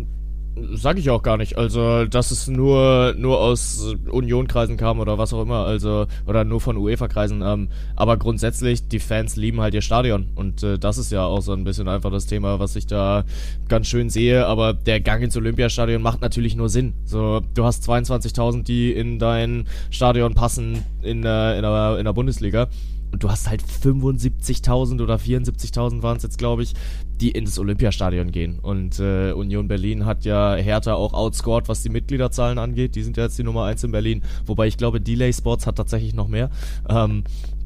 sag 0.75 0.99
ich 0.99 1.11
auch 1.11 1.23
gar 1.23 1.37
nicht. 1.37 1.57
Also, 1.57 2.05
dass 2.05 2.31
es 2.31 2.49
nur, 2.49 3.15
nur 3.17 3.41
aus 3.41 3.95
Union-Kreisen 4.11 4.77
kam 4.77 5.01
oder 5.01 5.19
was 5.19 5.33
auch 5.33 5.43
immer, 5.43 5.65
also, 5.67 6.07
oder 6.27 6.45
nur 6.45 6.61
von 6.61 6.77
UEFA-Kreisen. 6.77 7.43
Ähm, 7.43 7.69
aber 7.97 8.17
grundsätzlich, 8.17 8.89
die 8.89 9.01
Fans 9.01 9.37
lieben 9.37 9.61
halt 9.61 9.75
ihr 9.75 9.83
Stadion. 9.83 10.29
Und 10.35 10.63
äh, 10.63 10.79
das 10.79 10.99
ist 10.99 11.13
ja 11.13 11.25
auch 11.25 11.41
so 11.41 11.53
ein 11.53 11.65
bisschen 11.65 11.89
einfach 11.89 12.11
das 12.11 12.27
Thema, 12.27 12.59
was 12.59 12.77
ich 12.77 12.87
da 12.87 13.25
ganz 13.69 13.87
schön 13.87 14.11
sehe. 14.11 14.47
Aber 14.47 14.73
der 14.75 15.01
Gang 15.01 15.23
ins 15.23 15.37
Olympiastadion 15.37 16.03
macht 16.03 16.21
natürlich 16.21 16.57
nur 16.57 16.69
Sinn. 16.69 16.95
So, 17.05 17.41
du 17.55 17.65
hast 17.65 17.89
22.000, 17.89 18.65
die 18.65 18.93
in 18.93 19.19
dein 19.19 19.67
Stadion 19.91 20.35
passen 20.35 20.85
in 21.03 21.23
der, 21.23 21.57
in 21.57 21.63
der, 21.63 21.99
in 21.99 22.05
der 22.05 22.13
Bundesliga. 22.13 22.69
und 23.13 23.23
du 23.23 23.31
hast 23.31 23.49
halt 23.49 23.63
75.000 23.63 25.03
oder 25.03 25.17
74.000 25.17 26.03
waren 26.03 26.17
es 26.17 26.23
jetzt, 26.23 26.39
glaube 26.39 26.63
ich, 26.63 26.75
die 27.21 27.31
ins 27.31 27.59
Olympiastadion 27.59 28.31
gehen. 28.31 28.59
Und 28.61 28.99
äh, 29.01 29.33
Union 29.33 29.69
Berlin 29.69 30.07
hat 30.07 30.25
ja 30.25 30.55
Hertha 30.55 30.95
auch 30.95 31.13
outscored, 31.15 31.69
was 31.69 31.83
die 31.83 31.89
Mitgliederzahlen 31.89 32.59
angeht. 32.59 32.95
Die 32.95 33.03
sind 33.03 33.17
ja 33.17 33.25
jetzt 33.25 33.39
die 33.39 33.45
Nummer 33.45 33.65
1 33.65 33.85
in 33.85 33.93
Berlin. 33.93 34.23
Wobei 34.47 34.67
ich 34.67 34.77
glaube, 34.77 35.01
Delay 35.01 35.33
Sports 35.33 35.67
hat 35.67 35.77
tatsächlich 35.77 36.15
noch 36.15 36.29
mehr. 36.29 36.51
Ähm, 36.89 37.25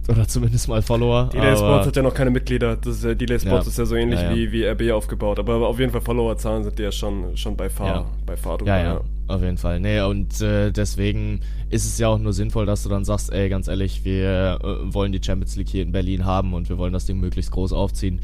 oder 0.09 0.27
zumindest 0.27 0.69
mal 0.69 0.83
Follower. 0.83 1.31
Delay 1.33 1.57
Sports 1.57 1.87
hat 1.87 1.97
ja 1.97 2.03
noch 2.03 2.15
keine 2.15 2.31
Mitglieder. 2.31 2.77
Das 2.77 2.97
ist, 2.97 3.05
äh, 3.05 3.15
Delay 3.15 3.39
Sports 3.39 3.67
Ja. 3.67 3.71
ist 3.71 3.79
ja 3.79 3.85
so 3.85 3.95
ähnlich 3.95 4.21
Ja, 4.21 4.31
ja. 4.31 4.37
Wie, 4.37 4.51
wie 4.53 4.65
RB 4.65 4.91
aufgebaut. 4.93 5.39
Aber 5.39 5.69
auf 5.69 5.79
jeden 5.79 5.93
Fall 5.93 6.01
Followerzahlen 6.01 6.65
sind 6.65 6.79
die 6.79 6.83
ja 6.83 6.91
schon, 6.93 7.37
schon 7.37 7.57
bei 7.57 7.69
Fahr, 7.71 7.87
Ja. 7.87 8.05
bei 8.27 8.37
Fahr 8.37 8.59
Ja, 8.65 8.79
ja, 8.83 9.01
auf 9.29 9.43
jeden 9.43 9.59
Fall. 9.59 9.79
Nee, 9.79 10.01
und 10.01 10.41
äh, 10.41 10.73
deswegen 10.73 11.41
ist 11.71 11.85
es 11.85 11.99
ja 11.99 12.09
auch 12.09 12.19
nur 12.19 12.33
sinnvoll, 12.33 12.67
dass 12.67 12.83
du 12.83 12.89
dann 12.89 13.05
sagst, 13.05 13.33
ey, 13.33 13.49
ganz 13.49 13.69
ehrlich, 13.69 14.05
wir 14.05 14.59
äh, 14.63 14.93
wollen 14.93 15.13
die 15.13 15.21
Champions 15.25 15.55
League 15.57 15.69
hier 15.69 15.83
in 15.83 15.93
Berlin 15.93 16.25
haben 16.25 16.53
und 16.53 16.69
wir 16.69 16.79
wollen 16.79 16.93
das 16.93 17.07
Ding 17.07 17.21
möglichst 17.21 17.53
groß 17.53 17.73
aufziehen. 17.73 18.21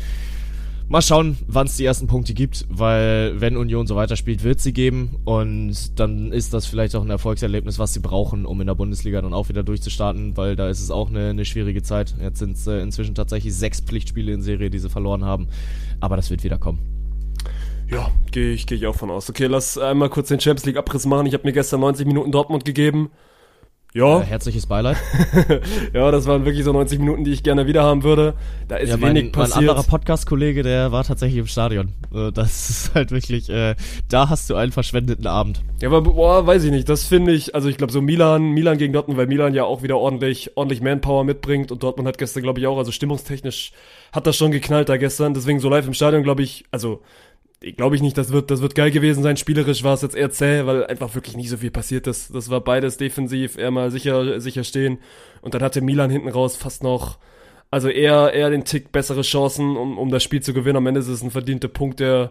Mal 0.90 1.02
schauen, 1.02 1.36
wann 1.46 1.66
es 1.66 1.76
die 1.76 1.84
ersten 1.84 2.06
Punkte 2.06 2.32
gibt, 2.32 2.64
weil 2.70 3.38
wenn 3.38 3.58
Union 3.58 3.86
so 3.86 3.94
weiterspielt, 3.94 4.42
wird 4.42 4.58
sie 4.58 4.72
geben 4.72 5.16
und 5.26 6.00
dann 6.00 6.32
ist 6.32 6.54
das 6.54 6.64
vielleicht 6.64 6.96
auch 6.96 7.02
ein 7.02 7.10
Erfolgserlebnis, 7.10 7.78
was 7.78 7.92
sie 7.92 8.00
brauchen, 8.00 8.46
um 8.46 8.58
in 8.62 8.66
der 8.66 8.74
Bundesliga 8.74 9.20
dann 9.20 9.34
auch 9.34 9.50
wieder 9.50 9.62
durchzustarten, 9.62 10.38
weil 10.38 10.56
da 10.56 10.70
ist 10.70 10.80
es 10.80 10.90
auch 10.90 11.10
eine, 11.10 11.28
eine 11.28 11.44
schwierige 11.44 11.82
Zeit. 11.82 12.14
Jetzt 12.22 12.38
sind 12.38 12.56
es 12.56 12.66
äh, 12.66 12.80
inzwischen 12.80 13.14
tatsächlich 13.14 13.54
sechs 13.54 13.80
Pflichtspiele 13.80 14.32
in 14.32 14.40
Serie, 14.40 14.70
die 14.70 14.78
sie 14.78 14.88
verloren 14.88 15.26
haben, 15.26 15.48
aber 16.00 16.16
das 16.16 16.30
wird 16.30 16.42
wieder 16.42 16.56
kommen. 16.56 16.78
Ja, 17.90 18.10
gehe 18.32 18.52
ich, 18.52 18.66
geh 18.66 18.76
ich 18.76 18.86
auch 18.86 18.96
von 18.96 19.10
aus. 19.10 19.28
Okay, 19.28 19.46
lass 19.46 19.76
einmal 19.76 20.08
kurz 20.08 20.28
den 20.28 20.40
Champions 20.40 20.64
League 20.64 20.78
Abriss 20.78 21.04
machen. 21.04 21.26
Ich 21.26 21.34
habe 21.34 21.46
mir 21.46 21.52
gestern 21.52 21.80
90 21.80 22.06
Minuten 22.06 22.32
Dortmund 22.32 22.64
gegeben. 22.64 23.10
Ja, 23.94 24.20
Äh, 24.20 24.24
herzliches 24.24 24.66
Beileid. 24.66 24.98
ja, 25.94 26.10
das 26.10 26.26
waren 26.26 26.44
wirklich 26.44 26.62
so 26.64 26.72
90 26.72 26.98
Minuten, 26.98 27.24
die 27.24 27.32
ich 27.32 27.42
gerne 27.42 27.66
wieder 27.66 27.82
haben 27.82 28.02
würde. 28.02 28.34
Da 28.68 28.76
ist 28.76 28.90
Ja, 28.90 28.96
wenig 28.96 29.02
mein, 29.02 29.14
mein 29.24 29.32
passiert. 29.32 29.56
anderer 29.58 29.82
Podcast-Kollege, 29.82 30.62
der 30.62 30.92
war 30.92 31.04
tatsächlich 31.04 31.38
im 31.40 31.46
Stadion. 31.46 31.92
Äh, 32.14 32.30
Das 32.30 32.68
ist 32.70 32.94
halt 32.94 33.10
wirklich, 33.12 33.48
äh, 33.48 33.76
da 34.08 34.28
hast 34.28 34.50
du 34.50 34.56
einen 34.56 34.72
verschwendeten 34.72 35.26
Abend. 35.26 35.62
Ja, 35.80 35.88
aber 35.88 36.02
boah, 36.02 36.46
weiß 36.46 36.64
ich 36.64 36.70
nicht. 36.70 36.88
Das 36.88 37.04
finde 37.04 37.32
ich, 37.32 37.54
also 37.54 37.68
ich 37.70 37.78
glaube 37.78 37.92
so 37.92 38.02
Milan, 38.02 38.50
Milan 38.50 38.76
gegen 38.76 38.92
Dortmund, 38.92 39.18
weil 39.18 39.26
Milan 39.26 39.54
ja 39.54 39.64
auch 39.64 39.82
wieder 39.82 39.96
ordentlich, 39.96 40.52
ordentlich 40.56 40.82
Manpower 40.82 41.24
mitbringt 41.24 41.72
und 41.72 41.82
Dortmund 41.82 42.06
hat 42.06 42.18
gestern, 42.18 42.42
glaube 42.42 42.60
ich, 42.60 42.66
auch, 42.66 42.76
also 42.78 42.92
stimmungstechnisch 42.92 43.72
hat 44.12 44.26
das 44.26 44.36
schon 44.36 44.50
geknallt 44.50 44.90
da 44.90 44.96
gestern. 44.98 45.32
Deswegen 45.34 45.60
so 45.60 45.68
live 45.70 45.86
im 45.86 45.94
Stadion, 45.94 46.22
glaube 46.22 46.42
ich, 46.42 46.64
also 46.70 47.00
glaube 47.60 47.96
ich 47.96 48.02
nicht, 48.02 48.16
das 48.16 48.32
wird, 48.32 48.50
das 48.50 48.62
wird 48.62 48.74
geil 48.74 48.90
gewesen 48.90 49.22
sein. 49.22 49.36
Spielerisch 49.36 49.82
war 49.82 49.94
es 49.94 50.02
jetzt 50.02 50.14
eher 50.14 50.30
zäh, 50.30 50.64
weil 50.66 50.86
einfach 50.86 51.14
wirklich 51.14 51.36
nicht 51.36 51.50
so 51.50 51.56
viel 51.56 51.70
passiert 51.70 52.06
ist. 52.06 52.34
Das 52.34 52.50
war 52.50 52.60
beides 52.60 52.96
defensiv, 52.96 53.58
eher 53.58 53.70
mal 53.70 53.90
sicher, 53.90 54.40
sicher 54.40 54.64
stehen. 54.64 54.98
Und 55.42 55.54
dann 55.54 55.62
hatte 55.62 55.80
Milan 55.80 56.10
hinten 56.10 56.28
raus 56.28 56.56
fast 56.56 56.82
noch, 56.82 57.18
also 57.70 57.88
eher, 57.88 58.32
eher 58.32 58.50
den 58.50 58.64
Tick 58.64 58.92
bessere 58.92 59.22
Chancen, 59.22 59.76
um, 59.76 59.98
um 59.98 60.10
das 60.10 60.22
Spiel 60.22 60.40
zu 60.40 60.54
gewinnen. 60.54 60.76
Am 60.76 60.86
Ende 60.86 61.00
ist 61.00 61.08
es 61.08 61.22
ein 61.22 61.30
verdienter 61.30 61.68
Punkt, 61.68 62.00
der, 62.00 62.30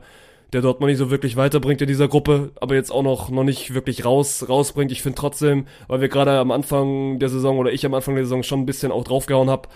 der 0.54 0.62
Dortmund 0.62 0.90
nicht 0.90 1.00
so 1.00 1.12
wirklich 1.12 1.36
weiterbringt 1.36 1.82
in 1.82 1.88
dieser 1.88 2.08
Gruppe, 2.08 2.52
aber 2.62 2.76
jetzt 2.76 2.92
auch 2.92 3.04
noch, 3.04 3.30
noch 3.30 3.44
nicht 3.44 3.74
wirklich 3.74 4.06
raus, 4.06 4.48
rausbringt. 4.48 4.92
Ich 4.92 5.02
finde 5.02 5.18
trotzdem, 5.18 5.68
weil 5.88 6.00
wir 6.02 6.08
gerade 6.08 6.40
am 6.40 6.52
Anfang 6.52 7.20
der 7.20 7.30
Saison 7.30 7.58
oder 7.58 7.72
ich 7.72 7.86
am 7.86 7.94
Anfang 7.94 8.16
der 8.16 8.24
Saison 8.24 8.44
schon 8.44 8.62
ein 8.62 8.66
bisschen 8.66 8.92
auch 8.94 9.04
draufgehauen 9.04 9.50
habe, 9.50 9.68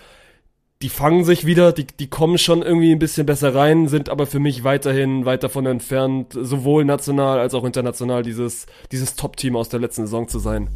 die 0.82 0.88
fangen 0.88 1.24
sich 1.24 1.46
wieder, 1.46 1.72
die, 1.72 1.86
die 1.86 2.08
kommen 2.08 2.38
schon 2.38 2.62
irgendwie 2.62 2.90
ein 2.90 2.98
bisschen 2.98 3.24
besser 3.24 3.54
rein, 3.54 3.86
sind 3.86 4.08
aber 4.08 4.26
für 4.26 4.40
mich 4.40 4.64
weiterhin 4.64 5.24
weit 5.24 5.44
davon 5.44 5.64
entfernt, 5.66 6.32
sowohl 6.32 6.84
national 6.84 7.38
als 7.38 7.54
auch 7.54 7.64
international 7.64 8.24
dieses, 8.24 8.66
dieses 8.90 9.14
Top-Team 9.14 9.54
aus 9.54 9.68
der 9.68 9.78
letzten 9.78 10.02
Saison 10.02 10.26
zu 10.26 10.40
sein. 10.40 10.68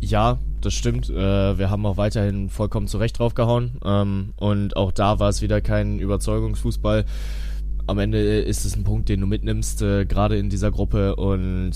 Ja, 0.00 0.38
das 0.60 0.74
stimmt. 0.74 1.10
Äh, 1.10 1.58
wir 1.58 1.70
haben 1.70 1.86
auch 1.86 1.96
weiterhin 1.96 2.48
vollkommen 2.48 2.88
zurecht 2.88 3.18
draufgehauen. 3.18 3.78
Ähm, 3.84 4.32
und 4.36 4.76
auch 4.76 4.92
da 4.92 5.20
war 5.20 5.28
es 5.28 5.42
wieder 5.42 5.60
kein 5.60 6.00
Überzeugungsfußball. 6.00 7.04
Am 7.86 7.98
Ende 7.98 8.40
ist 8.40 8.64
es 8.64 8.76
ein 8.76 8.84
Punkt, 8.84 9.08
den 9.08 9.20
du 9.20 9.26
mitnimmst, 9.26 9.82
äh, 9.82 10.06
gerade 10.06 10.38
in 10.38 10.50
dieser 10.50 10.70
Gruppe. 10.70 11.16
Und 11.16 11.72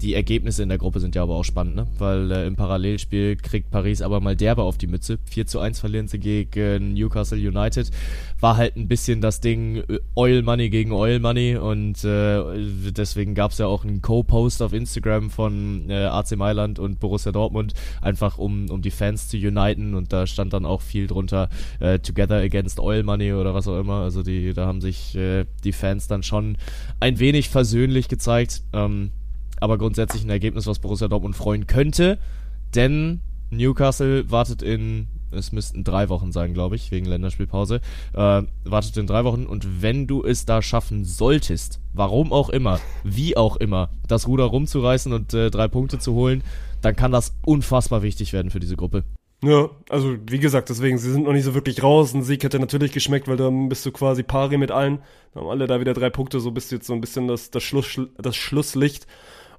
die 0.00 0.14
Ergebnisse 0.14 0.62
in 0.62 0.68
der 0.68 0.78
Gruppe 0.78 1.00
sind 1.00 1.14
ja 1.14 1.22
aber 1.22 1.34
auch 1.34 1.44
spannend, 1.44 1.76
ne? 1.76 1.86
Weil 1.98 2.30
äh, 2.30 2.46
im 2.46 2.56
Parallelspiel 2.56 3.36
kriegt 3.36 3.70
Paris 3.70 4.02
aber 4.02 4.20
mal 4.20 4.36
derbe 4.36 4.62
auf 4.62 4.78
die 4.78 4.86
Mütze. 4.86 5.18
4 5.30 5.46
zu 5.46 5.60
1 5.60 5.80
verlieren 5.80 6.08
sie 6.08 6.18
gegen 6.18 6.94
Newcastle 6.94 7.38
United. 7.38 7.90
War 8.40 8.56
halt 8.56 8.76
ein 8.76 8.88
bisschen 8.88 9.20
das 9.20 9.40
Ding 9.40 9.76
äh, 9.76 9.98
Oil 10.14 10.42
Money 10.42 10.70
gegen 10.70 10.92
Oil 10.92 11.18
Money 11.18 11.56
und 11.56 12.04
äh, 12.04 12.42
deswegen 12.92 13.34
gab 13.34 13.50
es 13.50 13.58
ja 13.58 13.66
auch 13.66 13.84
einen 13.84 14.00
Co-Post 14.00 14.62
auf 14.62 14.72
Instagram 14.72 15.30
von 15.30 15.90
äh, 15.90 16.04
AC 16.04 16.36
Mailand 16.36 16.78
und 16.78 17.00
Borussia 17.00 17.32
Dortmund, 17.32 17.74
einfach 18.00 18.38
um, 18.38 18.70
um 18.70 18.82
die 18.82 18.90
Fans 18.90 19.28
zu 19.28 19.36
uniten 19.36 19.94
und 19.94 20.12
da 20.12 20.26
stand 20.26 20.52
dann 20.52 20.64
auch 20.64 20.82
viel 20.82 21.06
drunter 21.06 21.48
äh, 21.80 21.98
Together 21.98 22.36
Against 22.36 22.78
Oil 22.80 23.02
Money 23.02 23.32
oder 23.32 23.54
was 23.54 23.66
auch 23.66 23.78
immer. 23.78 24.02
Also 24.02 24.22
die, 24.22 24.54
da 24.54 24.66
haben 24.66 24.80
sich 24.80 25.16
äh, 25.16 25.44
die 25.64 25.72
Fans 25.72 26.06
dann 26.06 26.22
schon 26.22 26.56
ein 27.00 27.18
wenig 27.18 27.48
versöhnlich 27.48 28.08
gezeigt. 28.08 28.62
Ähm, 28.72 29.10
aber 29.60 29.78
grundsätzlich 29.78 30.24
ein 30.24 30.30
Ergebnis, 30.30 30.66
was 30.66 30.78
Borussia 30.78 31.08
Dortmund 31.08 31.36
freuen 31.36 31.66
könnte, 31.66 32.18
denn 32.74 33.20
Newcastle 33.50 34.30
wartet 34.30 34.62
in, 34.62 35.08
es 35.30 35.52
müssten 35.52 35.84
drei 35.84 36.08
Wochen 36.08 36.32
sein, 36.32 36.54
glaube 36.54 36.76
ich, 36.76 36.90
wegen 36.90 37.06
Länderspielpause, 37.06 37.80
äh, 38.12 38.42
wartet 38.64 38.96
in 38.96 39.06
drei 39.06 39.24
Wochen 39.24 39.46
und 39.46 39.82
wenn 39.82 40.06
du 40.06 40.22
es 40.22 40.44
da 40.44 40.60
schaffen 40.62 41.04
solltest, 41.04 41.80
warum 41.94 42.32
auch 42.32 42.50
immer, 42.50 42.80
wie 43.04 43.36
auch 43.36 43.56
immer, 43.56 43.90
das 44.06 44.26
Ruder 44.26 44.44
rumzureißen 44.44 45.12
und 45.12 45.34
äh, 45.34 45.50
drei 45.50 45.68
Punkte 45.68 45.98
zu 45.98 46.14
holen, 46.14 46.42
dann 46.82 46.96
kann 46.96 47.12
das 47.12 47.34
unfassbar 47.44 48.02
wichtig 48.02 48.32
werden 48.32 48.50
für 48.50 48.60
diese 48.60 48.76
Gruppe. 48.76 49.04
Ja, 49.42 49.70
also 49.88 50.16
wie 50.28 50.40
gesagt, 50.40 50.68
deswegen, 50.68 50.98
sie 50.98 51.12
sind 51.12 51.24
noch 51.24 51.32
nicht 51.32 51.44
so 51.44 51.54
wirklich 51.54 51.82
raus. 51.82 52.12
Ein 52.12 52.24
Sieg 52.24 52.42
hätte 52.42 52.58
natürlich 52.58 52.90
geschmeckt, 52.90 53.28
weil 53.28 53.36
dann 53.36 53.68
bist 53.68 53.86
du 53.86 53.92
quasi 53.92 54.24
pari 54.24 54.58
mit 54.58 54.72
allen. 54.72 54.98
Dann 55.32 55.44
haben 55.44 55.50
alle 55.50 55.68
da 55.68 55.78
wieder 55.78 55.94
drei 55.94 56.10
Punkte, 56.10 56.40
so 56.40 56.50
bist 56.50 56.72
du 56.72 56.76
jetzt 56.76 56.88
so 56.88 56.92
ein 56.92 57.00
bisschen 57.00 57.28
das, 57.28 57.52
das, 57.52 57.62
Schluss, 57.62 58.00
das 58.16 58.34
Schlusslicht. 58.34 59.06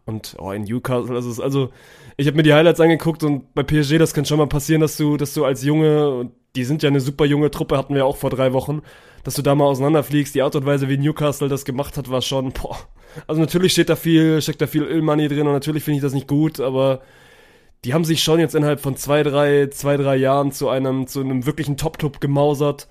Und 0.09 0.35
oh, 0.39 0.51
in 0.51 0.63
Newcastle, 0.63 1.13
das 1.13 1.25
ist 1.25 1.39
also, 1.39 1.69
ich 2.17 2.25
habe 2.25 2.35
mir 2.35 2.43
die 2.43 2.53
Highlights 2.53 2.79
angeguckt 2.79 3.23
und 3.23 3.53
bei 3.53 3.61
PSG, 3.61 3.99
das 3.99 4.13
kann 4.13 4.25
schon 4.25 4.39
mal 4.39 4.47
passieren, 4.47 4.81
dass 4.81 4.97
du, 4.97 5.17
dass 5.17 5.35
du 5.35 5.45
als 5.45 5.63
Junge, 5.63 6.09
und 6.09 6.31
die 6.55 6.63
sind 6.63 6.81
ja 6.81 6.89
eine 6.89 6.99
super 6.99 7.25
junge 7.25 7.51
Truppe, 7.51 7.77
hatten 7.77 7.93
wir 7.93 8.05
auch 8.05 8.17
vor 8.17 8.31
drei 8.31 8.51
Wochen, 8.51 8.81
dass 9.23 9.35
du 9.35 9.43
da 9.43 9.53
mal 9.53 9.65
auseinanderfliegst. 9.65 10.33
Die 10.33 10.41
Art 10.41 10.55
und 10.55 10.65
Weise, 10.65 10.89
wie 10.89 10.97
Newcastle 10.97 11.47
das 11.47 11.63
gemacht 11.63 11.95
hat, 11.95 12.09
war 12.09 12.21
schon, 12.21 12.51
boah. 12.51 12.77
Also 13.27 13.39
natürlich 13.39 13.71
steht 13.71 13.89
da 13.89 13.95
viel, 13.95 14.41
steckt 14.41 14.61
da 14.61 14.67
viel 14.67 14.83
Ölmoney 14.83 15.27
drin 15.27 15.47
und 15.47 15.53
natürlich 15.53 15.83
finde 15.83 15.97
ich 15.97 16.03
das 16.03 16.13
nicht 16.13 16.27
gut, 16.27 16.59
aber 16.59 17.01
die 17.85 17.93
haben 17.93 18.03
sich 18.03 18.21
schon 18.23 18.39
jetzt 18.39 18.55
innerhalb 18.55 18.79
von 18.81 18.95
zwei, 18.97 19.23
drei, 19.23 19.67
zwei, 19.67 19.95
drei 19.95 20.15
Jahren 20.15 20.51
zu 20.51 20.69
einem, 20.69 21.07
zu 21.07 21.21
einem 21.21 21.45
wirklichen 21.45 21.77
Top-Club 21.77 22.19
gemausert. 22.19 22.87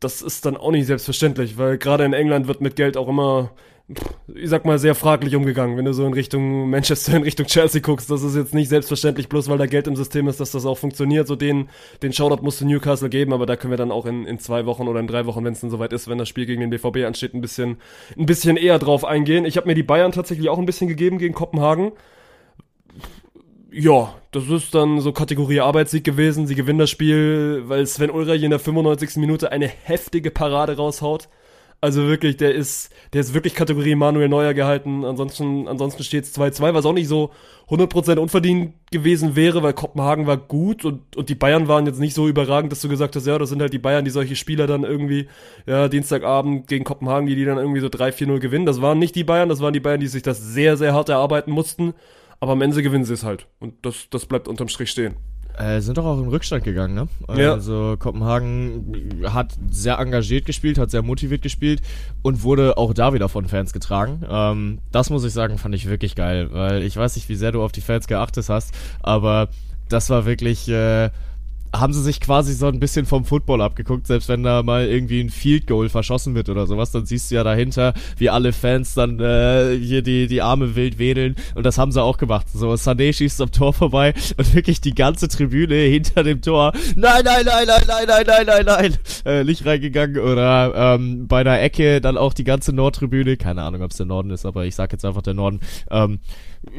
Das 0.00 0.22
ist 0.22 0.46
dann 0.46 0.56
auch 0.56 0.70
nicht 0.70 0.86
selbstverständlich, 0.86 1.58
weil 1.58 1.78
gerade 1.78 2.04
in 2.04 2.12
England 2.12 2.46
wird 2.48 2.60
mit 2.60 2.76
Geld 2.76 2.96
auch 2.96 3.08
immer, 3.08 3.50
ich 3.88 4.50
sag 4.50 4.64
mal, 4.64 4.80
sehr 4.80 4.96
fraglich 4.96 5.36
umgegangen. 5.36 5.76
Wenn 5.76 5.84
du 5.84 5.92
so 5.92 6.04
in 6.04 6.12
Richtung 6.12 6.68
Manchester, 6.70 7.16
in 7.16 7.22
Richtung 7.22 7.46
Chelsea 7.46 7.80
guckst, 7.80 8.10
das 8.10 8.24
ist 8.24 8.34
jetzt 8.34 8.52
nicht 8.52 8.68
selbstverständlich, 8.68 9.28
bloß 9.28 9.48
weil 9.48 9.58
da 9.58 9.66
Geld 9.66 9.86
im 9.86 9.94
System 9.94 10.26
ist, 10.26 10.40
dass 10.40 10.50
das 10.50 10.66
auch 10.66 10.76
funktioniert. 10.76 11.28
So 11.28 11.36
den, 11.36 11.68
den 12.02 12.12
Shoutout 12.12 12.42
musst 12.42 12.60
du 12.60 12.66
Newcastle 12.66 13.08
geben, 13.08 13.32
aber 13.32 13.46
da 13.46 13.54
können 13.54 13.70
wir 13.70 13.78
dann 13.78 13.92
auch 13.92 14.04
in, 14.06 14.26
in 14.26 14.40
zwei 14.40 14.66
Wochen 14.66 14.88
oder 14.88 14.98
in 14.98 15.06
drei 15.06 15.26
Wochen, 15.26 15.44
wenn 15.44 15.52
es 15.52 15.60
dann 15.60 15.70
soweit 15.70 15.92
ist, 15.92 16.08
wenn 16.08 16.18
das 16.18 16.28
Spiel 16.28 16.46
gegen 16.46 16.60
den 16.60 16.70
BVB 16.70 17.06
ansteht, 17.06 17.34
ein 17.34 17.40
bisschen, 17.40 17.76
ein 18.18 18.26
bisschen 18.26 18.56
eher 18.56 18.80
drauf 18.80 19.04
eingehen. 19.04 19.44
Ich 19.44 19.56
habe 19.56 19.68
mir 19.68 19.74
die 19.74 19.84
Bayern 19.84 20.10
tatsächlich 20.10 20.48
auch 20.48 20.58
ein 20.58 20.66
bisschen 20.66 20.88
gegeben 20.88 21.18
gegen 21.18 21.34
Kopenhagen. 21.34 21.92
Ja, 23.70 24.14
das 24.32 24.48
ist 24.48 24.74
dann 24.74 25.00
so 25.00 25.12
Kategorie 25.12 25.60
Arbeitssieg 25.60 26.02
gewesen. 26.02 26.48
Sie 26.48 26.54
gewinnen 26.56 26.78
das 26.78 26.90
Spiel, 26.90 27.62
weil 27.66 27.86
Sven 27.86 28.10
Ulreich 28.10 28.42
in 28.42 28.50
der 28.50 28.58
95. 28.58 29.16
Minute 29.16 29.52
eine 29.52 29.68
heftige 29.68 30.32
Parade 30.32 30.76
raushaut. 30.76 31.28
Also 31.80 32.06
wirklich, 32.06 32.36
der 32.38 32.54
ist, 32.54 32.90
der 33.12 33.20
ist 33.20 33.34
wirklich 33.34 33.54
Kategorie 33.54 33.94
Manuel 33.94 34.28
Neuer 34.28 34.54
gehalten. 34.54 35.04
Ansonsten, 35.04 35.68
ansonsten 35.68 36.02
steht 36.04 36.24
es 36.24 36.36
2-2, 36.36 36.74
was 36.74 36.86
auch 36.86 36.94
nicht 36.94 37.06
so 37.06 37.30
100% 37.68 38.18
unverdient 38.18 38.74
gewesen 38.90 39.36
wäre, 39.36 39.62
weil 39.62 39.74
Kopenhagen 39.74 40.26
war 40.26 40.38
gut 40.38 40.84
und, 40.84 41.16
und 41.16 41.28
die 41.28 41.34
Bayern 41.34 41.68
waren 41.68 41.86
jetzt 41.86 42.00
nicht 42.00 42.14
so 42.14 42.28
überragend, 42.28 42.72
dass 42.72 42.80
du 42.80 42.88
gesagt 42.88 43.14
hast, 43.14 43.26
ja, 43.26 43.38
das 43.38 43.50
sind 43.50 43.60
halt 43.60 43.72
die 43.72 43.78
Bayern, 43.78 44.04
die 44.04 44.10
solche 44.10 44.36
Spieler 44.36 44.66
dann 44.66 44.84
irgendwie, 44.84 45.28
ja, 45.66 45.88
Dienstagabend 45.88 46.66
gegen 46.66 46.84
Kopenhagen, 46.84 47.26
die 47.26 47.34
die 47.34 47.44
dann 47.44 47.58
irgendwie 47.58 47.80
so 47.80 47.88
3-4-0 47.88 48.38
gewinnen. 48.38 48.66
Das 48.66 48.80
waren 48.80 48.98
nicht 48.98 49.14
die 49.14 49.24
Bayern, 49.24 49.48
das 49.48 49.60
waren 49.60 49.72
die 49.72 49.80
Bayern, 49.80 50.00
die 50.00 50.06
sich 50.06 50.22
das 50.22 50.40
sehr, 50.40 50.76
sehr 50.76 50.94
hart 50.94 51.08
erarbeiten 51.08 51.50
mussten. 51.50 51.92
Aber 52.40 52.52
am 52.52 52.62
Ende 52.62 52.82
gewinnen 52.82 53.04
sie 53.04 53.14
es 53.14 53.24
halt. 53.24 53.46
Und 53.60 53.74
das, 53.82 54.08
das 54.10 54.26
bleibt 54.26 54.48
unterm 54.48 54.68
Strich 54.68 54.90
stehen. 54.90 55.16
Äh, 55.58 55.80
sind 55.80 55.96
doch 55.96 56.04
auch 56.04 56.18
in 56.18 56.28
Rückstand 56.28 56.64
gegangen, 56.64 56.94
ne? 56.94 57.08
Ja. 57.34 57.52
Also 57.52 57.96
Kopenhagen 57.98 59.22
hat 59.24 59.56
sehr 59.70 59.98
engagiert 59.98 60.44
gespielt, 60.44 60.78
hat 60.78 60.90
sehr 60.90 61.02
motiviert 61.02 61.42
gespielt 61.42 61.80
und 62.22 62.42
wurde 62.42 62.76
auch 62.76 62.92
da 62.92 63.14
wieder 63.14 63.28
von 63.28 63.46
Fans 63.46 63.72
getragen. 63.72 64.22
Ähm, 64.28 64.78
das 64.92 65.08
muss 65.08 65.24
ich 65.24 65.32
sagen, 65.32 65.56
fand 65.56 65.74
ich 65.74 65.88
wirklich 65.88 66.14
geil, 66.14 66.48
weil 66.52 66.82
ich 66.82 66.96
weiß 66.96 67.16
nicht, 67.16 67.28
wie 67.28 67.36
sehr 67.36 67.52
du 67.52 67.62
auf 67.62 67.72
die 67.72 67.80
Fans 67.80 68.06
geachtet 68.06 68.48
hast, 68.48 68.74
aber 69.00 69.48
das 69.88 70.10
war 70.10 70.26
wirklich, 70.26 70.68
äh, 70.68 71.10
haben 71.74 71.92
sie 71.92 72.02
sich 72.02 72.20
quasi 72.20 72.52
so 72.52 72.66
ein 72.66 72.80
bisschen 72.80 73.06
vom 73.06 73.24
Football 73.24 73.60
abgeguckt, 73.60 74.06
selbst 74.06 74.28
wenn 74.28 74.42
da 74.42 74.62
mal 74.62 74.86
irgendwie 74.86 75.20
ein 75.20 75.30
Field 75.30 75.66
Goal 75.66 75.88
verschossen 75.88 76.34
wird 76.34 76.48
oder 76.48 76.66
sowas, 76.66 76.90
dann 76.90 77.06
siehst 77.06 77.30
du 77.30 77.36
ja 77.36 77.44
dahinter, 77.44 77.94
wie 78.18 78.30
alle 78.30 78.52
Fans 78.52 78.94
dann 78.94 79.20
äh, 79.20 79.76
hier 79.76 80.02
die, 80.02 80.26
die 80.26 80.42
Arme 80.42 80.76
wild 80.76 80.98
wedeln. 80.98 81.36
Und 81.54 81.64
das 81.66 81.78
haben 81.78 81.92
sie 81.92 82.02
auch 82.02 82.18
gemacht. 82.18 82.46
So, 82.52 82.72
Sané 82.72 83.12
schießt 83.12 83.40
am 83.40 83.50
Tor 83.50 83.72
vorbei 83.72 84.14
und 84.36 84.54
wirklich 84.54 84.80
die 84.80 84.94
ganze 84.94 85.28
Tribüne 85.28 85.74
hinter 85.74 86.22
dem 86.22 86.40
Tor, 86.40 86.72
nein, 86.94 87.22
nein, 87.24 87.44
nein, 87.44 87.66
nein, 87.66 87.82
nein, 87.86 88.04
nein, 88.06 88.24
nein, 88.26 88.46
nein, 88.46 88.64
nein, 88.66 88.98
äh, 89.24 89.44
nicht 89.44 89.64
reingegangen 89.66 90.18
oder 90.18 90.72
ähm, 90.74 91.26
bei 91.26 91.44
der 91.44 91.62
Ecke 91.62 92.00
dann 92.00 92.16
auch 92.16 92.34
die 92.34 92.44
ganze 92.44 92.72
Nordtribüne, 92.72 93.36
keine 93.36 93.62
Ahnung, 93.62 93.82
ob 93.82 93.90
es 93.90 93.96
der 93.96 94.06
Norden 94.06 94.30
ist, 94.30 94.46
aber 94.46 94.64
ich 94.64 94.74
sag 94.74 94.92
jetzt 94.92 95.04
einfach 95.04 95.22
der 95.22 95.34
Norden, 95.34 95.60
ähm, 95.90 96.20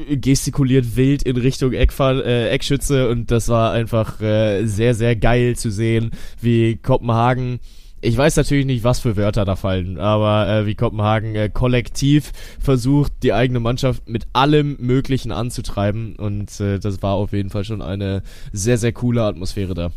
gestikuliert 0.09 0.95
wild 0.95 1.23
in 1.23 1.37
Richtung 1.37 1.73
Eckfall, 1.73 2.21
äh, 2.21 2.49
Eckschütze 2.49 3.09
und 3.09 3.31
das 3.31 3.49
war 3.49 3.71
einfach 3.71 4.21
äh, 4.21 4.65
sehr, 4.65 4.93
sehr 4.93 5.15
geil 5.15 5.55
zu 5.55 5.71
sehen, 5.71 6.11
wie 6.41 6.77
Kopenhagen 6.77 7.59
ich 7.99 8.15
weiß 8.15 8.35
natürlich 8.37 8.65
nicht, 8.65 8.83
was 8.83 8.99
für 8.99 9.17
Wörter 9.17 9.43
da 9.43 9.55
fallen, 9.55 9.97
aber 9.97 10.47
äh, 10.47 10.65
wie 10.65 10.75
Kopenhagen 10.75 11.35
äh, 11.35 11.49
kollektiv 11.49 12.31
versucht, 12.59 13.11
die 13.23 13.33
eigene 13.33 13.59
Mannschaft 13.59 14.07
mit 14.07 14.27
allem 14.33 14.77
Möglichen 14.79 15.31
anzutreiben. 15.31 16.15
Und 16.15 16.59
äh, 16.59 16.79
das 16.79 17.01
war 17.01 17.15
auf 17.15 17.33
jeden 17.33 17.49
Fall 17.49 17.63
schon 17.63 17.81
eine 17.81 18.21
sehr, 18.53 18.77
sehr 18.77 18.91
coole 18.91 19.23
Atmosphäre 19.23 19.73
da. 19.73 19.91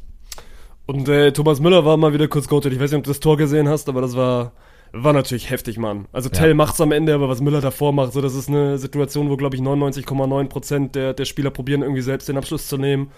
Und 0.87 1.09
äh, 1.09 1.33
Thomas 1.33 1.61
Müller 1.61 1.85
war 1.85 1.97
mal 1.99 2.15
wieder 2.15 2.27
kurz 2.27 2.49
goated. 2.49 2.73
Ich 2.73 2.81
weiß 2.81 2.91
nicht, 2.91 2.99
ob 2.99 3.05
du 3.05 3.11
das 3.11 3.21
Tor 3.21 3.37
gesehen 3.37 3.69
hast, 3.69 3.89
aber 3.89 4.01
das 4.01 4.17
war 4.17 4.53
war 4.93 5.13
natürlich 5.13 5.51
heftig, 5.51 5.79
Mann. 5.79 6.07
Also 6.13 6.29
Tell 6.29 6.49
ja. 6.49 6.55
macht's 6.55 6.81
am 6.81 6.93
Ende, 6.93 7.15
aber 7.15 7.29
was 7.29 7.41
Müller 7.41 7.61
davor 7.61 7.93
macht, 7.93 8.13
so 8.13 8.21
das 8.21 8.35
ist 8.35 8.49
eine 8.49 8.79
Situation, 8.79 9.31
wo 9.31 9.37
glaube 9.37 9.57
ich 9.57 9.63
99,9% 9.63 10.93
der, 10.93 11.15
der 11.15 11.25
Spieler 11.25 11.51
probieren 11.51 11.83
irgendwie 11.83 12.03
selbst 12.03 12.29
den 12.29 12.37
Abschluss 12.37 12.67
zu 12.67 12.77
nehmen. 12.77 13.11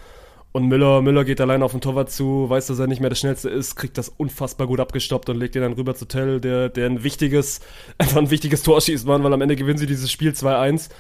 Und 0.53 0.69
Müller, 0.69 1.01
Müller 1.01 1.25
geht 1.25 1.41
allein 1.41 1.63
auf 1.63 1.73
den 1.73 1.81
Torwart 1.81 2.11
zu, 2.11 2.51
weiß, 2.51 2.67
dass 2.67 2.79
er 2.79 2.87
nicht 2.87 3.01
mehr 3.01 3.09
der 3.09 3.17
Schnellste 3.17 3.49
ist, 3.49 3.75
kriegt 3.75 3.97
das 3.97 4.11
unfassbar 4.11 4.67
gut 4.67 4.81
abgestoppt 4.81 5.31
und 5.31 5.39
legt 5.39 5.57
ihn 5.57 5.63
dann 5.63 5.73
rüber 5.73 5.95
zu 5.95 6.05
Tell, 6.05 6.41
der, 6.41 6.69
der 6.69 6.91
ein 6.91 7.03
wichtiges, 7.03 7.61
einfach 7.99 8.19
ein 8.19 8.31
wichtiges 8.31 8.63
Tor 8.63 8.81
schießt, 8.81 9.07
Mann, 9.07 9.25
weil 9.25 9.33
am 9.33 9.41
Ende 9.41 9.57
gewinnen 9.57 9.79
sie 9.79 9.87
dieses 9.87 10.13
Spiel 10.13 10.33
2-1 10.33 10.91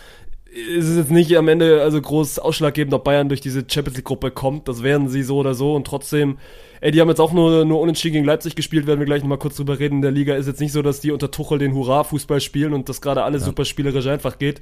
ist 0.52 0.88
es 0.88 0.96
jetzt 0.96 1.10
nicht 1.10 1.34
am 1.36 1.48
Ende 1.48 1.80
also 1.82 2.00
groß 2.00 2.38
ausschlaggebend, 2.38 2.92
ob 2.92 3.04
Bayern 3.04 3.28
durch 3.28 3.40
diese 3.40 3.64
Champions 3.66 3.96
League 3.96 4.04
Gruppe 4.04 4.30
kommt. 4.30 4.68
Das 4.68 4.82
werden 4.82 5.08
sie 5.08 5.22
so 5.22 5.38
oder 5.38 5.54
so 5.54 5.74
und 5.74 5.86
trotzdem, 5.86 6.36
ey, 6.82 6.90
die 6.90 7.00
haben 7.00 7.08
jetzt 7.08 7.20
auch 7.20 7.32
nur, 7.32 7.64
nur 7.64 7.80
unentschieden 7.80 8.14
gegen 8.14 8.26
Leipzig 8.26 8.54
gespielt, 8.54 8.86
werden 8.86 9.00
wir 9.00 9.06
gleich 9.06 9.22
nochmal 9.22 9.38
kurz 9.38 9.56
drüber 9.56 9.78
reden. 9.78 9.96
In 9.96 10.02
der 10.02 10.10
Liga 10.10 10.34
ist 10.34 10.46
jetzt 10.46 10.60
nicht 10.60 10.72
so, 10.72 10.82
dass 10.82 11.00
die 11.00 11.10
unter 11.10 11.30
Tuchel 11.30 11.58
den 11.58 11.72
Hurra-Fußball 11.72 12.40
spielen 12.42 12.74
und 12.74 12.90
das 12.90 13.00
gerade 13.00 13.22
alles 13.22 13.42
ja. 13.42 13.46
super 13.46 13.64
spielerisch 13.64 14.06
einfach 14.06 14.38
geht, 14.38 14.60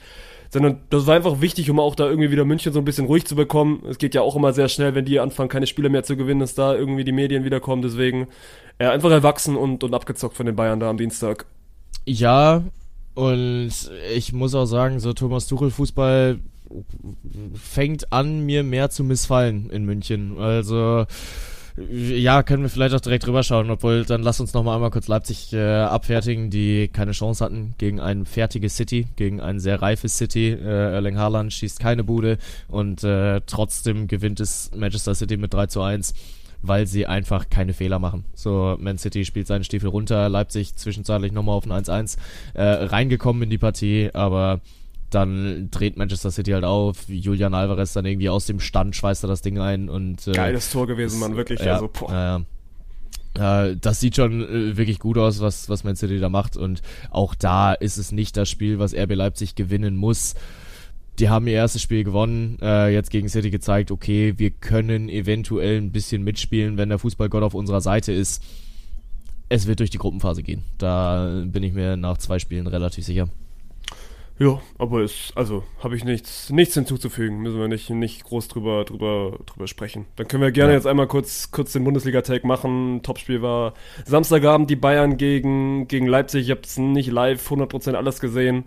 sondern 0.51 0.81
das 0.91 1.09
war 1.09 1.17
einfach 1.17 1.41
wichtig, 1.41 1.69
um 1.71 1.81
auch 1.81 1.97
da 1.97 2.09
irgendwie 2.09 2.31
wieder 2.31 2.45
München 2.45 2.73
so 2.73 2.79
ein 2.79 2.85
bisschen 2.85 3.07
ruhig 3.07 3.25
zu 3.25 3.35
bekommen. 3.35 3.83
Es 3.89 3.99
geht 3.99 4.15
ja 4.15 4.23
auch 4.23 4.37
immer 4.37 4.53
sehr 4.53 4.69
schnell, 4.69 4.95
wenn 4.95 5.05
die 5.05 5.19
anfangen, 5.19 5.49
keine 5.49 5.67
Spiele 5.67 5.89
mehr 5.89 6.05
zu 6.05 6.17
gewinnen, 6.17 6.41
dass 6.41 6.55
da 6.55 6.73
irgendwie 6.73 7.05
die 7.05 7.13
Medien 7.13 7.43
wiederkommen. 7.45 7.83
Deswegen, 7.83 8.29
ja, 8.81 8.93
einfach 8.93 9.11
erwachsen 9.11 9.57
und, 9.57 9.83
und 9.83 9.93
abgezockt 9.93 10.37
von 10.37 10.47
den 10.47 10.55
Bayern 10.55 10.79
da 10.79 10.89
am 10.89 10.99
Dienstag. 10.99 11.47
Ja, 12.07 12.63
und 13.15 13.73
ich 14.15 14.33
muss 14.33 14.55
auch 14.55 14.67
sagen, 14.67 15.01
so 15.01 15.13
Thomas 15.13 15.47
Tuchel 15.47 15.71
Fußball 15.71 16.39
fängt 17.55 18.13
an, 18.13 18.47
mir 18.47 18.63
mehr 18.63 18.91
zu 18.91 19.05
missfallen 19.05 19.71
in 19.71 19.85
München. 19.85 20.39
Also 20.39 21.07
ja, 21.89 22.43
können 22.43 22.63
wir 22.63 22.71
vielleicht 22.71 22.95
auch 22.95 23.01
direkt 23.01 23.27
drüber 23.27 23.43
schauen, 23.43 23.71
obwohl 23.71 24.05
dann 24.05 24.23
lass 24.23 24.41
uns 24.41 24.53
nochmal 24.53 24.75
einmal 24.75 24.91
kurz 24.91 25.09
Leipzig 25.09 25.53
äh, 25.53 25.61
abfertigen, 25.61 26.51
die 26.51 26.89
keine 26.89 27.13
Chance 27.13 27.45
hatten 27.45 27.75
gegen 27.79 28.01
ein 28.01 28.27
fertiges 28.27 28.77
City, 28.77 29.07
gegen 29.17 29.41
ein 29.41 29.61
sehr 29.61 29.81
reifes 29.81 30.17
City. 30.17 30.51
Äh, 30.51 30.93
Erling 30.95 31.17
Haaland 31.17 31.53
schießt 31.53 31.81
keine 31.81 32.05
Bude 32.05 32.39
und 32.69 33.05
äh, 33.05 33.41
trotzdem 33.47 34.09
gewinnt 34.09 34.41
es 34.41 34.71
Manchester 34.77 35.15
City 35.15 35.37
mit 35.37 35.55
3 35.55 35.67
zu 35.67 35.81
1 35.83 36.15
weil 36.63 36.87
sie 36.87 37.07
einfach 37.07 37.49
keine 37.49 37.73
Fehler 37.73 37.99
machen. 37.99 38.25
So, 38.35 38.77
Man 38.79 38.99
City 38.99 39.25
spielt 39.25 39.47
seinen 39.47 39.65
Stiefel 39.65 39.89
runter, 39.89 40.29
Leipzig 40.29 40.77
zwischenzeitlich 40.77 41.33
nochmal 41.33 41.57
auf 41.57 41.67
ein 41.67 41.73
1-1 41.73 42.17
äh, 42.55 42.63
reingekommen 42.63 43.43
in 43.43 43.51
die 43.51 43.59
Partie, 43.59 44.11
aber 44.13 44.61
dann 45.11 45.69
dreht 45.71 45.97
Manchester 45.97 46.31
City 46.31 46.53
halt 46.53 46.65
auf, 46.65 47.09
Julian 47.09 47.55
Alvarez 47.55 47.93
dann 47.93 48.07
irgendwie 48.07 48.29
aus 48.29 48.47
dem 48.47 48.61
Stand 48.61 48.95
schweißt 48.95 49.25
er 49.25 49.29
das 49.29 49.43
Ding 49.43 49.59
ein 49.59 49.89
und 49.89 50.27
äh, 50.29 50.33
Geiles 50.33 50.71
Tor 50.71 50.87
gewesen, 50.87 51.19
Mann, 51.19 51.37
wirklich. 51.37 51.61
Ja, 51.61 51.75
also, 51.75 51.89
boah. 51.89 52.45
Äh, 53.35 53.77
das 53.81 54.01
sieht 54.01 54.17
schon 54.17 54.43
äh, 54.43 54.77
wirklich 54.77 54.99
gut 54.99 55.19
aus, 55.19 55.41
was, 55.41 55.69
was 55.69 55.85
Man 55.85 55.97
City 55.97 56.19
da 56.19 56.29
macht 56.29 56.57
und 56.57 56.83
auch 57.11 57.35
da 57.35 57.73
ist 57.73 57.97
es 57.97 58.13
nicht 58.13 58.37
das 58.37 58.49
Spiel, 58.49 58.79
was 58.79 58.95
RB 58.95 59.15
Leipzig 59.15 59.55
gewinnen 59.55 59.97
muss 59.97 60.35
die 61.21 61.29
haben 61.29 61.47
ihr 61.47 61.55
erstes 61.55 61.83
Spiel 61.83 62.03
gewonnen, 62.03 62.59
äh, 62.63 62.93
jetzt 62.93 63.11
gegen 63.11 63.29
City 63.29 63.51
gezeigt, 63.51 63.91
okay, 63.91 64.35
wir 64.39 64.51
können 64.51 65.09
eventuell 65.09 65.77
ein 65.77 65.93
bisschen 65.93 66.23
mitspielen, 66.25 66.79
wenn 66.79 66.89
der 66.89 66.99
Fußballgott 66.99 67.43
auf 67.43 67.55
unserer 67.55 67.81
Seite 67.81 68.13
ist. 68.13 68.43
Es 69.49 69.67
wird 69.67 69.81
durch 69.81 69.91
die 69.91 69.99
Gruppenphase 69.99 70.43
gehen. 70.43 70.65
Da 70.79 71.43
bin 71.45 71.63
ich 71.63 71.75
mir 71.75 71.97
nach 71.97 72.19
zwei 72.19 72.39
Spielen 72.39 72.67
relativ 72.67 73.05
sicher. 73.05 73.29
Ja, 74.39 74.59
aber 74.79 75.01
es, 75.01 75.33
also 75.35 75.65
habe 75.81 75.97
ich 75.97 76.05
nichts, 76.05 76.49
nichts 76.49 76.75
hinzuzufügen. 76.75 77.41
Müssen 77.41 77.59
wir 77.59 77.69
nicht, 77.69 77.91
nicht 77.91 78.25
groß 78.25 78.49
drüber, 78.49 78.87
drüber, 78.87 79.39
drüber 79.45 79.67
sprechen. 79.67 80.07
Dann 80.17 80.29
können 80.29 80.43
wir 80.43 80.51
gerne 80.51 80.73
ja. 80.73 80.79
jetzt 80.79 80.87
einmal 80.87 81.09
kurz, 81.09 81.51
kurz 81.51 81.73
den 81.73 81.85
Bundesliga-Take 81.85 82.47
machen. 82.47 83.03
Topspiel 83.03 83.43
war 83.43 83.75
Samstagabend 84.07 84.71
die 84.71 84.77
Bayern 84.77 85.19
gegen, 85.19 85.89
gegen 85.89 86.07
Leipzig. 86.07 86.47
Ich 86.47 86.51
habe 86.51 86.63
es 86.65 86.79
nicht 86.79 87.11
live 87.11 87.51
100% 87.51 87.93
alles 87.93 88.21
gesehen. 88.21 88.65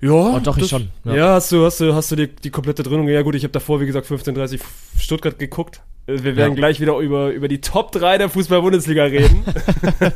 Ja, 0.00 0.12
oh, 0.12 0.40
doch, 0.42 0.54
das, 0.54 0.64
ich 0.64 0.70
schon. 0.70 0.88
Ja. 1.04 1.14
ja, 1.14 1.34
hast 1.34 1.50
du, 1.50 1.64
hast 1.64 1.80
du, 1.80 1.94
hast 1.94 2.10
du 2.12 2.16
die, 2.16 2.28
die 2.28 2.50
komplette 2.50 2.82
Dröhnung. 2.84 3.08
Ja, 3.08 3.22
gut, 3.22 3.34
ich 3.34 3.42
habe 3.42 3.52
davor, 3.52 3.80
wie 3.80 3.86
gesagt, 3.86 4.06
15.30 4.06 4.60
Stuttgart 4.96 5.38
geguckt. 5.38 5.80
Äh, 6.06 6.22
wir 6.22 6.36
werden 6.36 6.54
ja. 6.54 6.56
gleich 6.56 6.80
wieder 6.80 6.96
über, 6.98 7.30
über 7.30 7.48
die 7.48 7.60
Top 7.60 7.90
3 7.92 8.18
der 8.18 8.28
Fußball-Bundesliga 8.28 9.04
reden. 9.04 9.44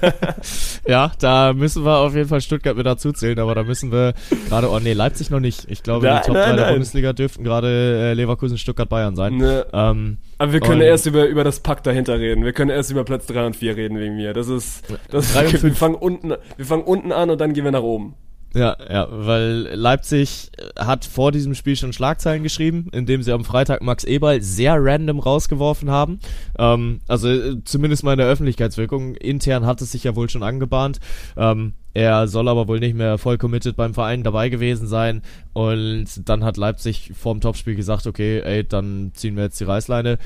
ja, 0.86 1.10
da 1.18 1.52
müssen 1.52 1.84
wir 1.84 1.98
auf 1.98 2.14
jeden 2.14 2.28
Fall 2.28 2.40
Stuttgart 2.40 2.76
mit 2.76 2.86
dazu 2.86 3.12
zählen, 3.12 3.40
aber 3.40 3.56
da 3.56 3.64
müssen 3.64 3.90
wir 3.90 4.14
gerade, 4.48 4.70
oh 4.70 4.78
nee, 4.78 4.92
Leipzig 4.92 5.30
noch 5.30 5.40
nicht. 5.40 5.66
Ich 5.68 5.82
glaube, 5.82 6.06
nein, 6.06 6.20
die 6.22 6.26
Top 6.28 6.34
nein, 6.34 6.44
3 6.44 6.48
nein. 6.48 6.56
der 6.64 6.72
Bundesliga 6.72 7.12
dürften 7.12 7.42
gerade 7.42 7.68
äh, 7.68 8.14
Leverkusen, 8.14 8.58
Stuttgart, 8.58 8.88
Bayern 8.88 9.16
sein. 9.16 9.36
Ne. 9.36 9.66
Ähm, 9.72 10.18
aber 10.38 10.52
wir 10.52 10.60
können 10.60 10.80
erst 10.80 11.06
über, 11.06 11.26
über 11.26 11.42
das 11.42 11.60
Pack 11.60 11.82
dahinter 11.82 12.18
reden. 12.18 12.44
Wir 12.44 12.52
können 12.52 12.70
erst 12.70 12.90
über 12.90 13.04
Platz 13.04 13.26
3 13.26 13.46
und 13.46 13.56
4 13.56 13.76
reden 13.76 13.98
wegen 13.98 14.16
mir. 14.16 14.32
Das 14.32 14.48
ist, 14.48 14.84
das 15.10 15.34
ist 15.34 15.62
wir 15.64 15.74
fangen 15.74 15.96
unten, 15.96 16.34
wir 16.56 16.66
fangen 16.66 16.84
unten 16.84 17.10
an 17.10 17.30
und 17.30 17.40
dann 17.40 17.52
gehen 17.52 17.64
wir 17.64 17.72
nach 17.72 17.82
oben. 17.82 18.14
Ja, 18.54 18.76
ja, 18.90 19.08
weil 19.10 19.70
Leipzig 19.74 20.50
hat 20.78 21.06
vor 21.06 21.32
diesem 21.32 21.54
Spiel 21.54 21.74
schon 21.74 21.94
Schlagzeilen 21.94 22.42
geschrieben, 22.42 22.88
indem 22.92 23.22
sie 23.22 23.32
am 23.32 23.44
Freitag 23.44 23.82
Max 23.82 24.04
Eberl 24.04 24.42
sehr 24.42 24.76
random 24.78 25.20
rausgeworfen 25.20 25.90
haben. 25.90 26.18
Ähm, 26.58 27.00
also 27.08 27.30
äh, 27.30 27.64
zumindest 27.64 28.04
mal 28.04 28.12
in 28.12 28.18
der 28.18 28.26
Öffentlichkeitswirkung. 28.26 29.14
Intern 29.14 29.64
hat 29.64 29.80
es 29.80 29.92
sich 29.92 30.04
ja 30.04 30.16
wohl 30.16 30.28
schon 30.28 30.42
angebahnt. 30.42 31.00
Ähm, 31.36 31.74
er 31.94 32.28
soll 32.28 32.48
aber 32.48 32.68
wohl 32.68 32.78
nicht 32.78 32.94
mehr 32.94 33.16
voll 33.16 33.38
committed 33.38 33.76
beim 33.76 33.94
Verein 33.94 34.22
dabei 34.22 34.50
gewesen 34.50 34.86
sein. 34.86 35.22
Und 35.54 36.28
dann 36.28 36.44
hat 36.44 36.58
Leipzig 36.58 37.12
vorm 37.14 37.40
Topspiel 37.40 37.74
gesagt, 37.74 38.06
okay, 38.06 38.40
ey, 38.40 38.64
dann 38.64 39.12
ziehen 39.14 39.36
wir 39.36 39.44
jetzt 39.44 39.60
die 39.60 39.64
Reißleine. 39.64 40.18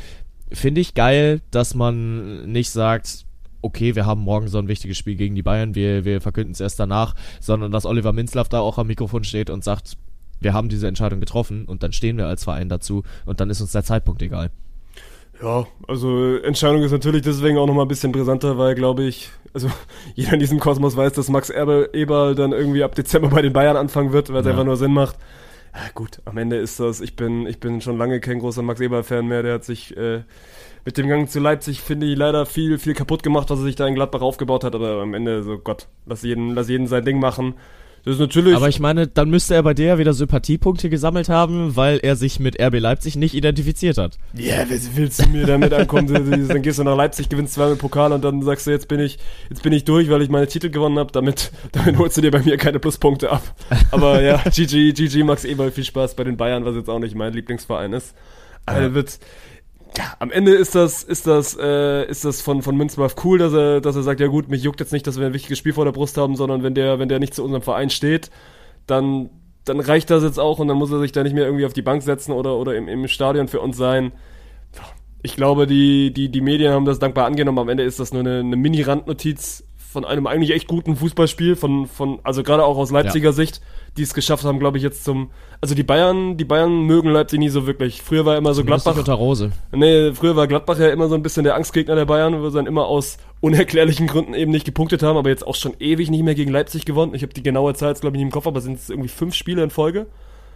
Finde 0.52 0.80
ich 0.80 0.94
geil, 0.94 1.42
dass 1.50 1.74
man 1.74 2.50
nicht 2.50 2.70
sagt, 2.70 3.25
okay, 3.66 3.94
wir 3.94 4.06
haben 4.06 4.22
morgen 4.22 4.48
so 4.48 4.58
ein 4.58 4.68
wichtiges 4.68 4.96
Spiel 4.96 5.16
gegen 5.16 5.34
die 5.34 5.42
Bayern, 5.42 5.74
wir, 5.74 6.04
wir 6.04 6.20
verkünden 6.20 6.52
es 6.52 6.60
erst 6.60 6.80
danach, 6.80 7.14
sondern 7.40 7.72
dass 7.72 7.86
Oliver 7.86 8.12
Minzlaff 8.12 8.48
da 8.48 8.60
auch 8.60 8.78
am 8.78 8.86
Mikrofon 8.86 9.24
steht 9.24 9.50
und 9.50 9.64
sagt, 9.64 9.96
wir 10.40 10.52
haben 10.52 10.68
diese 10.68 10.86
Entscheidung 10.86 11.20
getroffen 11.20 11.64
und 11.66 11.82
dann 11.82 11.92
stehen 11.92 12.16
wir 12.16 12.26
als 12.26 12.44
Verein 12.44 12.68
dazu 12.68 13.02
und 13.24 13.40
dann 13.40 13.50
ist 13.50 13.60
uns 13.60 13.72
der 13.72 13.84
Zeitpunkt 13.84 14.22
egal. 14.22 14.50
Ja, 15.42 15.66
also 15.86 16.36
Entscheidung 16.36 16.82
ist 16.82 16.92
natürlich 16.92 17.22
deswegen 17.22 17.58
auch 17.58 17.66
nochmal 17.66 17.84
ein 17.84 17.88
bisschen 17.88 18.12
brisanter, 18.12 18.56
weil, 18.56 18.74
glaube 18.74 19.04
ich, 19.04 19.30
also 19.52 19.70
jeder 20.14 20.34
in 20.34 20.40
diesem 20.40 20.60
Kosmos 20.60 20.96
weiß, 20.96 21.12
dass 21.12 21.28
Max 21.28 21.50
Eberl 21.50 22.34
dann 22.34 22.52
irgendwie 22.52 22.82
ab 22.82 22.94
Dezember 22.94 23.28
bei 23.28 23.42
den 23.42 23.52
Bayern 23.52 23.76
anfangen 23.76 24.12
wird, 24.12 24.30
weil 24.32 24.40
es 24.40 24.46
ja. 24.46 24.52
einfach 24.52 24.64
nur 24.64 24.76
Sinn 24.76 24.92
macht. 24.92 25.16
Ja, 25.74 25.90
gut, 25.94 26.22
am 26.24 26.38
Ende 26.38 26.56
ist 26.56 26.80
das, 26.80 27.02
ich 27.02 27.16
bin, 27.16 27.46
ich 27.46 27.60
bin 27.60 27.82
schon 27.82 27.98
lange 27.98 28.20
kein 28.20 28.38
großer 28.38 28.62
Max 28.62 28.80
Eberl-Fan 28.80 29.26
mehr, 29.26 29.42
der 29.42 29.54
hat 29.54 29.64
sich 29.64 29.94
äh, 29.94 30.22
mit 30.86 30.96
dem 30.96 31.08
Gang 31.08 31.28
zu 31.28 31.40
Leipzig, 31.40 31.80
finde 31.80 32.06
ich, 32.06 32.16
leider 32.16 32.46
viel, 32.46 32.78
viel 32.78 32.94
kaputt 32.94 33.24
gemacht, 33.24 33.50
was 33.50 33.58
er 33.58 33.64
sich 33.64 33.74
da 33.74 33.88
in 33.88 33.96
Gladbach 33.96 34.22
aufgebaut 34.22 34.62
hat. 34.62 34.74
Aber 34.76 35.02
am 35.02 35.14
Ende, 35.14 35.42
so 35.42 35.58
Gott, 35.58 35.88
lass 36.06 36.22
jeden, 36.22 36.54
lass 36.54 36.68
jeden 36.68 36.86
sein 36.86 37.04
Ding 37.04 37.18
machen. 37.18 37.54
Das 38.04 38.14
ist 38.14 38.20
natürlich. 38.20 38.54
Aber 38.54 38.68
ich 38.68 38.78
meine, 38.78 39.08
dann 39.08 39.28
müsste 39.28 39.56
er 39.56 39.64
bei 39.64 39.74
dir 39.74 39.98
wieder 39.98 40.12
Sympathiepunkte 40.12 40.88
gesammelt 40.88 41.28
haben, 41.28 41.74
weil 41.74 41.98
er 41.98 42.14
sich 42.14 42.38
mit 42.38 42.62
RB 42.62 42.78
Leipzig 42.78 43.16
nicht 43.16 43.34
identifiziert 43.34 43.98
hat. 43.98 44.16
Ja, 44.32 44.58
yeah, 44.58 44.66
willst 44.94 45.24
du 45.24 45.28
mir 45.28 45.44
damit 45.44 45.72
ankommen? 45.72 46.06
dann 46.46 46.62
gehst 46.62 46.78
du 46.78 46.84
nach 46.84 46.96
Leipzig, 46.96 47.28
gewinnst 47.30 47.54
zweimal 47.54 47.74
Pokal 47.74 48.12
und 48.12 48.22
dann 48.22 48.42
sagst 48.42 48.68
du, 48.68 48.70
jetzt 48.70 48.86
bin 48.86 49.00
ich, 49.00 49.18
jetzt 49.50 49.64
bin 49.64 49.72
ich 49.72 49.82
durch, 49.82 50.08
weil 50.08 50.22
ich 50.22 50.28
meine 50.28 50.46
Titel 50.46 50.70
gewonnen 50.70 51.00
habe. 51.00 51.10
Damit, 51.10 51.50
damit 51.72 51.98
holst 51.98 52.16
du 52.16 52.20
dir 52.20 52.30
bei 52.30 52.42
mir 52.44 52.58
keine 52.58 52.78
Pluspunkte 52.78 53.32
ab. 53.32 53.42
Aber 53.90 54.22
ja, 54.22 54.36
GG, 54.54 54.92
GG, 54.92 55.24
Max 55.24 55.44
Eberl, 55.44 55.72
viel 55.72 55.82
Spaß 55.82 56.14
bei 56.14 56.22
den 56.22 56.36
Bayern, 56.36 56.64
was 56.64 56.76
jetzt 56.76 56.88
auch 56.88 57.00
nicht 57.00 57.16
mein 57.16 57.32
Lieblingsverein 57.32 57.92
ist. 57.92 58.14
Also 58.66 58.94
wird, 58.94 59.18
ja, 59.96 60.14
am 60.18 60.30
Ende 60.30 60.54
ist 60.54 60.74
das, 60.74 61.02
ist 61.02 61.26
das, 61.26 61.56
äh, 61.58 62.08
ist 62.08 62.24
das 62.24 62.40
von, 62.42 62.62
von 62.62 62.76
Münzmarf 62.76 63.16
cool, 63.24 63.38
dass 63.38 63.52
er, 63.52 63.80
dass 63.80 63.96
er 63.96 64.02
sagt, 64.02 64.20
ja 64.20 64.26
gut, 64.26 64.48
mich 64.48 64.62
juckt 64.62 64.80
jetzt 64.80 64.92
nicht, 64.92 65.06
dass 65.06 65.18
wir 65.18 65.26
ein 65.26 65.32
wichtiges 65.32 65.58
Spiel 65.58 65.72
vor 65.72 65.84
der 65.84 65.92
Brust 65.92 66.16
haben, 66.16 66.36
sondern 66.36 66.62
wenn 66.62 66.74
der, 66.74 66.98
wenn 66.98 67.08
der 67.08 67.18
nicht 67.18 67.34
zu 67.34 67.42
unserem 67.42 67.62
Verein 67.62 67.90
steht, 67.90 68.30
dann, 68.86 69.30
dann 69.64 69.80
reicht 69.80 70.10
das 70.10 70.22
jetzt 70.22 70.38
auch 70.38 70.58
und 70.58 70.68
dann 70.68 70.76
muss 70.76 70.90
er 70.90 71.00
sich 71.00 71.12
da 71.12 71.22
nicht 71.22 71.34
mehr 71.34 71.44
irgendwie 71.44 71.66
auf 71.66 71.72
die 71.72 71.82
Bank 71.82 72.02
setzen 72.02 72.32
oder, 72.32 72.56
oder 72.56 72.74
im, 72.76 72.88
im 72.88 73.08
Stadion 73.08 73.48
für 73.48 73.60
uns 73.60 73.76
sein. 73.76 74.12
Ich 75.22 75.34
glaube, 75.36 75.66
die, 75.66 76.12
die, 76.12 76.28
die 76.28 76.40
Medien 76.40 76.72
haben 76.72 76.84
das 76.84 76.98
dankbar 76.98 77.26
angenommen. 77.26 77.58
Am 77.58 77.68
Ende 77.68 77.82
ist 77.82 77.98
das 77.98 78.12
nur 78.12 78.20
eine, 78.20 78.40
eine 78.40 78.56
Mini-Randnotiz 78.56 79.64
von 79.96 80.04
einem 80.04 80.26
eigentlich 80.26 80.50
echt 80.50 80.68
guten 80.68 80.94
Fußballspiel, 80.94 81.56
von, 81.56 81.86
von, 81.86 82.18
also 82.22 82.42
gerade 82.42 82.62
auch 82.66 82.76
aus 82.76 82.90
Leipziger 82.90 83.30
Ja. 83.30 83.32
Sicht, 83.32 83.62
die 83.96 84.02
es 84.02 84.12
geschafft 84.12 84.44
haben, 84.44 84.58
glaube 84.58 84.76
ich, 84.76 84.84
jetzt 84.84 85.04
zum, 85.04 85.30
also 85.62 85.74
die 85.74 85.84
Bayern, 85.84 86.36
die 86.36 86.44
Bayern 86.44 86.82
mögen 86.82 87.08
Leipzig 87.08 87.38
nie 87.38 87.48
so 87.48 87.66
wirklich. 87.66 88.02
Früher 88.02 88.26
war 88.26 88.36
immer 88.36 88.52
so 88.52 88.60
Zumindest 88.60 88.84
Gladbach, 88.84 89.00
unter 89.00 89.14
Rose. 89.14 89.52
nee, 89.72 90.12
früher 90.12 90.36
war 90.36 90.48
Gladbach 90.48 90.78
ja 90.78 90.90
immer 90.90 91.08
so 91.08 91.14
ein 91.14 91.22
bisschen 91.22 91.44
der 91.44 91.54
Angstgegner 91.54 91.94
der 91.94 92.04
Bayern, 92.04 92.42
wo 92.42 92.50
sie 92.50 92.56
dann 92.56 92.66
immer 92.66 92.84
aus 92.88 93.16
unerklärlichen 93.40 94.06
Gründen 94.06 94.34
eben 94.34 94.50
nicht 94.50 94.66
gepunktet 94.66 95.02
haben, 95.02 95.16
aber 95.16 95.30
jetzt 95.30 95.46
auch 95.46 95.54
schon 95.54 95.72
ewig 95.80 96.10
nicht 96.10 96.24
mehr 96.24 96.34
gegen 96.34 96.50
Leipzig 96.52 96.84
gewonnen. 96.84 97.14
Ich 97.14 97.22
habe 97.22 97.32
die 97.32 97.42
genaue 97.42 97.72
Zahl 97.72 97.88
jetzt, 97.88 98.02
glaube 98.02 98.16
ich, 98.16 98.18
nicht 98.18 98.26
im 98.26 98.32
Kopf, 98.32 98.46
aber 98.46 98.60
sind 98.60 98.78
es 98.78 98.90
irgendwie 98.90 99.08
fünf 99.08 99.34
Spiele 99.34 99.62
in 99.62 99.70
Folge? 99.70 100.08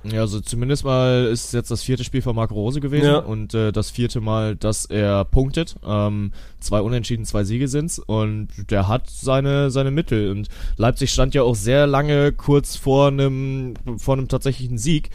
Ja, 0.05 0.21
also 0.21 0.41
zumindest 0.41 0.85
mal 0.85 1.27
ist 1.31 1.47
es 1.47 1.53
jetzt 1.53 1.71
das 1.71 1.83
vierte 1.83 2.05
Spiel 2.05 2.23
von 2.23 2.35
Marco 2.35 2.55
Rose 2.55 2.81
gewesen 2.81 3.07
Ja. 3.07 3.19
und 3.19 3.53
äh, 3.53 3.71
das 3.71 3.91
vierte 3.91 4.21
Mal, 4.21 4.57
dass 4.57 4.87
er 4.87 5.25
punktet. 5.27 5.77
Ähm, 5.87 6.33
zwei 6.59 6.81
Unentschieden, 6.81 7.27
zwei 7.27 7.45
Siege 7.45 7.69
sind's 7.69 7.99
und 7.99 8.49
der 8.71 8.89
hat 8.89 9.11
seine 9.11 9.71
seine 9.71 9.91
Mittel 9.91 10.31
und 10.31 10.49
Leipzig 10.77 11.11
stand 11.13 11.35
ja 11.35 11.43
auch 11.43 11.55
sehr 11.55 11.87
lange 11.87 12.33
kurz 12.33 12.77
vor 12.77 13.09
einem 13.09 13.75
vor 13.99 14.15
einem 14.17 14.29
tatsächlichen 14.29 14.79
Sieg. 14.79 15.11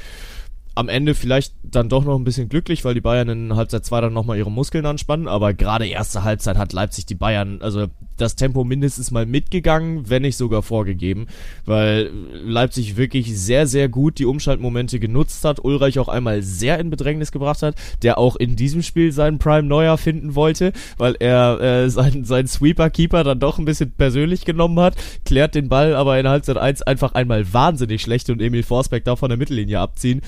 Am 0.75 0.89
Ende 0.89 1.15
vielleicht 1.15 1.53
dann 1.63 1.89
doch 1.89 2.03
noch 2.03 2.17
ein 2.17 2.23
bisschen 2.23 2.49
glücklich, 2.49 2.83
weil 2.85 2.93
die 2.93 3.01
Bayern 3.01 3.29
in 3.29 3.55
Halbzeit 3.55 3.85
2 3.85 4.01
dann 4.01 4.13
nochmal 4.13 4.37
ihre 4.37 4.51
Muskeln 4.51 4.85
anspannen, 4.85 5.27
aber 5.27 5.53
gerade 5.53 5.87
erste 5.87 6.23
Halbzeit 6.23 6.57
hat 6.57 6.73
Leipzig 6.73 7.05
die 7.05 7.15
Bayern, 7.15 7.61
also 7.61 7.87
das 8.17 8.35
Tempo 8.35 8.63
mindestens 8.63 9.11
mal 9.11 9.25
mitgegangen, 9.25 10.09
wenn 10.09 10.21
nicht 10.21 10.37
sogar 10.37 10.63
vorgegeben, 10.63 11.27
weil 11.65 12.11
Leipzig 12.33 12.97
wirklich 12.97 13.37
sehr, 13.37 13.67
sehr 13.67 13.89
gut 13.89 14.19
die 14.19 14.25
Umschaltmomente 14.25 14.99
genutzt 14.99 15.43
hat, 15.43 15.63
Ulreich 15.63 15.99
auch 15.99 16.07
einmal 16.07 16.41
sehr 16.41 16.79
in 16.79 16.89
Bedrängnis 16.89 17.31
gebracht 17.31 17.61
hat, 17.61 17.75
der 18.03 18.17
auch 18.17 18.35
in 18.35 18.55
diesem 18.55 18.83
Spiel 18.83 19.11
seinen 19.11 19.39
Prime 19.39 19.67
Neuer 19.67 19.97
finden 19.97 20.35
wollte, 20.35 20.71
weil 20.97 21.15
er 21.19 21.59
äh, 21.59 21.89
seinen, 21.89 22.25
seinen 22.25 22.47
Sweeper-Keeper 22.47 23.23
dann 23.23 23.39
doch 23.39 23.59
ein 23.59 23.65
bisschen 23.65 23.91
persönlich 23.91 24.45
genommen 24.45 24.79
hat, 24.79 24.95
klärt 25.25 25.55
den 25.55 25.69
Ball 25.69 25.95
aber 25.95 26.19
in 26.19 26.27
Halbzeit 26.27 26.57
1 26.57 26.83
einfach 26.83 27.13
einmal 27.13 27.53
wahnsinnig 27.53 28.01
schlecht 28.01 28.29
und 28.29 28.41
Emil 28.41 28.63
Forsberg 28.63 29.03
darf 29.03 29.19
von 29.19 29.29
der 29.29 29.37
Mittellinie 29.37 29.79
abziehen 29.79 30.21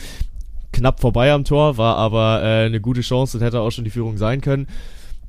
knapp 0.77 0.99
vorbei 0.99 1.31
am 1.31 1.43
Tor, 1.43 1.77
war 1.77 1.97
aber 1.97 2.41
äh, 2.43 2.65
eine 2.65 2.79
gute 2.79 3.01
Chance 3.01 3.37
und 3.37 3.43
hätte 3.43 3.61
auch 3.61 3.71
schon 3.71 3.83
die 3.83 3.89
Führung 3.89 4.17
sein 4.17 4.41
können. 4.41 4.67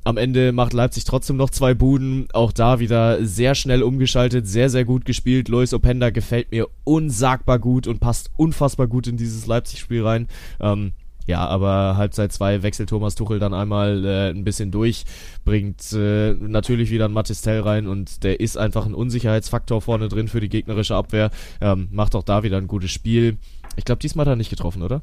Am 0.03 0.17
Ende 0.17 0.51
macht 0.51 0.73
Leipzig 0.73 1.03
trotzdem 1.03 1.37
noch 1.37 1.49
zwei 1.49 1.73
Buden. 1.73 2.27
Auch 2.33 2.51
da 2.51 2.79
wieder 2.79 3.25
sehr 3.25 3.55
schnell 3.55 3.83
umgeschaltet, 3.83 4.47
sehr, 4.47 4.69
sehr 4.69 4.85
gut 4.85 5.05
gespielt. 5.05 5.49
Lois 5.49 5.73
Openda 5.73 6.09
gefällt 6.09 6.51
mir 6.51 6.67
unsagbar 6.83 7.59
gut 7.59 7.87
und 7.87 7.99
passt 7.99 8.31
unfassbar 8.37 8.87
gut 8.87 9.07
in 9.07 9.17
dieses 9.17 9.45
Leipzig-Spiel 9.45 10.03
rein. 10.03 10.27
Ähm, 10.59 10.93
ja, 11.25 11.45
aber 11.45 11.97
Halbzeit 11.97 12.31
2 12.31 12.63
wechselt 12.63 12.89
Thomas 12.89 13.15
Tuchel 13.15 13.39
dann 13.39 13.53
einmal 13.53 14.05
äh, 14.05 14.29
ein 14.29 14.43
bisschen 14.43 14.71
durch, 14.71 15.03
bringt 15.45 15.93
äh, 15.93 16.33
natürlich 16.33 16.89
wieder 16.91 17.05
einen 17.05 17.13
Matistel 17.13 17.61
rein 17.61 17.87
und 17.87 18.23
der 18.23 18.39
ist 18.39 18.57
einfach 18.57 18.85
ein 18.85 18.95
Unsicherheitsfaktor 18.95 19.81
vorne 19.81 20.07
drin 20.09 20.27
für 20.27 20.39
die 20.39 20.49
gegnerische 20.49 20.95
Abwehr. 20.95 21.29
Ähm, 21.59 21.87
macht 21.91 22.15
auch 22.15 22.23
da 22.23 22.41
wieder 22.43 22.57
ein 22.57 22.67
gutes 22.67 22.91
Spiel. 22.91 23.37
Ich 23.75 23.85
glaube, 23.85 23.99
diesmal 23.99 24.25
hat 24.25 24.33
er 24.33 24.37
nicht 24.37 24.49
getroffen, 24.49 24.81
oder? 24.81 25.01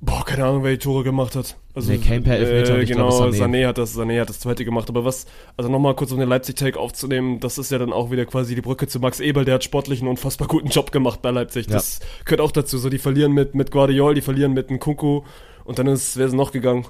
Boah, 0.00 0.24
keine 0.24 0.44
Ahnung, 0.44 0.62
wer 0.62 0.72
die 0.72 0.78
Tore 0.78 1.04
gemacht 1.04 1.36
hat. 1.36 1.56
Also, 1.74 1.90
Nee, 1.90 1.98
Kane 1.98 2.20
per 2.20 2.36
Elfmeter 2.36 2.78
Äh, 2.78 2.84
genau, 2.84 3.08
glaube, 3.08 3.34
Sané. 3.34 3.38
Sané. 3.38 3.66
hat 3.66 3.78
das, 3.78 3.96
Sané 3.96 4.20
hat 4.20 4.28
das 4.28 4.40
zweite 4.40 4.64
gemacht. 4.64 4.88
Aber 4.88 5.04
was, 5.04 5.26
also 5.56 5.70
nochmal 5.70 5.94
kurz 5.94 6.12
um 6.12 6.18
den 6.18 6.28
Leipzig-Take 6.28 6.78
aufzunehmen, 6.78 7.40
das 7.40 7.58
ist 7.58 7.70
ja 7.70 7.78
dann 7.78 7.92
auch 7.92 8.10
wieder 8.10 8.26
quasi 8.26 8.54
die 8.54 8.60
Brücke 8.60 8.86
zu 8.88 9.00
Max 9.00 9.20
Eberl, 9.20 9.44
der 9.44 9.54
hat 9.54 9.64
sportlich 9.64 10.00
einen 10.00 10.08
unfassbar 10.08 10.48
guten 10.48 10.68
Job 10.68 10.92
gemacht 10.92 11.22
bei 11.22 11.30
Leipzig. 11.30 11.66
Ja. 11.66 11.74
Das 11.74 12.00
gehört 12.24 12.40
auch 12.40 12.52
dazu. 12.52 12.78
So, 12.78 12.90
die 12.90 12.98
verlieren 12.98 13.32
mit, 13.32 13.54
mit 13.54 13.70
Guardiol, 13.70 14.14
die 14.14 14.20
verlieren 14.20 14.52
mit 14.52 14.70
Nkunku 14.70 15.22
und 15.64 15.78
dann 15.78 15.86
ist, 15.86 16.16
wer 16.16 16.26
ist 16.26 16.34
noch 16.34 16.52
gegangen? 16.52 16.86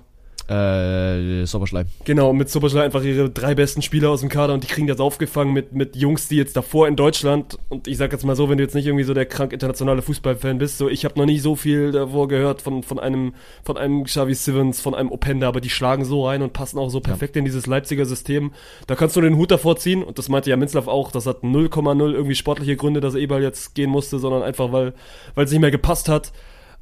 Äh, 0.49 1.45
Sommerschleim. 1.45 1.87
Genau, 2.05 2.33
mit 2.33 2.49
Soboschlei 2.49 2.85
einfach 2.85 3.03
ihre 3.03 3.29
drei 3.31 3.57
besten 3.57 3.83
Spieler 3.83 4.11
aus 4.11 4.21
dem 4.21 4.29
Kader 4.29 4.55
und 4.55 4.63
die 4.63 4.69
kriegen 4.69 4.87
das 4.87 5.01
aufgefangen 5.01 5.53
mit, 5.53 5.73
mit 5.73 5.97
Jungs, 5.97 6.29
die 6.29 6.37
jetzt 6.37 6.57
davor 6.57 6.87
in 6.87 6.95
Deutschland 6.95 7.59
und 7.69 7.89
ich 7.89 7.97
sag 7.97 8.13
jetzt 8.13 8.25
mal 8.25 8.37
so, 8.37 8.49
wenn 8.49 8.57
du 8.57 8.63
jetzt 8.63 8.77
nicht 8.77 8.87
irgendwie 8.87 9.03
so 9.03 9.13
der 9.13 9.27
krank 9.27 9.53
internationale 9.53 10.03
Fußballfan 10.03 10.59
bist, 10.59 10.79
so 10.79 10.89
ich 10.89 11.05
habe 11.05 11.19
noch 11.19 11.27
nie 11.27 11.41
so 11.41 11.57
viel 11.57 11.91
davor 11.91 12.29
gehört 12.29 12.63
von, 12.63 12.85
von 12.85 13.01
einem 13.01 13.35
von 13.65 13.77
einem 13.77 14.05
Xavi 14.05 14.35
Sivens, 14.35 14.81
von 14.81 14.95
einem 14.95 15.11
Openda, 15.11 15.49
aber 15.49 15.61
die 15.61 15.69
schlagen 15.69 16.05
so 16.05 16.29
rein 16.29 16.43
und 16.43 16.53
passen 16.53 16.79
auch 16.79 16.91
so 16.91 17.01
perfekt 17.01 17.35
in 17.35 17.45
dieses 17.45 17.67
Leipziger 17.67 18.07
System. 18.07 18.53
Da 18.87 18.95
kannst 18.95 19.17
du 19.17 19.21
den 19.21 19.37
Hut 19.37 19.51
davor 19.51 19.77
ziehen 19.77 20.05
und 20.05 20.17
das 20.17 20.29
meinte 20.29 20.51
ja 20.51 20.57
Minzlaff 20.57 20.87
auch, 20.87 21.11
das 21.11 21.27
hat 21.27 21.43
0,0 21.43 22.13
irgendwie 22.13 22.37
sportliche 22.37 22.77
Gründe, 22.77 23.01
dass 23.01 23.17
Eberl 23.17 23.43
jetzt 23.43 23.75
gehen 23.75 23.91
musste, 23.91 24.21
sondern 24.21 24.45
einfach 24.45 24.71
weil 24.71 24.95
weil 25.35 25.47
es 25.47 25.51
nicht 25.51 25.61
mehr 25.61 25.73
gepasst 25.73 26.09
hat. 26.09 26.31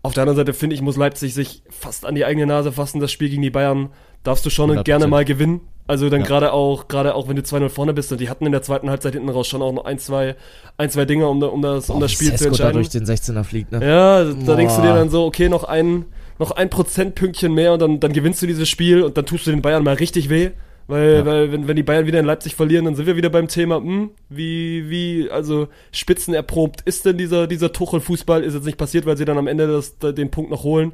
Auf 0.05 0.13
der 0.15 0.23
anderen 0.23 0.37
Seite 0.37 0.53
finde 0.53 0.75
ich, 0.77 0.83
muss 0.83 0.97
Leipzig 0.97 1.33
sich 1.35 1.63
fast 1.71 2.05
an 2.05 2.15
die 2.15 2.25
eigene 2.27 2.47
Nase 2.47 2.71
fassen. 2.73 3.01
Das 3.01 3.11
Spiel 3.11 3.31
gegen 3.31 3.41
die 3.43 3.49
Bayern 3.51 3.89
darfst 4.23 4.45
du 4.45 4.51
schon 4.51 4.71
100%. 4.71 4.85
gerne 4.85 5.07
mal 5.07 5.25
gewinnen. 5.25 5.63
Also 5.87 6.09
dann 6.11 6.21
Ja. 6.21 6.27
gerade 6.27 6.53
auch, 6.53 6.89
gerade 6.89 7.15
auch 7.15 7.27
wenn 7.29 7.37
du 7.37 7.43
2-0 7.43 7.69
vorne 7.71 7.95
bist 7.95 8.13
und 8.13 8.21
die 8.21 8.29
hatten 8.29 8.45
in 8.47 8.53
der 8.53 8.61
zweiten 8.63 8.91
Halbzeit 8.91 9.15
hinten 9.15 9.29
raus 9.31 9.49
schon 9.49 9.63
auch 9.63 9.73
noch 9.73 9.85
ein, 9.87 9.99
zwei, 9.99 10.37
ein, 10.79 10.91
zwei 10.91 11.05
Dinge, 11.07 11.27
um, 11.27 11.43
um 11.43 11.63
das, 11.63 11.89
um 11.91 12.01
das 12.01 12.13
Spiel 12.13 12.33
zu 12.33 12.39
Sesko 12.39 12.45
da 12.57 12.69
entscheiden. 12.69 12.75
durch 12.75 12.89
den 12.91 13.05
16er 13.07 13.45
fliegt, 13.45 13.73
ne? 13.73 13.81
Ja, 13.87 14.25
da 14.25 14.57
denkst 14.57 14.77
du 14.77 14.83
dir 14.83 14.89
Boah. 14.89 14.95
dann 14.97 15.09
so, 15.11 15.25
okay, 15.25 15.49
noch 15.49 15.65
ein, 15.65 16.05
noch 16.39 16.51
ein 16.53 16.69
Prozentpünktchen 16.71 17.53
mehr 17.55 17.73
und 17.73 17.81
dann, 17.81 18.01
dann 18.01 18.13
gewinnst 18.13 18.41
du 18.43 18.47
dieses 18.47 18.69
Spiel 18.69 19.03
und 19.03 19.17
dann 19.17 19.25
tust 19.27 19.47
du 19.47 19.51
den 19.51 19.63
Bayern 19.63 19.83
mal 19.85 19.95
richtig 19.95 20.29
weh. 20.31 20.51
Weil, 20.87 21.15
Ja. 21.15 21.27
weil 21.27 21.53
wenn, 21.53 21.67
wenn 21.67 21.77
die 21.77 21.83
Bayern 21.83 22.07
wieder 22.07 22.21
in 22.21 22.27
Leipzig 22.27 22.55
verlieren, 22.55 22.85
dann 22.85 22.95
sind 22.95 23.07
wir 23.07 23.17
wieder 23.17 23.31
beim 23.31 23.49
Thema, 23.49 23.77
hm, 23.77 24.11
wie, 24.29 24.91
wie, 24.91 25.31
also 25.31 25.69
spitzenerprobt 25.93 26.83
ist 26.83 27.07
denn 27.07 27.17
dieser, 27.17 27.47
dieser 27.47 27.73
Tuchel-Fußball? 27.73 28.43
Ist 28.43 28.55
jetzt 28.55 28.67
nicht 28.67 28.79
passiert, 28.79 29.07
weil 29.07 29.17
sie 29.17 29.25
dann 29.25 29.39
am 29.39 29.47
Ende 29.47 29.67
das, 29.67 29.99
den 29.99 30.31
Punkt 30.31 30.51
noch 30.51 30.63
holen. 30.63 30.93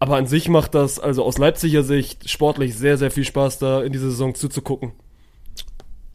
Aber 0.00 0.16
an 0.16 0.26
sich 0.26 0.48
macht 0.48 0.74
das, 0.74 0.98
also 0.98 1.22
aus 1.24 1.38
Leipziger 1.38 1.82
Sicht, 1.82 2.28
sportlich 2.28 2.74
sehr, 2.76 2.96
sehr 2.96 3.10
viel 3.10 3.24
Spaß, 3.24 3.58
da 3.58 3.82
in 3.82 3.92
diese 3.92 4.10
Saison 4.10 4.34
zuzugucken. 4.34 4.92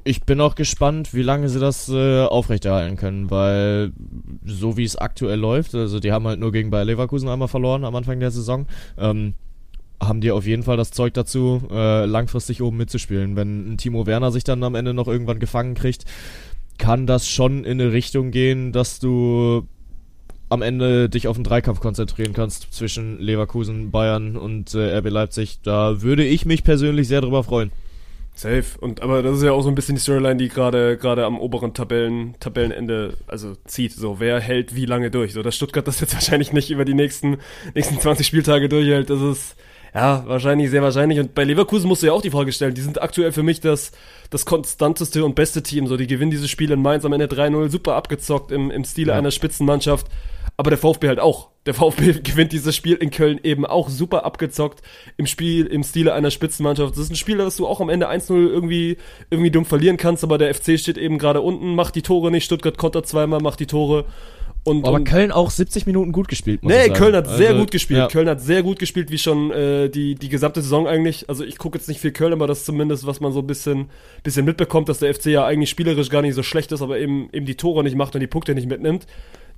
Ich 0.07 0.24
bin 0.24 0.39
auch 0.39 0.53
gespannt, 0.55 1.13
wie 1.16 1.24
lange 1.24 1.49
sie 1.49 1.59
das 1.59 1.89
äh, 1.89 2.26
aufrechterhalten 2.26 2.95
können, 2.95 3.32
weil 3.32 3.91
so 4.45 4.78
wie 4.78 4.84
es 4.84 4.95
aktuell 4.95 5.39
läuft, 5.39 5.74
also 5.74 5.99
die 5.99 6.11
haben 6.11 6.28
halt 6.28 6.39
nur 6.39 6.51
gegen 6.51 6.70
Bayer 6.70 6.86
Leverkusen 6.86 7.28
einmal 7.28 7.47
verloren 7.47 7.84
am 7.86 7.95
Anfang 7.95 8.20
der 8.20 8.30
Saison, 8.30 8.68
ähm, 8.99 9.34
haben 10.01 10.21
die 10.21 10.31
auf 10.31 10.45
jeden 10.45 10.63
Fall 10.63 10.77
das 10.77 10.91
Zeug 10.91 11.13
dazu, 11.13 11.63
äh, 11.71 12.05
langfristig 12.05 12.61
oben 12.61 12.77
mitzuspielen. 12.77 13.35
Wenn 13.35 13.73
ein 13.73 13.77
Timo 13.77 14.05
Werner 14.05 14.31
sich 14.31 14.43
dann 14.43 14.63
am 14.63 14.75
Ende 14.75 14.93
noch 14.93 15.07
irgendwann 15.07 15.39
gefangen 15.39 15.75
kriegt, 15.75 16.05
kann 16.77 17.07
das 17.07 17.27
schon 17.27 17.63
in 17.63 17.79
eine 17.79 17.91
Richtung 17.91 18.31
gehen, 18.31 18.71
dass 18.71 18.99
du 18.99 19.67
am 20.49 20.61
Ende 20.61 21.09
dich 21.09 21.27
auf 21.27 21.37
den 21.37 21.43
Dreikampf 21.43 21.79
konzentrieren 21.79 22.33
kannst 22.33 22.73
zwischen 22.73 23.19
Leverkusen, 23.19 23.91
Bayern 23.91 24.35
und 24.35 24.73
äh, 24.75 24.97
RB 24.97 25.09
Leipzig. 25.09 25.59
Da 25.63 26.01
würde 26.01 26.23
ich 26.23 26.45
mich 26.45 26.63
persönlich 26.63 27.07
sehr 27.07 27.21
drüber 27.21 27.43
freuen. 27.43 27.71
Safe. 28.35 28.65
Und 28.79 29.01
aber 29.01 29.23
das 29.23 29.37
ist 29.37 29.43
ja 29.43 29.53
auch 29.53 29.61
so 29.61 29.69
ein 29.69 29.75
bisschen 29.75 29.95
die 29.95 30.01
Storyline, 30.01 30.35
die 30.35 30.49
gerade 30.49 30.97
gerade 30.97 31.25
am 31.25 31.39
oberen 31.39 31.73
Tabellen 31.73 32.35
Tabellenende 32.39 33.13
also 33.27 33.55
zieht. 33.65 33.93
So 33.93 34.19
wer 34.19 34.41
hält 34.41 34.75
wie 34.75 34.85
lange 34.85 35.09
durch? 35.09 35.33
So 35.33 35.41
dass 35.41 35.55
Stuttgart 35.55 35.87
das 35.87 36.01
jetzt 36.01 36.13
wahrscheinlich 36.13 36.51
nicht 36.51 36.69
über 36.69 36.83
die 36.83 36.93
nächsten 36.93 37.37
nächsten 37.73 37.99
20 37.99 38.27
Spieltage 38.27 38.67
durchhält. 38.67 39.09
Das 39.09 39.21
ist 39.21 39.55
ja 39.95 40.23
wahrscheinlich 40.27 40.69
sehr 40.69 40.83
wahrscheinlich. 40.83 41.19
Und 41.19 41.33
bei 41.33 41.43
Leverkusen 41.43 41.87
musst 41.87 42.03
du 42.03 42.07
ja 42.07 42.13
auch 42.13 42.21
die 42.21 42.29
Frage 42.29 42.51
stellen. 42.51 42.75
Die 42.75 42.81
sind 42.81 43.01
aktuell 43.01 43.31
für 43.31 43.43
mich 43.43 43.61
das 43.61 43.91
das 44.29 44.45
konstanteste 44.45 45.23
und 45.23 45.35
beste 45.35 45.63
Team. 45.63 45.87
So 45.87 45.97
die 45.97 46.07
gewinnen 46.07 46.31
dieses 46.31 46.49
Spiel 46.49 46.71
in 46.71 46.81
Mainz 46.81 47.05
am 47.05 47.13
Ende 47.13 47.27
3-0 47.27 47.69
super 47.69 47.95
abgezockt 47.95 48.51
im 48.51 48.69
im 48.71 48.83
Stile 48.83 49.13
Ja. 49.13 49.17
einer 49.17 49.31
Spitzenmannschaft. 49.31 50.07
Aber 50.58 50.70
der 50.70 50.78
VfB 50.78 51.08
halt 51.10 51.20
auch. 51.20 51.49
Der 51.66 51.74
VfB 51.74 52.14
gewinnt 52.24 52.53
dieses 52.53 52.76
Spiel 52.76 52.95
in 52.95 53.12
Köln 53.12 53.39
eben 53.43 53.66
auch 53.66 53.89
super 53.89 54.24
abgezockt 54.26 54.82
im 55.18 55.26
Spiel, 55.26 55.66
im 55.66 55.84
Stile 55.84 56.14
einer 56.14 56.32
Spitzenmannschaft. 56.32 56.93
Das 56.93 56.99
ist 56.99 57.12
ein 57.12 57.16
Spiel, 57.16 57.38
das 57.38 57.58
du 57.58 57.68
auch 57.68 57.82
am 57.82 57.89
Ende 57.89 58.10
1-0 58.10 58.34
irgendwie, 58.34 58.97
irgendwie 59.30 59.51
dumm 59.51 59.66
verlieren 59.66 59.97
kannst, 59.97 60.24
aber 60.24 60.38
der 60.38 60.53
FC 60.53 60.80
steht 60.80 60.97
eben 60.97 61.18
gerade 61.18 61.41
unten, 61.41 61.76
macht 61.76 61.95
die 61.95 62.01
Tore 62.03 62.32
nicht, 62.32 62.45
Stuttgart 62.45 62.78
kontert 62.78 63.08
zweimal, 63.08 63.41
macht 63.41 63.60
die 63.60 63.68
Tore. 63.68 64.06
Und, 64.64 64.84
Aber 64.88 64.95
und 64.95 65.03
Köln 65.03 65.32
auch 65.32 65.51
70 65.51 65.86
Minuten 65.86 66.12
gut 66.12 66.28
gespielt, 66.28 66.64
muss 66.64 66.74
Nee. 66.74 66.89
Köln 66.89 67.16
hat 67.16 67.28
sehr 67.30 67.49
Also, 67.49 67.60
gut 67.60 67.70
gespielt. 67.72 67.99
ja. 67.99 68.08
Köln 68.08 68.28
hat 68.28 68.41
sehr 68.41 68.64
gut 68.64 68.80
gespielt, 68.80 69.12
wie 69.12 69.20
schon 69.20 69.51
äh, 69.51 69.89
die, 69.89 70.16
die 70.16 70.28
gesamte 70.30 70.62
Saison 70.64 70.88
eigentlich. 70.88 71.30
Also 71.30 71.43
ich 71.43 71.60
gucke 71.60 71.78
jetzt 71.78 71.88
nicht 71.88 71.99
viel 72.01 72.12
Köln, 72.14 72.34
aber 72.34 72.47
das 72.47 72.60
ist 72.60 72.66
zumindest, 72.66 73.06
was 73.06 73.20
man 73.20 73.32
so 73.32 73.41
ein 73.41 73.47
bisschen, 73.47 73.89
bisschen 74.24 74.43
mitbekommt, 74.43 74.89
dass 74.89 74.99
der 74.99 75.14
FC 75.14 75.28
ja 75.28 75.45
eigentlich 75.45 75.70
spielerisch 75.70 76.10
gar 76.10 76.24
nicht 76.24 76.34
so 76.34 76.41
schlecht 76.41 76.72
ist, 76.72 76.82
aber 76.82 76.97
eben, 76.97 77.30
eben 77.32 77.45
die 77.45 77.56
Tore 77.58 77.84
nicht 77.84 77.95
macht 77.95 78.16
und 78.16 78.22
die 78.22 78.28
Punkte 78.28 78.56
nicht 78.56 78.68
mitnimmt. 78.68 79.06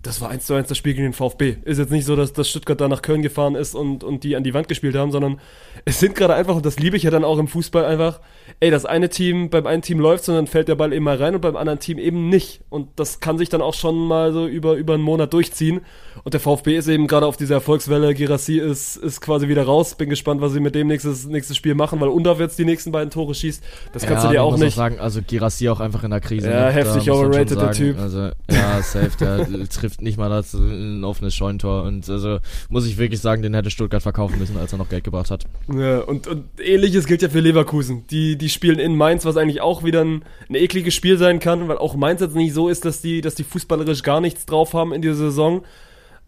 Das 0.03 0.21
war 0.21 0.29
eins 0.29 0.45
zu 0.45 0.53
eins 0.53 0.67
das 0.67 0.77
Spiel 0.77 0.93
gegen 0.93 1.07
den 1.07 1.13
VfB. 1.13 1.57
Ist 1.63 1.79
jetzt 1.79 1.91
nicht 1.91 2.05
so, 2.05 2.15
dass, 2.15 2.31
dass 2.31 2.49
Stuttgart 2.49 2.79
da 2.79 2.87
nach 2.87 3.01
Köln 3.01 3.21
gefahren 3.21 3.55
ist 3.55 3.75
und, 3.75 4.03
und 4.03 4.23
die 4.23 4.35
an 4.35 4.43
die 4.43 4.53
Wand 4.53 4.67
gespielt 4.67 4.95
haben, 4.95 5.11
sondern 5.11 5.39
es 5.85 5.99
sind 5.99 6.15
gerade 6.15 6.35
einfach, 6.35 6.55
und 6.55 6.65
das 6.65 6.79
liebe 6.79 6.95
ich 6.97 7.03
ja 7.03 7.11
dann 7.11 7.23
auch 7.23 7.39
im 7.39 7.47
Fußball 7.47 7.83
einfach, 7.83 8.21
ey, 8.59 8.71
das 8.71 8.85
eine 8.85 9.09
Team, 9.09 9.49
beim 9.49 9.67
einen 9.67 9.81
Team 9.81 9.99
läuft 9.99 10.27
und 10.29 10.35
dann 10.35 10.47
fällt 10.47 10.67
der 10.67 10.75
Ball 10.75 10.91
eben 10.91 11.05
mal 11.05 11.17
rein 11.17 11.35
und 11.35 11.41
beim 11.41 11.55
anderen 11.55 11.79
Team 11.79 11.99
eben 11.99 12.29
nicht. 12.29 12.61
Und 12.69 12.89
das 12.95 13.19
kann 13.19 13.37
sich 13.37 13.49
dann 13.49 13.61
auch 13.61 13.75
schon 13.75 14.07
mal 14.07 14.33
so 14.33 14.47
über, 14.47 14.73
über 14.75 14.95
einen 14.95 15.03
Monat 15.03 15.33
durchziehen. 15.33 15.81
Und 16.23 16.33
der 16.33 16.41
VfB 16.41 16.75
ist 16.75 16.87
eben 16.87 17.07
gerade 17.07 17.25
auf 17.25 17.37
dieser 17.37 17.55
Erfolgswelle. 17.55 18.13
Girassi 18.15 18.57
ist, 18.57 18.97
ist 18.97 19.21
quasi 19.21 19.47
wieder 19.47 19.63
raus. 19.63 19.95
Bin 19.95 20.09
gespannt, 20.09 20.41
was 20.41 20.53
sie 20.53 20.59
mit 20.59 20.73
dem 20.73 20.87
nächstes, 20.87 21.25
nächstes 21.25 21.55
Spiel 21.55 21.75
machen, 21.75 21.99
weil 21.99 22.09
Undorf 22.09 22.39
jetzt 22.39 22.57
die 22.57 22.65
nächsten 22.65 22.91
beiden 22.91 23.11
Tore 23.11 23.35
schießt. 23.35 23.63
Das 23.93 24.05
kannst 24.05 24.23
ja, 24.23 24.29
du 24.29 24.35
dir 24.35 24.43
auch 24.43 24.57
nicht. 24.57 24.75
sagen, 24.75 24.99
also 24.99 25.21
Girassi 25.21 25.69
auch 25.69 25.79
einfach 25.79 26.03
in 26.03 26.09
der 26.09 26.19
Krise. 26.19 26.49
Ja, 26.49 26.65
ne? 26.65 26.71
heftig 26.71 27.11
overrated, 27.11 27.61
der. 27.61 27.71
Typ. 27.71 27.99
Also, 27.99 28.31
ja, 28.49 28.81
safe, 28.81 29.11
der 29.19 29.45
trifft 29.45 29.71
trifft 29.97 30.01
nicht 30.01 30.17
mal 30.17 30.29
das 30.29 30.53
ein 30.53 31.03
offenes 31.03 31.35
Scheunentor. 31.35 31.83
Und 31.83 32.09
also 32.09 32.39
muss 32.69 32.87
ich 32.87 32.97
wirklich 32.97 33.21
sagen, 33.21 33.43
den 33.43 33.53
hätte 33.53 33.69
Stuttgart 33.69 34.01
verkaufen 34.01 34.39
müssen, 34.39 34.57
als 34.57 34.71
er 34.71 34.79
noch 34.79 34.89
Geld 34.89 35.03
gebracht 35.03 35.29
hat. 35.29 35.45
Ja, 35.71 35.99
und, 35.99 36.27
und 36.27 36.45
ähnliches 36.59 37.05
gilt 37.05 37.21
ja 37.21 37.29
für 37.29 37.39
Leverkusen. 37.39 38.05
Die, 38.09 38.37
die 38.37 38.46
spielen 38.53 38.79
in 38.79 38.95
Mainz, 38.95 39.25
was 39.25 39.37
eigentlich 39.37 39.61
auch 39.61 39.83
wieder 39.83 40.03
ein, 40.03 40.23
ein 40.49 40.55
ekliges 40.55 40.93
Spiel 40.93 41.17
sein 41.17 41.39
kann, 41.39 41.67
weil 41.67 41.77
auch 41.77 41.95
Mainz 41.95 42.21
jetzt 42.21 42.35
nicht 42.35 42.53
so 42.53 42.69
ist, 42.69 42.85
dass 42.85 43.01
die, 43.01 43.21
dass 43.21 43.35
die 43.35 43.43
fußballerisch 43.43 44.03
gar 44.03 44.21
nichts 44.21 44.45
drauf 44.45 44.73
haben 44.73 44.93
in 44.93 45.01
dieser 45.01 45.15
Saison 45.15 45.63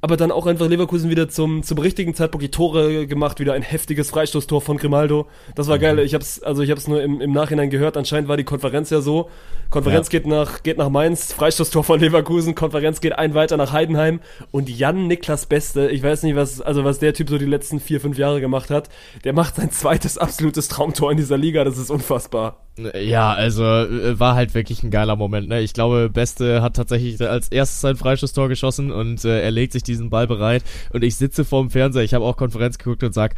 aber 0.01 0.17
dann 0.17 0.31
auch 0.31 0.45
einfach 0.45 0.67
Leverkusen 0.67 1.09
wieder 1.09 1.27
zum, 1.27 1.63
zum 1.63 1.77
richtigen 1.77 2.15
Zeitpunkt 2.15 2.43
die 2.43 2.51
Tore 2.51 3.05
gemacht, 3.05 3.39
wieder 3.39 3.53
ein 3.53 3.61
heftiges 3.61 4.09
Freistoßtor 4.09 4.61
von 4.61 4.77
Grimaldo. 4.77 5.27
Das 5.55 5.67
war 5.67 5.77
mhm. 5.77 5.81
geil. 5.81 5.99
Ich 5.99 6.13
hab's, 6.13 6.41
also 6.41 6.61
ich 6.61 6.71
hab's 6.71 6.87
nur 6.87 7.01
im, 7.01 7.19
im 7.19 7.31
Nachhinein 7.33 7.69
gehört. 7.69 7.97
Anscheinend 7.97 8.29
war 8.29 8.37
die 8.37 8.45
Konferenz 8.45 8.89
ja 8.89 9.01
so. 9.01 9.29
Konferenz 9.69 10.07
ja. 10.07 10.19
geht 10.19 10.27
nach, 10.27 10.63
geht 10.63 10.77
nach 10.77 10.89
Mainz, 10.89 11.31
Freistoßtor 11.33 11.83
von 11.83 11.99
Leverkusen, 11.99 12.55
Konferenz 12.55 13.01
geht 13.01 13.13
ein 13.13 13.35
weiter 13.35 13.55
nach 13.55 13.71
Heidenheim 13.71 14.19
und 14.49 14.67
Jan 14.67 15.07
Niklas 15.07 15.45
Beste, 15.45 15.89
ich 15.89 16.01
weiß 16.01 16.23
nicht, 16.23 16.35
was, 16.35 16.59
also 16.59 16.83
was 16.83 16.97
der 16.99 17.13
Typ 17.13 17.29
so 17.29 17.37
die 17.37 17.45
letzten 17.45 17.79
vier, 17.79 18.01
fünf 18.01 18.17
Jahre 18.17 18.41
gemacht 18.41 18.71
hat, 18.71 18.89
der 19.23 19.33
macht 19.33 19.57
sein 19.57 19.69
zweites 19.71 20.17
absolutes 20.17 20.69
Traumtor 20.69 21.11
in 21.11 21.17
dieser 21.17 21.37
Liga. 21.37 21.63
Das 21.63 21.77
ist 21.77 21.91
unfassbar. 21.91 22.65
Ja, 22.95 23.33
also 23.33 23.63
äh, 23.63 24.19
war 24.19 24.35
halt 24.35 24.53
wirklich 24.53 24.83
ein 24.83 24.91
geiler 24.91 25.15
Moment. 25.15 25.49
Ne? 25.49 25.59
Ich 25.61 25.73
glaube, 25.73 26.09
Beste 26.09 26.61
hat 26.61 26.75
tatsächlich 26.75 27.21
als 27.21 27.49
erstes 27.49 27.81
sein 27.81 27.97
Freistoßtor 27.97 28.47
geschossen 28.47 28.91
und 28.91 29.25
äh, 29.25 29.41
er 29.41 29.51
legt 29.51 29.73
sich 29.73 29.83
diesen 29.83 30.09
Ball 30.09 30.27
bereit. 30.27 30.63
Und 30.93 31.03
ich 31.03 31.15
sitze 31.15 31.45
vorm 31.45 31.69
Fernseher, 31.69 32.03
ich 32.03 32.13
habe 32.13 32.25
auch 32.25 32.37
Konferenz 32.37 32.77
geguckt 32.77 33.03
und 33.03 33.13
sag, 33.13 33.35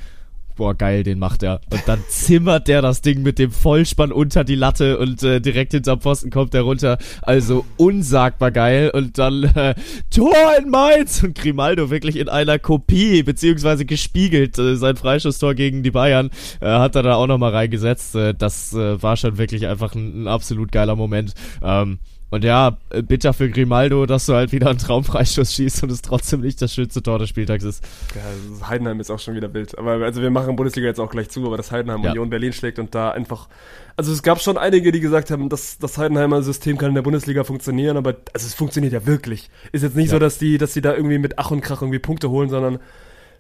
boah, 0.56 0.76
geil, 0.76 1.04
den 1.04 1.20
macht 1.20 1.44
er. 1.44 1.62
Und 1.72 1.82
dann 1.86 2.00
zimmert 2.10 2.68
der 2.68 2.82
das 2.82 3.02
Ding 3.02 3.22
mit 3.22 3.40
dem 3.40 3.52
Vollspann 3.52 4.12
unter 4.12 4.44
die 4.44 4.56
Latte 4.56 4.98
und 4.98 5.24
äh, 5.24 5.40
direkt 5.42 5.72
hinterm 5.72 6.02
Pfosten 6.02 6.30
kommt 6.30 6.54
er 6.54 6.62
runter. 6.62 6.98
Also 7.22 7.66
unsagbar 7.78 8.52
geil. 8.52 8.92
Und 8.94 9.18
dann 9.18 9.44
äh, 9.44 9.76
Tor 10.10 10.36
in 10.60 10.70
Mainz 10.70 11.24
und 11.24 11.36
Grimaldo 11.36 11.90
wirklich 11.90 12.18
in 12.18 12.30
einer 12.30 12.60
Kopie, 12.60 13.24
beziehungsweise 13.24 13.86
gespiegelt, 13.86 14.58
äh, 14.58 14.76
sein 14.76 14.96
Freischusstor 14.96 15.54
gegen 15.56 15.84
die 15.84 15.92
Bayern, 15.92 16.30
äh, 16.60 16.68
hat 16.68 16.96
er 16.96 17.04
da 17.04 17.16
auch 17.16 17.28
nochmal 17.28 17.52
reingesetzt. 17.52 18.16
Äh, 18.16 18.34
das 18.34 18.74
äh, 18.74 19.02
war 19.02 19.18
schon 19.18 19.38
wirklich 19.38 19.68
einfach 19.68 19.96
ein, 19.96 20.24
ein 20.24 20.28
absolut 20.28 20.72
geiler 20.72 20.96
Moment. 20.96 21.34
Ähm, 21.62 22.00
und 22.32 22.46
ja, 22.46 22.78
bitter 23.08 23.34
für 23.34 23.50
Grimaldo, 23.50 24.06
dass 24.06 24.26
du 24.26 24.34
halt 24.34 24.54
wieder 24.54 24.70
einen 24.70 24.80
Traumfreistoß 24.80 25.54
schießt 25.54 25.84
und 25.84 25.92
es 25.92 26.02
trotzdem 26.02 26.40
nicht 26.40 26.62
das 26.62 26.74
schönste 26.74 27.04
Tor 27.04 27.20
des 27.20 27.28
Spieltags 27.28 27.66
ist. 27.66 27.84
Ja, 28.16 28.68
Heidenheim 28.70 29.02
ist 29.02 29.12
auch 29.12 29.20
schon 29.20 29.36
wieder 29.36 29.54
wild. 29.54 29.78
Aber 29.78 29.92
also 30.04 30.22
wir 30.22 30.30
machen 30.32 30.56
Bundesliga 30.56 30.88
jetzt 30.88 31.02
auch 31.02 31.12
gleich 31.12 31.30
zu, 31.30 31.46
aber 31.46 31.58
das 31.58 31.74
Heidenheim 31.74 32.02
ja. 32.04 32.12
Union 32.12 32.30
Berlin 32.30 32.54
schlägt 32.54 32.80
und 32.80 32.96
da 32.96 33.12
einfach. 33.12 33.50
Also 33.98 34.14
es 34.14 34.24
gab 34.24 34.42
schon 34.42 34.58
einige, 34.58 34.94
die 34.94 35.02
gesagt 35.02 35.30
haben, 35.30 35.50
dass 35.50 35.78
das 35.78 35.98
Heidenheimer 35.98 36.42
System 36.42 36.78
kann 36.78 36.90
in 36.90 36.96
der 36.96 37.02
Bundesliga 37.02 37.44
funktionieren, 37.44 37.98
aber 37.98 38.16
also 38.34 38.48
es 38.48 38.54
funktioniert 38.54 38.94
ja 38.94 39.06
wirklich. 39.06 39.50
Ist 39.74 39.82
jetzt 39.82 39.98
nicht 39.98 40.08
ja. 40.08 40.12
so, 40.14 40.20
dass 40.20 40.38
die, 40.38 40.58
dass 40.58 40.72
die 40.72 40.82
da 40.82 40.96
irgendwie 40.96 41.18
mit 41.18 41.38
Ach 41.38 41.52
und 41.52 41.60
Krach 41.60 41.82
irgendwie 41.82 42.00
Punkte 42.00 42.30
holen, 42.30 42.50
sondern 42.50 42.80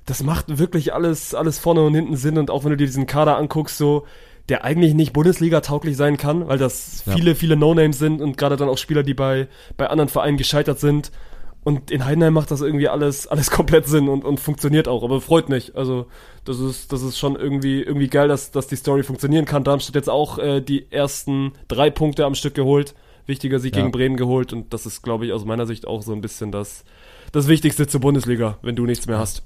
das 0.06 0.22
macht 0.22 0.58
wirklich 0.60 0.94
alles, 0.94 1.34
alles 1.34 1.60
vorne 1.60 1.82
und 1.82 1.96
hinten 1.96 2.18
Sinn 2.18 2.38
und 2.38 2.52
auch 2.52 2.66
wenn 2.66 2.72
du 2.72 2.78
dir 2.78 2.88
diesen 2.88 3.06
Kader 3.06 3.38
anguckst, 3.38 3.78
so 3.78 4.06
der 4.52 4.66
eigentlich 4.66 4.93
nicht 4.93 5.14
Bundesliga-tauglich 5.14 5.95
sein 5.95 6.18
kann, 6.18 6.45
weil 6.49 6.58
das 6.58 7.04
ja. 7.06 7.14
viele, 7.14 7.36
viele 7.36 7.56
No-Names 7.56 7.97
sind 7.97 8.22
und 8.22 8.38
gerade 8.38 8.58
dann 8.58 8.68
auch 8.68 8.78
Spieler, 8.78 9.02
die 9.02 9.14
bei, 9.14 9.47
bei 9.78 9.88
anderen 9.88 10.10
Vereinen 10.10 10.36
gescheitert 10.36 10.78
sind. 10.78 11.10
Und 11.64 11.89
in 11.89 12.04
Heidenheim 12.04 12.34
macht 12.34 12.52
das 12.52 12.60
irgendwie 12.60 12.89
alles, 12.89 13.28
alles 13.28 13.49
komplett 13.52 13.88
Sinn 13.88 14.10
und, 14.10 14.26
und 14.26 14.41
funktioniert 14.41 14.89
auch, 14.89 15.04
aber 15.04 15.22
freut 15.22 15.47
mich. 15.47 15.78
Also, 15.78 16.08
das 16.43 16.60
ist, 16.60 16.91
das 16.91 17.02
ist 17.02 17.18
schon 17.18 17.38
irgendwie, 17.38 17.82
irgendwie 17.82 18.10
geil, 18.10 18.28
dass, 18.28 18.52
dass 18.52 18.68
die 18.68 18.76
Story 18.76 19.04
funktionieren 19.04 19.45
kann. 19.45 19.64
Darmstadt 19.64 19.95
jetzt 19.95 20.10
auch 20.10 20.38
äh, 20.38 20.60
die 20.60 20.91
ersten 20.91 21.54
drei 21.70 21.89
Punkte 21.89 22.26
am 22.26 22.36
Stück 22.36 22.54
geholt. 22.54 22.93
Wichtiger 23.28 23.60
Sieg 23.60 23.74
ja. 23.74 23.82
gegen 23.82 23.93
Bremen 23.93 24.18
geholt 24.18 24.52
und 24.52 24.74
das 24.74 24.86
ist, 24.86 25.02
glaube 25.02 25.26
ich, 25.26 25.32
aus 25.32 25.45
meiner 25.45 25.66
Sicht 25.66 25.88
auch 25.88 26.02
so 26.02 26.12
ein 26.12 26.20
bisschen 26.20 26.52
das, 26.52 26.84
das 27.32 27.47
Wichtigste 27.47 27.88
zur 27.88 28.02
Bundesliga, 28.02 28.58
wenn 28.64 28.76
du 28.76 28.86
nichts 28.86 29.08
mehr 29.08 29.20
hast. 29.20 29.43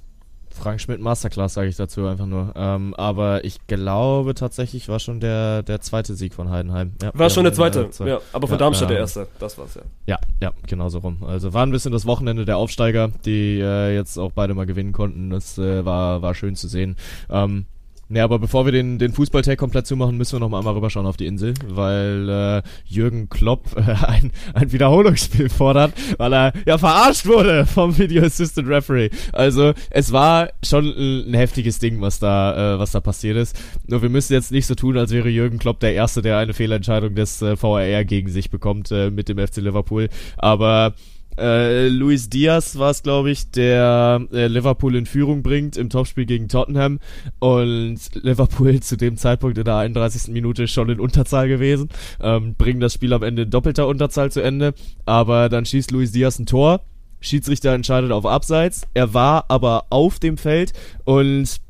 Frank 0.56 0.80
Schmidt 0.80 1.00
Masterclass, 1.00 1.54
sage 1.54 1.68
ich 1.68 1.76
dazu 1.76 2.06
einfach 2.06 2.26
nur. 2.26 2.52
Ähm, 2.56 2.94
aber 2.94 3.44
ich 3.44 3.66
glaube 3.66 4.34
tatsächlich 4.34 4.88
war 4.88 4.98
schon 4.98 5.20
der, 5.20 5.62
der 5.62 5.80
zweite 5.80 6.14
Sieg 6.14 6.34
von 6.34 6.50
Heidenheim. 6.50 6.92
Ja, 7.02 7.10
war 7.14 7.30
schon 7.30 7.44
der 7.44 7.52
zweite, 7.52 7.90
ja, 8.04 8.20
aber 8.32 8.46
von 8.46 8.54
ja, 8.54 8.58
Darmstadt 8.58 8.90
der 8.90 8.98
erste. 8.98 9.28
Das 9.38 9.58
war's 9.58 9.74
ja. 9.74 9.82
Ja, 10.06 10.18
ja, 10.40 10.52
genau 10.66 10.88
so 10.88 10.98
rum. 10.98 11.24
Also 11.26 11.52
war 11.52 11.64
ein 11.64 11.70
bisschen 11.70 11.92
das 11.92 12.06
Wochenende 12.06 12.44
der 12.44 12.56
Aufsteiger, 12.56 13.10
die 13.24 13.60
äh, 13.60 13.94
jetzt 13.94 14.18
auch 14.18 14.32
beide 14.32 14.54
mal 14.54 14.66
gewinnen 14.66 14.92
konnten. 14.92 15.30
Das 15.30 15.58
äh, 15.58 15.84
war, 15.84 16.22
war 16.22 16.34
schön 16.34 16.56
zu 16.56 16.68
sehen. 16.68 16.96
Ähm, 17.30 17.66
Ne, 18.08 18.22
aber 18.22 18.38
bevor 18.38 18.64
wir 18.64 18.72
den, 18.72 19.00
den 19.00 19.12
Fußballtag 19.12 19.58
komplett 19.58 19.88
zumachen, 19.88 20.16
müssen 20.16 20.34
wir 20.34 20.40
noch 20.40 20.48
mal 20.48 20.58
einmal 20.58 20.74
rüberschauen 20.74 21.06
auf 21.06 21.16
die 21.16 21.26
Insel, 21.26 21.54
weil 21.66 22.28
äh, 22.28 22.62
Jürgen 22.86 23.28
Klopp 23.28 23.64
äh, 23.76 23.80
ein, 24.06 24.30
ein 24.54 24.70
Wiederholungsspiel 24.70 25.48
fordert, 25.48 25.92
weil 26.16 26.32
er 26.32 26.52
ja 26.66 26.78
verarscht 26.78 27.26
wurde 27.26 27.66
vom 27.66 27.98
Video 27.98 28.22
Assistant 28.22 28.68
Referee. 28.68 29.10
Also 29.32 29.72
es 29.90 30.12
war 30.12 30.50
schon 30.62 30.86
ein, 30.86 31.34
heftiges 31.34 31.80
Ding, 31.80 32.00
was 32.00 32.20
da, 32.20 32.76
äh, 32.76 32.78
was 32.78 32.92
da 32.92 33.00
passiert 33.00 33.36
ist. 33.36 33.58
Nur 33.88 34.02
wir 34.02 34.08
müssen 34.08 34.34
jetzt 34.34 34.52
nicht 34.52 34.66
so 34.66 34.76
tun, 34.76 34.96
als 34.96 35.10
wäre 35.10 35.28
Jürgen 35.28 35.58
Klopp 35.58 35.80
der 35.80 35.94
Erste, 35.94 36.22
der 36.22 36.38
eine 36.38 36.54
Fehlentscheidung 36.54 37.16
des 37.16 37.42
äh, 37.42 37.60
VAR 37.60 38.04
gegen 38.04 38.28
sich 38.28 38.50
bekommt 38.50 38.92
äh, 38.92 39.10
mit 39.10 39.28
dem 39.28 39.44
FC 39.44 39.56
Liverpool. 39.56 40.10
Aber 40.36 40.94
äh, 41.38 41.88
Luis 41.88 42.28
Diaz 42.28 42.76
war 42.76 42.90
es, 42.90 43.02
glaube 43.02 43.30
ich, 43.30 43.50
der 43.50 44.26
äh, 44.32 44.46
Liverpool 44.46 44.96
in 44.96 45.06
Führung 45.06 45.42
bringt 45.42 45.76
im 45.76 45.90
Topspiel 45.90 46.26
gegen 46.26 46.48
Tottenham. 46.48 46.98
Und 47.38 47.98
Liverpool 48.14 48.80
zu 48.80 48.96
dem 48.96 49.16
Zeitpunkt 49.16 49.58
in 49.58 49.64
der 49.64 49.76
31. 49.76 50.32
Minute 50.32 50.68
schon 50.68 50.88
in 50.88 51.00
Unterzahl 51.00 51.48
gewesen, 51.48 51.88
ähm, 52.20 52.54
bringen 52.54 52.80
das 52.80 52.94
Spiel 52.94 53.12
am 53.12 53.22
Ende 53.22 53.42
in 53.42 53.50
doppelter 53.50 53.86
Unterzahl 53.86 54.30
zu 54.30 54.40
Ende, 54.40 54.74
aber 55.04 55.48
dann 55.48 55.64
schießt 55.64 55.90
Luis 55.90 56.12
Diaz 56.12 56.38
ein 56.38 56.46
Tor, 56.46 56.80
Schiedsrichter 57.20 57.72
entscheidet 57.72 58.12
auf 58.12 58.26
Abseits, 58.26 58.82
er 58.94 59.14
war 59.14 59.46
aber 59.48 59.86
auf 59.90 60.18
dem 60.18 60.36
Feld 60.36 60.72
und 61.04 61.60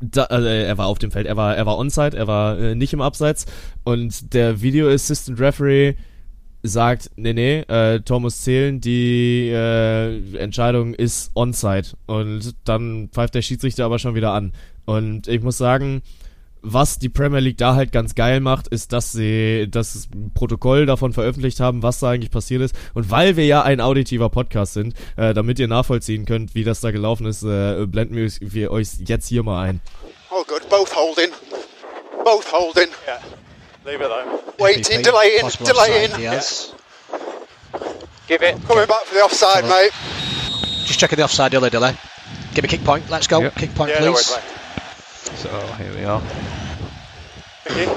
da, 0.00 0.24
äh, 0.24 0.64
er 0.64 0.78
war 0.78 0.86
auf 0.86 0.98
dem 0.98 1.10
Feld, 1.10 1.26
er 1.26 1.36
war, 1.36 1.56
er 1.56 1.66
war 1.66 1.78
onside, 1.78 2.16
er 2.16 2.26
war 2.26 2.58
äh, 2.58 2.74
nicht 2.74 2.92
im 2.92 3.00
Abseits. 3.00 3.46
Und 3.84 4.34
der 4.34 4.60
Video 4.60 4.88
Assistant 4.88 5.40
Referee 5.40 5.94
sagt, 6.66 7.10
nee, 7.16 7.34
nee, 7.34 7.58
äh, 7.60 8.00
Tor 8.00 8.20
muss 8.20 8.42
zählen, 8.42 8.80
die 8.80 9.50
äh, 9.50 10.36
Entscheidung 10.36 10.94
ist 10.94 11.30
onside. 11.34 11.88
Und 12.06 12.54
dann 12.64 13.10
pfeift 13.12 13.34
der 13.34 13.42
Schiedsrichter 13.42 13.84
aber 13.84 13.98
schon 13.98 14.14
wieder 14.14 14.32
an. 14.32 14.52
Und 14.86 15.28
ich 15.28 15.42
muss 15.42 15.58
sagen, 15.58 16.02
was 16.62 16.98
die 16.98 17.10
Premier 17.10 17.40
League 17.40 17.58
da 17.58 17.74
halt 17.74 17.92
ganz 17.92 18.14
geil 18.14 18.40
macht, 18.40 18.68
ist, 18.68 18.94
dass 18.94 19.12
sie 19.12 19.68
das 19.70 20.08
Protokoll 20.32 20.86
davon 20.86 21.12
veröffentlicht 21.12 21.60
haben, 21.60 21.82
was 21.82 22.00
da 22.00 22.10
eigentlich 22.10 22.30
passiert 22.30 22.62
ist. 22.62 22.74
Und 22.94 23.10
weil 23.10 23.36
wir 23.36 23.44
ja 23.44 23.62
ein 23.62 23.82
auditiver 23.82 24.30
Podcast 24.30 24.72
sind, 24.72 24.94
äh, 25.16 25.34
damit 25.34 25.58
ihr 25.58 25.68
nachvollziehen 25.68 26.24
könnt, 26.24 26.54
wie 26.54 26.64
das 26.64 26.80
da 26.80 26.90
gelaufen 26.90 27.26
ist, 27.26 27.42
äh, 27.42 27.86
blenden 27.86 28.16
wir, 28.16 28.30
wir 28.40 28.70
euch 28.70 28.88
jetzt 29.04 29.28
hier 29.28 29.42
mal 29.42 29.62
ein. 29.62 29.80
Oh 30.30 30.42
good, 30.48 30.66
both 30.70 30.96
holding. 30.96 31.30
Both 32.24 32.50
holding. 32.50 32.88
Yeah. 33.06 33.43
Leave 33.84 34.00
it 34.00 34.08
though. 34.08 34.42
Waiting, 34.58 35.02
delaying, 35.02 35.50
delaying. 35.62 36.10
Offside, 36.12 36.20
yes. 36.20 36.74
Give 38.26 38.42
it. 38.42 38.62
Coming 38.64 38.86
back 38.86 39.04
for 39.04 39.14
the 39.14 39.20
offside, 39.20 39.64
mate. 39.64 39.92
Just 40.86 40.98
checking 40.98 41.16
the 41.16 41.24
offside 41.24 41.50
delay, 41.50 41.68
delay. 41.68 41.94
Give 42.54 42.62
me 42.62 42.68
kick 42.68 42.84
point. 42.84 43.10
Let's 43.10 43.26
go. 43.26 43.40
Yep. 43.40 43.54
Kick 43.56 43.74
point, 43.74 43.90
Yeah, 43.90 43.98
please. 43.98 44.04
no 44.04 44.12
worries. 44.12 45.38
So 45.40 45.66
here 45.76 45.94
we 45.94 46.04
are. 46.04 46.20
Thank 47.64 47.88
you. 47.88 47.96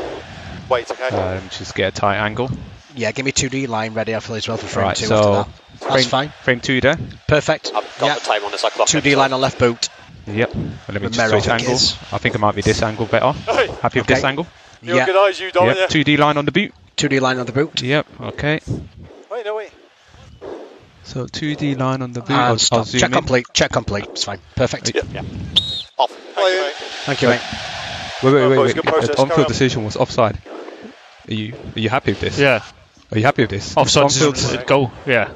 Wait, 0.69 0.91
okay. 0.91 1.07
Um, 1.07 1.43
just 1.49 1.73
get 1.75 1.93
a 1.93 1.95
tight 1.95 2.17
angle. 2.17 2.49
yeah, 2.95 3.11
give 3.13 3.25
me 3.25 3.31
2D 3.31 3.67
line 3.69 3.93
ready 3.93 4.13
I 4.15 4.19
feel 4.19 4.35
as 4.35 4.47
well 4.47 4.57
for 4.57 4.67
frame 4.67 4.87
Right, 4.87 4.97
two 4.97 5.05
so 5.05 5.15
after 5.15 5.51
that. 5.51 5.79
That's 5.79 5.93
frame, 5.93 6.09
fine. 6.09 6.29
Frame 6.43 6.59
two 6.59 6.81
there. 6.81 6.97
Perfect. 7.27 7.71
I've 7.73 7.97
got 7.99 8.07
yeah. 8.07 8.13
the 8.15 8.19
time 8.21 8.43
on 8.43 8.51
this. 8.51 8.65
I 8.65 8.69
clock 8.69 8.87
2D 8.89 9.15
line 9.15 9.31
on 9.31 9.39
left 9.39 9.59
boot. 9.59 9.87
Yep. 10.25 10.53
Well, 10.55 10.65
let 10.89 10.95
me 10.95 10.99
With 11.07 11.13
just 11.13 11.29
switch 11.29 11.47
I 11.47 11.57
think 11.57 11.61
angles. 11.61 11.97
I 12.11 12.17
think 12.17 12.35
it 12.35 12.39
might 12.39 12.55
be 12.55 12.61
this 12.61 12.81
angle 12.81 13.05
better. 13.05 13.31
Hey, 13.31 13.67
Happy 13.81 13.99
with 13.99 14.07
this 14.07 14.23
angle? 14.25 14.45
You 14.81 14.95
Yeah. 14.95 15.01
organise 15.01 15.39
you, 15.39 15.51
don't 15.51 15.67
Yep. 15.67 15.93
you? 15.93 16.03
2D 16.03 16.17
line 16.17 16.37
on 16.37 16.45
the 16.45 16.51
boot. 16.51 16.73
2D 16.97 17.19
line 17.21 17.39
on 17.39 17.45
the 17.45 17.51
boot. 17.51 17.81
Yep. 17.81 18.05
Okay. 18.21 18.59
Wait, 19.31 19.45
no, 19.45 19.55
wait. 19.55 19.71
So 21.03 21.25
2D 21.25 21.77
line 21.77 22.01
on 22.01 22.11
the 22.13 22.21
boot. 22.21 22.31
I'll, 22.35 22.57
I'll 22.71 22.85
Check 22.85 23.03
in. 23.03 23.11
complete. 23.11 23.45
Check 23.53 23.71
complete. 23.71 24.05
It's 24.05 24.23
fine. 24.23 24.39
Perfect. 24.55 24.93
Yeah. 24.93 25.21
Off. 25.97 26.11
Thank 26.35 26.51
you, 26.53 26.61
mate. 26.61 26.73
Thank 27.05 27.21
you, 27.21 27.27
mate. 27.29 27.41
Wait, 28.23 28.33
wait, 28.33 28.47
wait, 28.49 28.57
wait. 28.57 28.75
good 28.75 28.83
process, 28.83 29.09
Uh, 29.11 29.13
carry 29.15 29.29
On-field 29.29 29.47
decision 29.47 29.85
was 29.85 29.95
offside. 29.95 30.37
Are 31.29 31.33
you 31.33 31.53
are 31.75 31.79
you 31.79 31.89
happy 31.89 32.11
with 32.11 32.19
this? 32.19 32.39
Yeah, 32.39 32.61
Are 33.11 33.17
you 33.17 33.23
happy 33.25 33.43
with 33.43 33.51
this? 33.51 33.77
offside 33.77 34.03
On-field, 34.05 34.35
decision, 34.35 34.63
goal. 34.65 34.91
Yeah, 35.05 35.29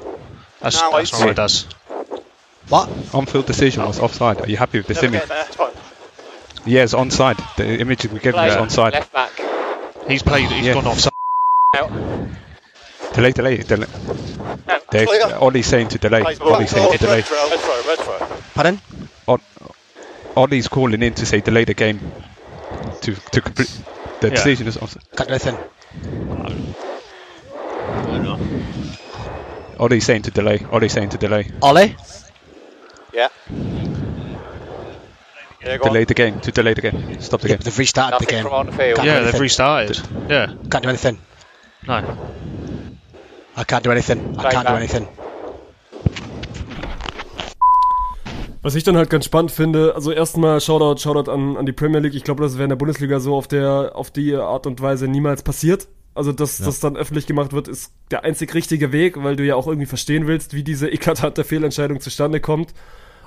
that's, 0.60 0.80
Now 0.80 0.90
that's 0.90 1.14
I 1.14 1.18
what 1.20 1.28
it 1.30 1.36
does. 1.36 1.66
What? 2.68 2.88
on-field 3.14 3.46
decision 3.46 3.84
was 3.84 3.98
offside. 4.00 4.40
Are 4.40 4.48
you 4.48 4.56
happy 4.56 4.78
with 4.78 4.86
this 4.88 4.96
Never 5.02 5.06
image? 5.16 5.20
get 5.20 5.28
there. 5.28 5.44
It's 5.46 5.56
fine. 5.56 5.72
Yeah, 6.64 6.84
it's 6.84 6.94
onside. 6.94 7.38
The 7.56 7.78
image 7.80 8.06
we 8.06 8.18
gave 8.20 8.34
you 8.34 8.40
is 8.40 8.54
onside. 8.54 8.92
Left 8.92 9.12
back. 9.12 9.32
He's 10.08 10.22
played. 10.22 10.50
He's 10.50 10.66
Yeah. 10.66 10.74
gone 10.74 10.86
offside. 10.86 11.12
Delay, 13.14 13.32
delay, 13.32 13.56
delay. 13.58 13.86
They, 14.90 15.06
Clear. 15.06 15.36
Ollie's 15.40 15.66
saying 15.66 15.88
to 15.88 15.98
delay. 15.98 16.22
Plays. 16.22 16.40
Ollie's 16.40 16.70
saying 16.70 16.92
to 16.92 16.98
delay. 16.98 17.22
throw, 17.22 17.48
red 17.50 17.60
throw, 17.60 17.82
red 17.88 17.98
throw. 17.98 18.18
Pardon? 18.54 18.80
Ollie's 20.36 20.68
calling 20.68 21.02
in 21.02 21.14
to 21.14 21.26
say 21.26 21.40
delay 21.40 21.64
the 21.64 21.74
game 21.74 22.00
to 23.02 23.14
to 23.32 23.40
complete. 23.40 23.70
The 24.20 24.28
Yeah. 24.28 24.34
decision 24.34 24.66
is 24.68 24.76
offside. 24.76 25.02
Can't 25.16 25.28
do 25.28 25.34
anything. 25.34 25.58
Ollie 29.78 30.00
saying 30.00 30.22
to 30.22 30.30
delay. 30.30 30.64
Ollie 30.70 30.88
saying 30.88 31.10
to 31.10 31.18
delay. 31.18 31.50
Ollie? 31.60 31.96
Yeah. 33.12 33.28
Yeah, 35.64 35.76
go 35.78 35.84
Delay 35.84 36.00
on. 36.00 36.06
the 36.06 36.14
game. 36.14 36.40
To 36.40 36.50
delay 36.52 36.74
the 36.74 36.80
game. 36.82 37.20
Stop 37.20 37.40
the 37.40 37.48
Yeah, 37.48 37.56
game. 37.56 37.64
they've 37.64 37.78
restarted 37.78 38.12
Nothing 38.20 38.26
the 38.28 38.34
game. 38.34 38.42
from 38.42 38.52
on 38.52 38.66
the 38.66 38.72
field. 38.72 38.96
Can't 38.96 39.02
do 39.02 39.06
Yeah, 39.06 39.14
they've 39.20 39.24
anything. 39.28 39.40
restarted. 39.40 40.02
Yeah. 40.28 40.46
Can't 40.70 40.82
do 40.82 40.88
anything. 40.88 41.18
No. 41.86 41.94
I 43.56 43.64
can't 43.64 43.82
do 43.84 43.90
anything. 43.90 44.18
I 44.38 44.50
can't 44.50 44.66
do 44.66 44.74
anything. 44.74 45.06
Was 48.62 48.76
ich 48.76 48.84
dann 48.84 48.96
halt 48.96 49.10
ganz 49.10 49.24
spannend 49.24 49.50
finde, 49.50 49.92
also 49.96 50.12
erstmal 50.12 50.60
Shoutout, 50.60 51.00
Shoutout 51.00 51.28
an, 51.30 51.56
an 51.56 51.66
die 51.66 51.72
Premier 51.72 51.98
League. 51.98 52.14
Ich 52.14 52.22
glaube, 52.22 52.42
das 52.44 52.54
wäre 52.54 52.62
in 52.64 52.68
der 52.68 52.76
Bundesliga 52.76 53.18
so 53.18 53.34
auf 53.34 53.48
der, 53.48 53.92
auf 53.96 54.12
die 54.12 54.36
Art 54.36 54.66
und 54.68 54.80
Weise 54.80 55.08
niemals 55.08 55.42
passiert. 55.42 55.88
Also, 56.14 56.30
dass 56.30 56.58
Ja. 56.60 56.66
das 56.66 56.78
dann 56.78 56.96
öffentlich 56.96 57.26
gemacht 57.26 57.52
wird, 57.52 57.66
ist 57.66 57.92
der 58.12 58.22
einzig 58.22 58.54
richtige 58.54 58.92
Weg, 58.92 59.22
weil 59.22 59.34
du 59.34 59.44
ja 59.44 59.56
auch 59.56 59.66
irgendwie 59.66 59.86
verstehen 59.86 60.26
willst, 60.28 60.54
wie 60.54 60.62
diese 60.62 60.88
eklatante 60.88 61.42
Fehlentscheidung 61.42 62.00
zustande 62.00 62.38
kommt. 62.38 62.72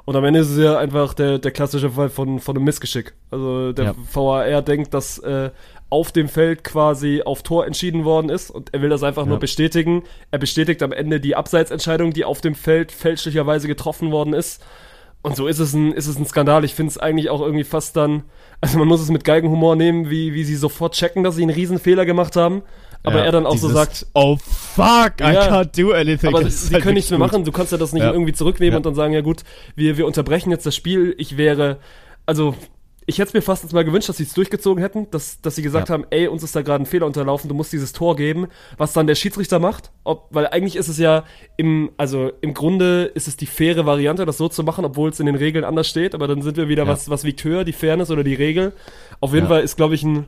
Und 0.06 0.16
am 0.16 0.24
Ende 0.24 0.40
ist 0.40 0.52
es 0.52 0.64
ja 0.64 0.78
einfach 0.78 1.16
der, 1.16 1.40
der 1.40 1.52
klassische 1.52 1.90
Fall 1.90 2.10
von, 2.10 2.40
von 2.40 2.56
einem 2.56 2.66
Missgeschick. 2.66 3.14
Also 3.32 3.74
der 3.74 3.86
Ja. 3.86 3.96
VAR 4.14 4.62
denkt, 4.62 4.94
dass 4.94 5.18
äh, 5.20 5.50
auf 5.90 6.12
dem 6.12 6.28
Feld 6.30 6.64
quasi 6.64 7.24
auf 7.26 7.42
Tor 7.42 7.66
entschieden 7.66 8.06
worden 8.06 8.30
ist 8.30 8.52
und 8.52 8.72
er 8.74 8.82
will 8.84 8.90
das 8.90 9.02
einfach 9.02 9.26
nur 9.26 9.36
Ja. 9.38 9.40
bestätigen. 9.40 10.04
Er 10.30 10.38
bestätigt 10.40 10.84
am 10.84 10.92
Ende 10.92 11.20
die 11.20 11.36
Abseitsentscheidung, 11.36 12.14
die 12.14 12.24
auf 12.24 12.40
dem 12.42 12.54
Feld 12.54 12.92
fälschlicherweise 12.92 13.68
getroffen 13.68 14.12
worden 14.12 14.34
ist. 14.34 14.64
Und 15.24 15.36
so 15.36 15.48
ist 15.48 15.58
es 15.58 15.74
ein, 15.74 15.92
ist 15.92 16.06
es 16.06 16.20
ein 16.20 16.26
Skandal. 16.28 16.64
Ich 16.66 16.76
finde 16.76 16.92
es 16.92 17.00
eigentlich 17.00 17.32
auch 17.32 17.42
irgendwie 17.42 17.64
fast 17.64 17.96
dann, 17.98 18.26
also 18.62 18.78
man 18.78 18.88
muss 18.88 19.02
es 19.02 19.10
mit 19.10 19.24
Geigenhumor 19.24 19.76
nehmen, 19.76 20.12
wie, 20.12 20.36
wie 20.36 20.44
sie 20.44 20.56
sofort 20.56 20.94
checken, 20.94 21.24
dass 21.24 21.36
sie 21.36 21.42
einen 21.42 21.50
Riesenfehler 21.56 22.06
gemacht 22.06 22.36
haben. 22.36 22.62
Aber 23.06 23.20
Ja, 23.20 23.26
er 23.26 23.32
dann 23.32 23.46
auch 23.46 23.58
so 23.58 23.70
sagt, 23.70 24.08
Oh 24.14 24.38
fuck, 24.38 25.14
I 25.22 25.34
Ja, 25.34 25.62
can't 25.62 25.80
do 25.82 25.92
anything. 25.94 26.30
aber 26.30 26.44
Das 26.44 26.68
sie 26.68 26.74
halt 26.74 26.84
können 26.84 26.96
nichts 26.96 27.10
mehr 27.10 27.20
machen. 27.20 27.44
Du 27.44 27.52
kannst 27.52 27.72
ja 27.72 27.78
das 27.78 27.94
nicht 27.94 28.04
Ja. 28.04 28.12
irgendwie 28.12 28.34
zurücknehmen 28.34 28.78
und 28.78 28.86
dann 28.86 28.96
sagen, 28.96 29.14
ja 29.14 29.22
gut, 29.22 29.44
wir, 29.76 29.98
wir 29.98 30.06
unterbrechen 30.06 30.52
jetzt 30.52 30.66
das 30.66 30.76
Spiel. 30.76 31.14
Ich 31.18 31.38
wäre, 31.38 31.78
also 32.26 32.56
ich 33.08 33.20
hätte 33.20 33.28
es 33.28 33.34
mir 33.36 33.44
fast 33.44 33.62
jetzt 33.62 33.74
mal 33.74 33.86
gewünscht, 33.86 34.10
dass 34.10 34.18
sie 34.18 34.24
es 34.24 34.34
durchgezogen 34.34 34.82
hätten, 34.82 35.08
dass, 35.12 35.40
dass 35.40 35.54
sie 35.56 35.62
gesagt 35.62 35.90
Ja. 35.90 35.94
haben, 35.94 36.08
ey, 36.10 36.28
uns 36.28 36.42
ist 36.42 36.56
da 36.56 36.64
gerade 36.64 36.84
ein 36.84 36.88
Fehler 36.88 37.06
unterlaufen, 37.06 37.48
du 37.48 37.54
musst 37.54 37.72
dieses 37.72 37.94
Tor 37.94 38.16
geben, 38.16 38.48
was 38.80 38.94
dann 38.94 39.06
der 39.06 39.14
Schiedsrichter 39.14 39.60
macht. 39.60 39.92
Ob, 40.04 40.28
weil 40.32 40.48
eigentlich 40.48 40.76
ist 40.76 40.88
es 40.88 40.98
ja 40.98 41.24
im, 41.56 41.92
also 41.98 42.32
im 42.42 42.56
Grunde 42.56 43.04
ist 43.14 43.28
es 43.28 43.38
die 43.38 43.46
faire 43.46 43.86
Variante, 43.86 44.26
das 44.26 44.38
so 44.38 44.48
zu 44.50 44.64
machen, 44.64 44.86
obwohl 44.86 45.12
es 45.12 45.20
in 45.20 45.28
den 45.28 45.36
Regeln 45.36 45.64
anders 45.64 45.88
steht, 45.88 46.16
aber 46.16 46.28
dann 46.28 46.42
sind 46.42 46.58
wir 46.58 46.68
wieder, 46.68 46.84
Ja. 46.86 46.90
was, 46.90 47.08
was 47.08 47.24
wiegt 47.26 47.44
höher, 47.44 47.64
die 47.64 47.74
Fairness 47.74 48.10
oder 48.10 48.24
die 48.24 48.34
Regel. 48.34 48.74
Auf 49.20 49.34
jeden 49.36 49.46
Ja. 49.46 49.50
Fall 49.50 49.62
ist, 49.62 49.78
glaube 49.78 49.94
ich, 49.94 50.02
ein, 50.02 50.26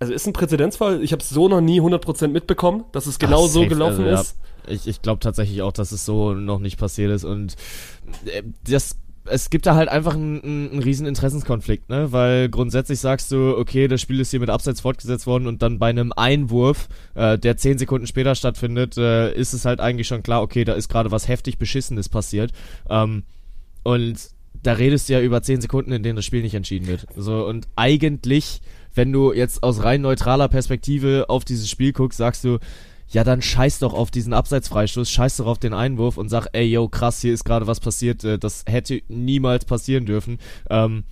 also 0.00 0.12
ist 0.14 0.26
ein 0.26 0.32
Präzedenzfall. 0.32 1.02
Ich 1.02 1.12
habe 1.12 1.22
es 1.22 1.28
so 1.28 1.48
noch 1.48 1.60
nie 1.60 1.80
100% 1.80 2.28
mitbekommen, 2.28 2.84
dass 2.92 3.06
es 3.06 3.18
genau 3.18 3.44
Ach, 3.44 3.48
so 3.48 3.60
safe, 3.60 3.68
gelaufen 3.68 4.04
also, 4.04 4.10
ja. 4.10 4.20
ist. 4.20 4.36
Ich, 4.66 4.88
ich 4.88 5.02
glaube 5.02 5.20
tatsächlich 5.20 5.62
auch, 5.62 5.72
dass 5.72 5.92
es 5.92 6.04
so 6.04 6.32
noch 6.32 6.58
nicht 6.58 6.78
passiert 6.78 7.12
ist 7.12 7.24
und 7.24 7.54
äh, 8.24 8.42
das 8.68 8.96
es 9.26 9.50
gibt 9.50 9.66
da 9.66 9.74
halt 9.74 9.90
einfach 9.90 10.14
einen, 10.14 10.42
einen, 10.42 10.82
riesen 10.82 11.06
Interessenskonflikt, 11.06 11.90
ne? 11.90 12.10
Weil 12.10 12.48
grundsätzlich 12.48 12.98
sagst 13.00 13.30
du, 13.30 13.54
okay, 13.56 13.86
das 13.86 14.00
Spiel 14.00 14.18
ist 14.18 14.30
hier 14.30 14.40
mit 14.40 14.48
Abseits 14.48 14.80
fortgesetzt 14.80 15.26
worden 15.26 15.46
und 15.46 15.60
dann 15.62 15.78
bei 15.78 15.90
einem 15.90 16.12
Einwurf, 16.16 16.88
äh, 17.14 17.38
der 17.38 17.58
zehn 17.58 17.78
Sekunden 17.78 18.06
später 18.06 18.34
stattfindet, 18.34 18.96
äh, 18.96 19.32
ist 19.34 19.52
es 19.52 19.66
halt 19.66 19.78
eigentlich 19.78 20.08
schon 20.08 20.22
klar, 20.22 20.42
okay, 20.42 20.64
da 20.64 20.72
ist 20.72 20.88
gerade 20.88 21.10
was 21.10 21.28
heftig 21.28 21.58
Beschissenes 21.58 22.08
passiert. 22.08 22.52
Ähm, 22.88 23.24
und 23.82 24.30
da 24.62 24.72
redest 24.72 25.08
du 25.08 25.14
ja 25.14 25.20
über 25.20 25.42
10 25.42 25.60
Sekunden, 25.60 25.92
in 25.92 26.02
denen 26.02 26.16
das 26.16 26.24
Spiel 26.24 26.42
nicht 26.42 26.54
entschieden 26.54 26.86
wird. 26.86 27.06
So, 27.16 27.46
und 27.46 27.68
eigentlich, 27.76 28.60
wenn 28.94 29.12
du 29.12 29.32
jetzt 29.32 29.62
aus 29.62 29.82
rein 29.82 30.00
neutraler 30.00 30.48
Perspektive 30.48 31.26
auf 31.28 31.44
dieses 31.44 31.68
Spiel 31.68 31.92
guckst, 31.92 32.18
sagst 32.18 32.44
du, 32.44 32.58
ja, 33.08 33.24
dann 33.24 33.42
scheiß 33.42 33.80
doch 33.80 33.92
auf 33.92 34.10
diesen 34.10 34.32
Abseitsfreistoß, 34.32 35.10
scheiß 35.10 35.38
doch 35.38 35.46
auf 35.46 35.58
den 35.58 35.72
Einwurf 35.72 36.16
und 36.16 36.28
sag, 36.28 36.46
ey, 36.52 36.66
yo, 36.66 36.88
krass, 36.88 37.20
hier 37.20 37.34
ist 37.34 37.44
gerade 37.44 37.66
was 37.66 37.80
passiert, 37.80 38.22
äh, 38.24 38.38
das 38.38 38.64
hätte 38.66 39.02
niemals 39.08 39.64
passieren 39.64 40.06
dürfen. 40.06 40.38
Ähm, 40.68 41.04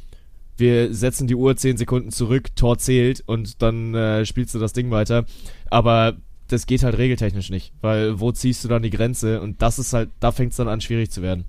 wir 0.56 0.92
setzen 0.94 1.26
die 1.26 1.34
Uhr 1.34 1.56
10 1.56 1.76
Sekunden 1.76 2.10
zurück, 2.10 2.54
Tor 2.56 2.78
zählt 2.78 3.22
und 3.26 3.62
dann 3.62 3.94
äh, 3.94 4.26
spielst 4.26 4.54
du 4.54 4.58
das 4.58 4.72
Ding 4.72 4.90
weiter. 4.90 5.24
Aber 5.70 6.16
das 6.48 6.66
geht 6.66 6.82
halt 6.82 6.98
regeltechnisch 6.98 7.50
nicht, 7.50 7.72
weil 7.80 8.20
wo 8.20 8.32
ziehst 8.32 8.64
du 8.64 8.68
dann 8.68 8.82
die 8.82 8.90
Grenze? 8.90 9.40
Und 9.40 9.62
das 9.62 9.78
ist 9.78 9.92
halt, 9.92 10.10
da 10.20 10.32
fängt 10.32 10.52
es 10.52 10.56
dann 10.56 10.68
an, 10.68 10.80
schwierig 10.80 11.10
zu 11.10 11.22
werden. 11.22 11.44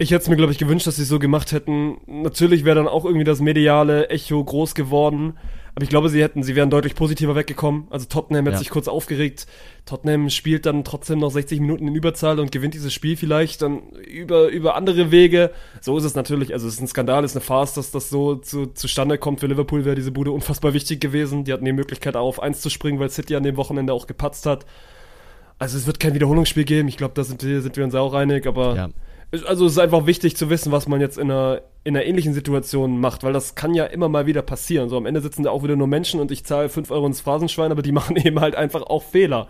Ich 0.00 0.12
hätte 0.12 0.22
es 0.22 0.28
mir, 0.28 0.36
glaube 0.36 0.52
ich, 0.52 0.58
gewünscht, 0.58 0.86
dass 0.86 0.96
sie 0.96 1.02
es 1.02 1.08
so 1.08 1.18
gemacht 1.18 1.50
hätten. 1.50 1.98
Natürlich 2.06 2.64
wäre 2.64 2.76
dann 2.76 2.86
auch 2.88 3.04
irgendwie 3.04 3.24
das 3.24 3.40
mediale 3.40 4.08
Echo 4.10 4.42
groß 4.44 4.76
geworden. 4.76 5.34
Aber 5.74 5.82
ich 5.84 5.90
glaube, 5.90 6.08
sie 6.08 6.22
hätten, 6.22 6.42
sie 6.44 6.54
wären 6.56 6.70
deutlich 6.70 6.94
positiver 6.94 7.34
weggekommen. 7.36 7.86
Also 7.90 8.06
Tottenham 8.06 8.46
hat 8.46 8.52
Ja. 8.54 8.58
sich 8.58 8.70
kurz 8.70 8.86
aufgeregt. 8.88 9.46
Tottenham 9.86 10.28
spielt 10.30 10.66
dann 10.66 10.82
trotzdem 10.84 11.18
noch 11.20 11.30
60 11.30 11.60
Minuten 11.60 11.86
in 11.88 11.94
Überzahl 11.96 12.38
und 12.40 12.50
gewinnt 12.52 12.74
dieses 12.74 12.92
Spiel 12.92 13.16
vielleicht 13.16 13.62
dann 13.62 13.80
über, 14.08 14.48
über 14.48 14.76
andere 14.76 15.10
Wege. 15.10 15.50
So 15.80 15.96
ist 15.98 16.04
es 16.04 16.14
natürlich. 16.14 16.52
Also 16.52 16.66
es 16.68 16.74
ist 16.74 16.80
ein 16.80 16.88
Skandal, 16.88 17.24
es 17.24 17.32
ist 17.32 17.36
eine 17.36 17.44
Farce, 17.44 17.74
dass 17.74 17.90
das 17.90 18.08
so 18.08 18.36
zu, 18.36 18.66
zustande 18.66 19.18
kommt. 19.18 19.40
Für 19.40 19.46
Liverpool 19.46 19.84
wäre 19.84 19.94
diese 19.96 20.10
Bude 20.12 20.30
unfassbar 20.32 20.74
wichtig 20.74 21.00
gewesen. 21.00 21.44
Die 21.44 21.52
hatten 21.52 21.64
die 21.64 21.72
Möglichkeit, 21.72 22.16
auch 22.16 22.26
auf 22.26 22.42
1 22.42 22.60
zu 22.60 22.70
springen, 22.70 22.98
weil 23.00 23.10
City 23.10 23.34
an 23.36 23.42
dem 23.44 23.56
Wochenende 23.56 23.92
auch 23.92 24.06
gepatzt 24.06 24.46
hat. 24.46 24.64
Also 25.58 25.76
es 25.76 25.86
wird 25.86 25.98
kein 26.00 26.14
Wiederholungsspiel 26.14 26.64
geben. 26.64 26.88
Ich 26.88 26.96
glaube, 26.96 27.14
da 27.14 27.24
sind 27.24 27.42
wir, 27.44 27.62
sind 27.62 27.76
wir 27.76 27.84
uns 27.84 27.94
auch 27.96 28.14
einig. 28.14 28.46
Aber 28.46 28.74
Ja. 28.76 28.88
Also 29.46 29.66
es 29.66 29.72
ist 29.72 29.78
einfach 29.78 30.06
wichtig 30.06 30.36
zu 30.36 30.48
wissen, 30.50 30.72
was 30.72 30.88
man 30.88 31.00
jetzt 31.00 31.18
in 31.18 31.30
einer, 31.30 31.62
in 31.84 31.96
einer 31.96 32.06
ähnlichen 32.06 32.32
Situation 32.32 33.00
macht, 33.00 33.24
weil 33.24 33.32
das 33.32 33.54
kann 33.54 33.74
ja 33.74 33.84
immer 33.84 34.08
mal 34.08 34.26
wieder 34.26 34.42
passieren. 34.42 34.88
So 34.88 34.96
am 34.96 35.06
Ende 35.06 35.20
sitzen 35.20 35.42
da 35.42 35.50
auch 35.50 35.62
wieder 35.62 35.76
nur 35.76 35.86
Menschen 35.86 36.20
und 36.20 36.30
ich 36.30 36.44
zahle 36.44 36.68
5 36.68 36.90
Euro 36.90 37.06
ins 37.06 37.20
Phrasenschwein, 37.20 37.72
aber 37.72 37.82
die 37.82 37.92
machen 37.98 38.16
eben 38.16 38.40
halt 38.40 38.54
einfach 38.54 38.82
auch 38.82 39.02
Fehler. 39.02 39.48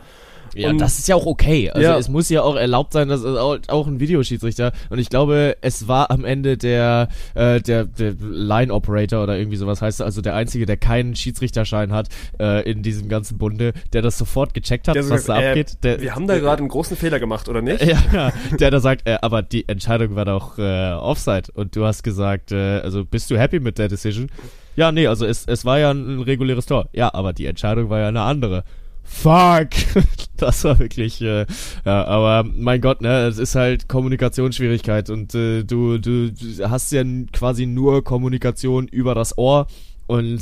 Ja, 0.55 0.71
Und- 0.71 0.81
das 0.81 0.99
ist 0.99 1.09
ja 1.09 1.15
auch 1.17 1.27
okay. 1.27 1.71
Also 1.71 1.83
Ja. 1.89 1.99
es 1.99 2.09
muss 2.09 2.29
ja 2.29 2.43
auch 2.43 2.57
erlaubt 2.57 2.93
sein, 2.93 3.09
dass 3.09 3.21
es 3.21 3.37
auch, 3.37 3.59
auch 3.69 3.87
ein 3.87 4.01
Videoschiedsrichter 4.01 4.73
und 4.91 4.99
ich 4.99 5.09
glaube, 5.11 5.57
es 5.61 5.89
war 5.89 6.11
am 6.11 6.25
Ende 6.25 6.57
der 6.57 7.09
äh, 7.35 7.61
der, 7.61 7.85
der 7.85 8.15
Line 8.21 8.73
Operator 8.73 9.23
oder 9.23 9.37
irgendwie 9.39 9.57
sowas 9.57 9.83
heißt, 9.83 10.03
also 10.03 10.21
der 10.21 10.35
einzige, 10.35 10.67
der 10.67 10.77
keinen 10.77 11.15
Schiedsrichterschein 11.17 11.93
hat 11.93 12.09
äh, 12.41 12.69
in 12.71 12.83
diesem 12.83 13.09
ganzen 13.09 13.39
Bunde, 13.39 13.73
der 13.93 14.03
das 14.03 14.19
sofort 14.19 14.55
gecheckt 14.55 14.89
hat, 14.89 14.95
Der 14.97 15.03
was 15.09 15.25
da 15.25 15.35
sagt, 15.35 15.43
äh, 15.43 15.49
abgeht. 15.49 15.79
Der, 15.83 16.01
wir 16.01 16.15
haben 16.15 16.27
da 16.27 16.39
gerade 16.39 16.61
einen 16.61 16.69
großen 16.69 16.97
Fehler 16.97 17.21
gemacht, 17.21 17.49
oder 17.49 17.63
nicht? 17.63 17.83
ja, 17.85 17.99
ja, 18.13 18.33
der 18.59 18.71
da 18.71 18.81
sagt, 18.81 19.07
äh, 19.09 19.19
aber 19.23 19.43
die 19.43 19.69
Entscheidung 19.69 20.15
war 20.17 20.25
doch 20.25 20.59
äh, 20.59 20.93
Offside 20.93 21.53
und 21.55 21.75
du 21.77 21.85
hast 21.85 22.03
gesagt, 22.03 22.53
äh, 22.53 22.81
also 22.81 23.05
bist 23.05 23.31
du 23.31 23.39
happy 23.39 23.61
mit 23.61 23.79
der 23.79 23.89
Decision? 23.89 24.29
Ja, 24.77 24.93
nee, 24.93 25.07
also 25.09 25.27
es, 25.27 25.45
es 25.47 25.65
war 25.65 25.79
ja 25.79 25.91
ein, 25.91 26.19
ein 26.19 26.23
reguläres 26.23 26.67
Tor. 26.67 26.89
Ja, 26.93 27.13
aber 27.13 27.33
die 27.33 27.47
Entscheidung 27.47 27.91
war 27.91 27.99
ja 27.99 28.09
eine 28.09 28.21
andere. 28.23 28.63
Fuck! 29.09 29.71
Das 30.39 30.63
war 30.63 30.79
wirklich, 30.79 31.21
äh, 31.21 31.47
ja, 31.85 32.05
aber 32.05 32.49
mein 32.49 32.81
Gott, 32.81 33.01
ne, 33.01 33.27
es 33.27 33.39
ist 33.39 33.57
halt 33.57 33.89
Kommunikationsschwierigkeit 33.89 35.11
und 35.11 35.35
äh, 35.35 35.65
du, 35.65 35.99
du, 35.99 36.31
du 36.31 36.71
hast 36.71 36.93
ja 36.93 37.03
quasi 37.33 37.67
nur 37.67 38.05
Kommunikation 38.05 38.87
über 38.87 39.17
das 39.17 39.37
Ohr 39.37 39.67
und 40.07 40.41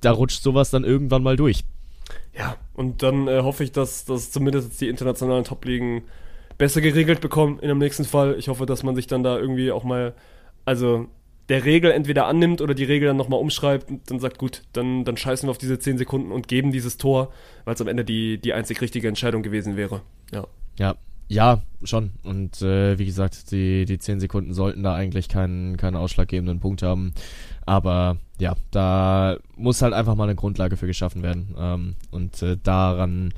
da 0.00 0.12
rutscht 0.12 0.42
sowas 0.42 0.70
dann 0.70 0.82
irgendwann 0.82 1.22
mal 1.22 1.36
durch. 1.36 1.64
Ja, 2.38 2.56
und 2.72 3.02
dann 3.02 3.28
äh, 3.28 3.42
hoffe 3.42 3.64
ich, 3.64 3.72
dass, 3.72 4.06
dass 4.06 4.30
zumindest 4.30 4.80
die 4.80 4.88
internationalen 4.88 5.44
Top-Ligen 5.44 6.04
besser 6.56 6.80
geregelt 6.80 7.20
bekommen 7.20 7.58
in 7.58 7.68
dem 7.68 7.78
nächsten 7.78 8.06
Fall. 8.06 8.36
Ich 8.38 8.48
hoffe, 8.48 8.64
dass 8.64 8.82
man 8.82 8.94
sich 8.94 9.06
dann 9.06 9.22
da 9.22 9.38
irgendwie 9.38 9.72
auch 9.72 9.84
mal, 9.84 10.14
also 10.64 11.06
der 11.48 11.64
Regel 11.64 11.90
entweder 11.90 12.26
annimmt 12.26 12.60
oder 12.60 12.74
die 12.74 12.84
Regel 12.84 13.08
dann 13.08 13.16
nochmal 13.16 13.40
umschreibt 13.40 13.90
und 13.90 14.10
dann 14.10 14.20
sagt, 14.20 14.38
gut, 14.38 14.62
dann, 14.72 15.04
dann 15.04 15.16
scheißen 15.16 15.46
wir 15.46 15.50
auf 15.50 15.58
diese 15.58 15.78
10 15.78 15.98
Sekunden 15.98 16.32
und 16.32 16.48
geben 16.48 16.72
dieses 16.72 16.98
Tor, 16.98 17.32
weil 17.64 17.74
es 17.74 17.80
am 17.80 17.88
Ende 17.88 18.04
die, 18.04 18.38
die 18.38 18.52
einzig 18.52 18.80
richtige 18.80 19.08
Entscheidung 19.08 19.42
gewesen 19.42 19.76
wäre. 19.76 20.02
Ja. 20.32 20.46
Ja, 20.78 20.94
ja, 21.28 21.62
schon. 21.82 22.12
Und 22.22 22.62
äh, 22.62 22.98
wie 22.98 23.04
gesagt, 23.04 23.50
die, 23.50 23.84
die 23.84 23.98
10 23.98 24.20
Sekunden 24.20 24.54
sollten 24.54 24.82
da 24.82 24.94
eigentlich 24.94 25.28
keinen, 25.28 25.76
keinen 25.76 25.96
ausschlaggebenden 25.96 26.60
Punkt 26.60 26.82
haben. 26.82 27.12
Aber 27.66 28.16
ja, 28.38 28.54
da 28.70 29.36
muss 29.56 29.82
halt 29.82 29.92
einfach 29.92 30.14
mal 30.14 30.24
eine 30.24 30.34
Grundlage 30.34 30.76
für 30.76 30.86
geschaffen 30.86 31.22
werden. 31.22 31.54
Ähm, 31.58 31.96
und 32.10 32.42
äh, 32.42 32.56
daran 32.62 33.34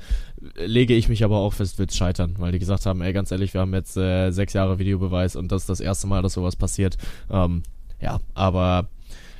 lege 0.55 0.93
ich 0.93 1.09
mich 1.09 1.23
aber 1.25 1.37
auch 1.37 1.53
fest, 1.53 1.79
wird's 1.79 1.97
scheitern, 1.97 2.35
weil 2.37 2.53
die 2.53 2.59
gesagt 2.59 2.85
haben, 2.85 3.01
ey, 3.01 3.11
ganz 3.11 3.31
ehrlich, 3.31 3.53
wir 3.53 3.61
haben 3.61 3.73
jetzt 3.73 3.97
äh, 3.97 4.31
sechs 4.31 4.53
Jahre 4.53 4.79
Videobeweis 4.79 5.35
und 5.35 5.51
das 5.51 5.63
ist 5.63 5.69
das 5.69 5.79
erste 5.81 6.07
Mal, 6.07 6.21
dass 6.21 6.33
sowas 6.33 6.55
passiert. 6.55 6.97
Ähm, 7.29 7.63
ja, 8.01 8.19
aber 8.33 8.87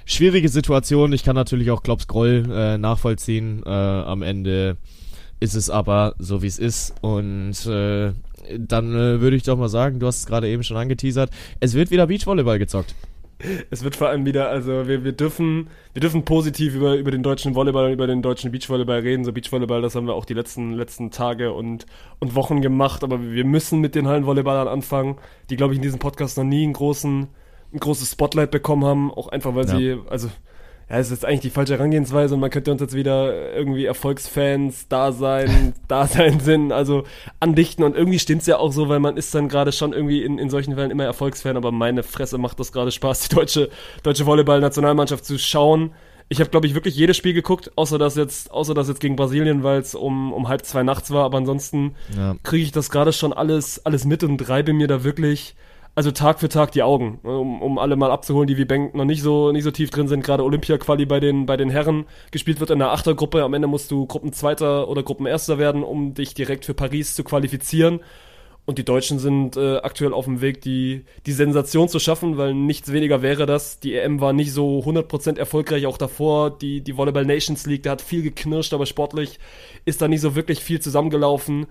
schwierige 0.06 0.50
Situation. 0.50 1.14
Ich 1.14 1.24
kann 1.24 1.36
natürlich 1.36 1.72
auch 1.72 1.84
Klopps 1.84 2.08
Groll 2.08 2.46
äh, 2.52 2.78
nachvollziehen. 2.78 3.64
Äh, 3.66 3.70
am 3.70 4.22
Ende 4.22 4.78
ist 5.40 5.56
es 5.56 5.70
aber 5.70 6.16
so, 6.20 6.42
wie 6.42 6.48
es 6.48 6.60
ist. 6.60 6.94
Und 7.02 7.66
äh, 7.66 8.14
dann 8.58 8.94
äh, 8.94 9.22
würde 9.22 9.36
ich 9.36 9.44
doch 9.44 9.58
mal 9.58 9.70
sagen, 9.70 10.00
du 10.00 10.08
hast 10.08 10.20
es 10.20 10.26
gerade 10.26 10.48
eben 10.48 10.64
schon 10.64 10.78
angeteasert, 10.78 11.32
es 11.60 11.74
wird 11.74 11.92
wieder 11.92 12.08
Beachvolleyball 12.08 12.60
gezockt. 12.60 12.96
Es 13.72 13.84
wird 13.84 13.96
vor 13.96 14.10
allem 14.10 14.26
wieder, 14.26 14.50
also 14.50 14.88
wir, 14.88 15.04
wir 15.04 15.14
dürfen, 15.14 15.70
wir 15.94 16.00
dürfen 16.00 16.26
positiv 16.26 16.76
über, 16.76 16.96
über 16.96 17.10
den 17.10 17.24
deutschen 17.24 17.56
Volleyball 17.56 17.88
und 17.88 17.94
über 17.94 18.06
den 18.06 18.22
deutschen 18.22 18.52
Beachvolleyball 18.52 19.00
reden. 19.00 19.26
So 19.26 19.34
Beachvolleyball, 19.34 19.82
das 19.82 19.96
haben 19.96 20.06
wir 20.06 20.14
auch 20.14 20.26
die 20.26 20.36
letzten, 20.36 20.74
letzten 20.74 21.10
Tage 21.10 21.52
und, 21.52 21.88
und 22.20 22.36
Wochen 22.36 22.62
gemacht, 22.62 23.04
aber 23.04 23.20
wir 23.32 23.46
müssen 23.46 23.80
mit 23.80 23.96
den 23.96 24.08
Hallenvolleyballern 24.08 24.68
anfangen, 24.68 25.18
die, 25.50 25.56
glaube 25.56 25.74
ich, 25.74 25.80
in 25.80 25.84
diesem 25.84 25.98
Podcast 25.98 26.38
noch 26.38 26.44
nie 26.44 26.64
einen 26.64 26.74
großen, 26.74 27.30
ein 27.74 27.80
großes 27.80 28.12
Spotlight 28.12 28.52
bekommen 28.52 28.86
haben, 28.86 29.12
auch 29.12 29.28
einfach, 29.30 29.56
weil 29.56 29.68
Ja. 29.68 29.78
sie, 29.78 29.98
also 30.10 30.30
ja, 30.90 30.98
es 30.98 31.10
ist 31.10 31.24
eigentlich 31.24 31.40
die 31.40 31.50
falsche 31.52 31.74
Herangehensweise 31.76 32.34
und 32.34 32.42
man 32.42 32.50
könnte 32.50 32.70
uns 32.72 32.82
jetzt 32.82 32.94
wieder 32.94 33.54
irgendwie 33.56 33.86
Erfolgsfans 33.86 34.90
da 34.90 35.14
sein, 35.14 35.74
da 35.88 36.06
sein 36.06 36.42
Sinn, 36.42 36.74
also 36.74 37.04
andichten 37.40 37.84
und 37.86 37.96
irgendwie 37.96 38.20
stimmt's 38.20 38.46
ja 38.46 38.58
auch 38.58 38.74
so, 38.74 38.90
weil 38.90 39.00
man 39.00 39.16
ist 39.16 39.34
dann 39.34 39.48
gerade 39.48 39.72
schon 39.72 39.94
irgendwie 39.94 40.22
in, 40.24 40.38
in 40.38 40.50
solchen 40.50 40.76
Fällen 40.76 40.92
immer 40.92 41.06
Erfolgsfan, 41.06 41.56
aber 41.56 41.72
meine 41.72 42.04
Fresse 42.04 42.38
macht 42.38 42.60
das 42.60 42.74
gerade 42.74 42.92
Spaß, 42.92 43.30
die 43.30 43.36
deutsche, 43.36 43.70
deutsche 44.04 44.26
Volleyball-Nationalmannschaft 44.26 45.24
zu 45.26 45.38
schauen. 45.40 45.92
Ich 46.28 46.40
habe, 46.40 46.50
glaube 46.50 46.66
ich, 46.68 46.74
wirklich 46.76 46.96
jedes 46.96 47.18
Spiel 47.18 47.34
geguckt, 47.34 47.72
außer 47.78 47.98
das 47.98 48.16
jetzt, 48.16 48.52
außer 48.52 48.74
das 48.74 48.88
jetzt 48.88 49.00
gegen 49.02 49.16
Brasilien, 49.18 49.64
weil 49.64 49.80
es 49.80 49.96
um, 49.96 50.32
um 50.34 50.48
halb 50.50 50.66
zwei 50.66 50.84
nachts 50.84 51.12
war, 51.12 51.24
aber 51.26 51.38
ansonsten 51.38 51.96
Ja. 52.16 52.36
kriege 52.44 52.64
ich 52.64 52.72
das 52.72 52.90
gerade 52.90 53.12
schon 53.14 53.32
alles, 53.34 53.86
alles 53.86 54.06
mit 54.06 54.24
und 54.24 54.48
reibe 54.50 54.72
mir 54.74 54.88
da 54.88 55.04
wirklich, 55.04 55.56
also 55.94 56.12
Tag 56.12 56.40
für 56.40 56.50
Tag 56.50 56.72
die 56.72 56.84
Augen, 56.84 57.20
um, 57.24 57.62
um 57.62 57.78
alle 57.78 57.96
mal 57.96 58.12
abzuholen, 58.12 58.48
die 58.48 58.58
wie 58.58 58.66
Bank 58.66 58.96
noch 58.96 59.06
nicht 59.06 59.22
so, 59.22 59.52
nicht 59.52 59.64
so 59.64 59.72
tief 59.72 59.90
drin 59.90 60.08
sind. 60.08 60.24
Gerade 60.24 60.44
Olympia-Quali 60.44 61.06
bei 61.06 61.20
den, 61.20 61.46
bei 61.46 61.58
den 61.58 61.70
Herren 61.70 62.06
gespielt 62.32 62.60
wird 62.60 62.70
in 62.70 62.80
der 62.80 62.92
Achtergruppe. 62.92 63.44
Am 63.44 63.54
Ende 63.54 63.68
musst 63.68 63.92
du 63.92 64.06
Gruppenzweiter 64.06 64.88
oder 64.88 65.04
Gruppenerster 65.04 65.58
werden, 65.58 65.84
um 65.84 66.14
dich 66.14 66.34
direkt 66.34 66.66
für 66.66 66.74
Paris 66.74 67.16
zu 67.16 67.24
qualifizieren. 67.24 68.00
Und 68.66 68.78
die 68.78 68.86
Deutschen 68.86 69.18
sind 69.18 69.58
äh, 69.58 69.78
aktuell 69.78 70.14
auf 70.14 70.26
dem 70.26 70.40
Weg, 70.40 70.62
die, 70.62 71.04
die 71.26 71.32
Sensation 71.32 71.90
zu 71.90 72.00
schaffen, 72.00 72.38
weil 72.38 72.54
nichts 72.54 72.92
weniger 72.94 73.22
wäre 73.22 73.46
das. 73.46 73.80
Die 73.80 73.96
EM 73.96 74.22
war 74.22 74.34
nicht 74.34 74.54
so 74.54 74.80
100% 74.80 75.38
erfolgreich, 75.38 75.88
auch 75.88 75.98
davor. 75.98 76.58
Die, 76.58 76.82
die 76.82 76.96
Volleyball 76.96 77.26
Nations 77.26 77.66
League, 77.66 77.84
da 77.84 77.92
hat 77.92 78.02
viel 78.02 78.22
geknirscht, 78.22 78.74
aber 78.74 78.86
sportlich 78.86 79.40
ist 79.84 80.02
da 80.02 80.08
nicht 80.08 80.22
so 80.22 80.36
wirklich 80.36 80.60
viel 80.60 80.80
zusammengelaufen. 80.80 81.66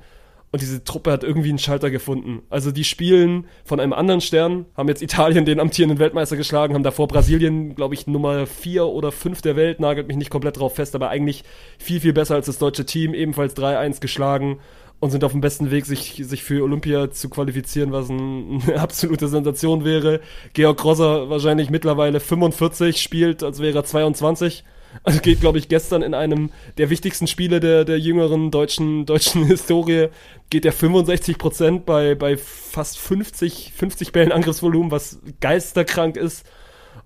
Und 0.53 0.62
diese 0.62 0.82
Truppe 0.82 1.12
hat 1.12 1.22
irgendwie 1.22 1.51
einen 1.51 1.61
Schalter 1.61 1.90
gefunden. 1.90 2.42
Also 2.51 2.72
die 2.72 2.82
spielen 2.82 3.46
von 3.64 3.78
einem 3.78 3.92
anderen 3.92 4.20
Stern, 4.20 4.66
haben 4.76 4.88
jetzt 4.88 5.01
Italien 5.01 5.44
den 5.44 5.61
amtierenden 5.61 6.01
Weltmeister 6.01 6.36
geschlagen, 6.36 6.74
haben 6.74 6.82
davor 6.82 7.07
Brasilien, 7.07 7.76
glaube 7.76 7.94
ich, 7.94 8.09
Nummer 8.09 8.46
vier 8.46 8.86
oder 8.86 9.12
fünf 9.12 9.42
der 9.42 9.55
Welt, 9.55 9.78
nagelt 9.78 10.09
mich 10.09 10.16
nicht 10.16 10.30
komplett 10.30 10.59
drauf 10.59 10.74
fest, 10.74 10.96
aber 10.96 11.09
eigentlich 11.09 11.44
viel, 11.78 12.01
viel 12.01 12.12
besser 12.12 12.34
als 12.34 12.46
das 12.46 12.59
deutsche 12.59 12.84
Team, 12.84 13.14
ebenfalls 13.14 13.57
3-1 13.57 14.01
geschlagen 14.01 14.59
und 15.01 15.11
sind 15.11 15.22
auf 15.22 15.32
dem 15.32 15.40
besten 15.40 15.70
Weg, 15.70 15.86
sich, 15.86 16.20
sich 16.24 16.42
für 16.42 16.62
Olympia 16.62 17.11
zu 17.11 17.28
qualifizieren, 17.30 17.92
was 17.92 18.09
ein, 18.09 18.61
eine 18.66 18.80
absolute 18.80 19.28
Sensation 19.28 19.84
wäre. 19.84 20.20
Georg 20.53 20.78
Grosser 20.78 21.30
wahrscheinlich 21.30 21.70
mittlerweile 21.70 22.20
45, 22.20 23.01
spielt, 23.01 23.42
als 23.42 23.61
wäre 23.61 23.78
er 23.78 23.84
22. 23.84 24.64
Also 25.05 25.20
geht, 25.20 25.41
glaube 25.41 25.59
ich, 25.59 25.68
gestern 25.68 26.03
in 26.03 26.14
einem 26.14 26.51
der 26.76 26.91
wichtigsten 26.91 27.26
Spiele 27.26 27.61
der, 27.61 27.84
der 27.84 27.99
jüngeren 27.99 28.51
deutschen, 28.51 29.07
deutschen 29.07 29.45
Historie, 29.47 30.09
geht 30.51 30.64
der 30.64 30.72
65 30.72 31.38
Prozent 31.38 31.86
bei, 31.86 32.14
bei 32.14 32.36
fast 32.36 32.99
50, 32.99 33.72
50 33.74 34.12
Bällen 34.12 34.32
Angriffsvolumen, 34.32 34.91
was 34.91 35.20
geisterkrank 35.41 36.16
ist. 36.16 36.45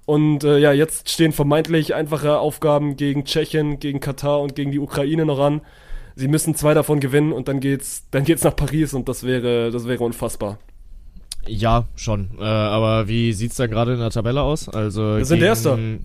Und 0.06 0.44
äh, 0.44 0.58
ja, 0.58 0.72
jetzt 0.72 1.08
stehen 1.08 1.32
vermeintlich 1.32 1.94
einfache 1.94 2.38
Aufgaben 2.38 2.96
gegen 2.96 3.24
Tschechien, 3.24 3.78
gegen 3.80 4.00
Katar 4.00 4.40
und 4.40 4.54
gegen 4.54 4.70
die 4.72 4.78
Ukraine 4.78 5.24
noch 5.24 5.38
an. 5.38 5.60
Sie 6.16 6.28
müssen 6.28 6.54
zwei 6.54 6.74
davon 6.74 7.00
gewinnen 7.00 7.32
und 7.32 7.48
dann 7.48 7.60
geht's, 7.60 8.06
dann 8.10 8.24
geht's 8.24 8.44
nach 8.44 8.54
Paris 8.54 8.94
und 8.94 9.08
das 9.08 9.24
wäre, 9.24 9.70
das 9.70 9.86
wäre 9.88 10.04
unfassbar. 10.04 10.58
Ja, 11.46 11.86
schon. 11.96 12.30
Äh, 12.38 12.44
aber 12.44 13.08
wie 13.08 13.32
sieht's 13.32 13.56
da 13.56 13.66
gerade 13.66 13.94
in 13.94 13.98
der 13.98 14.10
Tabelle 14.10 14.42
aus? 14.42 14.68
Also 14.68 15.16
Wir 15.16 15.24
sind 15.24 15.42
Erster. 15.42 15.78
äh, 15.78 16.00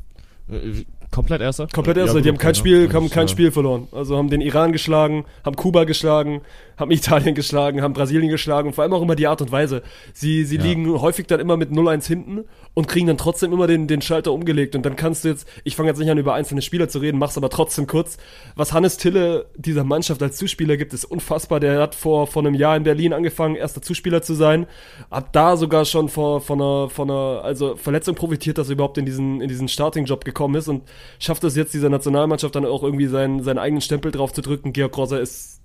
komplett 1.11 1.41
Erster? 1.41 1.67
Komplett 1.73 1.97
Ja, 1.97 2.03
erster. 2.03 2.17
gut, 2.19 2.25
die 2.25 2.29
haben 2.29 2.37
kein? 2.37 2.55
Spiel, 2.55 2.91
haben 2.93 3.09
kein 3.09 3.27
Spiel 3.27 3.51
verloren. 3.51 3.87
Also 3.91 4.17
haben 4.17 4.29
den 4.29 4.41
Iran 4.41 4.71
geschlagen, 4.71 5.25
haben 5.43 5.55
Kuba 5.55 5.83
geschlagen, 5.85 6.41
haben 6.77 6.91
Italien 6.91 7.35
geschlagen, 7.35 7.81
haben 7.81 7.93
Brasilien 7.93 8.29
geschlagen 8.29 8.67
und 8.69 8.73
vor 8.75 8.83
allem 8.83 8.93
auch 8.93 9.01
immer 9.01 9.15
die 9.15 9.27
Art 9.27 9.41
und 9.41 9.51
Weise. 9.51 9.81
Sie, 10.13 10.43
sie 10.45 10.57
Ja. 10.57 10.63
liegen 10.63 10.87
häufig 11.01 11.27
dann 11.27 11.39
immer 11.39 11.57
mit 11.57 11.71
0-1 11.71 12.07
hinten 12.07 12.45
und 12.73 12.87
kriegen 12.87 13.07
dann 13.07 13.17
trotzdem 13.17 13.51
immer 13.51 13.67
den, 13.67 13.87
den 13.87 14.01
Schalter 14.01 14.31
umgelegt. 14.31 14.75
Und 14.75 14.85
dann 14.85 14.95
kannst 14.95 15.23
du 15.23 15.29
jetzt, 15.29 15.47
ich 15.63 15.75
fange 15.75 15.89
jetzt 15.89 15.97
nicht 15.99 16.09
an, 16.09 16.17
über 16.17 16.33
einzelne 16.35 16.61
Spieler 16.61 16.87
zu 16.89 16.99
reden, 16.99 17.17
mach's 17.17 17.37
aber 17.37 17.49
trotzdem 17.49 17.87
kurz. 17.87 18.17
Was 18.55 18.71
Hannes 18.73 18.97
Tille 18.97 19.47
dieser 19.55 19.83
Mannschaft 19.83 20.21
als 20.21 20.37
Zuspieler 20.37 20.77
gibt, 20.77 20.93
ist 20.93 21.05
unfassbar. 21.05 21.59
Der 21.59 21.81
hat 21.81 21.95
vor, 21.95 22.27
vor 22.27 22.43
einem 22.45 22.53
Jahr 22.53 22.77
in 22.77 22.83
Berlin 22.83 23.13
angefangen, 23.13 23.55
erster 23.55 23.81
Zuspieler 23.81 24.21
zu 24.21 24.33
sein. 24.35 24.67
Hat 25.09 25.35
da 25.35 25.57
sogar 25.57 25.85
schon 25.85 26.07
vor, 26.07 26.39
von 26.41 26.61
einer, 26.61 26.89
von 26.89 27.09
einer, 27.09 27.41
also 27.43 27.75
Verletzung 27.75 28.15
profitiert, 28.15 28.57
dass 28.57 28.69
er 28.69 28.73
überhaupt 28.73 28.97
in 28.97 29.05
diesen, 29.05 29.41
in 29.41 29.49
diesen 29.49 29.67
Starting-Job 29.67 30.23
gekommen 30.23 30.55
ist 30.55 30.67
und 30.67 30.83
schafft 31.19 31.43
es 31.43 31.55
jetzt 31.55 31.73
dieser 31.73 31.89
Nationalmannschaft 31.89 32.55
dann 32.55 32.65
auch 32.65 32.83
irgendwie 32.83 33.07
seinen, 33.07 33.43
seinen 33.43 33.59
eigenen 33.59 33.81
Stempel 33.81 34.11
drauf 34.11 34.33
zu 34.33 34.41
drücken. 34.41 34.73
Georg 34.73 34.91
Grosser 34.91 35.19
ist 35.19 35.58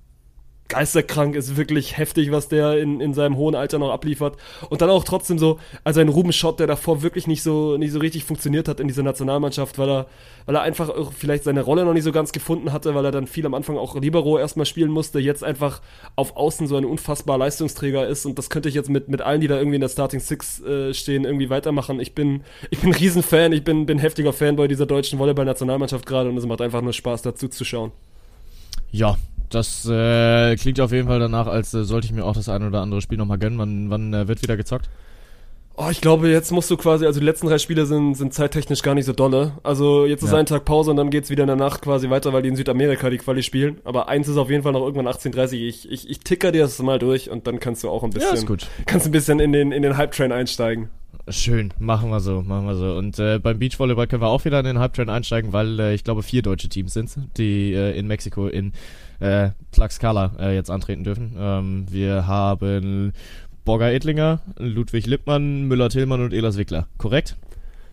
geisterkrank, 0.68 1.36
ist 1.36 1.56
wirklich 1.56 1.98
heftig, 1.98 2.32
was 2.32 2.48
der 2.48 2.78
in, 2.78 3.00
in 3.00 3.12
seinem 3.12 3.36
hohen 3.36 3.54
Alter 3.54 3.78
noch 3.78 3.90
abliefert. 3.90 4.36
Und 4.70 4.80
dann 4.80 4.90
auch 4.90 5.04
trotzdem 5.04 5.38
so, 5.38 5.58
also 5.84 6.00
ein 6.00 6.08
Ruben 6.08 6.32
Schott, 6.32 6.58
der 6.58 6.66
davor 6.66 7.02
wirklich 7.02 7.26
nicht 7.26 7.42
so, 7.42 7.76
nicht 7.76 7.92
so 7.92 7.98
richtig 7.98 8.24
funktioniert 8.24 8.66
hat 8.66 8.80
in 8.80 8.88
dieser 8.88 9.02
Nationalmannschaft, 9.02 9.78
weil 9.78 9.88
er, 9.88 10.06
weil 10.46 10.56
er 10.56 10.62
einfach 10.62 10.88
auch 10.88 11.12
vielleicht 11.12 11.44
seine 11.44 11.60
Rolle 11.60 11.84
noch 11.84 11.92
nicht 11.92 12.02
so 12.04 12.12
ganz 12.12 12.32
gefunden 12.32 12.72
hatte, 12.72 12.94
weil 12.94 13.04
er 13.04 13.12
dann 13.12 13.26
viel 13.26 13.44
am 13.44 13.54
Anfang 13.54 13.76
auch 13.76 13.94
Libero 13.94 14.38
erstmal 14.38 14.66
spielen 14.66 14.90
musste, 14.90 15.18
jetzt 15.18 15.44
einfach 15.44 15.82
auf 16.16 16.36
Außen 16.36 16.66
so 16.66 16.76
ein 16.76 16.84
unfassbar 16.86 17.36
Leistungsträger 17.36 18.06
ist 18.06 18.24
und 18.24 18.38
das 18.38 18.48
könnte 18.48 18.68
ich 18.68 18.74
jetzt 18.74 18.88
mit, 18.88 19.08
mit 19.08 19.20
allen, 19.20 19.42
die 19.42 19.48
da 19.48 19.58
irgendwie 19.58 19.76
in 19.76 19.82
der 19.82 19.88
Starting 19.88 20.20
Six 20.20 20.62
äh, 20.62 20.94
stehen, 20.94 21.24
irgendwie 21.24 21.50
weitermachen. 21.50 22.00
Ich 22.00 22.14
bin, 22.14 22.42
ich 22.70 22.80
bin 22.80 22.92
Riesenfan, 22.92 23.52
ich 23.52 23.64
bin, 23.64 23.84
bin 23.84 23.98
heftiger 23.98 24.32
Fanboy 24.32 24.68
dieser 24.68 24.86
deutschen 24.86 25.18
Volleyball-Nationalmannschaft 25.18 26.06
gerade 26.06 26.30
und 26.30 26.36
es 26.38 26.46
macht 26.46 26.62
einfach 26.62 26.80
nur 26.80 26.92
Spaß 26.92 27.22
dazu 27.22 27.48
zu 27.48 27.64
schauen. 27.64 27.92
Ja, 28.90 29.16
das 29.54 29.86
äh, 29.88 30.56
klingt 30.56 30.80
auf 30.80 30.92
jeden 30.92 31.08
Fall 31.08 31.20
danach, 31.20 31.46
als 31.46 31.72
äh, 31.74 31.84
sollte 31.84 32.06
ich 32.06 32.12
mir 32.12 32.24
auch 32.24 32.34
das 32.34 32.48
ein 32.48 32.62
oder 32.66 32.80
andere 32.82 33.00
Spiel 33.00 33.18
nochmal 33.18 33.38
gönnen. 33.38 33.58
Wann, 33.58 33.90
wann 33.90 34.12
äh, 34.14 34.28
wird 34.28 34.42
wieder 34.42 34.56
gezockt? 34.56 34.88
Oh, 35.76 35.88
ich 35.90 36.00
glaube, 36.00 36.28
jetzt 36.28 36.52
musst 36.52 36.70
du 36.70 36.76
quasi, 36.76 37.04
also 37.04 37.18
die 37.18 37.26
letzten 37.26 37.48
drei 37.48 37.58
Spiele 37.58 37.84
sind, 37.84 38.14
sind 38.14 38.32
zeittechnisch 38.32 38.82
gar 38.82 38.94
nicht 38.94 39.06
so 39.06 39.12
dolle. 39.12 39.54
Also 39.64 40.06
jetzt 40.06 40.22
ist 40.22 40.30
Ja. 40.30 40.38
ein 40.38 40.46
Tag 40.46 40.64
Pause 40.64 40.92
und 40.92 40.96
dann 40.96 41.10
geht's 41.10 41.30
wieder 41.30 41.42
in 41.42 41.48
der 41.48 41.56
Nacht 41.56 41.82
quasi 41.82 42.08
weiter, 42.10 42.32
weil 42.32 42.42
die 42.42 42.48
in 42.50 42.54
Südamerika 42.54 43.10
die 43.10 43.18
Quali 43.18 43.42
spielen. 43.42 43.78
Aber 43.82 44.08
eins 44.08 44.28
ist 44.28 44.36
auf 44.36 44.50
jeden 44.50 44.62
Fall 44.62 44.70
noch 44.72 44.82
irgendwann 44.84 45.08
18.30 45.12 45.54
Ich, 45.54 45.90
ich, 45.90 46.08
ich 46.08 46.20
ticker 46.20 46.52
dir 46.52 46.62
das 46.62 46.80
mal 46.80 47.00
durch 47.00 47.28
und 47.28 47.48
dann 47.48 47.58
kannst 47.58 47.82
du 47.82 47.88
auch 47.90 48.04
ein 48.04 48.10
bisschen, 48.10 48.28
Ja, 48.28 48.34
ist 48.34 48.46
gut. 48.46 48.68
kannst 48.86 49.06
ein 49.06 49.10
bisschen 49.12 49.40
in 49.40 49.52
den, 49.52 49.72
in 49.72 49.82
den 49.82 49.96
Hype-Train 49.96 50.30
einsteigen. 50.30 50.90
Schön, 51.28 51.72
machen 51.80 52.10
wir 52.10 52.20
so, 52.20 52.42
machen 52.42 52.66
wir 52.66 52.76
so. 52.76 52.94
Und 52.94 53.18
äh, 53.18 53.40
beim 53.40 53.58
Beachvolleyball 53.58 54.06
können 54.06 54.22
wir 54.22 54.28
auch 54.28 54.44
wieder 54.44 54.60
in 54.60 54.66
den 54.66 54.78
Hype-Train 54.78 55.08
einsteigen, 55.08 55.52
weil 55.52 55.80
äh, 55.80 55.94
ich 55.94 56.04
glaube 56.04 56.22
vier 56.22 56.42
deutsche 56.42 56.68
Teams 56.68 56.92
sind, 56.94 57.16
die 57.36 57.72
äh, 57.72 57.98
in 57.98 58.06
Mexiko 58.06 58.46
in 58.46 58.74
äh, 59.20 59.50
Tlaxcala 59.72 60.32
äh, 60.38 60.54
jetzt 60.54 60.70
antreten 60.70 61.04
dürfen. 61.04 61.34
Ähm, 61.38 61.86
wir 61.90 62.26
haben 62.26 63.12
Borger 63.64 63.92
Edlinger, 63.92 64.40
Ludwig 64.58 65.06
Lippmann, 65.06 65.62
Müller-Tillmann 65.68 66.22
und 66.22 66.32
Elas 66.32 66.58
Wickler. 66.58 66.86
Korrekt? 66.98 67.36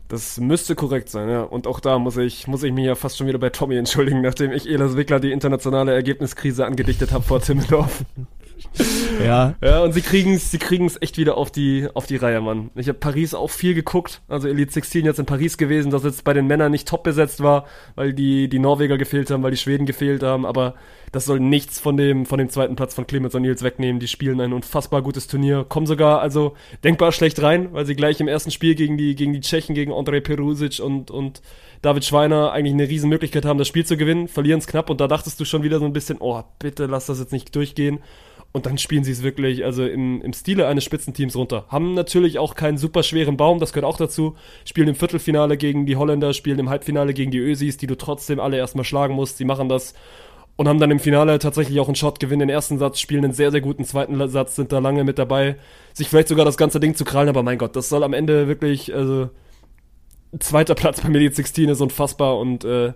Das 0.09 0.37
müsste 0.41 0.75
korrekt 0.75 1.07
sein, 1.07 1.29
ja. 1.29 1.43
Und 1.43 1.67
auch 1.67 1.79
da 1.79 1.97
muss 1.97 2.17
ich, 2.17 2.45
muss 2.45 2.63
ich 2.63 2.73
mich 2.73 2.85
ja 2.85 2.95
fast 2.95 3.17
schon 3.17 3.27
wieder 3.27 3.39
bei 3.39 3.49
Tommy 3.49 3.77
entschuldigen, 3.77 4.21
nachdem 4.21 4.51
ich 4.51 4.69
Elas 4.69 4.97
Wickler 4.97 5.21
die 5.21 5.31
internationale 5.31 5.93
Ergebniskrise 5.93 6.65
angedichtet 6.65 7.13
habe 7.13 7.23
vor 7.23 7.41
Timmendorf. 7.41 8.03
Ja. 9.23 9.55
Ja, 9.61 9.83
und 9.83 9.93
sie 9.93 10.01
kriegen's, 10.01 10.49
sie 10.49 10.57
kriegen's 10.57 10.97
echt 10.99 11.17
wieder 11.17 11.37
auf 11.37 11.51
die, 11.51 11.87
auf 11.93 12.07
die 12.07 12.15
Reihe, 12.15 12.41
Mann. 12.41 12.71
Ich 12.75 12.87
habe 12.87 12.97
Paris 12.97 13.33
auch 13.33 13.49
viel 13.49 13.75
geguckt. 13.75 14.21
Also 14.27 14.47
Elite 14.47 14.71
16 14.71 15.05
jetzt 15.05 15.19
in 15.19 15.25
Paris 15.25 15.57
gewesen, 15.57 15.91
dass 15.91 16.03
jetzt 16.03 16.23
bei 16.23 16.33
den 16.33 16.47
Männern 16.47 16.71
nicht 16.71 16.87
top 16.87 17.03
besetzt 17.03 17.43
war, 17.43 17.65
weil 17.95 18.13
die, 18.13 18.47
die 18.49 18.59
Norweger 18.59 18.97
gefehlt 18.97 19.29
haben, 19.29 19.43
weil 19.43 19.51
die 19.51 19.57
Schweden 19.57 19.85
gefehlt 19.85 20.23
haben, 20.23 20.45
aber 20.45 20.75
das 21.11 21.25
soll 21.25 21.39
nichts 21.39 21.79
von 21.79 21.97
dem, 21.97 22.25
von 22.25 22.39
dem 22.39 22.49
zweiten 22.49 22.75
Platz 22.75 22.95
von 22.95 23.05
Clemens 23.05 23.35
und 23.35 23.41
Nils 23.41 23.63
wegnehmen. 23.63 23.99
Die 23.99 24.07
spielen 24.07 24.39
ein 24.39 24.53
unfassbar 24.53 25.01
gutes 25.01 25.27
Turnier, 25.27 25.65
kommen 25.67 25.85
sogar, 25.85 26.21
also 26.21 26.55
denkbar 26.83 27.11
schlecht 27.11 27.41
rein, 27.41 27.73
weil 27.73 27.85
sie 27.85 27.95
gleich 27.95 28.19
im 28.21 28.27
ersten 28.27 28.51
Spiel 28.51 28.75
gegen 28.75 28.97
die, 28.97 29.15
gegen 29.15 29.33
die 29.33 29.41
Tschechen, 29.41 29.75
gegen 29.75 29.91
Andrei 29.91 30.21
Perusic 30.21 30.79
und, 30.79 31.11
und 31.11 31.41
David 31.81 32.05
Schweiner 32.05 32.51
eigentlich 32.51 32.73
eine 32.73 32.87
riesen 32.87 33.09
Möglichkeit 33.09 33.43
haben, 33.43 33.57
das 33.57 33.67
Spiel 33.67 33.85
zu 33.85 33.97
gewinnen, 33.97 34.27
verlieren 34.27 34.59
es 34.59 34.67
knapp 34.67 34.89
und 34.89 35.01
da 35.01 35.07
dachtest 35.07 35.39
du 35.39 35.45
schon 35.45 35.63
wieder 35.63 35.79
so 35.79 35.85
ein 35.85 35.93
bisschen, 35.93 36.17
oh, 36.19 36.43
bitte 36.59 36.85
lass 36.85 37.07
das 37.07 37.19
jetzt 37.19 37.33
nicht 37.33 37.55
durchgehen. 37.55 37.99
Und 38.53 38.65
dann 38.65 38.77
spielen 38.77 39.03
sie 39.05 39.11
es 39.11 39.23
wirklich, 39.23 39.63
also 39.63 39.85
im, 39.85 40.21
im 40.21 40.33
Stile 40.33 40.67
eines 40.67 40.83
Spitzenteams 40.83 41.35
runter. 41.37 41.65
Haben 41.69 41.93
natürlich 41.93 42.37
auch 42.37 42.55
keinen 42.55 42.77
super 42.77 43.01
schweren 43.01 43.37
Baum, 43.37 43.59
das 43.59 43.71
gehört 43.71 43.85
auch 43.85 43.97
dazu. 43.97 44.35
Spielen 44.65 44.89
im 44.89 44.95
Viertelfinale 44.95 45.55
gegen 45.55 45.85
die 45.85 45.95
Holländer, 45.95 46.33
spielen 46.33 46.59
im 46.59 46.69
Halbfinale 46.69 47.13
gegen 47.13 47.31
die 47.31 47.37
Ösis, 47.37 47.77
die 47.77 47.87
du 47.87 47.95
trotzdem 47.95 48.41
alle 48.41 48.57
erstmal 48.57 48.83
schlagen 48.83 49.15
musst. 49.15 49.37
Sie 49.37 49.45
machen 49.45 49.69
das 49.69 49.93
und 50.57 50.67
haben 50.67 50.79
dann 50.79 50.91
im 50.91 50.99
Finale 50.99 51.39
tatsächlich 51.39 51.79
auch 51.79 51.87
einen 51.87 51.95
Shot, 51.95 52.19
gewinnen 52.19 52.41
den 52.41 52.49
ersten 52.49 52.77
Satz, 52.77 52.99
spielen 52.99 53.23
einen 53.23 53.33
sehr, 53.33 53.51
sehr 53.51 53.61
guten 53.61 53.85
zweiten 53.85 54.27
Satz, 54.29 54.55
sind 54.55 54.71
da 54.71 54.79
lange 54.79 55.03
mit 55.03 55.17
dabei, 55.17 55.55
sich 55.93 56.09
vielleicht 56.09 56.27
sogar 56.27 56.45
das 56.45 56.57
ganze 56.57 56.79
Ding 56.79 56.93
zu 56.93 57.05
krallen, 57.05 57.29
aber 57.29 57.41
mein 57.41 57.57
Gott, 57.57 57.75
das 57.75 57.89
soll 57.89 58.03
am 58.03 58.13
Ende 58.13 58.47
wirklich, 58.47 58.93
also 58.93 59.29
zweiter 60.39 60.75
Platz 60.75 61.01
bei 61.01 61.09
Elite 61.09 61.35
16 61.35 61.69
ist 61.69 61.81
unfassbar 61.81 62.37
und 62.37 62.63
äh, 62.63 62.93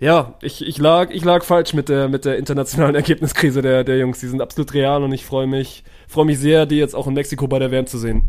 ja, 0.00 0.34
ich, 0.42 0.66
ich, 0.66 0.78
lag, 0.78 1.10
ich 1.10 1.24
lag 1.24 1.44
falsch 1.44 1.72
mit 1.74 1.88
der, 1.88 2.08
mit 2.08 2.24
der 2.24 2.38
internationalen 2.38 2.94
Ergebniskrise 2.96 3.62
der, 3.62 3.84
der 3.84 3.98
Jungs. 3.98 4.20
Die 4.20 4.28
sind 4.28 4.40
absolut 4.40 4.74
real 4.74 5.02
und 5.02 5.12
ich 5.12 5.24
freue 5.24 5.46
mich, 5.46 5.84
freue 6.08 6.26
mich 6.26 6.38
sehr, 6.38 6.66
die 6.66 6.76
jetzt 6.76 6.94
auch 6.94 7.06
in 7.06 7.14
Mexiko 7.14 7.46
bei 7.48 7.58
der 7.58 7.70
WM 7.70 7.86
zu 7.86 7.98
sehen. 7.98 8.28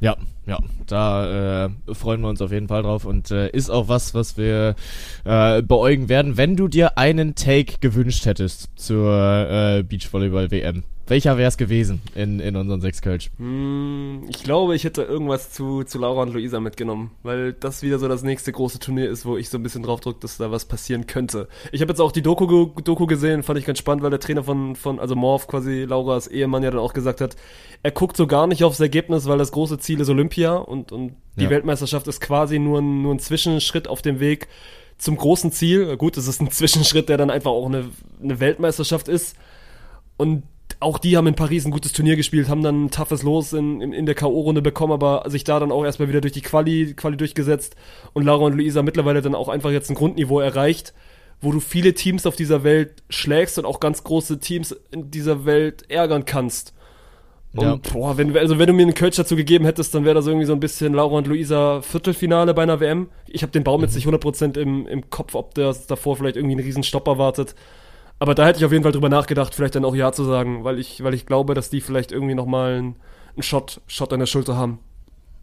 Ja, 0.00 0.16
Ja, 0.46 0.60
da 0.86 1.66
äh, 1.66 1.70
freuen 1.92 2.20
wir 2.20 2.28
uns 2.28 2.40
auf 2.40 2.52
jeden 2.52 2.68
Fall 2.68 2.82
drauf 2.82 3.04
und 3.04 3.30
äh, 3.32 3.50
ist 3.50 3.68
auch 3.68 3.88
was, 3.88 4.14
was 4.14 4.36
wir 4.36 4.76
äh, 5.24 5.60
beäugen 5.60 6.08
werden. 6.08 6.36
Wenn 6.36 6.56
du 6.56 6.68
dir 6.68 6.96
einen 6.96 7.34
Take 7.34 7.78
gewünscht 7.80 8.24
hättest 8.24 8.70
zur 8.76 9.12
äh, 9.12 9.82
Beachvolleyball-WM, 9.82 10.84
welcher 11.08 11.38
wäre 11.38 11.48
es 11.48 11.56
gewesen 11.56 12.00
in, 12.14 12.40
in 12.40 12.54
unseren 12.56 12.80
sechs 12.80 13.00
Kölsch? 13.02 13.30
Hm, 13.38 14.24
ich 14.28 14.42
glaube, 14.42 14.74
ich 14.76 14.84
hätte 14.84 15.02
irgendwas 15.02 15.52
zu, 15.52 15.84
zu 15.84 15.98
Laura 15.98 16.22
und 16.22 16.32
Luisa 16.32 16.60
mitgenommen, 16.60 17.10
weil 17.22 17.52
das 17.52 17.82
wieder 17.82 17.98
so 17.98 18.08
das 18.08 18.22
nächste 18.22 18.52
große 18.52 18.78
Turnier 18.78 19.08
ist, 19.08 19.24
wo 19.24 19.36
ich 19.36 19.48
so 19.48 19.58
ein 19.58 19.62
bisschen 19.62 19.82
drauf 19.82 20.00
drücke, 20.00 20.20
dass 20.20 20.36
da 20.36 20.50
was 20.50 20.66
passieren 20.66 21.06
könnte. 21.06 21.48
Ich 21.72 21.80
habe 21.80 21.90
jetzt 21.92 22.00
auch 22.00 22.12
die 22.12 22.22
Doku, 22.22 22.66
Doku 22.82 23.06
gesehen, 23.06 23.42
fand 23.42 23.58
ich 23.58 23.64
ganz 23.64 23.78
spannend, 23.78 24.02
weil 24.02 24.10
der 24.10 24.20
Trainer 24.20 24.44
von, 24.44 24.76
von 24.76 24.98
also 25.00 25.16
Morph, 25.16 25.46
quasi 25.46 25.84
Lauras 25.84 26.26
Ehemann, 26.26 26.62
ja 26.62 26.70
dann 26.70 26.80
auch 26.80 26.92
gesagt 26.94 27.20
hat, 27.20 27.36
er 27.82 27.90
guckt 27.90 28.16
so 28.16 28.26
gar 28.26 28.46
nicht 28.46 28.64
aufs 28.64 28.80
Ergebnis, 28.80 29.26
weil 29.26 29.38
das 29.38 29.52
große 29.52 29.78
Ziel 29.78 30.00
ist 30.00 30.08
Olympia 30.08 30.56
und, 30.56 30.92
und 30.92 31.14
die 31.36 31.44
Ja. 31.44 31.50
Weltmeisterschaft 31.50 32.08
ist 32.08 32.20
quasi 32.20 32.58
nur 32.58 32.80
ein, 32.80 33.02
nur 33.02 33.14
ein 33.14 33.18
Zwischenschritt 33.20 33.88
auf 33.88 34.02
dem 34.02 34.20
Weg 34.20 34.48
zum 34.98 35.16
großen 35.16 35.52
Ziel. 35.52 35.96
Gut, 35.96 36.16
es 36.16 36.26
ist 36.26 36.40
ein 36.42 36.50
Zwischenschritt, 36.50 37.08
der 37.08 37.16
dann 37.16 37.30
einfach 37.30 37.52
auch 37.52 37.66
eine, 37.66 37.90
eine 38.22 38.40
Weltmeisterschaft 38.40 39.08
ist. 39.08 39.36
Und 40.16 40.42
auch 40.80 40.98
die 40.98 41.16
haben 41.16 41.26
in 41.26 41.34
Paris 41.34 41.64
ein 41.64 41.72
gutes 41.72 41.92
Turnier 41.92 42.16
gespielt, 42.16 42.48
haben 42.48 42.62
dann 42.62 42.84
ein 42.84 42.90
toughes 42.90 43.22
Los 43.22 43.52
in, 43.52 43.80
in, 43.80 43.92
in 43.92 44.06
der 44.06 44.14
K.O.-Runde 44.14 44.60
bekommen, 44.60 44.92
aber 44.92 45.24
sich 45.28 45.44
da 45.44 45.58
dann 45.58 45.72
auch 45.72 45.84
erstmal 45.84 46.08
wieder 46.08 46.20
durch 46.20 46.32
die 46.32 46.40
Quali, 46.40 46.94
Quali 46.94 47.16
durchgesetzt 47.16 47.74
und 48.12 48.24
Laura 48.24 48.46
und 48.46 48.54
Luisa 48.54 48.82
mittlerweile 48.82 49.20
dann 49.20 49.34
auch 49.34 49.48
einfach 49.48 49.70
jetzt 49.70 49.90
ein 49.90 49.96
Grundniveau 49.96 50.38
erreicht, 50.40 50.94
wo 51.40 51.52
du 51.52 51.60
viele 51.60 51.94
Teams 51.94 52.26
auf 52.26 52.36
dieser 52.36 52.62
Welt 52.62 53.02
schlägst 53.10 53.58
und 53.58 53.64
auch 53.64 53.80
ganz 53.80 54.04
große 54.04 54.38
Teams 54.38 54.72
in 54.90 55.10
dieser 55.10 55.44
Welt 55.44 55.90
ärgern 55.90 56.24
kannst. 56.24 56.74
Und 57.54 57.62
Ja. 57.62 57.76
boah, 57.92 58.16
wenn, 58.16 58.36
also 58.36 58.58
wenn 58.58 58.66
du 58.66 58.72
mir 58.72 58.82
einen 58.82 58.94
Coach 58.94 59.16
dazu 59.16 59.34
gegeben 59.34 59.64
hättest, 59.64 59.94
dann 59.94 60.04
wäre 60.04 60.14
das 60.14 60.26
irgendwie 60.26 60.46
so 60.46 60.52
ein 60.52 60.60
bisschen 60.60 60.94
Laura 60.94 61.16
und 61.16 61.26
Luisa 61.26 61.80
Viertelfinale 61.82 62.54
bei 62.54 62.62
einer 62.62 62.78
WM. 62.78 63.08
Ich 63.26 63.42
habe 63.42 63.52
den 63.52 63.64
Baum 63.64 63.82
jetzt 63.82 63.94
nicht 63.94 64.06
100% 64.06 64.58
im, 64.58 64.86
im 64.86 65.10
Kopf, 65.10 65.34
ob 65.34 65.54
das 65.54 65.86
davor 65.86 66.16
vielleicht 66.16 66.36
irgendwie 66.36 66.54
einen 66.56 66.64
riesen 66.64 66.82
Stopp 66.84 67.08
erwartet. 67.08 67.54
Aber 68.18 68.34
da 68.34 68.46
hätte 68.46 68.58
ich 68.58 68.64
auf 68.64 68.72
jeden 68.72 68.82
Fall 68.82 68.92
drüber 68.92 69.08
nachgedacht, 69.08 69.54
vielleicht 69.54 69.76
dann 69.76 69.84
auch 69.84 69.94
Ja 69.94 70.12
zu 70.12 70.24
sagen, 70.24 70.64
weil 70.64 70.78
ich, 70.78 71.02
weil 71.04 71.14
ich 71.14 71.26
glaube, 71.26 71.54
dass 71.54 71.70
die 71.70 71.80
vielleicht 71.80 72.10
irgendwie 72.12 72.34
nochmal 72.34 72.78
einen, 72.78 72.96
Shot, 73.40 73.80
Shot 73.86 74.12
an 74.12 74.18
der 74.18 74.26
Schulter 74.26 74.56
haben. 74.56 74.80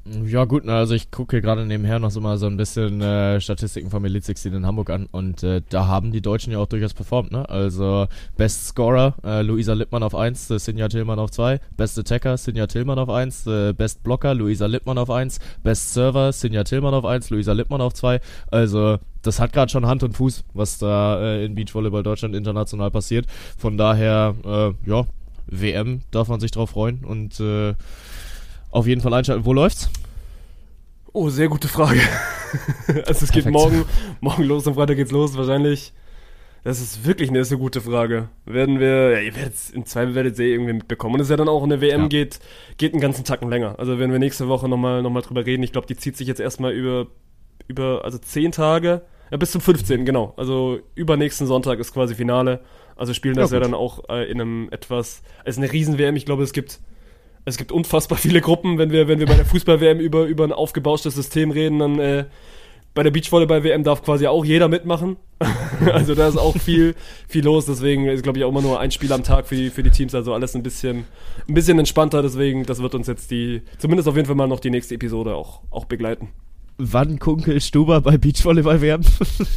Ja 0.08 0.46
gut, 0.46 0.68
also 0.70 0.94
ich 0.94 1.10
gucke 1.10 1.42
gerade 1.42 1.66
nebenher 1.66 1.98
noch 1.98 2.12
so 2.12 2.22
mal 2.22 2.38
so 2.38 2.46
ein 2.46 2.58
bisschen 2.58 3.02
äh, 3.02 3.42
Statistiken 3.42 3.90
von 3.90 4.06
Elite 4.06 4.24
16 4.24 4.54
in 4.54 4.64
Hamburg 4.64 4.92
an 4.92 5.08
und 5.12 5.42
äh, 5.42 5.64
da 5.68 5.88
haben 5.88 6.12
die 6.12 6.22
Deutschen 6.22 6.54
ja 6.54 6.60
auch 6.60 6.68
durchaus 6.68 6.94
performt, 6.94 7.32
ne? 7.32 7.50
Also 7.50 8.06
Best 8.38 8.68
Scorer, 8.68 9.16
äh, 9.24 9.42
Luisa 9.42 9.74
Lippmann 9.74 10.04
auf 10.04 10.14
1, 10.14 10.52
äh, 10.52 10.60
Sinja 10.60 10.90
Tillmann 10.90 11.18
auf 11.18 11.32
2, 11.32 11.60
Best 11.76 11.98
Attacker, 11.98 12.38
Sinja 12.38 12.68
Tillmann 12.68 13.00
auf 13.00 13.10
1, 13.10 13.48
äh, 13.48 13.74
Best 13.74 14.04
Blocker, 14.04 14.36
Luisa 14.36 14.68
Lippmann 14.68 15.00
auf 15.00 15.10
1, 15.10 15.40
Best 15.64 15.96
Server, 15.96 16.32
Sinja 16.32 16.64
Tillmann 16.64 16.94
auf 16.94 17.06
1, 17.06 17.32
Luisa 17.32 17.54
Lippmann 17.54 17.82
auf 17.82 17.96
2. 17.96 18.22
Also 18.52 19.00
das 19.24 19.40
hat 19.40 19.54
gerade 19.54 19.72
schon 19.72 19.88
Hand 19.88 20.04
und 20.04 20.14
Fuß, 20.14 20.44
was 20.54 20.78
da 20.78 21.20
äh, 21.20 21.46
in 21.46 21.56
Beachvolleyball 21.56 22.04
Deutschland 22.04 22.36
international 22.36 22.92
passiert. 22.92 23.26
Von 23.58 23.76
daher, 23.76 24.36
äh, 24.46 24.88
ja, 24.88 25.08
WM 25.48 26.02
darf 26.12 26.28
man 26.28 26.40
sich 26.40 26.52
drauf 26.52 26.70
freuen 26.72 27.04
und 27.04 27.40
äh, 27.40 27.74
auf 28.76 28.88
jeden 28.88 29.02
Fall 29.02 29.14
einschalten. 29.14 29.46
Wo 29.46 29.54
läuft's? 29.54 29.90
Oh, 31.14 31.30
sehr 31.30 31.48
gute 31.48 31.68
Frage. 31.68 32.02
also 32.88 33.26
es 33.26 33.32
geht 33.32 33.44
Perfekt. 33.46 33.52
morgen, 33.54 33.86
morgen 34.20 34.44
los, 34.44 34.68
am 34.68 34.76
Freitag 34.76 34.98
geht's 34.98 35.12
los, 35.12 35.38
wahrscheinlich. 35.38 35.94
Das 36.66 36.82
ist 36.82 37.06
wirklich 37.06 37.30
eine 37.30 37.46
sehr 37.46 37.58
gute 37.58 37.80
Frage. 37.80 38.30
Werden 38.46 38.80
wir, 38.80 39.12
ja, 39.12 39.20
ihr 39.20 39.36
werdet 39.36 39.54
im 39.74 39.86
Zweifel 39.86 40.16
werdet 40.16 40.40
ihr 40.40 40.46
eh 40.46 40.54
irgendwie 40.54 40.74
mitbekommen. 40.74 41.14
Und 41.16 41.22
es 41.22 41.28
ist 41.28 41.32
ja 41.32 41.38
dann 41.38 41.48
auch 41.48 41.64
eine 41.64 41.80
WM 41.80 42.02
Ja. 42.02 42.08
geht, 42.08 42.40
geht 42.78 42.94
einen 42.94 43.02
ganzen 43.02 43.24
Tacken 43.24 43.50
länger. 43.50 43.76
Also 43.78 44.00
werden 44.00 44.12
wir 44.12 44.20
nächste 44.20 44.48
Woche 44.48 44.68
nochmal 44.68 45.02
noch 45.04 45.12
mal 45.12 45.22
drüber 45.22 45.46
reden. 45.46 45.62
Ich 45.64 45.72
glaube, 45.72 45.88
die 45.88 45.96
zieht 45.96 46.18
sich 46.18 46.28
jetzt 46.28 46.40
erstmal 46.42 46.74
über, 46.74 47.08
über, 47.68 48.02
also 48.04 48.18
zehn 48.18 48.52
Tage, 48.52 49.04
ja, 49.32 49.38
bis 49.38 49.52
zum 49.52 49.62
15. 49.62 50.06
genau. 50.06 50.34
Also 50.38 50.80
übernächsten 50.96 51.46
Sonntag 51.48 51.80
ist 51.80 51.94
quasi 51.94 52.16
Finale. 52.16 52.62
Also 52.96 53.14
spielen 53.14 53.36
das 53.36 53.52
Ja, 53.52 53.58
ja, 53.58 53.64
dann 53.64 53.74
auch 53.76 54.10
äh, 54.10 54.30
in 54.30 54.42
einem 54.42 54.68
etwas, 54.72 55.22
es 55.46 55.56
ist 55.58 55.64
eine 55.64 55.72
Riesen-WM. 55.72 56.16
Ich 56.16 56.26
glaube, 56.26 56.44
es 56.44 56.52
gibt, 56.52 56.80
es 57.46 57.58
gibt 57.58 57.72
unfassbar 57.72 58.18
viele 58.18 58.42
Gruppen, 58.42 58.78
wenn 58.78 58.92
wir, 58.92 59.08
wenn 59.08 59.20
wir 59.20 59.28
bei 59.28 59.36
der 59.36 59.46
Fußball-WM 59.46 60.00
über, 60.00 60.26
über 60.26 60.44
ein 60.44 60.52
aufgebauschtes 60.52 61.14
System 61.14 61.52
reden, 61.52 61.80
dann 61.80 62.00
äh, 62.00 62.26
bei 62.96 63.04
der 63.04 63.12
Beachvolleyball-WM 63.12 63.84
darf 63.84 64.04
quasi 64.04 64.26
auch 64.26 64.44
jeder 64.44 64.68
mitmachen. 64.68 65.18
also 65.94 66.16
da 66.16 66.28
ist 66.28 66.38
auch 66.38 66.58
viel, 66.58 66.96
viel 67.28 67.44
los, 67.44 67.66
deswegen 67.68 68.08
ist, 68.08 68.24
glaube 68.24 68.40
ich, 68.40 68.46
auch 68.46 68.50
immer 68.50 68.62
nur 68.62 68.80
ein 68.80 68.90
Spiel 68.90 69.14
am 69.14 69.24
Tag 69.24 69.48
für 69.48 69.56
die, 69.56 69.70
für 69.70 69.84
die 69.84 69.92
Teams, 69.92 70.16
also 70.16 70.34
alles 70.34 70.56
ein 70.56 70.64
bisschen, 70.64 71.06
ein 71.48 71.54
bisschen 71.54 71.78
entspannter, 71.78 72.24
deswegen, 72.24 72.66
das 72.66 72.82
wird 72.82 72.96
uns 72.96 73.06
jetzt 73.08 73.30
die, 73.30 73.62
zumindest 73.78 74.10
auf 74.10 74.16
jeden 74.16 74.26
Fall 74.26 74.36
mal 74.36 74.48
noch 74.48 74.62
die 74.62 74.72
nächste 74.72 74.96
Episode 74.96 75.36
auch, 75.36 75.62
auch 75.70 75.86
begleiten. 75.86 76.30
Wann 76.78 77.20
Kunkel 77.20 77.62
Stuber 77.62 78.02
bei 78.02 78.18
Beachvolleyball 78.18 78.82
werden? 78.82 79.06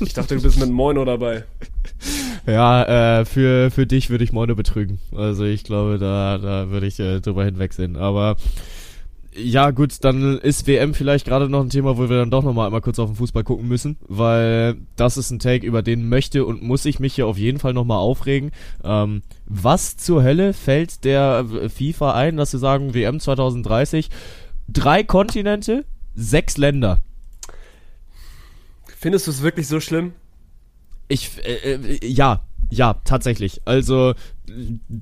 Ich 0.01 0.15
dachte, 0.15 0.37
du 0.37 0.43
bist 0.43 0.61
mit 0.61 0.71
Moino 0.71 1.05
dabei. 1.05 1.45
ja, 2.49 3.21
äh, 3.21 3.25
für, 3.25 3.71
für 3.71 3.87
dich 3.87 4.09
würde 4.09 4.25
ich 4.25 4.33
Moino 4.33 4.55
betrügen. 4.55 4.99
Also 5.15 5.45
ich 5.45 5.65
glaube, 5.65 5.99
da, 5.99 6.39
da 6.39 6.71
würde 6.71 6.87
ich 6.87 6.99
äh, 6.99 7.21
drüber 7.21 7.45
hinwegsehen. 7.45 7.97
Aber 7.97 8.37
ja, 9.37 9.71
gut, 9.71 10.03
dann 10.03 10.39
ist 10.39 10.67
WM 10.67 10.95
vielleicht 10.95 11.27
gerade 11.27 11.51
noch 11.51 11.61
ein 11.61 11.69
Thema, 11.69 11.99
wo 11.99 12.09
wir 12.09 12.17
dann 12.17 12.31
doch 12.31 12.43
nochmal 12.43 12.67
einmal 12.67 12.81
kurz 12.81 12.99
auf 12.99 13.11
den 13.11 13.17
Fußball 13.17 13.45
gucken 13.45 13.69
müssen, 13.69 13.99
weil 14.09 14.79
das 14.97 15.19
ist 15.19 15.31
ein 15.31 15.39
Take, 15.39 15.67
über 15.67 15.83
den 15.83 16.09
möchte 16.09 16.47
und 16.47 16.63
muss 16.63 16.87
ich 16.87 16.99
mich 17.01 17.15
hier 17.15 17.27
auf 17.27 17.37
jeden 17.37 17.59
Fall 17.59 17.75
nochmal 17.75 17.99
aufregen. 17.99 18.51
Ähm, 18.83 19.23
was 19.45 19.99
zur 19.99 20.23
Hölle 20.23 20.55
fällt 20.55 21.05
der 21.05 21.45
äh, 21.53 21.69
FIFA 21.69 22.15
ein, 22.15 22.37
dass 22.39 22.51
sie 22.53 22.59
sagen, 22.59 22.95
WM 22.95 23.21
2030, 23.21 24.09
drei 24.69 25.05
Kontinente, 25.05 25.85
sechs 26.15 26.57
Länder. 26.57 27.01
Findest 28.97 29.27
du 29.27 29.31
es 29.33 29.43
wirklich 29.43 29.69
so 29.69 29.81
schlimm? 29.81 30.15
Ich, 31.09 31.31
äh, 31.45 31.75
äh, 31.75 32.07
ja, 32.07 32.43
ja, 32.71 32.95
tatsächlich. 33.05 33.61
Also 33.65 34.15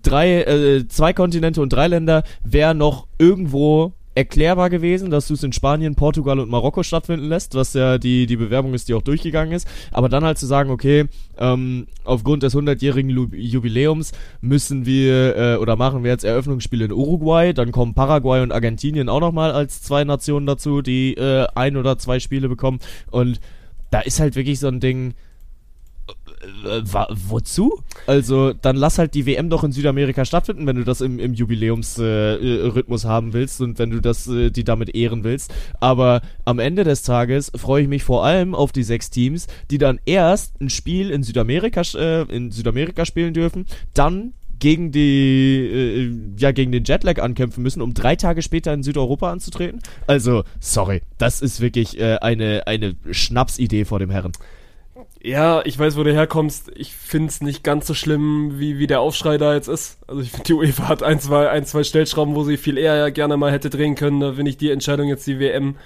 drei, 0.02 0.42
äh, 0.42 0.88
zwei 0.88 1.12
Kontinente 1.12 1.60
und 1.60 1.72
drei 1.72 1.88
Länder 1.88 2.22
wäre 2.44 2.74
noch 2.74 3.06
irgendwo 3.18 3.92
erklärbar 4.14 4.70
gewesen, 4.70 5.10
dass 5.10 5.28
du 5.28 5.34
es 5.34 5.42
in 5.42 5.52
Spanien, 5.52 5.94
Portugal 5.94 6.38
und 6.40 6.48
Marokko 6.48 6.82
stattfinden 6.82 7.28
lässt, 7.28 7.54
was 7.54 7.74
ja 7.74 7.98
die, 7.98 8.24
die 8.26 8.36
Bewerbung 8.36 8.72
ist, 8.72 8.88
die 8.88 8.94
auch 8.94 9.02
durchgegangen 9.02 9.52
ist. 9.52 9.68
Aber 9.92 10.08
dann 10.08 10.24
halt 10.24 10.38
zu 10.38 10.46
sagen, 10.46 10.70
okay, 10.70 11.04
ähm, 11.36 11.86
aufgrund 12.02 12.42
des 12.42 12.56
100-jährigen 12.56 13.10
Lu- 13.10 13.28
Jubiläums 13.34 14.12
müssen 14.40 14.86
wir 14.86 15.36
äh, 15.36 15.56
oder 15.56 15.76
machen 15.76 16.02
wir 16.02 16.10
jetzt 16.12 16.24
Eröffnungsspiele 16.24 16.86
in 16.86 16.92
Uruguay, 16.92 17.52
dann 17.52 17.72
kommen 17.72 17.92
Paraguay 17.92 18.40
und 18.42 18.52
Argentinien 18.52 19.10
auch 19.10 19.20
nochmal 19.20 19.52
als 19.52 19.82
zwei 19.82 20.04
Nationen 20.04 20.46
dazu, 20.46 20.80
die 20.80 21.12
äh, 21.14 21.46
ein 21.54 21.76
oder 21.76 21.98
zwei 21.98 22.18
Spiele 22.18 22.48
bekommen. 22.48 22.78
Und 23.10 23.38
da 23.90 24.00
ist 24.00 24.18
halt 24.18 24.34
wirklich 24.34 24.60
so 24.60 24.68
ein 24.68 24.80
Ding, 24.80 25.12
wozu? 27.28 27.80
Also, 28.06 28.52
dann 28.52 28.76
lass 28.76 28.98
halt 28.98 29.14
die 29.14 29.26
WM 29.26 29.50
doch 29.50 29.64
in 29.64 29.72
Südamerika 29.72 30.24
stattfinden, 30.24 30.66
wenn 30.66 30.76
du 30.76 30.84
das 30.84 31.00
im, 31.00 31.18
im 31.18 31.34
Jubiläumsrhythmus 31.34 33.04
äh, 33.04 33.08
haben 33.08 33.32
willst 33.32 33.60
und 33.60 33.78
wenn 33.78 33.90
du 33.90 34.00
das, 34.00 34.26
äh, 34.28 34.50
die 34.50 34.64
damit 34.64 34.94
ehren 34.94 35.24
willst. 35.24 35.52
Aber 35.80 36.22
am 36.44 36.58
Ende 36.58 36.84
des 36.84 37.02
Tages 37.02 37.52
freue 37.54 37.82
ich 37.82 37.88
mich 37.88 38.04
vor 38.04 38.24
allem 38.24 38.54
auf 38.54 38.72
die 38.72 38.82
sechs 38.82 39.10
Teams, 39.10 39.46
die 39.70 39.78
dann 39.78 40.00
erst 40.06 40.60
ein 40.60 40.70
Spiel 40.70 41.10
in 41.10 41.22
Südamerika, 41.22 41.82
äh, 41.94 42.22
in 42.22 42.50
Südamerika 42.50 43.04
spielen 43.04 43.34
dürfen, 43.34 43.66
dann 43.94 44.32
gegen 44.58 44.92
die, 44.92 45.58
äh, 45.58 46.40
ja, 46.40 46.52
gegen 46.52 46.72
den 46.72 46.84
Jetlag 46.84 47.20
ankämpfen 47.20 47.62
müssen, 47.62 47.82
um 47.82 47.94
drei 47.94 48.16
Tage 48.16 48.42
später 48.42 48.72
in 48.72 48.82
Südeuropa 48.82 49.30
anzutreten. 49.30 49.80
Also, 50.06 50.44
sorry, 50.60 51.02
das 51.18 51.42
ist 51.42 51.60
wirklich 51.60 51.98
äh, 52.00 52.16
eine, 52.16 52.66
eine 52.66 52.96
Schnapsidee 53.10 53.84
vor 53.84 53.98
dem 53.98 54.10
Herren. 54.10 54.32
Ja, 55.22 55.62
ich 55.64 55.78
weiß, 55.78 55.96
wo 55.96 56.02
du 56.02 56.12
herkommst. 56.12 56.70
Ich 56.76 56.92
find's 56.92 57.40
nicht 57.40 57.64
ganz 57.64 57.86
so 57.86 57.94
schlimm, 57.94 58.58
wie, 58.58 58.78
wie 58.78 58.86
der 58.86 59.00
Aufschrei 59.00 59.38
da 59.38 59.54
jetzt 59.54 59.68
ist. 59.68 59.98
Also 60.06 60.20
ich 60.20 60.30
finde, 60.30 60.44
die 60.44 60.52
UEFA 60.52 60.88
hat 60.88 61.02
ein 61.02 61.18
zwei, 61.20 61.48
ein, 61.50 61.64
zwei 61.64 61.82
Stellschrauben, 61.84 62.34
wo 62.34 62.44
sie 62.44 62.56
viel 62.56 62.78
eher 62.78 63.10
gerne 63.10 63.36
mal 63.36 63.50
hätte 63.50 63.70
drehen 63.70 63.94
können. 63.94 64.20
Da 64.20 64.34
finde 64.34 64.50
ich 64.50 64.56
die 64.56 64.70
Entscheidung 64.70 65.08
jetzt 65.08 65.26
die 65.26 65.40
WM 65.40 65.76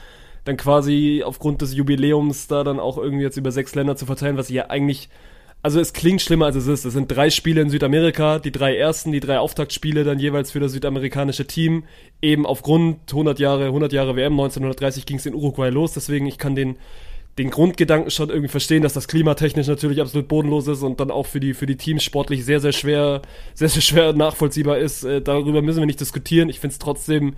dann 0.44 0.56
quasi 0.56 1.22
aufgrund 1.24 1.62
des 1.62 1.74
Jubiläums 1.74 2.46
da 2.48 2.64
dann 2.64 2.80
auch 2.80 2.98
irgendwie 2.98 3.24
jetzt 3.24 3.36
über 3.36 3.52
sechs 3.52 3.74
Länder 3.74 3.96
zu 3.96 4.06
verteilen, 4.06 4.36
was 4.36 4.48
ja 4.48 4.70
eigentlich, 4.70 5.08
also 5.62 5.80
es 5.80 5.92
klingt 5.92 6.22
schlimmer 6.22 6.46
als 6.46 6.56
es 6.56 6.66
ist. 6.66 6.84
Es 6.84 6.94
sind 6.94 7.08
drei 7.08 7.30
Spiele 7.30 7.60
in 7.60 7.70
Südamerika, 7.70 8.38
die 8.38 8.52
drei 8.52 8.76
ersten, 8.76 9.12
die 9.12 9.20
drei 9.20 9.38
Auftaktspiele 9.38 10.04
dann 10.04 10.18
jeweils 10.18 10.50
für 10.50 10.60
das 10.60 10.72
südamerikanische 10.72 11.46
Team. 11.46 11.84
Eben 12.22 12.46
aufgrund 12.46 12.98
100 13.10 13.38
Jahre, 13.38 13.66
100 13.66 13.92
Jahre 13.92 14.16
WM, 14.16 14.32
1930 14.32 15.06
ging's 15.06 15.26
in 15.26 15.34
Uruguay 15.34 15.70
los. 15.70 15.92
Deswegen, 15.92 16.26
ich 16.26 16.38
kann 16.38 16.54
den, 16.54 16.76
den 17.38 17.50
Grundgedanken 17.50 18.10
schon 18.10 18.28
irgendwie 18.28 18.48
verstehen, 18.48 18.82
dass 18.82 18.92
das 18.92 19.08
klimatechnisch 19.08 19.66
natürlich 19.66 20.00
absolut 20.00 20.28
bodenlos 20.28 20.66
ist 20.66 20.82
und 20.82 21.00
dann 21.00 21.10
auch 21.10 21.26
für 21.26 21.40
die, 21.40 21.54
für 21.54 21.66
die 21.66 21.76
Teams 21.76 22.02
sportlich 22.02 22.44
sehr, 22.44 22.60
sehr 22.60 22.72
schwer, 22.72 23.22
sehr, 23.54 23.68
sehr 23.68 23.82
schwer 23.82 24.12
nachvollziehbar 24.12 24.78
ist. 24.78 25.04
Äh, 25.04 25.22
darüber 25.22 25.62
müssen 25.62 25.78
wir 25.78 25.86
nicht 25.86 26.00
diskutieren. 26.00 26.48
Ich 26.48 26.60
finde 26.60 26.72
es 26.72 26.78
trotzdem 26.78 27.34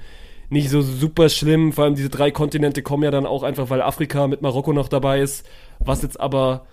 nicht 0.49 0.71
so 0.71 0.83
super 0.83 1.29
schlimm. 1.29 1.73
Vor 1.73 1.85
allem 1.85 1.95
diese 1.95 2.09
drei 2.09 2.31
Kontinente 2.31 2.83
kommen 2.83 3.05
ja 3.05 3.11
dann 3.11 3.27
auch 3.27 3.43
einfach, 3.43 3.71
weil 3.71 3.83
Afrika 3.83 4.27
mit 4.27 4.43
Marokko 4.43 4.73
noch 4.73 4.89
dabei 4.89 5.21
ist. 5.21 5.47
Was 5.79 6.03
jetzt 6.03 6.21
aber 6.21 6.67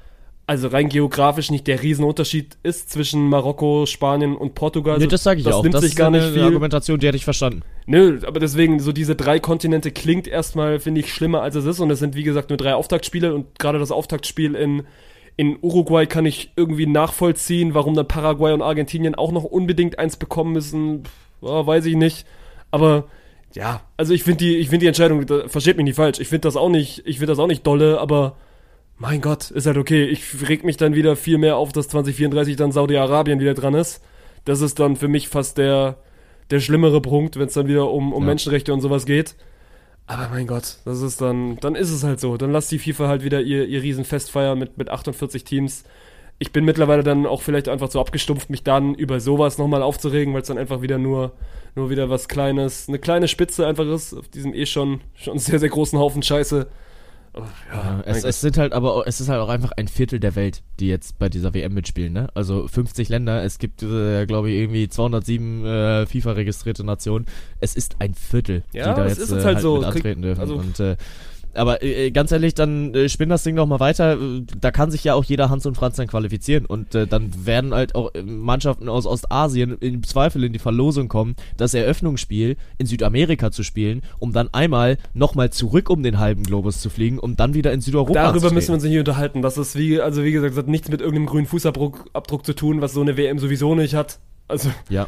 also 0.50 0.70
rein 0.70 0.90
geografisch 0.90 1.52
nicht 1.52 1.68
der 1.68 1.84
Riesenunterschied 1.84 2.58
ist 2.64 2.90
zwischen 2.90 3.30
Marokko, 3.30 3.86
Spanien 3.86 4.36
und 4.36 4.56
Portugal. 4.56 4.98
nee, 4.98 5.06
das 5.06 5.22
sage 5.22 5.42
ich 5.42 5.46
das 5.46 5.54
auch. 5.54 5.62
Nimmt 5.62 5.76
das 5.76 5.82
sich 5.82 5.92
ist 5.92 5.96
gar 5.96 6.10
nicht 6.10 6.24
eine 6.24 6.34
viel. 6.34 6.42
Argumentation, 6.42 6.98
die 7.00 7.06
hätte 7.06 7.18
ich 7.18 7.24
verstanden. 7.24 7.62
Nö, 7.86 8.20
aber 8.26 8.40
deswegen, 8.40 8.80
so 8.80 8.92
diese 8.92 9.16
drei 9.16 9.40
Kontinente 9.40 9.92
klingt 9.92 10.28
erstmal, 10.28 10.80
finde 10.80 11.02
ich, 11.02 11.14
schlimmer 11.14 11.44
als 11.44 11.54
es 11.54 11.66
ist. 11.66 11.80
Und 11.80 11.92
es 11.92 12.00
sind, 12.00 12.16
wie 12.16 12.24
gesagt, 12.24 12.50
nur 12.50 12.58
drei 12.58 12.74
Auftaktspiele. 12.74 13.36
Und 13.36 13.60
gerade 13.60 13.78
das 13.78 13.92
Auftaktspiel 13.92 14.56
in, 14.56 14.88
in 15.38 15.60
Uruguay 15.62 16.08
kann 16.08 16.26
ich 16.26 16.52
irgendwie 16.56 16.88
nachvollziehen, 16.88 17.76
warum 17.76 17.94
dann 17.94 18.08
Paraguay 18.08 18.52
und 18.52 18.64
Argentinien 18.64 19.14
auch 19.14 19.32
noch 19.32 19.44
unbedingt 19.44 20.00
eins 20.00 20.18
bekommen 20.18 20.54
müssen. 20.54 21.04
Pff, 21.04 21.68
weiß 21.68 21.86
ich 21.86 21.96
nicht. 21.96 22.26
Aber 22.72 23.06
ja, 23.54 23.82
also 23.98 24.16
ich 24.16 24.24
finde 24.24 24.40
die, 24.40 24.58
ich 24.58 24.70
finde 24.70 24.86
die 24.86 24.88
Entscheidung, 24.88 25.28
versteht 25.48 25.78
mich 25.78 25.84
nicht 25.84 25.98
falsch. 25.98 26.20
Ich 26.20 26.28
finde 26.28 26.48
das 26.48 26.56
auch 26.56 26.70
nicht, 26.70 27.04
ich 27.06 27.20
finde 27.20 27.34
das 27.34 27.40
auch 27.40 27.46
nicht 27.46 27.68
dolle, 27.68 28.00
aber 28.00 28.36
mein 29.00 29.22
Gott, 29.22 29.50
ist 29.50 29.66
halt 29.66 29.78
okay. 29.78 30.06
Ich 30.06 30.48
reg 30.48 30.64
mich 30.64 30.78
dann 30.78 30.94
wieder 30.94 31.16
viel 31.16 31.38
mehr 31.38 31.56
auf, 31.56 31.72
dass 31.72 31.88
2034 31.88 32.58
dann 32.58 32.72
Saudi-Arabien 32.72 33.40
wieder 33.40 33.54
dran 33.54 33.74
ist. 33.74 34.02
Das 34.44 34.62
ist 34.62 34.80
dann 34.80 34.98
für 34.98 35.08
mich 35.08 35.30
fast 35.30 35.58
der, 35.58 35.98
der 36.52 36.60
schlimmere 36.60 37.02
Punkt, 37.02 37.38
wenn 37.38 37.48
es 37.48 37.54
dann 37.54 37.68
wieder 37.68 37.90
um, 37.90 38.14
um 38.14 38.24
Ja. 38.24 38.28
Menschenrechte 38.28 38.74
und 38.74 38.82
sowas 38.82 39.06
geht. 39.06 39.36
Aber 40.06 40.28
mein 40.30 40.48
Gott, 40.48 40.78
das 40.86 41.02
ist 41.02 41.22
dann, 41.22 41.58
dann 41.58 41.76
ist 41.76 41.92
es 41.92 42.04
halt 42.04 42.20
so. 42.20 42.36
Dann 42.36 42.52
lasst 42.52 42.72
die 42.72 42.80
FIFA 42.80 43.08
halt 43.08 43.24
wieder 43.24 43.42
ihr, 43.42 43.66
ihr 43.68 43.82
Riesenfest 43.82 44.32
feiern 44.32 44.60
mit, 44.60 44.78
mit 44.78 44.90
48 44.90 45.44
Teams. 45.44 45.84
Ich 46.38 46.52
bin 46.52 46.66
mittlerweile 46.66 47.04
dann 47.04 47.26
auch 47.26 47.42
vielleicht 47.42 47.70
einfach 47.70 47.92
so 47.92 48.02
abgestumpft, 48.02 48.50
mich 48.50 48.64
dann 48.64 48.96
über 48.96 49.20
sowas 49.20 49.58
nochmal 49.58 49.84
aufzuregen, 49.84 50.34
weil 50.34 50.42
es 50.42 50.48
dann 50.48 50.58
einfach 50.58 50.82
wieder 50.82 50.98
nur, 50.98 51.34
nur 51.76 51.90
wieder 51.90 52.10
was 52.10 52.28
Kleines, 52.28 52.90
eine 52.90 53.00
kleine 53.00 53.28
Spitze 53.28 53.68
einfach 53.68 53.86
ist, 53.86 54.14
auf 54.14 54.28
diesem 54.30 54.54
eh 54.54 54.66
schon, 54.66 55.02
schon 55.16 55.38
sehr, 55.38 55.60
sehr 55.60 55.70
großen 55.70 56.00
Haufen 56.00 56.24
Scheiße. 56.24 56.68
Oh, 57.34 57.44
ja, 57.72 58.02
Es, 58.06 58.24
es 58.24 58.42
sind 58.42 58.58
halt 58.58 58.74
aber, 58.74 59.04
es 59.06 59.22
ist 59.22 59.30
halt 59.30 59.40
auch 59.40 59.50
einfach 59.50 59.72
ein 59.78 59.88
Viertel 59.88 60.20
der 60.20 60.36
Welt, 60.36 60.64
die 60.80 60.88
jetzt 60.88 61.20
bei 61.20 61.30
dieser 61.30 61.54
WM 61.54 61.74
mitspielen, 61.74 62.12
ne? 62.14 62.28
Also 62.34 62.68
50 62.68 63.08
Länder, 63.10 63.44
es 63.44 63.60
gibt, 63.60 63.84
äh, 63.84 64.26
glaube 64.26 64.50
ich, 64.50 64.58
irgendwie 64.58 64.88
207 64.90 65.66
äh, 65.66 66.06
FIFA-registrierte 66.08 66.84
Nationen. 66.84 67.26
Es 67.60 67.76
ist 67.76 67.98
ein 68.00 68.14
Viertel, 68.16 68.64
Ja, 68.74 68.94
die 68.94 69.02
da 69.02 69.08
jetzt 69.08 69.20
ist 69.20 69.32
äh, 69.32 69.36
jetzt 69.36 69.46
halt 69.46 69.56
halt 69.56 69.62
so. 69.64 69.78
mit 69.78 69.86
antreten 69.86 70.22
dürfen. 70.22 70.42
also- 70.42 70.56
Und, 70.56 70.80
äh, 70.80 70.96
aber 71.54 71.84
äh, 71.84 72.12
ganz 72.12 72.32
ehrlich, 72.32 72.54
dann 72.54 72.94
äh, 72.94 73.10
spinn 73.10 73.30
das 73.30 73.44
Ding 73.44 73.56
doch 73.56 73.66
mal 73.66 73.80
weiter. 73.80 74.14
Äh, 74.20 74.44
Da 74.60 74.72
kann 74.72 74.92
sich 74.92 75.04
ja 75.04 75.14
auch 75.16 75.24
jeder 75.24 75.50
Hans 75.50 75.66
und 75.66 75.76
Franz 75.76 75.96
dann 75.98 76.08
qualifizieren. 76.08 76.66
Und 76.66 76.96
äh, 76.96 77.08
dann 77.08 77.46
werden 77.46 77.74
halt 77.74 77.96
auch 77.96 78.14
äh, 78.14 78.22
Mannschaften 78.24 78.90
aus 78.90 79.06
Ostasien 79.06 79.78
im 79.80 80.04
Zweifel 80.04 80.44
in 80.44 80.54
die 80.54 80.60
Verlosung 80.60 81.08
kommen, 81.08 81.36
das 81.58 81.74
Eröffnungsspiel 81.74 82.58
in 82.78 82.86
Südamerika 82.86 83.52
zu 83.52 83.64
spielen, 83.64 84.02
um 84.20 84.32
dann 84.34 84.50
einmal 84.54 84.98
nochmal 85.14 85.50
zurück 85.50 85.90
um 85.90 86.04
den 86.04 86.20
halben 86.20 86.44
Globus 86.44 86.82
zu 86.82 86.90
fliegen, 86.90 87.20
um 87.20 87.36
dann 87.36 87.54
wieder 87.54 87.72
in 87.74 87.82
Südeuropa 87.82 88.14
Darüber 88.14 88.50
zu 88.50 88.54
müssen 88.54 88.70
wir 88.70 88.74
uns 88.76 88.84
nicht 88.84 88.98
unterhalten. 88.98 89.42
Das 89.42 89.58
ist 89.58 89.76
wie, 89.78 90.00
also 90.02 90.24
wie 90.24 90.32
gesagt, 90.32 90.52
das 90.52 90.58
hat 90.60 90.68
nichts 90.68 90.90
mit 90.90 91.02
irgendeinem 91.02 91.26
grünen 91.28 91.48
Fußabdruck 91.48 92.10
Abdruck 92.14 92.46
zu 92.46 92.54
tun, 92.54 92.82
was 92.82 92.94
so 92.94 93.02
eine 93.02 93.18
WM 93.18 93.40
sowieso 93.40 93.76
nicht 93.76 93.96
hat. 93.96 94.20
Also, 94.48 94.70
Ja. 94.90 95.08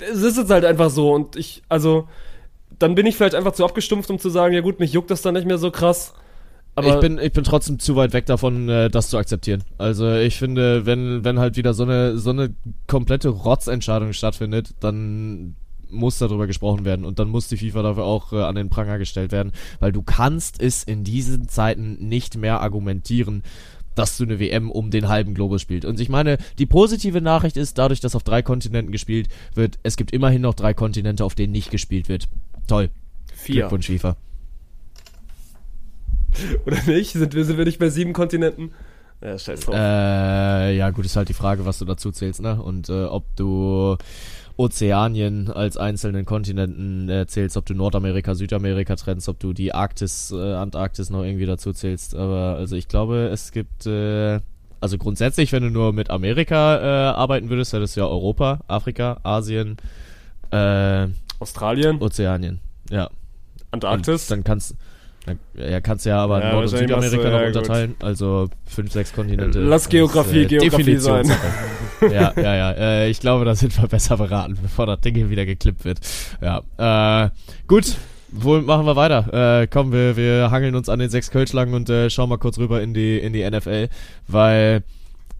es 0.00 0.22
ist 0.22 0.36
jetzt 0.36 0.50
halt 0.50 0.64
einfach 0.64 0.90
so 0.90 1.12
und 1.12 1.36
ich, 1.36 1.62
also, 1.68 2.08
dann 2.80 2.94
bin 2.94 3.06
ich 3.06 3.16
vielleicht 3.16 3.34
einfach 3.36 3.52
zu 3.52 3.64
abgestumpft, 3.64 4.10
um 4.10 4.18
zu 4.18 4.30
sagen, 4.30 4.54
ja 4.54 4.62
gut, 4.62 4.80
mich 4.80 4.92
juckt 4.92 5.10
das 5.10 5.22
dann 5.22 5.34
nicht 5.34 5.46
mehr 5.46 5.58
so 5.58 5.70
krass. 5.70 6.14
Aber 6.74 6.94
ich 6.94 7.00
bin, 7.00 7.18
ich 7.18 7.32
bin 7.32 7.44
trotzdem 7.44 7.78
zu 7.78 7.94
weit 7.96 8.12
weg 8.12 8.26
davon, 8.26 8.68
äh, 8.68 8.88
das 8.88 9.10
zu 9.10 9.18
akzeptieren. 9.18 9.62
Also 9.76 10.14
ich 10.14 10.38
finde, 10.38 10.86
wenn, 10.86 11.24
wenn 11.24 11.38
halt 11.38 11.56
wieder 11.56 11.74
so 11.74 11.82
eine, 11.82 12.16
so 12.16 12.30
eine 12.30 12.54
komplette 12.86 13.28
Rotzentscheidung 13.28 14.12
stattfindet, 14.12 14.70
dann 14.80 15.56
muss 15.90 16.18
darüber 16.18 16.46
gesprochen 16.46 16.84
werden 16.84 17.04
und 17.04 17.18
dann 17.18 17.28
muss 17.28 17.48
die 17.48 17.56
FIFA 17.56 17.82
dafür 17.82 18.04
auch 18.04 18.32
äh, 18.32 18.36
an 18.36 18.54
den 18.54 18.70
Pranger 18.70 18.98
gestellt 18.98 19.32
werden, 19.32 19.52
weil 19.80 19.92
du 19.92 20.02
kannst 20.02 20.62
es 20.62 20.84
in 20.84 21.04
diesen 21.04 21.48
Zeiten 21.48 21.96
nicht 22.08 22.36
mehr 22.36 22.60
argumentieren, 22.60 23.42
dass 23.94 24.16
du 24.16 24.24
eine 24.24 24.38
WM 24.38 24.70
um 24.70 24.90
den 24.90 25.08
halben 25.08 25.34
Globus 25.34 25.62
spielst. 25.62 25.84
Und 25.84 26.00
ich 26.00 26.08
meine, 26.08 26.38
die 26.58 26.66
positive 26.66 27.20
Nachricht 27.20 27.56
ist, 27.56 27.76
dadurch, 27.76 28.00
dass 28.00 28.14
auf 28.14 28.22
drei 28.22 28.40
Kontinenten 28.40 28.92
gespielt 28.92 29.28
wird, 29.54 29.78
es 29.82 29.96
gibt 29.96 30.12
immerhin 30.12 30.42
noch 30.42 30.54
drei 30.54 30.72
Kontinente, 30.74 31.24
auf 31.24 31.34
denen 31.34 31.52
nicht 31.52 31.70
gespielt 31.70 32.08
wird. 32.08 32.28
Toll. 32.70 32.90
vier. 33.34 33.62
Glückwunsch, 33.62 33.86
FIFA. 33.86 34.16
Oder 36.66 36.82
nicht? 36.86 37.12
Sind 37.12 37.34
wir, 37.34 37.44
sind 37.44 37.58
wir 37.58 37.64
nicht 37.64 37.80
bei 37.80 37.88
sieben 37.88 38.12
Kontinenten? 38.12 38.70
Ja, 39.20 39.36
scheiß 39.36 39.60
drauf. 39.60 39.74
Äh, 39.74 40.76
ja, 40.76 40.90
gut, 40.90 41.04
ist 41.04 41.16
halt 41.16 41.28
die 41.28 41.34
Frage, 41.34 41.66
was 41.66 41.80
du 41.80 41.84
dazu 41.84 42.12
zählst, 42.12 42.40
ne? 42.40 42.62
Und 42.62 42.88
äh, 42.88 43.04
ob 43.04 43.24
du 43.34 43.96
Ozeanien 44.56 45.50
als 45.50 45.76
einzelnen 45.76 46.24
Kontinenten 46.24 47.08
äh, 47.08 47.26
zählst, 47.26 47.56
ob 47.56 47.66
du 47.66 47.74
Nordamerika, 47.74 48.34
Südamerika 48.34 48.94
trennst, 48.94 49.28
ob 49.28 49.40
du 49.40 49.52
die 49.52 49.74
Arktis, 49.74 50.30
äh, 50.30 50.54
Antarktis 50.54 51.10
noch 51.10 51.24
irgendwie 51.24 51.46
dazu 51.46 51.72
zählst. 51.72 52.14
Aber 52.14 52.56
also 52.56 52.76
ich 52.76 52.86
glaube, 52.86 53.30
es 53.32 53.52
gibt, 53.52 53.86
äh, 53.86 54.40
also 54.80 54.96
grundsätzlich, 54.96 55.52
wenn 55.52 55.64
du 55.64 55.70
nur 55.70 55.92
mit 55.92 56.08
Amerika 56.08 56.78
äh, 56.78 57.14
arbeiten 57.14 57.50
würdest, 57.50 57.72
hättest 57.72 57.96
du 57.96 58.00
ja 58.00 58.06
Europa, 58.06 58.60
Afrika, 58.68 59.18
Asien, 59.24 59.76
äh, 60.52 61.08
Australien, 61.40 62.00
Ozeanien. 62.00 62.60
Ja. 62.90 63.10
Antarktis. 63.72 64.30
Und 64.30 64.38
dann 64.38 64.44
kannst 64.44 64.74
dann, 65.26 65.38
ja, 65.54 65.80
kannst 65.80 66.06
ja 66.06 66.18
aber 66.18 66.40
Ja, 66.42 66.52
Nord- 66.52 66.64
und 66.66 66.72
du- 66.72 66.78
Südamerika 66.78 67.16
noch 67.30 67.40
ja, 67.40 67.46
gut. 67.48 67.56
unterteilen. 67.56 67.94
Also 68.00 68.48
fünf, 68.66 68.90
sechs 68.92 69.12
Kontinente. 69.12 69.60
Lass 69.60 69.70
Das 69.70 69.82
ist, 69.82 69.90
Geografie 69.90 70.46
Geografie 70.46 70.96
sein. 70.96 71.30
Ja, 72.00 72.32
ja, 72.34 72.54
ja. 72.56 72.70
Äh, 72.72 73.10
ich 73.10 73.20
glaube, 73.20 73.44
da 73.44 73.54
sind 73.54 73.76
wir 73.78 73.86
besser 73.86 74.16
beraten, 74.16 74.56
bevor 74.62 74.86
das 74.86 75.00
Ding 75.02 75.14
hier 75.14 75.28
wieder 75.28 75.44
geklippt 75.44 75.84
wird. 75.84 75.98
Ja. 76.40 77.26
Äh, 77.26 77.30
gut. 77.66 77.96
Wohl 78.32 78.62
machen 78.62 78.86
wir 78.86 78.96
weiter. 78.96 79.60
Äh, 79.62 79.66
komm, 79.66 79.92
wir, 79.92 80.16
wir 80.16 80.50
hangeln 80.50 80.74
uns 80.76 80.88
an 80.88 80.98
den 81.00 81.10
sechs 81.10 81.30
Kölschlangen 81.30 81.74
und 81.74 81.90
äh, 81.90 82.08
schauen 82.08 82.28
mal 82.30 82.38
kurz 82.38 82.58
rüber 82.58 82.80
in 82.80 82.94
die, 82.94 83.18
in 83.18 83.32
die 83.34 83.48
NFL, 83.48 83.88
weil 84.28 84.82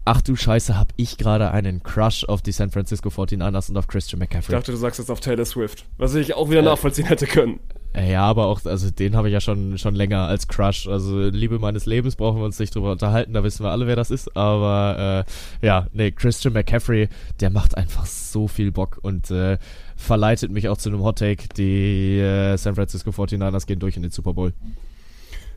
ach 0.05 0.21
du 0.21 0.35
Scheiße, 0.35 0.77
hab 0.77 0.93
ich 0.97 1.17
gerade 1.17 1.51
einen 1.51 1.83
Crush 1.83 2.23
auf 2.25 2.41
die 2.41 2.51
San 2.51 2.71
Francisco 2.71 3.09
49ers 3.09 3.69
und 3.69 3.77
auf 3.77 3.87
Christian 3.87 4.21
Ich 4.21 4.29
McCaffrey. 4.29 4.53
dachte, 4.55 4.71
du 4.71 4.77
sagst 4.77 4.99
jetzt 4.99 5.09
auf 5.11 5.19
Taylor 5.19 5.45
Swift. 5.45 5.85
Was 5.97 6.15
ich 6.15 6.33
auch 6.35 6.49
wieder 6.49 6.61
Äh, 6.61 6.63
nachvollziehen 6.63 7.05
hätte 7.05 7.27
können. 7.27 7.59
Äh, 7.93 8.11
Ja, 8.11 8.23
aber 8.23 8.45
auch, 8.47 8.63
also 8.65 8.89
den 8.89 9.15
habe 9.15 9.27
ich 9.27 9.33
ja 9.33 9.41
schon, 9.41 9.77
schon 9.77 9.95
länger 9.95 10.25
als 10.27 10.47
Crush. 10.47 10.87
Also 10.87 11.19
Liebe 11.29 11.59
meines 11.59 11.85
Lebens 11.85 12.15
brauchen 12.15 12.39
wir 12.39 12.45
uns 12.45 12.57
nicht 12.57 12.73
drüber 12.73 12.91
unterhalten, 12.93 13.33
da 13.33 13.43
wissen 13.43 13.63
wir 13.65 13.69
alle, 13.71 13.85
wer 13.85 13.95
das 13.95 14.11
ist. 14.11 14.35
Aber 14.35 15.25
äh, 15.61 15.65
ja, 15.65 15.87
nee, 15.93 16.11
Christian 16.11 16.53
McCaffrey, 16.53 17.09
der 17.39 17.49
macht 17.49 17.75
einfach 17.77 18.05
so 18.05 18.47
viel 18.47 18.71
Bock 18.71 18.97
und 19.01 19.29
äh, 19.29 19.57
verleitet 19.97 20.51
mich 20.51 20.67
auch 20.69 20.77
zu 20.77 20.89
einem 20.89 21.03
Hot 21.03 21.19
Take. 21.19 21.49
Die 21.57 22.17
äh, 22.17 22.57
San 22.57 22.75
Francisco 22.75 23.11
49ers 23.11 23.65
gehen 23.67 23.79
durch 23.79 23.97
in 23.97 24.01
den 24.03 24.11
Super 24.11 24.33
Bowl. 24.33 24.53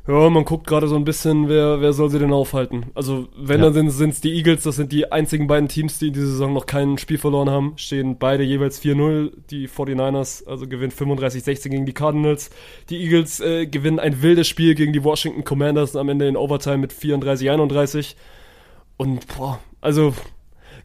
Ja, 0.07 0.29
man 0.29 0.45
guckt 0.45 0.67
gerade 0.67 0.87
so 0.87 0.97
ein 0.97 1.05
bisschen, 1.07 1.49
wer, 1.49 1.81
wer 1.81 1.95
soll 1.95 2.11
sie 2.11 2.19
denn 2.19 2.33
aufhalten. 2.33 2.87
Also, 2.95 3.27
wenn 3.39 3.63
Ja. 3.63 3.71
dann 3.71 3.89
sind 3.89 4.11
es 4.11 4.21
die 4.21 4.35
Eagles, 4.35 4.63
das 4.65 4.77
sind 4.77 4.93
die 4.93 5.11
einzigen 5.11 5.47
beiden 5.47 5.67
Teams, 5.69 5.99
die 5.99 6.09
in 6.09 6.13
dieser 6.13 6.27
Saison 6.27 6.53
noch 6.53 6.67
kein 6.67 6.99
Spiel 6.99 7.17
verloren 7.17 7.49
haben. 7.49 7.73
Stehen 7.77 8.19
beide 8.19 8.43
jeweils 8.43 8.79
4-0. 8.79 9.33
Die 9.51 9.67
49ers, 9.67 10.47
also 10.47 10.69
gewinnen 10.69 10.93
35-16 10.93 11.71
gegen 11.71 11.87
die 11.87 11.95
Cardinals. 11.95 12.51
Die 12.91 13.03
Eagles 13.03 13.41
äh, 13.41 13.67
gewinnen 13.67 13.99
ein 13.99 14.21
wildes 14.21 14.47
Spiel 14.47 14.75
gegen 14.75 14.93
die 14.93 15.03
Washington 15.05 15.43
Commanders 15.43 15.97
am 15.97 16.11
Ende 16.11 16.29
in 16.29 16.37
Overtime 16.37 16.79
mit 16.79 16.93
34-31. 16.93 18.15
Und 18.99 19.27
boah, 19.39 19.59
also 19.81 20.13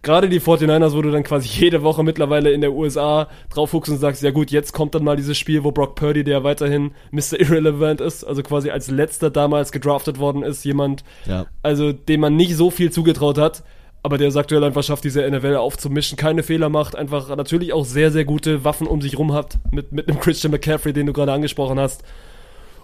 gerade 0.01 0.29
die 0.29 0.39
49ers, 0.39 0.93
wo 0.95 1.01
du 1.01 1.11
dann 1.11 1.23
quasi 1.23 1.47
jede 1.61 1.83
Woche 1.83 2.03
mittlerweile 2.03 2.51
in 2.51 2.61
der 2.61 2.73
USA 2.73 3.27
drauf 3.49 3.73
und 3.73 3.85
sagst, 3.85 4.23
ja 4.23 4.31
gut, 4.31 4.51
jetzt 4.51 4.73
kommt 4.73 4.95
dann 4.95 5.03
mal 5.03 5.15
dieses 5.17 5.37
Spiel, 5.37 5.63
wo 5.63 5.71
Brock 5.71 5.95
Purdy, 5.95 6.23
der 6.23 6.43
weiterhin 6.43 6.91
Mr. 7.11 7.39
Irrelevant 7.39 8.01
ist, 8.01 8.23
also 8.23 8.41
quasi 8.43 8.69
als 8.69 8.89
letzter 8.89 9.29
damals 9.29 9.71
gedraftet 9.71 10.19
worden 10.19 10.43
ist, 10.43 10.63
jemand, 10.63 11.03
Ja. 11.25 11.47
also 11.63 11.91
dem 11.91 12.21
man 12.21 12.35
nicht 12.35 12.55
so 12.55 12.71
viel 12.71 12.91
zugetraut 12.91 13.37
hat, 13.37 13.63
aber 14.01 14.17
der 14.17 14.29
es 14.29 14.37
aktuell 14.37 14.63
einfach 14.63 14.83
schafft, 14.83 15.03
diese 15.03 15.29
NFL 15.29 15.55
aufzumischen, 15.55 16.17
keine 16.17 16.43
Fehler 16.43 16.69
macht, 16.69 16.95
einfach 16.95 17.35
natürlich 17.35 17.73
auch 17.73 17.83
sehr, 17.83 18.11
sehr 18.11 18.23
gute 18.23 18.63
Waffen 18.63 18.87
um 18.87 19.01
sich 19.01 19.17
rum 19.17 19.33
hat, 19.33 19.59
mit, 19.71 19.91
mit 19.91 20.07
einem 20.07 20.19
Christian 20.21 20.51
McCaffrey, 20.51 20.93
den 20.93 21.05
du 21.05 21.13
gerade 21.13 21.33
angesprochen 21.33 21.77
hast. 21.79 22.03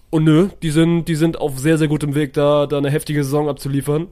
Und 0.10 0.26
nö, 0.26 0.50
die 0.62 0.72
sind, 0.72 1.06
die 1.06 1.16
sind 1.16 1.40
auf 1.40 1.58
sehr, 1.58 1.78
sehr 1.78 1.88
gutem 1.88 2.16
Weg, 2.16 2.34
da, 2.34 2.68
da 2.68 2.78
eine 2.78 2.90
heftige 2.92 3.24
Saison 3.24 3.48
abzuliefern. 3.48 4.08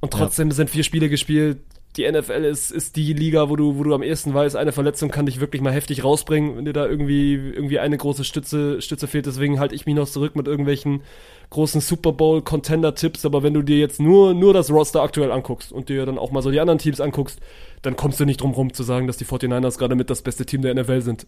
Und 0.00 0.12
trotzdem 0.12 0.50
sind 0.50 0.68
vier 0.68 0.82
Spiele 0.82 1.08
gespielt. 1.08 1.58
Die 1.96 2.10
NFL 2.10 2.44
ist, 2.44 2.70
ist 2.70 2.96
die 2.96 3.12
Liga, 3.12 3.50
wo 3.50 3.56
du, 3.56 3.76
wo 3.76 3.82
du 3.82 3.94
am 3.94 4.02
ehesten 4.02 4.32
weißt, 4.32 4.56
eine 4.56 4.72
Verletzung 4.72 5.10
kann 5.10 5.26
dich 5.26 5.40
wirklich 5.40 5.60
mal 5.60 5.72
heftig 5.72 6.04
rausbringen, 6.04 6.56
wenn 6.56 6.64
dir 6.64 6.72
da 6.72 6.86
irgendwie, 6.86 7.34
irgendwie 7.34 7.80
eine 7.80 7.98
große 7.98 8.24
Stütze, 8.24 8.80
Stütze 8.80 9.06
fehlt. 9.06 9.26
Deswegen 9.26 9.60
halte 9.60 9.74
ich 9.74 9.84
mich 9.84 9.94
noch 9.94 10.08
zurück 10.08 10.34
mit 10.34 10.48
irgendwelchen 10.48 11.02
großen 11.50 11.82
Super 11.82 12.12
Bowl-Contender-Tipps. 12.12 13.26
Aber 13.26 13.42
wenn 13.42 13.52
du 13.52 13.60
dir 13.60 13.76
jetzt 13.76 14.00
nur, 14.00 14.32
nur 14.32 14.54
das 14.54 14.70
Roster 14.70 15.02
aktuell 15.02 15.30
anguckst 15.30 15.70
und 15.70 15.90
dir 15.90 16.06
dann 16.06 16.16
auch 16.16 16.30
mal 16.30 16.42
so 16.42 16.50
die 16.50 16.60
anderen 16.60 16.78
Teams 16.78 17.00
anguckst, 17.00 17.40
dann 17.82 17.94
kommst 17.94 18.18
du 18.20 18.24
nicht 18.24 18.40
drum 18.40 18.52
rum 18.52 18.72
zu 18.72 18.84
sagen, 18.84 19.06
dass 19.06 19.18
die 19.18 19.26
49ers 19.26 19.76
gerade 19.76 19.94
mit 19.94 20.08
das 20.08 20.22
beste 20.22 20.46
Team 20.46 20.62
der 20.62 20.74
NFL 20.74 21.02
sind. 21.02 21.26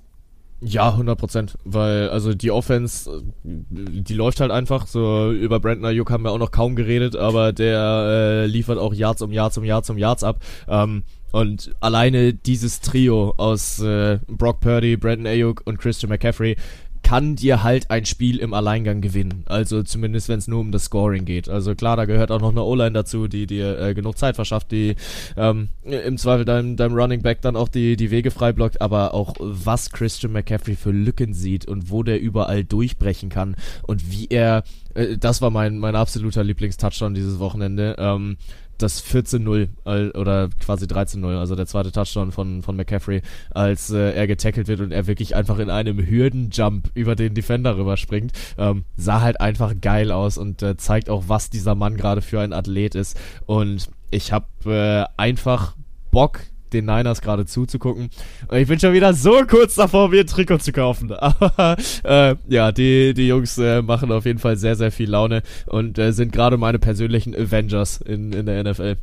Ja, 0.66 0.90
100 0.90 1.18
Prozent. 1.18 1.58
Weil, 1.64 2.08
also 2.08 2.32
die 2.34 2.50
Offense, 2.50 3.10
äh, 3.10 3.20
die 3.44 4.14
läuft 4.14 4.40
halt 4.40 4.50
einfach. 4.50 4.86
So 4.86 5.30
über 5.30 5.60
Brandon 5.60 5.84
Ayuk 5.86 6.10
haben 6.10 6.24
wir 6.24 6.32
auch 6.32 6.38
noch 6.38 6.50
kaum 6.50 6.74
geredet, 6.74 7.16
aber 7.16 7.52
der 7.52 8.44
äh, 8.44 8.46
liefert 8.46 8.78
auch 8.78 8.94
Yards 8.94 9.20
um 9.22 9.30
Yards 9.30 9.58
um 9.58 9.64
Yards 9.64 9.90
um 9.90 9.98
Yards 9.98 10.24
ab. 10.24 10.42
Ähm, 10.66 11.04
und 11.32 11.74
alleine 11.80 12.32
dieses 12.32 12.80
Trio 12.80 13.34
aus 13.36 13.80
äh, 13.80 14.20
Brock 14.28 14.60
Purdy, 14.60 14.96
Brandon 14.96 15.26
Ayuk 15.26 15.62
und 15.64 15.78
Christian 15.78 16.08
McCaffrey 16.08 16.56
kann 17.04 17.36
dir 17.36 17.62
halt 17.62 17.90
ein 17.90 18.06
Spiel 18.06 18.38
im 18.38 18.54
Alleingang 18.54 19.00
gewinnen. 19.00 19.44
Also 19.46 19.82
zumindest, 19.82 20.28
wenn 20.28 20.38
es 20.38 20.48
nur 20.48 20.60
um 20.60 20.72
das 20.72 20.84
Scoring 20.84 21.24
geht. 21.24 21.48
Also 21.48 21.74
klar, 21.74 21.96
da 21.96 22.06
gehört 22.06 22.32
auch 22.32 22.40
noch 22.40 22.50
eine 22.50 22.62
O-Line 22.62 22.92
dazu, 22.92 23.28
die 23.28 23.46
dir 23.46 23.78
äh, 23.78 23.94
genug 23.94 24.18
Zeit 24.18 24.34
verschafft, 24.34 24.72
die 24.72 24.96
ähm, 25.36 25.68
im 25.84 26.18
Zweifel 26.18 26.44
deinem, 26.44 26.76
deinem 26.76 26.94
Running 26.94 27.22
Back 27.22 27.42
dann 27.42 27.56
auch 27.56 27.68
die, 27.68 27.96
die 27.96 28.10
Wege 28.10 28.30
frei 28.30 28.52
blockt, 28.52 28.80
aber 28.80 29.14
auch 29.14 29.34
was 29.38 29.92
Christian 29.92 30.32
McCaffrey 30.32 30.76
für 30.76 30.90
Lücken 30.90 31.34
sieht 31.34 31.66
und 31.66 31.90
wo 31.90 32.02
der 32.02 32.20
überall 32.20 32.64
durchbrechen 32.64 33.28
kann 33.28 33.54
und 33.82 34.10
wie 34.10 34.26
er, 34.30 34.64
äh, 34.94 35.18
das 35.18 35.42
war 35.42 35.50
mein, 35.50 35.78
mein 35.78 35.94
absoluter 35.94 36.42
Lieblingstouchdown 36.42 37.14
dieses 37.14 37.38
Wochenende, 37.38 37.96
ähm, 37.98 38.38
das 38.78 39.04
14-0 39.04 39.68
äh, 39.84 40.16
oder 40.16 40.48
quasi 40.60 40.86
13-0, 40.86 41.38
also 41.38 41.54
der 41.54 41.66
zweite 41.66 41.92
Touchdown 41.92 42.32
von, 42.32 42.62
von 42.62 42.76
McCaffrey, 42.76 43.22
als 43.50 43.90
äh, 43.90 44.12
er 44.12 44.26
getackelt 44.26 44.68
wird 44.68 44.80
und 44.80 44.92
er 44.92 45.06
wirklich 45.06 45.36
einfach 45.36 45.58
in 45.58 45.70
einem 45.70 45.98
Hürdenjump 45.98 46.90
über 46.94 47.16
den 47.16 47.34
Defender 47.34 47.76
rüberspringt, 47.76 48.32
ähm, 48.58 48.84
sah 48.96 49.20
halt 49.20 49.40
einfach 49.40 49.74
geil 49.80 50.10
aus 50.10 50.38
und 50.38 50.62
äh, 50.62 50.76
zeigt 50.76 51.10
auch, 51.10 51.24
was 51.28 51.50
dieser 51.50 51.74
Mann 51.74 51.96
gerade 51.96 52.22
für 52.22 52.40
ein 52.40 52.52
Athlet 52.52 52.94
ist. 52.94 53.18
Und 53.46 53.88
ich 54.10 54.32
habe 54.32 54.46
äh, 54.66 55.04
einfach 55.20 55.76
Bock, 56.10 56.40
den 56.74 56.86
Niners 56.86 57.22
gerade 57.22 57.46
zuzugucken. 57.46 58.10
Und 58.48 58.58
ich 58.58 58.68
bin 58.68 58.78
schon 58.78 58.92
wieder 58.92 59.14
so 59.14 59.42
kurz 59.48 59.76
davor, 59.76 60.08
mir 60.08 60.20
ein 60.20 60.26
Trikot 60.26 60.58
zu 60.58 60.72
kaufen. 60.72 61.12
Aber 61.12 61.76
äh, 62.04 62.36
ja, 62.48 62.72
die, 62.72 63.14
die 63.14 63.28
Jungs 63.28 63.56
äh, 63.58 63.82
machen 63.82 64.12
auf 64.12 64.26
jeden 64.26 64.38
Fall 64.38 64.56
sehr, 64.56 64.76
sehr 64.76 64.92
viel 64.92 65.10
Laune 65.10 65.42
und 65.66 65.98
äh, 65.98 66.12
sind 66.12 66.32
gerade 66.32 66.56
meine 66.56 66.78
persönlichen 66.78 67.34
Avengers 67.34 68.00
in, 68.00 68.32
in 68.32 68.46
der 68.46 68.64
NFL. 68.64 68.96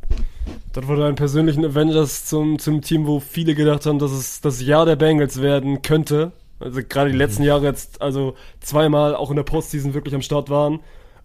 Das 0.72 0.86
wurde 0.86 1.06
ein 1.06 1.14
persönlichen 1.14 1.64
Avengers 1.64 2.26
zum, 2.26 2.58
zum 2.58 2.80
Team, 2.80 3.06
wo 3.06 3.20
viele 3.20 3.54
gedacht 3.54 3.86
haben, 3.86 3.98
dass 3.98 4.12
es 4.12 4.40
das 4.40 4.62
Jahr 4.62 4.86
der 4.86 4.96
Bengals 4.96 5.40
werden 5.40 5.82
könnte. 5.82 6.32
Also 6.60 6.80
gerade 6.88 7.10
die 7.10 7.16
letzten 7.16 7.42
Jahre 7.42 7.66
jetzt, 7.66 8.00
also 8.00 8.34
zweimal 8.60 9.14
auch 9.14 9.30
in 9.30 9.36
der 9.36 9.42
Postseason 9.42 9.94
wirklich 9.94 10.14
am 10.14 10.22
Start 10.22 10.48
waren. 10.48 10.80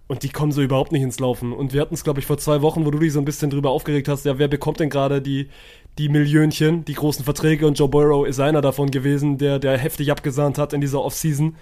Und 0.07 0.23
die 0.23 0.29
kommen 0.29 0.53
so 0.53 0.61
überhaupt 0.61 0.93
nicht 0.93 1.01
ins 1.01 1.19
Laufen. 1.19 1.51
Und 1.51 1.73
wir 1.73 1.81
hatten 1.81 1.93
es, 1.93 2.03
glaube 2.03 2.19
ich, 2.19 2.25
vor 2.25 2.37
zwei 2.37 2.61
Wochen, 2.61 2.85
wo 2.85 2.91
du 2.91 2.99
dich 2.99 3.11
so 3.11 3.19
ein 3.19 3.25
bisschen 3.25 3.49
drüber 3.49 3.71
aufgeregt 3.71 4.07
hast, 4.07 4.25
ja, 4.25 4.39
wer 4.39 4.47
bekommt 4.47 4.79
denn 4.79 4.89
gerade 4.89 5.21
die, 5.21 5.49
die 5.97 6.09
Millionchen, 6.09 6.85
die 6.85 6.93
großen 6.93 7.23
Verträge? 7.25 7.67
Und 7.67 7.77
Joe 7.79 7.89
Burrow 7.89 8.27
ist 8.27 8.39
einer 8.39 8.61
davon 8.61 8.91
gewesen, 8.91 9.37
der, 9.37 9.59
der 9.59 9.77
heftig 9.77 10.11
abgesahnt 10.11 10.57
hat 10.57 10.73
in 10.73 10.81
dieser 10.81 11.01
Offseason. 11.03 11.55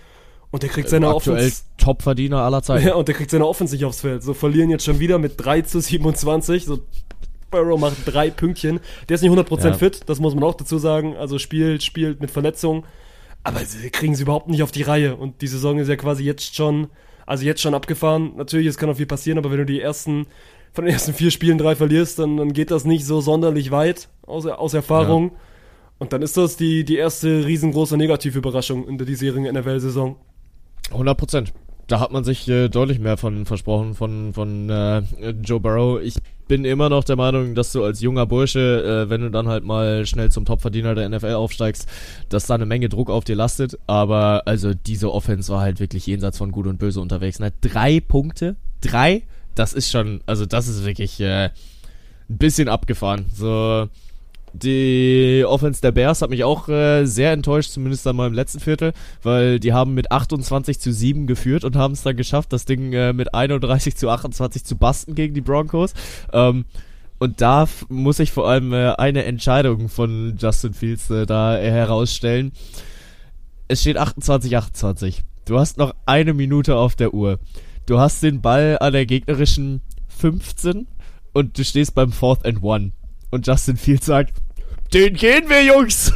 Und 0.52 0.64
der 0.64 0.70
kriegt 0.70 0.90
seine 0.90 1.10
Aktuell 1.10 1.38
Offense. 1.38 1.64
Topverdiener 1.78 2.38
aller 2.42 2.62
Zeiten. 2.62 2.88
Ja, 2.88 2.96
und 2.96 3.08
der 3.08 3.16
kriegt 3.16 3.32
seine 3.32 3.46
Offense 3.48 3.76
nicht 3.76 3.84
aufs 3.86 4.02
Feld. 4.02 4.24
So 4.24 4.34
verlieren 4.34 4.70
jetzt 4.70 4.86
schon 4.86 5.00
wieder 5.00 5.18
mit 5.18 5.34
3 5.38 5.62
zu 5.62 5.82
27. 5.82 6.66
So, 6.66 6.80
Burrow 7.52 7.80
macht 7.80 7.96
drei 8.06 8.30
Pünktchen. 8.30 8.80
Der 9.10 9.16
ist 9.16 9.22
nicht 9.22 9.32
100% 9.32 9.66
Ja. 9.66 9.74
fit, 9.74 10.02
das 10.08 10.20
muss 10.20 10.34
man 10.36 10.44
auch 10.44 10.56
dazu 10.56 10.78
sagen. 10.78 11.16
Also 11.16 11.40
spielt, 11.40 11.84
spielt 11.84 12.22
mit 12.22 12.32
Verletzungen. 12.32 12.84
Aber 13.44 13.60
sie 13.60 13.90
kriegen 13.90 14.16
sie 14.16 14.24
überhaupt 14.24 14.48
nicht 14.48 14.64
auf 14.64 14.72
die 14.72 14.82
Reihe. 14.84 15.16
Und 15.16 15.42
die 15.42 15.48
Saison 15.48 15.78
ist 15.78 15.88
ja 15.88 15.96
quasi 15.96 16.24
jetzt 16.24 16.56
schon, 16.56 16.88
also 17.26 17.46
jetzt 17.46 17.62
schon 17.62 17.74
abgefahren. 17.76 18.34
Natürlich, 18.38 18.68
es 18.68 18.78
kann 18.78 18.90
auch 18.90 18.98
viel 18.98 19.06
passieren, 19.06 19.38
aber 19.38 19.52
wenn 19.52 19.60
du 19.60 19.66
die 19.66 19.82
ersten, 19.82 20.26
von 20.76 20.86
den 20.86 20.94
ersten 20.94 21.14
vier 21.14 21.32
Spielen 21.32 21.58
drei 21.58 21.76
verlierst, 21.76 22.20
dann, 22.20 22.38
dann 22.38 22.54
geht 22.54 22.70
das 22.70 22.84
nicht 22.84 23.06
so 23.06 23.22
sonderlich 23.22 23.72
weit 23.72 24.10
aus, 24.28 24.46
aus 24.46 24.74
Erfahrung. 24.74 25.32
Und 25.98 26.12
dann 26.12 26.22
ist 26.22 26.36
das 26.36 26.58
die, 26.58 26.84
die 26.84 26.98
erste 26.98 27.46
riesengroße 27.46 27.96
Negativüberraschung 27.96 28.86
in 28.88 28.98
der 28.98 29.08
diesjährigen 29.08 29.52
NFL-Saison. 29.56 30.18
100 30.92 31.18
Prozent. 31.18 31.54
Da 31.88 32.00
hat 32.00 32.12
man 32.12 32.24
sich 32.24 32.48
äh, 32.50 32.68
deutlich 32.68 33.00
mehr 33.00 33.16
von 33.16 33.46
versprochen 33.46 33.94
von, 33.94 34.34
von 34.34 34.70
äh, 34.70 35.04
Joe 35.44 35.60
Burrow. 35.60 36.02
Ich 36.02 36.16
bin 36.48 36.66
immer 36.66 36.90
noch 36.90 37.04
der 37.04 37.16
Meinung, 37.16 37.56
dass 37.56 37.72
du 37.72 37.84
als 37.84 38.02
junger 38.02 38.26
Bursche, 38.26 39.06
äh, 39.06 39.10
wenn 39.10 39.22
du 39.22 39.30
dann 39.30 39.48
halt 39.48 39.64
mal 39.64 40.06
schnell 40.06 40.32
zum 40.32 40.46
Topverdiener 40.46 40.96
der 40.96 41.08
NFL 41.08 41.34
aufsteigst, 41.34 41.88
dass 42.28 42.48
da 42.48 42.56
eine 42.56 42.66
Menge 42.66 42.90
Druck 42.90 43.10
auf 43.10 43.24
dir 43.24 43.36
lastet. 43.36 43.78
Aber 43.88 44.44
also 44.46 44.74
diese 44.74 45.14
Offense 45.14 45.54
war 45.54 45.62
halt 45.62 45.80
wirklich 45.80 46.08
jenseits 46.08 46.40
von 46.40 46.52
Gut 46.52 46.68
und 46.68 46.80
Böse 46.80 47.00
unterwegs. 47.00 47.40
Ne? 47.40 47.54
Drei 47.62 48.00
Punkte, 48.00 48.56
drei, 48.82 49.24
das 49.56 49.74
ist 49.74 49.92
schon, 49.92 50.22
also 50.26 50.46
das 50.46 50.68
ist 50.68 50.86
wirklich 50.86 51.20
äh, 51.20 51.46
ein 51.46 51.52
bisschen 52.28 52.70
abgefahren. 52.70 53.26
So 53.34 53.88
die 54.62 55.44
Offense 55.46 55.82
der 55.82 55.92
Bears 55.92 56.22
hat 56.22 56.30
mich 56.30 56.44
auch 56.44 56.70
äh, 56.70 57.06
sehr 57.06 57.34
enttäuscht, 57.34 57.72
zumindest 57.72 58.06
dann 58.06 58.16
mal 58.16 58.28
im 58.28 58.34
letzten 58.34 58.60
Viertel, 58.60 58.94
weil 59.22 59.60
die 59.60 59.74
haben 59.74 59.94
mit 59.94 60.12
28 60.12 60.80
zu 60.80 60.94
7 60.94 61.28
geführt 61.28 61.66
und 61.66 61.76
haben 61.76 61.94
es 61.94 62.04
dann 62.04 62.16
geschafft, 62.16 62.54
das 62.54 62.66
Ding 62.66 62.94
äh, 62.94 63.12
mit 63.12 63.34
31 63.34 63.96
zu 63.96 64.10
28 64.10 64.64
zu 64.64 64.78
basten 64.78 65.14
gegen 65.14 65.34
die 65.34 65.42
Broncos. 65.42 65.94
Ähm, 66.32 66.66
und 67.20 67.42
da 67.42 67.68
muss 67.90 68.20
ich 68.20 68.32
vor 68.32 68.48
allem 68.48 68.74
äh, 68.74 68.94
eine 68.94 69.26
Entscheidung 69.26 69.90
von 69.90 70.38
Justin 70.38 70.74
Fields 70.74 71.10
äh, 71.10 71.26
da 71.26 71.56
herausstellen. 71.56 72.52
Es 73.68 73.82
steht 73.82 74.00
28-28. 74.00 75.20
Du 75.46 75.60
hast 75.60 75.78
noch 75.78 75.94
eine 76.06 76.34
Minute 76.34 76.76
auf 76.76 76.96
der 76.96 77.14
Uhr. 77.14 77.40
Du 77.86 78.00
hast 78.00 78.24
den 78.24 78.42
Ball 78.42 78.78
an 78.80 78.94
der 78.94 79.06
gegnerischen 79.06 79.82
15 80.08 80.88
und 81.34 81.58
du 81.58 81.64
stehst 81.64 81.94
beim 81.94 82.12
Fourth 82.12 82.46
and 82.46 82.64
One. 82.64 82.92
Und 83.30 83.46
Justin 83.46 83.78
Fields 83.78 84.08
sagt, 84.08 84.34
den 84.94 85.14
gehen 85.14 85.50
wir, 85.50 85.64
Jungs! 85.64 86.14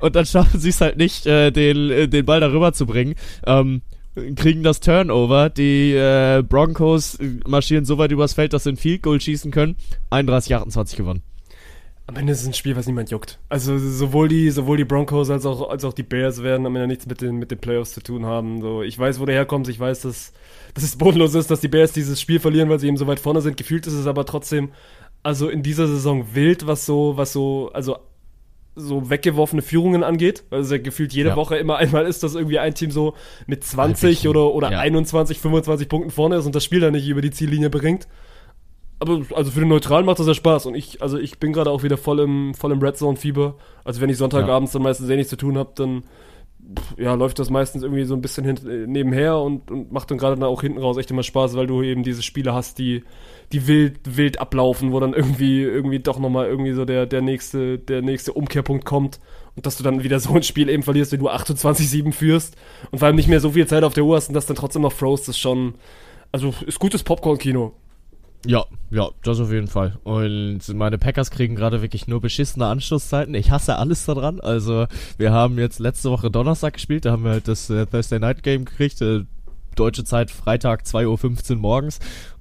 Und 0.00 0.16
dann 0.16 0.26
schaffen 0.26 0.60
sie 0.60 0.70
es 0.70 0.80
halt 0.80 0.96
nicht, 0.96 1.26
äh, 1.26 1.50
den, 1.50 1.90
äh, 1.90 2.08
den 2.08 2.24
Ball 2.26 2.40
darüber 2.40 2.72
zu 2.72 2.86
bringen. 2.86 3.14
Ähm, 3.46 3.82
kriegen 4.36 4.62
das 4.62 4.80
Turnover. 4.80 5.50
Die 5.50 5.92
äh, 5.92 6.42
Broncos 6.42 7.14
äh, 7.16 7.40
marschieren 7.46 7.84
so 7.84 7.98
weit 7.98 8.10
übers 8.12 8.34
Feld, 8.34 8.52
dass 8.52 8.64
sie 8.64 8.70
ein 8.70 8.76
Field 8.76 9.02
Goal 9.02 9.20
schießen 9.20 9.50
können. 9.50 9.76
31-28 10.10 10.96
gewonnen. 10.96 11.22
Am 12.10 12.16
Ende 12.16 12.32
ist 12.32 12.40
es 12.40 12.46
ein 12.48 12.54
Spiel, 12.54 12.74
was 12.74 12.88
niemand 12.88 13.12
juckt. 13.12 13.38
Also 13.48 13.78
sowohl 13.78 14.26
die, 14.26 14.50
sowohl 14.50 14.76
die 14.76 14.84
Broncos 14.84 15.30
als 15.30 15.46
auch, 15.46 15.70
als 15.70 15.84
auch 15.84 15.92
die 15.92 16.02
Bears 16.02 16.42
werden 16.42 16.66
am 16.66 16.74
Ende 16.74 16.88
nichts 16.88 17.06
mit 17.06 17.20
den, 17.20 17.36
mit 17.36 17.52
den 17.52 17.58
Playoffs 17.58 17.92
zu 17.92 18.02
tun 18.02 18.26
haben. 18.26 18.60
So, 18.60 18.82
ich 18.82 18.98
weiß, 18.98 19.20
wo 19.20 19.26
der 19.26 19.36
herkommt, 19.36 19.68
ich 19.68 19.78
weiß, 19.78 20.00
dass, 20.00 20.32
dass 20.74 20.82
es 20.82 20.96
bodenlos 20.96 21.36
ist, 21.36 21.52
dass 21.52 21.60
die 21.60 21.68
Bears 21.68 21.92
dieses 21.92 22.20
Spiel 22.20 22.40
verlieren, 22.40 22.68
weil 22.68 22.80
sie 22.80 22.88
eben 22.88 22.96
so 22.96 23.06
weit 23.06 23.20
vorne 23.20 23.42
sind. 23.42 23.56
Gefühlt 23.56 23.86
ist 23.86 23.92
es 23.92 24.08
aber 24.08 24.26
trotzdem, 24.26 24.70
also 25.22 25.48
in 25.48 25.62
dieser 25.62 25.86
Saison 25.86 26.34
wild, 26.34 26.66
was 26.66 26.84
so, 26.84 27.12
was 27.16 27.32
so, 27.32 27.70
also 27.74 27.96
so 28.74 29.08
weggeworfene 29.08 29.62
Führungen 29.62 30.02
angeht. 30.02 30.42
Also 30.50 30.80
gefühlt 30.80 31.12
jede 31.12 31.28
Ja. 31.28 31.36
Woche 31.36 31.58
immer 31.58 31.76
einmal 31.76 32.06
ist, 32.06 32.24
dass 32.24 32.34
irgendwie 32.34 32.58
ein 32.58 32.74
Team 32.74 32.90
so 32.90 33.14
mit 33.46 33.62
20 33.62 34.02
wirklich, 34.02 34.28
oder, 34.28 34.52
oder 34.52 34.72
ja. 34.72 34.80
21, 34.80 35.38
25 35.38 35.88
Punkten 35.88 36.10
vorne 36.10 36.38
ist 36.38 36.46
und 36.46 36.56
das 36.56 36.64
Spiel 36.64 36.80
dann 36.80 36.94
nicht 36.94 37.06
über 37.06 37.20
die 37.20 37.30
Ziellinie 37.30 37.70
bringt. 37.70 38.08
Aber 39.00 39.22
also 39.34 39.50
für 39.50 39.60
den 39.60 39.70
Neutralen 39.70 40.04
macht 40.04 40.18
das 40.18 40.26
ja 40.26 40.34
Spaß 40.34 40.66
und 40.66 40.74
ich, 40.74 41.00
also 41.00 41.18
ich 41.18 41.38
bin 41.38 41.54
gerade 41.54 41.70
auch 41.70 41.82
wieder 41.82 41.96
voll 41.96 42.20
im, 42.20 42.52
voll 42.54 42.70
im 42.70 42.80
Red 42.80 42.98
Zone 42.98 43.16
Fieber. 43.16 43.56
Also 43.82 44.02
wenn 44.02 44.10
ich 44.10 44.18
Sonntagabends 44.18 44.72
dann 44.72 44.82
meistens 44.82 45.08
eh 45.08 45.16
nichts 45.16 45.30
zu 45.30 45.36
tun 45.36 45.56
habe, 45.56 45.72
dann 45.74 46.02
pff, 46.78 46.98
ja, 46.98 47.14
läuft 47.14 47.38
das 47.38 47.48
meistens 47.48 47.82
irgendwie 47.82 48.04
so 48.04 48.14
ein 48.14 48.20
bisschen 48.20 48.44
hint, 48.44 48.64
äh, 48.66 48.86
nebenher 48.86 49.38
und, 49.38 49.70
und 49.70 49.90
macht 49.90 50.10
dann 50.10 50.18
gerade 50.18 50.36
dann 50.36 50.44
auch 50.44 50.60
hinten 50.60 50.78
raus 50.78 50.98
echt 50.98 51.10
immer 51.10 51.22
Spaß, 51.22 51.56
weil 51.56 51.66
du 51.66 51.82
eben 51.82 52.02
diese 52.02 52.22
Spiele 52.22 52.52
hast, 52.52 52.78
die, 52.78 53.02
die 53.52 53.66
wild, 53.66 54.16
wild 54.16 54.38
ablaufen, 54.38 54.92
wo 54.92 55.00
dann 55.00 55.14
irgendwie, 55.14 55.62
irgendwie 55.62 56.00
doch 56.00 56.18
nochmal 56.18 56.46
irgendwie 56.46 56.72
so 56.72 56.84
der, 56.84 57.06
der 57.06 57.22
nächste, 57.22 57.78
der 57.78 58.02
nächste 58.02 58.34
Umkehrpunkt 58.34 58.84
kommt 58.84 59.18
und 59.56 59.66
dass 59.66 59.76
du 59.76 59.82
dann 59.82 60.02
wieder 60.02 60.20
so 60.20 60.34
ein 60.34 60.42
Spiel 60.42 60.68
eben 60.68 60.82
verlierst, 60.82 61.12
wenn 61.12 61.20
du 61.20 61.30
28-7 61.30 62.12
führst 62.12 62.56
und 62.90 62.98
vor 62.98 63.06
allem 63.06 63.16
nicht 63.16 63.28
mehr 63.28 63.40
so 63.40 63.52
viel 63.52 63.66
Zeit 63.66 63.84
auf 63.84 63.94
der 63.94 64.04
Uhr 64.04 64.16
hast 64.16 64.28
und 64.28 64.34
das 64.34 64.46
dann 64.46 64.56
trotzdem 64.56 64.82
noch 64.82 64.92
frost, 64.92 65.28
ist 65.28 65.38
schon, 65.38 65.74
also 66.32 66.54
ist 66.66 66.78
gutes 66.78 67.02
Popcorn-Kino. 67.02 67.72
Ja, 68.46 68.64
ja, 68.90 69.10
das 69.22 69.38
auf 69.38 69.52
jeden 69.52 69.68
Fall. 69.68 69.98
Und 70.02 70.60
meine 70.74 70.96
Packers 70.96 71.30
kriegen 71.30 71.56
gerade 71.56 71.82
wirklich 71.82 72.08
nur 72.08 72.20
beschissene 72.20 72.66
Anschlusszeiten. 72.66 73.34
Ich 73.34 73.50
hasse 73.50 73.76
alles 73.76 74.06
daran. 74.06 74.40
Also, 74.40 74.86
wir 75.18 75.32
haben 75.32 75.58
jetzt 75.58 75.78
letzte 75.78 76.10
Woche 76.10 76.30
Donnerstag 76.30 76.74
gespielt, 76.74 77.04
da 77.04 77.12
haben 77.12 77.24
wir 77.24 77.32
halt 77.32 77.48
das 77.48 77.68
äh, 77.68 77.84
Thursday 77.86 78.18
Night 78.18 78.42
Game 78.42 78.64
gekriegt. 78.64 79.00
Äh, 79.02 79.24
deutsche 79.76 80.04
Zeit 80.04 80.30
Freitag 80.30 80.82
2.15 80.84 81.52
Uhr 81.52 81.56
morgens. 81.56 81.98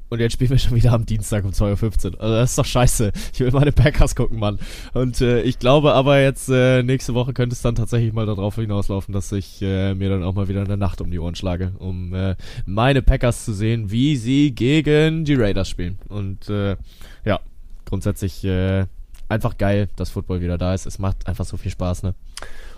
Und 0.09 0.19
jetzt 0.19 0.33
spielen 0.33 0.49
wir 0.49 0.57
schon 0.57 0.75
wieder 0.75 0.93
am 0.93 1.05
Dienstag 1.05 1.45
um 1.45 1.51
2.15 1.51 2.15
Uhr. 2.15 2.21
Also 2.21 2.35
das 2.35 2.49
ist 2.51 2.57
doch 2.57 2.65
scheiße. 2.65 3.11
Ich 3.33 3.39
will 3.39 3.51
meine 3.51 3.71
Packers 3.71 4.15
gucken, 4.15 4.39
Mann. 4.39 4.59
Und 4.93 5.21
äh, 5.21 5.41
ich 5.43 5.59
glaube 5.59 5.93
aber 5.93 6.19
jetzt 6.19 6.49
äh, 6.49 6.81
nächste 6.81 7.13
Woche 7.13 7.33
könnte 7.33 7.53
es 7.53 7.61
dann 7.61 7.75
tatsächlich 7.75 8.11
mal 8.11 8.25
darauf 8.25 8.55
hinauslaufen, 8.55 9.13
dass 9.13 9.31
ich 9.31 9.61
äh, 9.61 9.93
mir 9.93 10.09
dann 10.09 10.23
auch 10.23 10.33
mal 10.33 10.47
wieder 10.47 10.63
eine 10.63 10.77
Nacht 10.77 11.01
um 11.01 11.11
die 11.11 11.19
Ohren 11.19 11.35
schlage, 11.35 11.73
um 11.77 12.13
äh, 12.13 12.35
meine 12.65 13.01
Packers 13.01 13.45
zu 13.45 13.53
sehen, 13.53 13.91
wie 13.91 14.15
sie 14.15 14.51
gegen 14.51 15.25
die 15.25 15.35
Raiders 15.35 15.69
spielen. 15.69 15.99
Und 16.09 16.49
äh, 16.49 16.75
ja, 17.23 17.39
grundsätzlich 17.85 18.43
äh, 18.43 18.85
einfach 19.27 19.57
geil, 19.57 19.89
dass 19.95 20.09
Football 20.09 20.41
wieder 20.41 20.57
da 20.57 20.73
ist. 20.73 20.87
Es 20.87 20.97
macht 20.97 21.27
einfach 21.27 21.45
so 21.45 21.57
viel 21.57 21.71
Spaß, 21.71 22.03
ne? 22.03 22.15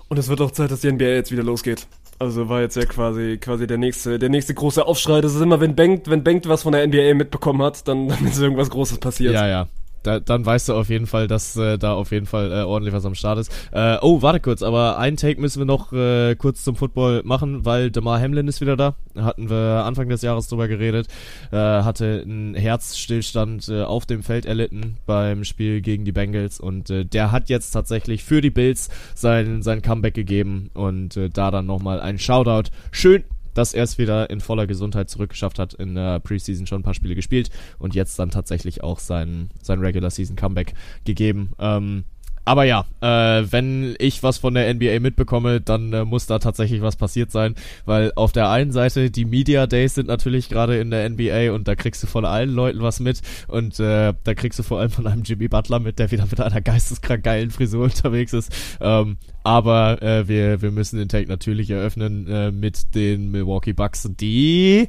Und 0.10 0.18
es 0.18 0.28
wird 0.28 0.42
auch 0.42 0.52
Zeit, 0.52 0.70
dass 0.72 0.82
die 0.82 0.92
NBA 0.92 1.06
jetzt 1.06 1.32
wieder 1.32 1.44
losgeht. 1.44 1.88
Also 2.22 2.49
war 2.49 2.61
jetzt 2.61 2.76
ja 2.76 2.86
quasi, 2.86 3.39
quasi 3.41 3.65
der 3.65 3.80
nächste, 3.80 4.19
der 4.19 4.30
nächste 4.30 4.53
große 4.53 4.86
Aufschrei. 4.86 5.22
Das 5.22 5.34
ist 5.34 5.41
immer, 5.41 5.59
wenn 5.59 5.76
Bengt, 5.76 6.07
wenn 6.07 6.24
Bengt 6.24 6.47
was 6.47 6.61
von 6.61 6.72
der 6.72 6.86
NBA 6.86 7.15
mitbekommen 7.15 7.63
hat, 7.63 7.88
dann, 7.88 8.09
dann 8.09 8.28
ist 8.28 8.39
irgendwas 8.39 8.69
Großes 8.69 8.99
passiert. 8.99 9.34
Ja, 9.34 9.47
ja. 9.47 9.67
Da, 10.04 10.20
dann 10.20 10.45
weißt 10.45 10.70
du 10.70 10.74
auf 10.74 10.89
jeden 10.89 11.08
Fall, 11.08 11.28
dass 11.28 11.56
äh, 11.56 11.78
da 11.78 11.93
auf 11.93 12.12
jeden 12.12 12.26
Fall 12.26 12.52
äh, 12.52 12.64
ordentlich 12.64 12.93
was 12.93 13.06
am 13.06 13.16
Start 13.16 13.39
ist. 13.39 13.52
Äh, 13.72 13.97
oh, 14.02 14.22
warte 14.22 14.39
kurz, 14.39 14.64
aber 14.64 14.97
einen 14.97 15.18
Take 15.18 15.39
müssen 15.39 15.60
wir 15.60 15.66
noch 15.66 15.93
äh, 15.93 16.36
kurz 16.36 16.64
zum 16.64 16.76
Football 16.76 17.22
machen, 17.24 17.66
weil 17.66 17.91
Demar 17.91 18.20
Hamlin 18.20 18.47
ist 18.47 18.62
wieder 18.62 18.76
da. 18.76 18.95
Hatten 19.16 19.49
wir 19.49 19.84
Anfang 19.86 20.10
des 20.10 20.22
Jahres 20.22 20.47
drüber 20.47 20.68
geredet. 20.68 21.08
Äh, 21.52 21.58
hatte 21.58 22.22
einen 22.26 22.56
Herzstillstand 22.56 23.70
äh, 23.70 23.84
auf 23.84 24.06
dem 24.06 24.24
Feld 24.24 24.45
erlitten 24.45 24.97
beim 25.06 25.43
Spiel 25.43 25.82
gegen 25.82 26.06
die 26.06 26.12
Bengals 26.12 26.60
und 26.60 26.89
äh, 26.89 27.06
der 27.06 27.32
hat 27.32 27.49
jetzt 27.49 27.72
tatsächlich 27.72 28.24
für 28.24 28.41
die 28.41 28.49
Bills 28.49 28.89
sein, 29.16 29.62
sein 29.62 29.82
Comeback 29.82 30.14
gegeben 30.14 30.70
und 30.74 31.18
äh, 31.18 31.30
da 31.30 31.52
dann 31.52 31.66
nochmal 31.66 31.99
ein 31.99 32.20
Shoutout. 32.20 32.70
Schön, 32.91 33.24
dass 33.54 33.74
er 33.74 33.84
es 33.84 33.97
wieder 33.97 34.30
in 34.30 34.41
voller 34.41 34.68
Gesundheit 34.68 35.10
zurückgeschafft 35.10 35.60
hat, 35.60 35.74
in 35.74 35.95
der 35.95 36.20
Preseason 36.20 36.68
schon 36.68 36.82
ein 36.82 36.84
paar 36.84 36.93
Spiele 36.93 37.16
gespielt 37.16 37.49
und 37.80 37.95
jetzt 37.95 38.18
dann 38.20 38.30
tatsächlich 38.30 38.84
auch 38.84 38.99
sein, 38.99 39.49
sein 39.62 39.80
Regular 39.80 40.10
Season 40.10 40.36
Comeback 40.36 40.74
gegeben. 41.06 41.52
Ähm, 41.60 42.04
aber 42.46 42.64
ja, 42.64 42.86
äh, 43.02 43.46
wenn 43.52 43.96
ich 44.00 44.24
was 44.24 44.39
von 44.39 44.54
der 44.54 44.74
NBA 44.74 45.00
mitbekomme, 45.00 45.62
dann 45.62 45.94
äh, 45.94 46.06
muss 46.06 46.26
da 46.26 46.39
tatsächlich 46.39 46.82
was 46.82 46.96
passiert 46.96 47.32
sein, 47.32 47.56
weil 47.86 48.12
auf 48.16 48.32
der 48.32 48.50
einen 48.50 48.72
Seite 48.72 49.12
die 49.12 49.26
Media 49.26 49.68
Days 49.68 49.96
sind 49.96 50.08
natürlich 50.08 50.50
gerade 50.50 50.80
in 50.80 50.89
der 50.89 51.08
NBA 51.10 51.52
und 51.54 51.68
da 51.68 51.76
kriegst 51.76 52.02
du 52.04 52.08
von 52.08 52.26
allen 52.26 52.50
Leuten 52.50 52.82
was 52.82 53.00
mit 53.00 53.22
und 53.48 53.80
äh, 53.80 54.14
da 54.24 54.34
kriegst 54.34 54.60
du 54.60 54.64
vor 54.64 54.80
allem 54.80 54.89
von 54.89 55.08
einem 55.08 55.24
Jimmy 55.24 55.48
Butler 55.48 55.80
mit, 55.80 56.00
der 56.00 56.12
wieder 56.12 56.26
mit 56.26 56.39
einer 56.42 56.62
geisteskrank 56.62 57.24
geilen 57.24 57.52
Frisur 57.52 57.84
unterwegs 57.86 58.34
ist. 58.34 58.52
Ähm, 58.80 59.18
aber 59.44 60.02
äh, 60.02 60.28
wir, 60.28 60.61
wir 60.61 60.72
müssen 60.72 60.98
den 60.98 61.10
Take 61.10 61.30
natürlich 61.30 61.70
eröffnen 61.70 62.28
äh, 62.28 62.52
mit 62.52 62.95
den 62.95 63.32
Milwaukee 63.32 63.74
Bucks, 63.74 64.10
die 64.20 64.88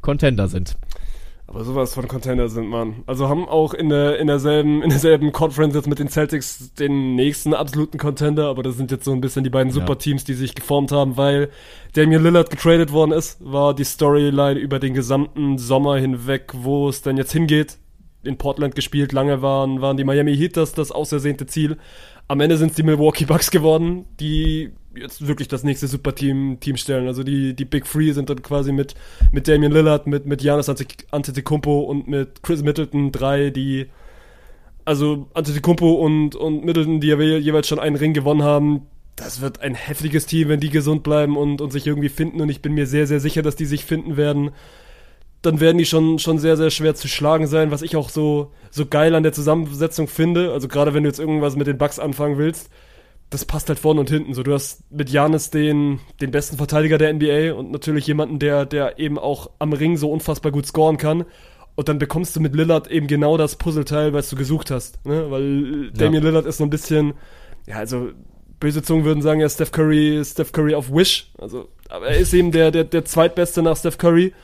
Contender 0.00 0.48
sind. 0.48 0.76
Aber 1.54 1.64
sowas 1.64 1.92
von 1.92 2.08
Contender 2.08 2.48
sind, 2.48 2.68
man. 2.68 3.02
Also 3.06 3.28
haben 3.28 3.46
auch 3.46 3.74
in, 3.74 3.90
der, 3.90 4.18
in, 4.18 4.26
derselben, 4.26 4.82
in 4.82 4.88
derselben 4.88 5.32
Conference 5.32 5.74
jetzt 5.74 5.86
mit 5.86 5.98
den 5.98 6.08
Celtics 6.08 6.72
den 6.74 7.14
nächsten 7.14 7.52
absoluten 7.52 7.98
Contender, 7.98 8.46
aber 8.46 8.62
das 8.62 8.78
sind 8.78 8.90
jetzt 8.90 9.04
so 9.04 9.12
ein 9.12 9.20
bisschen 9.20 9.44
die 9.44 9.50
beiden 9.50 9.68
ja. 9.68 9.74
Superteams, 9.74 10.24
die 10.24 10.32
sich 10.32 10.54
geformt 10.54 10.92
haben, 10.92 11.18
weil 11.18 11.50
Damian 11.92 12.22
Lillard 12.22 12.48
getradet 12.48 12.90
worden 12.90 13.12
ist, 13.12 13.36
war 13.40 13.74
die 13.74 13.84
Storyline 13.84 14.58
über 14.58 14.78
den 14.78 14.94
gesamten 14.94 15.58
Sommer 15.58 15.98
hinweg, 15.98 16.52
wo 16.54 16.88
es 16.88 17.02
denn 17.02 17.18
jetzt 17.18 17.32
hingeht. 17.32 17.76
In 18.24 18.38
Portland 18.38 18.74
gespielt, 18.74 19.12
lange 19.12 19.42
waren, 19.42 19.82
waren 19.82 19.98
die 19.98 20.04
Miami 20.04 20.34
Heat 20.34 20.56
das, 20.56 20.72
das 20.72 20.90
ausersehnte 20.90 21.44
Ziel. 21.44 21.76
Am 22.28 22.40
Ende 22.40 22.56
sind 22.56 22.70
es 22.70 22.76
die 22.76 22.82
Milwaukee 22.82 23.24
Bucks 23.24 23.50
geworden, 23.50 24.06
die 24.20 24.72
jetzt 24.94 25.26
wirklich 25.26 25.48
das 25.48 25.64
nächste 25.64 25.86
Superteam 25.86 26.58
Team 26.60 26.76
stellen. 26.76 27.06
Also 27.06 27.22
die, 27.22 27.54
die 27.54 27.64
Big 27.64 27.84
Three 27.84 28.12
sind 28.12 28.30
dann 28.30 28.42
quasi 28.42 28.72
mit, 28.72 28.94
mit 29.32 29.48
Damian 29.48 29.72
Lillard, 29.72 30.06
mit, 30.06 30.26
mit 30.26 30.40
Giannis 30.40 30.68
Antetokounmpo 31.10 31.80
und 31.80 32.08
mit 32.08 32.42
Chris 32.42 32.62
Middleton 32.62 33.12
drei, 33.12 33.50
die 33.50 33.86
also 34.84 35.28
Antetokounmpo 35.34 35.92
und, 35.92 36.34
und 36.34 36.64
Middleton, 36.64 37.00
die 37.00 37.08
ja 37.08 37.18
jeweils 37.18 37.68
schon 37.68 37.78
einen 37.78 37.96
Ring 37.96 38.12
gewonnen 38.12 38.42
haben. 38.42 38.86
Das 39.16 39.40
wird 39.40 39.60
ein 39.60 39.74
heftiges 39.74 40.26
Team, 40.26 40.48
wenn 40.48 40.60
die 40.60 40.70
gesund 40.70 41.02
bleiben 41.02 41.36
und, 41.36 41.60
und 41.60 41.70
sich 41.70 41.86
irgendwie 41.86 42.08
finden. 42.08 42.40
Und 42.40 42.48
ich 42.48 42.62
bin 42.62 42.74
mir 42.74 42.86
sehr, 42.86 43.06
sehr 43.06 43.20
sicher, 43.20 43.42
dass 43.42 43.56
die 43.56 43.66
sich 43.66 43.84
finden 43.84 44.16
werden. 44.16 44.50
Dann 45.42 45.60
werden 45.60 45.78
die 45.78 45.86
schon, 45.86 46.18
schon 46.18 46.38
sehr, 46.38 46.56
sehr 46.56 46.70
schwer 46.70 46.94
zu 46.94 47.08
schlagen 47.08 47.46
sein, 47.46 47.70
was 47.70 47.82
ich 47.82 47.96
auch 47.96 48.08
so, 48.08 48.52
so 48.70 48.86
geil 48.86 49.14
an 49.14 49.24
der 49.24 49.32
Zusammensetzung 49.32 50.06
finde. 50.06 50.52
Also 50.52 50.68
gerade 50.68 50.94
wenn 50.94 51.02
du 51.02 51.08
jetzt 51.08 51.18
irgendwas 51.18 51.56
mit 51.56 51.66
den 51.66 51.78
Bugs 51.78 51.98
anfangen 51.98 52.38
willst 52.38 52.70
das 53.32 53.46
passt 53.46 53.68
halt 53.68 53.78
vorne 53.78 54.00
und 54.00 54.10
hinten. 54.10 54.34
So, 54.34 54.42
du 54.42 54.52
hast 54.52 54.90
mit 54.90 55.08
Janis 55.08 55.50
den, 55.50 56.00
den 56.20 56.30
besten 56.30 56.58
Verteidiger 56.58 56.98
der 56.98 57.12
NBA 57.14 57.54
und 57.54 57.72
natürlich 57.72 58.06
jemanden, 58.06 58.38
der, 58.38 58.66
der 58.66 58.98
eben 58.98 59.18
auch 59.18 59.50
am 59.58 59.72
Ring 59.72 59.96
so 59.96 60.12
unfassbar 60.12 60.52
gut 60.52 60.66
scoren 60.66 60.98
kann. 60.98 61.24
Und 61.74 61.88
dann 61.88 61.98
bekommst 61.98 62.36
du 62.36 62.40
mit 62.40 62.54
Lillard 62.54 62.90
eben 62.90 63.06
genau 63.06 63.38
das 63.38 63.56
Puzzleteil, 63.56 64.12
was 64.12 64.28
du 64.28 64.36
gesucht 64.36 64.70
hast. 64.70 65.04
Ne? 65.06 65.30
Weil 65.30 65.90
Damian 65.92 66.22
ja. 66.22 66.28
Lillard 66.28 66.44
ist 66.44 66.58
so 66.58 66.64
ein 66.64 66.70
bisschen, 66.70 67.14
ja, 67.66 67.76
also 67.76 68.10
böse 68.60 68.82
Zungen 68.82 69.06
würden 69.06 69.22
sagen, 69.22 69.40
ja, 69.40 69.48
Steph 69.48 69.72
Curry, 69.72 70.22
Steph 70.22 70.52
Curry 70.52 70.74
auf 70.74 70.92
Wish. 70.92 71.32
Also, 71.38 71.68
aber 71.88 72.08
er 72.08 72.18
ist 72.18 72.34
eben 72.34 72.52
der, 72.52 72.70
der, 72.70 72.84
der 72.84 73.06
zweitbeste 73.06 73.62
nach 73.62 73.78
Steph 73.78 73.96
Curry. 73.96 74.34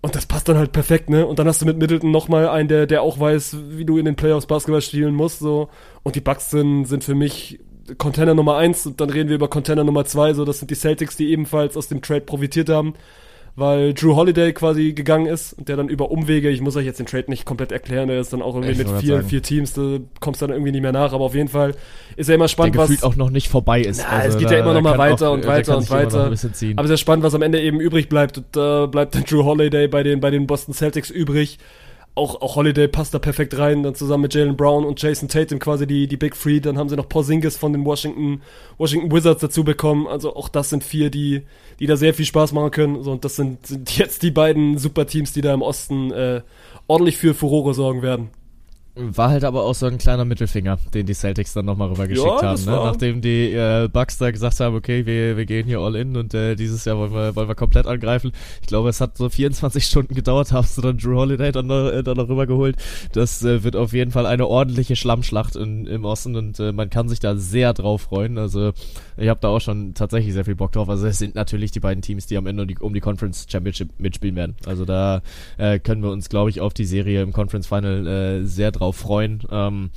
Und 0.00 0.14
das 0.14 0.26
passt 0.26 0.48
dann 0.48 0.58
halt 0.58 0.72
perfekt, 0.72 1.10
ne? 1.10 1.26
Und 1.26 1.38
dann 1.38 1.48
hast 1.48 1.60
du 1.60 1.66
mit 1.66 1.76
Middleton 1.78 2.12
nochmal 2.12 2.48
einen, 2.48 2.68
der, 2.68 2.86
der 2.86 3.02
auch 3.02 3.18
weiß, 3.18 3.56
wie 3.70 3.84
du 3.84 3.98
in 3.98 4.04
den 4.04 4.14
Playoffs 4.14 4.46
Basketball 4.46 4.80
spielen 4.80 5.14
musst, 5.14 5.40
so. 5.40 5.68
Und 6.04 6.14
die 6.14 6.20
Bucks 6.20 6.50
sind, 6.50 6.84
sind 6.84 7.02
für 7.02 7.16
mich 7.16 7.58
Container 7.96 8.34
Nummer 8.34 8.56
1 8.56 8.86
und 8.86 9.00
dann 9.00 9.10
reden 9.10 9.28
wir 9.28 9.36
über 9.36 9.48
Container 9.48 9.82
Nummer 9.82 10.04
2, 10.04 10.34
so 10.34 10.44
das 10.44 10.58
sind 10.58 10.70
die 10.70 10.74
Celtics, 10.74 11.16
die 11.16 11.30
ebenfalls 11.30 11.76
aus 11.76 11.88
dem 11.88 12.02
Trade 12.02 12.20
profitiert 12.20 12.68
haben, 12.68 12.94
weil 13.58 13.92
Drew 13.92 14.14
Holiday 14.14 14.52
quasi 14.52 14.92
gegangen 14.92 15.26
ist 15.26 15.52
und 15.54 15.68
der 15.68 15.76
dann 15.76 15.88
über 15.88 16.10
Umwege, 16.10 16.48
ich 16.48 16.60
muss 16.60 16.76
euch 16.76 16.86
jetzt 16.86 17.00
den 17.00 17.06
Trade 17.06 17.24
nicht 17.28 17.44
komplett 17.44 17.72
erklären, 17.72 18.08
der 18.08 18.20
ist 18.20 18.32
dann 18.32 18.40
auch 18.40 18.54
irgendwie 18.54 18.72
ich 18.72 18.78
mit 18.78 18.88
vier, 19.00 19.22
vier 19.24 19.42
Teams, 19.42 19.72
da 19.72 19.98
kommst 20.20 20.40
du 20.40 20.46
dann 20.46 20.54
irgendwie 20.54 20.70
nicht 20.70 20.82
mehr 20.82 20.92
nach, 20.92 21.12
aber 21.12 21.24
auf 21.24 21.34
jeden 21.34 21.48
Fall 21.48 21.74
ist 22.16 22.28
ja 22.28 22.36
immer 22.36 22.46
spannend, 22.46 22.76
der 22.76 22.88
was... 22.88 23.02
auch 23.02 23.16
noch 23.16 23.30
nicht 23.30 23.48
vorbei 23.48 23.80
ist. 23.80 24.04
Na, 24.08 24.18
also 24.18 24.36
es 24.36 24.42
geht 24.42 24.52
ja 24.52 24.58
immer 24.58 24.74
noch 24.74 24.82
mal 24.82 24.96
weiter 24.96 25.30
auch, 25.30 25.34
und 25.34 25.46
weiter 25.46 25.76
und 25.76 25.90
weiter. 25.90 26.32
Aber 26.76 26.88
sehr 26.88 26.96
spannend, 26.96 27.24
was 27.24 27.34
am 27.34 27.42
Ende 27.42 27.60
eben 27.60 27.80
übrig 27.80 28.08
bleibt 28.08 28.38
und 28.38 28.46
da 28.52 28.86
bleibt 28.86 29.16
dann 29.16 29.24
Drew 29.24 29.44
Holiday 29.44 29.88
bei 29.88 30.04
den, 30.04 30.20
bei 30.20 30.30
den 30.30 30.46
Boston 30.46 30.72
Celtics 30.72 31.10
übrig 31.10 31.58
auch, 32.18 32.42
auch 32.42 32.56
Holiday 32.56 32.88
passt 32.88 33.14
da 33.14 33.18
perfekt 33.18 33.56
rein, 33.56 33.82
dann 33.82 33.94
zusammen 33.94 34.22
mit 34.22 34.34
Jalen 34.34 34.56
Brown 34.56 34.84
und 34.84 35.00
Jason 35.00 35.28
Tatum 35.28 35.58
quasi 35.58 35.86
die, 35.86 36.06
die 36.06 36.16
Big 36.16 36.38
Three. 36.38 36.60
Dann 36.60 36.76
haben 36.76 36.88
sie 36.88 36.96
noch 36.96 37.08
Porzingis 37.08 37.56
von 37.56 37.72
den 37.72 37.84
Washington, 37.84 38.42
Washington 38.76 39.10
Wizards 39.10 39.40
dazu 39.40 39.64
bekommen. 39.64 40.06
Also 40.06 40.36
auch 40.36 40.48
das 40.48 40.70
sind 40.70 40.84
vier, 40.84 41.10
die, 41.10 41.42
die 41.78 41.86
da 41.86 41.96
sehr 41.96 42.12
viel 42.12 42.26
Spaß 42.26 42.52
machen 42.52 42.70
können. 42.70 43.02
So, 43.02 43.12
und 43.12 43.24
das 43.24 43.36
sind, 43.36 43.66
sind 43.66 43.96
jetzt 43.96 44.22
die 44.22 44.30
beiden 44.30 44.76
Superteams, 44.76 45.32
die 45.32 45.40
da 45.40 45.54
im 45.54 45.62
Osten 45.62 46.10
äh, 46.10 46.42
ordentlich 46.86 47.16
für 47.16 47.34
Furore 47.34 47.72
sorgen 47.72 48.02
werden. 48.02 48.30
War 49.00 49.30
halt 49.30 49.44
aber 49.44 49.62
auch 49.62 49.76
so 49.76 49.86
ein 49.86 49.96
kleiner 49.96 50.24
Mittelfinger, 50.24 50.76
den 50.92 51.06
die 51.06 51.14
Celtics 51.14 51.52
dann 51.52 51.66
nochmal 51.66 51.88
rübergeschickt 51.88 52.26
ja, 52.26 52.42
haben, 52.42 52.64
ne? 52.64 52.72
nachdem 52.72 53.20
die 53.20 53.52
äh, 53.52 53.88
Bucks 53.88 54.18
da 54.18 54.32
gesagt 54.32 54.58
haben, 54.58 54.74
okay, 54.74 55.06
wir, 55.06 55.36
wir 55.36 55.46
gehen 55.46 55.66
hier 55.66 55.78
all 55.78 55.94
in 55.94 56.16
und 56.16 56.34
äh, 56.34 56.56
dieses 56.56 56.84
Jahr 56.84 56.98
wollen 56.98 57.12
wir, 57.12 57.36
wollen 57.36 57.46
wir 57.46 57.54
komplett 57.54 57.86
angreifen. 57.86 58.32
Ich 58.60 58.66
glaube, 58.66 58.88
es 58.88 59.00
hat 59.00 59.16
so 59.16 59.28
24 59.28 59.84
Stunden 59.84 60.14
gedauert, 60.16 60.52
hast 60.52 60.76
du 60.78 60.82
dann 60.82 60.98
Drew 60.98 61.14
Holiday 61.14 61.52
dann, 61.52 61.70
äh, 61.70 62.02
dann 62.02 62.16
noch 62.16 62.28
rübergeholt. 62.28 62.76
Das 63.12 63.44
äh, 63.44 63.62
wird 63.62 63.76
auf 63.76 63.92
jeden 63.92 64.10
Fall 64.10 64.26
eine 64.26 64.48
ordentliche 64.48 64.96
Schlammschlacht 64.96 65.54
in, 65.54 65.86
im 65.86 66.04
Osten 66.04 66.34
und 66.34 66.58
äh, 66.58 66.72
man 66.72 66.90
kann 66.90 67.08
sich 67.08 67.20
da 67.20 67.36
sehr 67.36 67.74
drauf 67.74 68.02
freuen. 68.02 68.36
Also 68.36 68.72
ich 69.18 69.28
habe 69.28 69.40
da 69.40 69.48
auch 69.48 69.60
schon 69.60 69.94
tatsächlich 69.94 70.32
sehr 70.32 70.44
viel 70.44 70.54
Bock 70.54 70.72
drauf. 70.72 70.88
Also 70.88 71.06
es 71.06 71.18
sind 71.18 71.34
natürlich 71.34 71.70
die 71.72 71.80
beiden 71.80 72.02
Teams, 72.02 72.26
die 72.26 72.36
am 72.36 72.46
Ende 72.46 72.66
um 72.80 72.94
die, 72.94 73.00
Conference 73.00 73.46
Championship 73.50 73.90
mitspielen 73.98 74.36
werden. 74.36 74.56
Also 74.66 74.84
da 74.84 75.22
äh, 75.56 75.78
können 75.78 76.02
wir 76.02 76.10
uns, 76.10 76.28
glaube 76.28 76.50
ich, 76.50 76.60
auf 76.60 76.74
die 76.74 76.84
Serie 76.84 77.22
im 77.22 77.32
Conference 77.32 77.66
Final 77.66 78.06
äh, 78.06 78.44
sehr 78.44 78.70
drauf 78.70 78.96
freuen. 78.96 79.42
Ähm, 79.50 79.90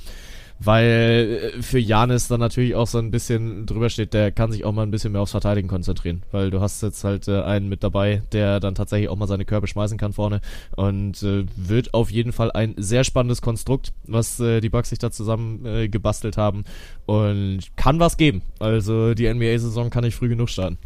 weil 0.64 1.52
äh, 1.56 1.62
für 1.62 1.78
Janis 1.78 2.28
dann 2.28 2.40
natürlich 2.40 2.74
auch 2.74 2.86
so 2.86 2.98
ein 2.98 3.10
bisschen 3.10 3.66
drüber 3.66 3.90
steht, 3.90 4.14
der 4.14 4.30
kann 4.30 4.52
sich 4.52 4.64
auch 4.64 4.72
mal 4.72 4.82
ein 4.82 4.90
bisschen 4.90 5.12
mehr 5.12 5.20
aufs 5.20 5.32
Verteidigen 5.32 5.68
konzentrieren, 5.68 6.22
weil 6.30 6.50
du 6.50 6.60
hast 6.60 6.82
jetzt 6.82 7.04
halt 7.04 7.28
äh, 7.28 7.42
einen 7.42 7.68
mit 7.68 7.82
dabei, 7.82 8.22
der 8.32 8.60
dann 8.60 8.74
tatsächlich 8.74 9.08
auch 9.08 9.16
mal 9.16 9.26
seine 9.26 9.44
Körbe 9.44 9.66
schmeißen 9.66 9.98
kann 9.98 10.12
vorne 10.12 10.40
und 10.76 11.22
äh, 11.22 11.44
wird 11.56 11.94
auf 11.94 12.10
jeden 12.10 12.32
Fall 12.32 12.52
ein 12.52 12.74
sehr 12.76 13.04
spannendes 13.04 13.42
Konstrukt, 13.42 13.92
was 14.06 14.38
äh, 14.40 14.60
die 14.60 14.68
Bucks 14.68 14.90
sich 14.90 14.98
da 14.98 15.10
zusammen 15.10 15.64
äh, 15.66 15.88
gebastelt 15.88 16.36
haben 16.36 16.64
und 17.06 17.60
kann 17.76 17.98
was 17.98 18.16
geben. 18.16 18.42
Also 18.58 19.14
die 19.14 19.32
NBA-Saison 19.32 19.90
kann 19.90 20.04
nicht 20.04 20.14
früh 20.14 20.28
genug 20.28 20.48
starten. 20.48 20.78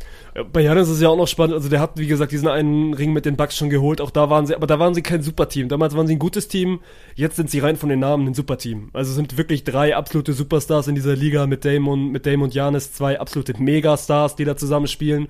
Bei 0.52 0.62
Janis 0.62 0.88
ist 0.88 0.96
es 0.96 1.00
ja 1.02 1.08
auch 1.08 1.16
noch 1.16 1.28
spannend, 1.28 1.54
also 1.54 1.68
der 1.68 1.80
hat 1.80 1.98
wie 1.98 2.06
gesagt 2.06 2.32
diesen 2.32 2.48
einen 2.48 2.94
Ring 2.94 3.12
mit 3.12 3.26
den 3.26 3.36
Bucks 3.36 3.56
schon 3.56 3.70
geholt, 3.70 4.00
auch 4.00 4.10
da 4.10 4.30
waren 4.30 4.46
sie, 4.46 4.54
aber 4.54 4.66
da 4.66 4.78
waren 4.78 4.94
sie 4.94 5.02
kein 5.02 5.22
Superteam. 5.22 5.68
Damals 5.68 5.94
waren 5.94 6.06
sie 6.06 6.14
ein 6.14 6.18
gutes 6.18 6.48
Team, 6.48 6.80
jetzt 7.14 7.36
sind 7.36 7.50
sie 7.50 7.58
rein 7.58 7.76
von 7.76 7.88
den 7.88 8.00
Namen 8.00 8.26
ein 8.28 8.34
Superteam. 8.34 8.90
Also 8.92 9.12
sind 9.12 9.36
wirklich 9.36 9.65
drei 9.66 9.96
absolute 9.96 10.32
Superstars 10.32 10.88
in 10.88 10.94
dieser 10.94 11.16
Liga 11.16 11.46
mit 11.46 11.64
Damon, 11.64 12.10
mit 12.10 12.26
Damon 12.26 12.44
und 12.44 12.54
Janis, 12.54 12.92
zwei 12.92 13.20
absolute 13.20 13.54
Megastars, 13.60 14.36
die 14.36 14.44
da 14.44 14.56
zusammen 14.56 14.86
spielen. 14.86 15.28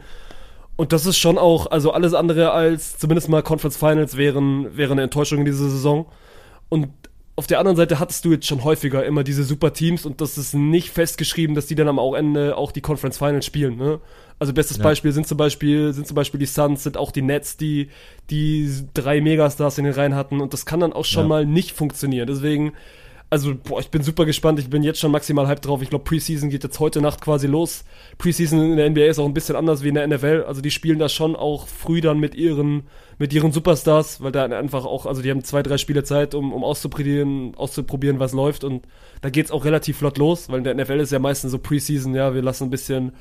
Und 0.77 0.93
das 0.93 1.07
ist 1.07 1.19
schon 1.19 1.39
auch, 1.39 1.71
also 1.71 1.93
alles 1.93 2.13
andere 2.15 2.53
als 2.53 2.99
zumindest 2.99 3.29
mal 3.29 3.43
Conference 3.43 3.77
Finals 3.77 4.17
wären, 4.17 4.77
wären 4.77 4.93
eine 4.93 5.05
Enttäuschung 5.05 5.39
in 5.41 5.47
dieser 5.47 5.71
Saison. 5.71 6.07
Und 6.69 6.89
auf 7.37 7.47
der 7.47 7.59
anderen 7.59 7.77
Seite 7.77 7.99
hattest 7.99 8.25
du 8.25 8.33
jetzt 8.33 8.47
schon 8.47 8.65
häufiger 8.65 9.05
immer 9.05 9.23
diese 9.23 9.45
super 9.45 9.75
Teams 9.75 10.07
und 10.07 10.23
das 10.23 10.39
ist 10.39 10.55
nicht 10.55 10.91
festgeschrieben, 10.91 11.55
dass 11.55 11.67
die 11.67 11.75
dann 11.75 11.89
am 11.89 11.99
Ende 11.99 12.57
auch 12.57 12.73
die 12.73 12.81
Conference 12.81 13.19
Finals 13.19 13.45
spielen. 13.45 13.77
Ne? 13.77 14.01
Also 14.39 14.55
bestes 14.55 14.79
ja. 14.79 14.83
Beispiel 14.83 15.13
sind 15.13 15.27
zum 15.27 15.37
Beispiel 15.37 15.93
sind 15.93 16.07
zum 16.07 16.15
Beispiel 16.15 16.41
die 16.41 16.47
Suns, 16.47 16.83
sind 16.83 16.97
auch 16.97 17.13
die 17.13 17.21
Nets, 17.21 17.59
die 17.59 17.91
die 18.31 18.71
drei 18.95 19.21
Megastars 19.21 19.77
in 19.77 19.85
den 19.85 19.93
Reihen 19.93 20.15
hatten 20.15 20.41
und 20.41 20.55
das 20.55 20.65
kann 20.65 20.81
dann 20.81 20.95
auch 20.95 21.05
schon 21.05 21.25
ja. 21.25 21.29
mal 21.29 21.47
nicht 21.47 21.73
funktionieren. 21.73 22.27
Deswegen 22.27 22.73
also, 23.29 23.57
boah, 23.57 23.81
ich 23.81 23.91
bin 23.91 24.03
super 24.03 24.25
gespannt. 24.25 24.61
Ich 24.61 24.71
bin 24.71 24.85
jetzt 24.85 25.01
schon 25.01 25.11
maximal 25.11 25.49
hype 25.49 25.61
drauf. 25.61 25.83
Ich 25.83 25.91
glaube, 25.91 26.05
Preseason 26.05 26.49
geht 26.49 26.63
jetzt 26.63 26.79
heute 26.79 27.01
Nacht 27.01 27.21
quasi 27.21 27.49
los. 27.49 27.85
Preseason 28.19 28.61
in 28.61 28.77
der 28.77 28.89
NBA 28.89 29.07
ist 29.07 29.19
auch 29.19 29.27
ein 29.27 29.35
bisschen 29.35 29.57
anders 29.57 29.83
wie 29.83 29.89
in 29.89 29.97
der 29.97 30.07
NFL. 30.07 30.45
Also, 30.47 30.61
die 30.61 30.71
spielen 30.71 31.01
da 31.01 31.09
schon 31.09 31.35
auch 31.35 31.67
früh 31.67 32.01
dann 32.01 32.21
mit 32.21 32.37
ihren, 32.37 32.85
mit 33.19 33.33
ihren 33.33 33.51
Superstars, 33.51 34.23
weil 34.23 34.31
da 34.31 34.45
einfach 34.45 34.85
auch, 34.85 35.07
also 35.07 35.23
die 35.23 35.31
haben 35.31 35.43
zwei, 35.43 35.65
drei 35.65 35.77
Spiele 35.77 36.05
Zeit, 36.05 36.35
um, 36.37 36.53
um 36.53 36.63
auszuprobieren, 36.63 37.55
auszuprobieren, 37.57 38.21
was 38.21 38.33
läuft. 38.33 38.63
Und 38.63 38.87
da 39.23 39.31
geht's 39.31 39.51
auch 39.51 39.65
relativ 39.65 39.99
flott 39.99 40.19
los, 40.19 40.49
weil 40.49 40.59
in 40.59 40.65
der 40.65 40.75
NFL 40.75 41.01
ist 41.01 41.11
ja 41.13 41.19
meistens 41.19 41.51
so 41.51 41.59
Preseason, 41.59 42.15
ja, 42.15 42.33
wir 42.33 42.43
lassen 42.43 42.65
ein 42.65 42.71
bisschen, 42.71 43.13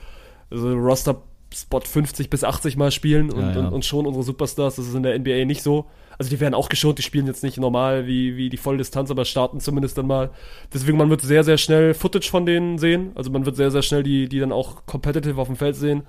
also 0.52 0.72
Roster 0.74 1.24
Spot 1.56 1.80
50 1.80 2.30
bis 2.30 2.44
80 2.44 2.76
Mal 2.76 2.92
spielen 2.92 3.32
und, 3.32 3.42
Ja, 3.42 3.52
ja. 3.54 3.60
Und, 3.60 3.74
und 3.74 3.86
schon 3.86 4.06
unsere 4.06 4.24
Superstars. 4.24 4.76
Das 4.76 4.88
ist 4.88 4.94
in 4.94 5.04
der 5.04 5.18
NBA 5.18 5.46
nicht 5.46 5.64
so. 5.64 5.86
Also 6.18 6.30
die 6.30 6.40
werden 6.40 6.54
auch 6.54 6.70
geschont, 6.70 6.98
die 6.98 7.04
spielen 7.04 7.28
jetzt 7.28 7.44
nicht 7.44 7.58
normal 7.58 8.08
wie, 8.08 8.36
wie 8.38 8.50
die 8.50 8.58
Volldistanz, 8.58 9.12
aber 9.12 9.26
starten 9.26 9.60
zumindest 9.60 9.98
dann 9.98 10.08
mal. 10.08 10.32
Deswegen, 10.74 10.98
man 10.98 11.10
wird 11.10 11.22
sehr, 11.22 11.44
sehr 11.44 11.58
schnell 11.58 11.94
Footage 11.94 12.30
von 12.30 12.46
denen 12.46 12.78
sehen. 12.78 13.12
Also 13.16 13.32
man 13.32 13.46
wird 13.46 13.56
sehr, 13.56 13.72
sehr 13.72 13.82
schnell 13.82 14.04
die, 14.04 14.28
die 14.28 14.40
dann 14.40 14.52
auch 14.52 14.86
competitive 14.86 15.40
auf 15.40 15.48
dem 15.48 15.56
Feld 15.56 15.76
sehen. 15.76 16.04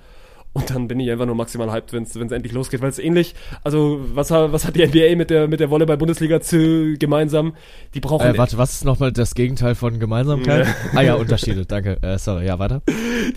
Und 0.57 0.71
dann 0.71 0.89
bin 0.89 0.99
ich 1.01 1.11
einfach 1.11 1.27
nur 1.27 1.35
maximal 1.35 1.71
hyped, 1.71 1.93
wenn 1.93 2.05
es 2.05 2.17
endlich 2.17 2.53
losgeht, 2.55 2.81
weil 2.81 2.89
es 2.89 2.99
ähnlich, 2.99 3.35
also 3.63 4.01
was, 4.15 4.31
was 4.31 4.65
hat 4.67 4.75
die 4.75 4.87
NBA 4.87 5.15
mit 5.15 5.29
der, 5.29 5.49
mit 5.49 5.61
der 5.61 5.69
Volleyball-Bundesliga 5.71 6.41
zu 6.41 6.95
gemeinsam? 6.99 7.53
Die 7.93 8.01
brauchen 8.01 8.27
Äh, 8.27 8.39
warte, 8.39 8.57
was 8.57 8.73
ist 8.73 8.85
nochmal 8.87 9.13
das 9.13 9.35
Gegenteil 9.35 9.75
von 9.75 9.99
Gemeinsamkeit? 9.99 10.67
ah 10.95 11.03
ja, 11.03 11.15
Unterschiede, 11.17 11.67
danke. 11.67 11.99
Äh, 12.03 12.17
sorry, 12.17 12.47
ja, 12.47 12.59
weiter. 12.59 12.81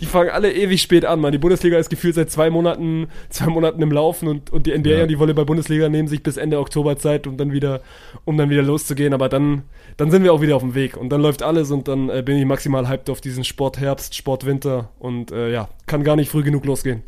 Die 0.00 0.06
fangen 0.06 0.30
alle 0.30 0.50
ewig 0.50 0.80
spät 0.80 1.04
an, 1.04 1.20
man. 1.20 1.32
Die 1.32 1.38
Bundesliga 1.38 1.76
ist 1.76 1.90
gefühlt 1.90 2.14
seit 2.14 2.30
zwei 2.30 2.48
Monaten, 2.48 3.08
zwei 3.28 3.46
Monaten 3.48 3.82
im 3.82 3.92
Laufen 3.92 4.26
und, 4.26 4.50
und 4.50 4.66
die 4.66 4.76
NBA 4.78 4.88
Ja. 4.88 5.02
und 5.02 5.08
die 5.08 5.18
Volleyball-Bundesliga 5.18 5.90
nehmen 5.90 6.08
sich 6.08 6.22
bis 6.22 6.38
Ende 6.38 6.58
Oktober 6.58 6.96
Zeit, 6.96 7.26
um 7.26 7.36
dann 7.36 7.52
wieder, 7.52 7.82
um 8.24 8.38
dann 8.38 8.48
wieder 8.48 8.62
loszugehen. 8.62 9.12
Aber 9.12 9.28
dann, 9.28 9.64
dann 9.98 10.10
sind 10.10 10.22
wir 10.24 10.32
auch 10.32 10.40
wieder 10.40 10.56
auf 10.56 10.62
dem 10.62 10.74
Weg 10.74 10.96
und 10.96 11.10
dann 11.10 11.20
läuft 11.20 11.42
alles 11.42 11.70
und 11.70 11.86
dann 11.86 12.08
äh, 12.08 12.22
bin 12.24 12.38
ich 12.38 12.46
maximal 12.46 12.88
hyped 12.88 13.10
auf 13.10 13.20
diesen 13.20 13.44
Sport 13.44 13.78
Herbst, 13.78 14.14
Sport 14.14 14.46
Winter 14.46 14.88
und 14.98 15.32
äh, 15.32 15.52
ja, 15.52 15.68
kann 15.90 16.04
gar 16.04 16.16
nicht 16.16 16.30
früh 16.30 16.42
genug 16.42 16.64
losgehen. 16.64 17.02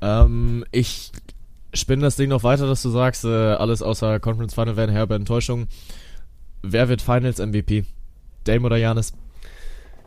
Ähm, 0.00 0.64
ich 0.72 1.12
spinne 1.72 2.02
das 2.02 2.16
Ding 2.16 2.28
noch 2.28 2.42
weiter, 2.42 2.66
dass 2.66 2.82
du 2.82 2.90
sagst, 2.90 3.24
äh, 3.24 3.28
alles 3.28 3.80
außer 3.82 4.18
Conference 4.20 4.52
Final 4.54 4.76
werden 4.76 4.90
herbe 4.90 5.14
Enttäuschungen. 5.14 5.68
Wer 6.62 6.88
wird 6.88 7.00
Finals 7.00 7.38
MVP? 7.38 7.84
Dame 8.44 8.66
oder 8.66 8.76
Janis? 8.76 9.12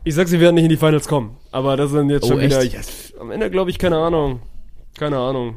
Ich 0.04 0.14
sag, 0.14 0.28
sie 0.28 0.38
werden 0.38 0.54
nicht 0.54 0.64
in 0.64 0.70
die 0.70 0.76
Finals 0.76 1.08
kommen, 1.08 1.36
aber 1.50 1.76
das 1.76 1.90
sind 1.90 2.10
jetzt 2.10 2.24
Oh, 2.24 2.28
schon 2.28 2.40
wieder, 2.40 2.62
yes, 2.62 3.12
am 3.18 3.30
Ende 3.30 3.50
glaube 3.50 3.70
ich, 3.70 3.78
keine 3.78 3.96
Ahnung, 3.96 4.40
keine 4.98 5.18
Ahnung. 5.18 5.56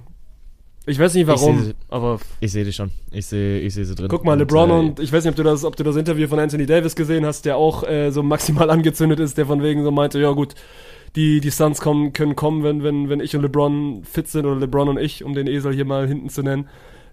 Ich 0.86 0.98
weiß 0.98 1.14
nicht 1.14 1.28
warum, 1.28 1.66
seh- 1.66 1.74
aber 1.90 2.20
Ich 2.40 2.52
sehe 2.52 2.64
die 2.66 2.74
schon. 2.74 2.90
Ich 3.12 3.28
sehe 3.28 3.60
ich 3.60 3.76
seh 3.76 3.84
sie 3.84 3.94
drin. 3.94 4.08
Guck 4.08 4.24
mal, 4.26 4.40
LeBron 4.40 4.70
äh, 4.70 4.74
und 4.74 5.00
ich 5.00 5.12
weiß 5.14 5.24
nicht, 5.24 5.32
ob 5.32 5.36
du 5.36 5.44
das, 5.44 5.64
ob 5.64 5.76
du 5.76 5.84
das 5.84 5.98
Interview 5.98 6.28
von 6.28 6.40
Anthony 6.40 6.66
Davis 6.66 6.96
gesehen 6.96 7.26
hast, 7.28 7.46
der 7.46 7.58
auch 7.58 7.84
äh, 7.84 8.10
so 8.12 8.24
maximal 8.24 8.70
angezündet 8.72 9.20
ist, 9.20 9.38
der 9.38 9.46
von 9.46 9.62
wegen 9.62 9.84
so 9.84 9.92
meinte, 9.92 10.20
ja 10.20 10.32
gut, 10.32 10.56
die, 11.16 11.40
die 11.42 11.50
Suns 11.50 11.82
kommen, 11.82 12.14
können 12.14 12.36
kommen, 12.36 12.64
wenn, 12.64 12.84
wenn, 12.84 13.10
wenn 13.10 13.20
ich 13.20 13.36
und 13.36 13.42
LeBron 13.42 14.04
fit 14.04 14.28
sind 14.28 14.46
oder 14.46 14.60
LeBron 14.60 14.90
und 14.90 14.98
ich, 15.00 15.24
um 15.24 15.34
den 15.34 15.48
Esel 15.48 15.74
hier 15.74 15.86
mal 15.86 16.08
hinten 16.08 16.30
zu 16.30 16.44
nennen, 16.44 16.68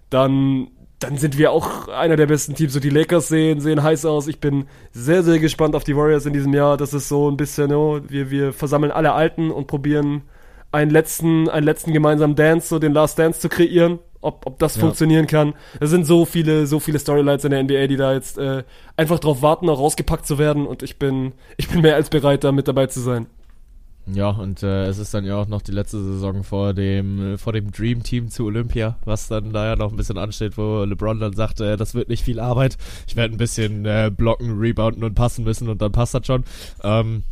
dann, 0.09 0.67
dann 0.99 1.17
sind 1.17 1.37
wir 1.37 1.51
auch 1.51 1.87
einer 1.87 2.15
der 2.15 2.27
besten 2.27 2.55
Teams. 2.55 2.73
So 2.73 2.79
die 2.79 2.89
Lakers 2.89 3.27
sehen, 3.27 3.59
sehen 3.59 3.83
heiß 3.83 4.05
aus. 4.05 4.27
Ich 4.27 4.39
bin 4.39 4.65
sehr, 4.91 5.23
sehr 5.23 5.39
gespannt 5.39 5.75
auf 5.75 5.83
die 5.83 5.95
Warriors 5.95 6.25
in 6.25 6.33
diesem 6.33 6.53
Jahr. 6.53 6.77
Das 6.77 6.93
ist 6.93 7.09
so 7.09 7.29
ein 7.29 7.37
bisschen, 7.37 7.73
oh, 7.73 7.99
wir, 8.07 8.31
wir 8.31 8.53
versammeln 8.53 8.91
alle 8.91 9.13
Alten 9.13 9.51
und 9.51 9.67
probieren 9.67 10.23
einen 10.71 10.91
letzten, 10.91 11.49
einen 11.49 11.65
letzten 11.65 11.93
gemeinsamen 11.93 12.35
Dance, 12.35 12.67
so 12.67 12.79
den 12.79 12.93
Last 12.93 13.17
Dance 13.19 13.39
zu 13.39 13.49
kreieren. 13.49 13.99
Ob, 14.19 14.47
ob 14.47 14.57
das 14.57 14.75
Ja. 14.75 14.81
funktionieren 14.81 15.27
kann. 15.27 15.53
Es 15.79 15.91
sind 15.91 16.05
so 16.05 16.25
viele, 16.25 16.65
so 16.65 16.79
viele 16.79 16.97
Storylines 16.97 17.45
in 17.45 17.51
der 17.51 17.61
NBA, 17.63 17.85
die 17.87 17.97
da 17.97 18.13
jetzt 18.13 18.39
äh, 18.39 18.63
einfach 18.97 19.19
drauf 19.19 19.43
warten, 19.43 19.69
auch 19.69 19.77
rausgepackt 19.79 20.25
zu 20.25 20.39
werden. 20.39 20.65
Und 20.65 20.81
ich 20.81 20.97
bin, 20.97 21.33
ich 21.55 21.69
bin 21.69 21.81
mehr 21.81 21.95
als 21.95 22.09
bereit, 22.09 22.43
da 22.43 22.51
mit 22.51 22.67
dabei 22.67 22.87
zu 22.87 22.99
sein. 22.99 23.27
Ja, 24.13 24.29
und 24.29 24.63
äh, 24.63 24.85
es 24.85 24.99
ist 24.99 25.13
dann 25.13 25.25
ja 25.25 25.35
auch 25.35 25.47
noch 25.47 25.61
die 25.61 25.73
letzte 25.73 26.01
Saison 26.01 26.43
vor 26.43 26.73
dem, 26.73 27.37
vor 27.37 27.51
dem 27.51 27.71
Dream 27.71 28.03
Team 28.03 28.29
zu 28.29 28.45
Olympia, 28.45 28.97
was 29.03 29.27
dann 29.27 29.51
da 29.51 29.65
ja 29.65 29.75
noch 29.75 29.91
ein 29.91 29.97
bisschen 29.97 30.17
ansteht, 30.17 30.57
wo 30.57 30.85
LeBron 30.85 31.19
dann 31.19 31.33
sagt, 31.33 31.59
äh, 31.59 31.75
das 31.75 31.93
wird 31.93 32.07
nicht 32.07 32.23
viel 32.23 32.39
Arbeit. 32.39 32.77
Ich 33.05 33.17
werde 33.17 33.35
ein 33.35 33.37
bisschen 33.37 33.85
äh, 33.85 34.09
blocken, 34.15 34.59
rebounden 34.59 35.03
und 35.03 35.13
passen 35.13 35.43
müssen 35.43 35.67
und 35.67 35.81
dann 35.81 35.91
passt 35.91 36.13
das 36.13 36.25
schon. 36.25 36.45
Ähm, 36.83 37.23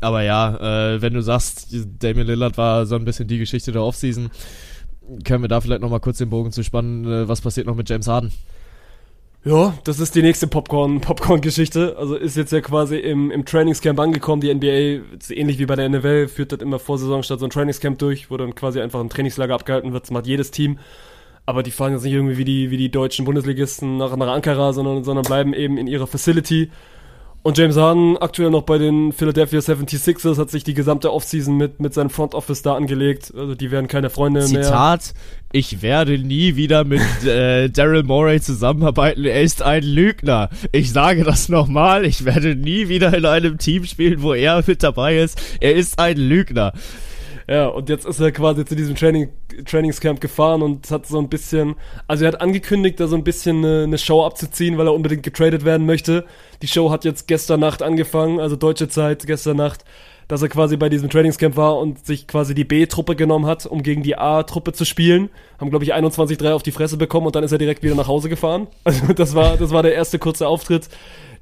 aber 0.00 0.22
ja, 0.22 0.94
äh, 0.94 1.00
wenn 1.00 1.14
du 1.14 1.22
sagst, 1.22 1.68
Damian 2.00 2.26
Lillard 2.26 2.58
war 2.58 2.86
so 2.86 2.96
ein 2.96 3.04
bisschen 3.04 3.28
die 3.28 3.38
Geschichte 3.38 3.70
der 3.70 3.82
Offseason, 3.82 4.30
können 5.24 5.44
wir 5.44 5.48
da 5.48 5.60
vielleicht 5.60 5.80
nochmal 5.80 6.00
kurz 6.00 6.18
den 6.18 6.30
Bogen 6.30 6.50
zu 6.50 6.64
spannen, 6.64 7.04
äh, 7.04 7.28
was 7.28 7.40
passiert 7.40 7.68
noch 7.68 7.76
mit 7.76 7.88
James 7.88 8.08
Harden? 8.08 8.32
Ja, 9.46 9.78
das 9.84 10.00
ist 10.00 10.16
die 10.16 10.22
nächste 10.22 10.48
Popcorn, 10.48 11.00
Popcorn-Geschichte. 11.00 11.94
Also 11.96 12.16
ist 12.16 12.36
jetzt 12.36 12.50
ja 12.50 12.60
quasi 12.60 12.96
im, 12.96 13.30
im 13.30 13.44
Trainingscamp 13.44 14.00
angekommen. 14.00 14.40
Die 14.40 14.52
NBA, 14.52 15.04
ähnlich 15.32 15.60
wie 15.60 15.66
bei 15.66 15.76
der 15.76 15.88
NFL, 15.88 16.26
führt 16.26 16.50
das 16.50 16.58
immer 16.58 16.80
vor 16.80 16.98
Saison 16.98 17.22
statt 17.22 17.38
so 17.38 17.46
ein 17.46 17.50
Trainingscamp 17.50 17.96
durch, 18.00 18.28
wo 18.28 18.36
dann 18.36 18.56
quasi 18.56 18.80
einfach 18.80 18.98
ein 18.98 19.08
Trainingslager 19.08 19.54
abgehalten 19.54 19.92
wird. 19.92 20.02
Das 20.02 20.10
macht 20.10 20.26
jedes 20.26 20.50
Team. 20.50 20.80
Aber 21.46 21.62
die 21.62 21.70
fahren 21.70 21.92
jetzt 21.92 22.02
nicht 22.02 22.14
irgendwie 22.14 22.38
wie 22.38 22.44
die, 22.44 22.72
wie 22.72 22.76
die 22.76 22.90
deutschen 22.90 23.24
Bundesligisten 23.24 23.98
nach, 23.98 24.16
nach 24.16 24.26
Ankara, 24.26 24.72
sondern, 24.72 25.04
sondern 25.04 25.24
bleiben 25.24 25.54
eben 25.54 25.78
in 25.78 25.86
ihrer 25.86 26.08
Facility. 26.08 26.72
Und 27.46 27.56
James 27.56 27.76
Harden, 27.76 28.18
aktuell 28.18 28.50
noch 28.50 28.64
bei 28.64 28.76
den 28.76 29.12
Philadelphia 29.12 29.60
76ers, 29.60 30.36
hat 30.36 30.50
sich 30.50 30.64
die 30.64 30.74
gesamte 30.74 31.12
Offseason 31.12 31.56
mit, 31.56 31.78
mit 31.78 31.94
seinem 31.94 32.10
Front 32.10 32.34
Office 32.34 32.62
da 32.62 32.74
angelegt. 32.74 33.32
Also 33.36 33.54
die 33.54 33.70
werden 33.70 33.86
keine 33.86 34.10
Freunde 34.10 34.40
mehr. 34.40 34.62
Zitat, 34.64 35.14
ich 35.52 35.80
werde 35.80 36.18
nie 36.18 36.56
wieder 36.56 36.82
mit 36.82 37.02
äh, 37.24 37.70
Daryl 37.70 38.02
Morey 38.02 38.40
zusammenarbeiten, 38.40 39.24
er 39.24 39.42
ist 39.42 39.62
ein 39.62 39.84
Lügner. 39.84 40.50
Ich 40.72 40.90
sage 40.90 41.22
das 41.22 41.48
nochmal, 41.48 42.04
ich 42.04 42.24
werde 42.24 42.56
nie 42.56 42.88
wieder 42.88 43.16
in 43.16 43.24
einem 43.24 43.58
Team 43.58 43.84
spielen, 43.84 44.22
wo 44.22 44.34
er 44.34 44.64
mit 44.66 44.82
dabei 44.82 45.18
ist. 45.18 45.40
Er 45.60 45.76
ist 45.76 46.00
ein 46.00 46.16
Lügner. 46.16 46.72
Ja, 47.48 47.68
und 47.68 47.88
jetzt 47.88 48.06
ist 48.06 48.18
er 48.18 48.32
quasi 48.32 48.64
zu 48.64 48.74
diesem 48.74 48.96
Training, 48.96 49.28
Trainingscamp 49.64 50.20
gefahren 50.20 50.62
und 50.62 50.90
hat 50.90 51.06
so 51.06 51.18
ein 51.18 51.28
bisschen, 51.28 51.76
also 52.08 52.24
er 52.24 52.32
hat 52.32 52.40
angekündigt, 52.40 52.98
da 52.98 53.06
so 53.06 53.14
ein 53.14 53.22
bisschen 53.22 53.64
eine, 53.64 53.84
eine 53.84 53.98
Show 53.98 54.24
abzuziehen, 54.24 54.78
weil 54.78 54.88
er 54.88 54.94
unbedingt 54.94 55.22
getradet 55.22 55.64
werden 55.64 55.86
möchte. 55.86 56.24
Die 56.62 56.66
Show 56.66 56.90
hat 56.90 57.04
jetzt 57.04 57.28
gestern 57.28 57.60
Nacht 57.60 57.82
angefangen, 57.82 58.40
also 58.40 58.56
deutsche 58.56 58.88
Zeit, 58.88 59.26
gestern 59.26 59.58
Nacht, 59.58 59.84
dass 60.26 60.42
er 60.42 60.48
quasi 60.48 60.76
bei 60.76 60.88
diesem 60.88 61.08
Trainingscamp 61.08 61.56
war 61.56 61.78
und 61.78 62.04
sich 62.04 62.26
quasi 62.26 62.52
die 62.52 62.64
B-Truppe 62.64 63.14
genommen 63.14 63.46
hat, 63.46 63.64
um 63.64 63.84
gegen 63.84 64.02
die 64.02 64.18
A-Truppe 64.18 64.72
zu 64.72 64.84
spielen. 64.84 65.30
Haben, 65.60 65.70
glaube 65.70 65.84
ich, 65.84 65.94
21-3 65.94 66.52
auf 66.52 66.64
die 66.64 66.72
Fresse 66.72 66.96
bekommen 66.96 67.26
und 67.26 67.36
dann 67.36 67.44
ist 67.44 67.52
er 67.52 67.58
direkt 67.58 67.84
wieder 67.84 67.94
nach 67.94 68.08
Hause 68.08 68.28
gefahren. 68.28 68.66
Also 68.84 69.12
das 69.12 69.36
war, 69.36 69.56
das 69.56 69.70
war 69.70 69.84
der 69.84 69.94
erste 69.94 70.18
kurze 70.18 70.48
Auftritt. 70.48 70.88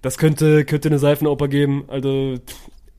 Das 0.02 0.18
könnte, 0.18 0.66
könnte 0.66 0.90
eine 0.90 0.98
Seifenoper 0.98 1.48
geben. 1.48 1.85
Also 1.89 2.36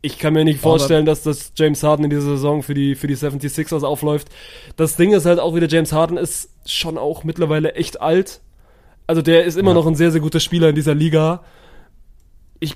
ich 0.01 0.19
kann 0.19 0.33
mir 0.33 0.45
nicht 0.45 0.59
vorstellen, 0.59 1.05
dass 1.05 1.23
das 1.23 1.51
James 1.55 1.81
Harden 1.81 2.03
in 2.05 2.09
dieser 2.11 2.21
Saison 2.23 2.61
für 2.61 2.73
die, 2.75 2.95
für 2.95 3.07
die 3.07 3.15
76ers 3.17 3.83
aufläuft. 3.83 4.27
Das 4.75 4.95
Ding 4.97 5.13
ist 5.13 5.25
halt 5.25 5.39
auch 5.39 5.55
wieder, 5.55 5.67
James 5.67 5.91
Harden 5.93 6.17
ist 6.17 6.49
schon 6.65 6.97
auch 6.97 7.23
mittlerweile 7.23 7.73
echt 7.73 8.01
alt. 8.01 8.41
Also 9.07 9.21
der 9.21 9.45
ist 9.45 9.57
immer 9.57 9.71
Ja. 9.71 9.75
noch 9.75 9.87
ein 9.87 9.95
sehr, 9.95 10.11
sehr 10.11 10.21
guter 10.21 10.39
Spieler 10.39 10.69
in 10.69 10.75
dieser 10.75 10.93
Liga. 10.95 11.43
Ich 12.59 12.75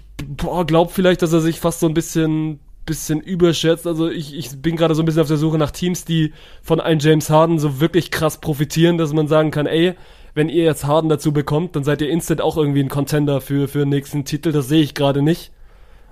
glaube 0.68 0.92
vielleicht, 0.92 1.22
dass 1.22 1.34
er 1.34 1.40
sich 1.42 1.60
fast 1.60 1.80
so 1.80 1.88
ein 1.88 1.94
bisschen, 1.94 2.60
bisschen 2.86 3.22
überschätzt. 3.22 3.88
Also 3.88 4.10
ich, 4.10 4.36
ich 4.36 4.62
bin 4.62 4.76
gerade 4.76 4.96
so 4.96 5.02
ein 5.02 5.06
bisschen 5.06 5.22
auf 5.22 5.28
der 5.28 5.38
Suche 5.38 5.58
nach 5.58 5.72
Teams, 5.72 6.06
die 6.06 6.34
von 6.64 6.80
einem 6.80 7.00
James 7.00 7.30
Harden 7.30 7.60
so 7.60 7.80
wirklich 7.80 8.12
krass 8.12 8.40
profitieren, 8.42 8.98
dass 8.98 9.14
man 9.14 9.28
sagen 9.28 9.52
kann, 9.52 9.68
ey, 9.68 9.94
wenn 10.36 10.50
ihr 10.50 10.64
jetzt 10.64 10.86
Harden 10.86 11.10
dazu 11.10 11.32
bekommt, 11.32 11.76
dann 11.76 11.84
seid 11.84 12.02
ihr 12.02 12.10
instant 12.10 12.42
auch 12.42 12.58
irgendwie 12.58 12.82
ein 12.82 12.90
Contender 12.90 13.40
für, 13.42 13.68
für 13.68 13.80
den 13.80 13.90
nächsten 13.90 14.26
Titel. 14.26 14.52
Das 14.52 14.68
sehe 14.68 14.82
ich 14.82 14.94
gerade 14.96 15.22
nicht. 15.22 15.52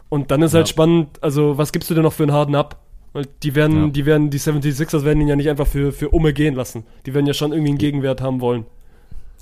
Und 0.10 0.32
dann 0.32 0.42
ist 0.42 0.54
halt 0.54 0.68
Ja. 0.68 0.72
spannend, 0.72 1.22
also 1.22 1.58
was 1.58 1.72
gibst 1.72 1.90
du 1.90 1.94
denn 1.94 2.04
noch 2.04 2.14
für 2.14 2.24
einen 2.24 2.32
Harden 2.34 2.56
ab? 2.56 2.80
Weil 3.14 3.26
die 3.44 3.56
werden, 3.56 3.86
Ja. 3.86 3.90
die 3.90 4.06
werden, 4.06 4.30
die 4.30 4.40
76ers 4.40 5.04
werden 5.04 5.22
ihn 5.22 5.28
ja 5.28 5.36
nicht 5.36 5.50
einfach 5.50 5.68
für, 5.68 5.92
für 5.92 6.10
Umme 6.10 6.34
gehen 6.34 6.56
lassen. 6.56 6.84
Die 7.06 7.14
werden 7.14 7.26
ja 7.26 7.34
schon 7.34 7.52
irgendwie 7.52 7.70
einen 7.72 7.78
Gegenwert 7.78 8.22
haben 8.22 8.42
wollen. 8.42 8.66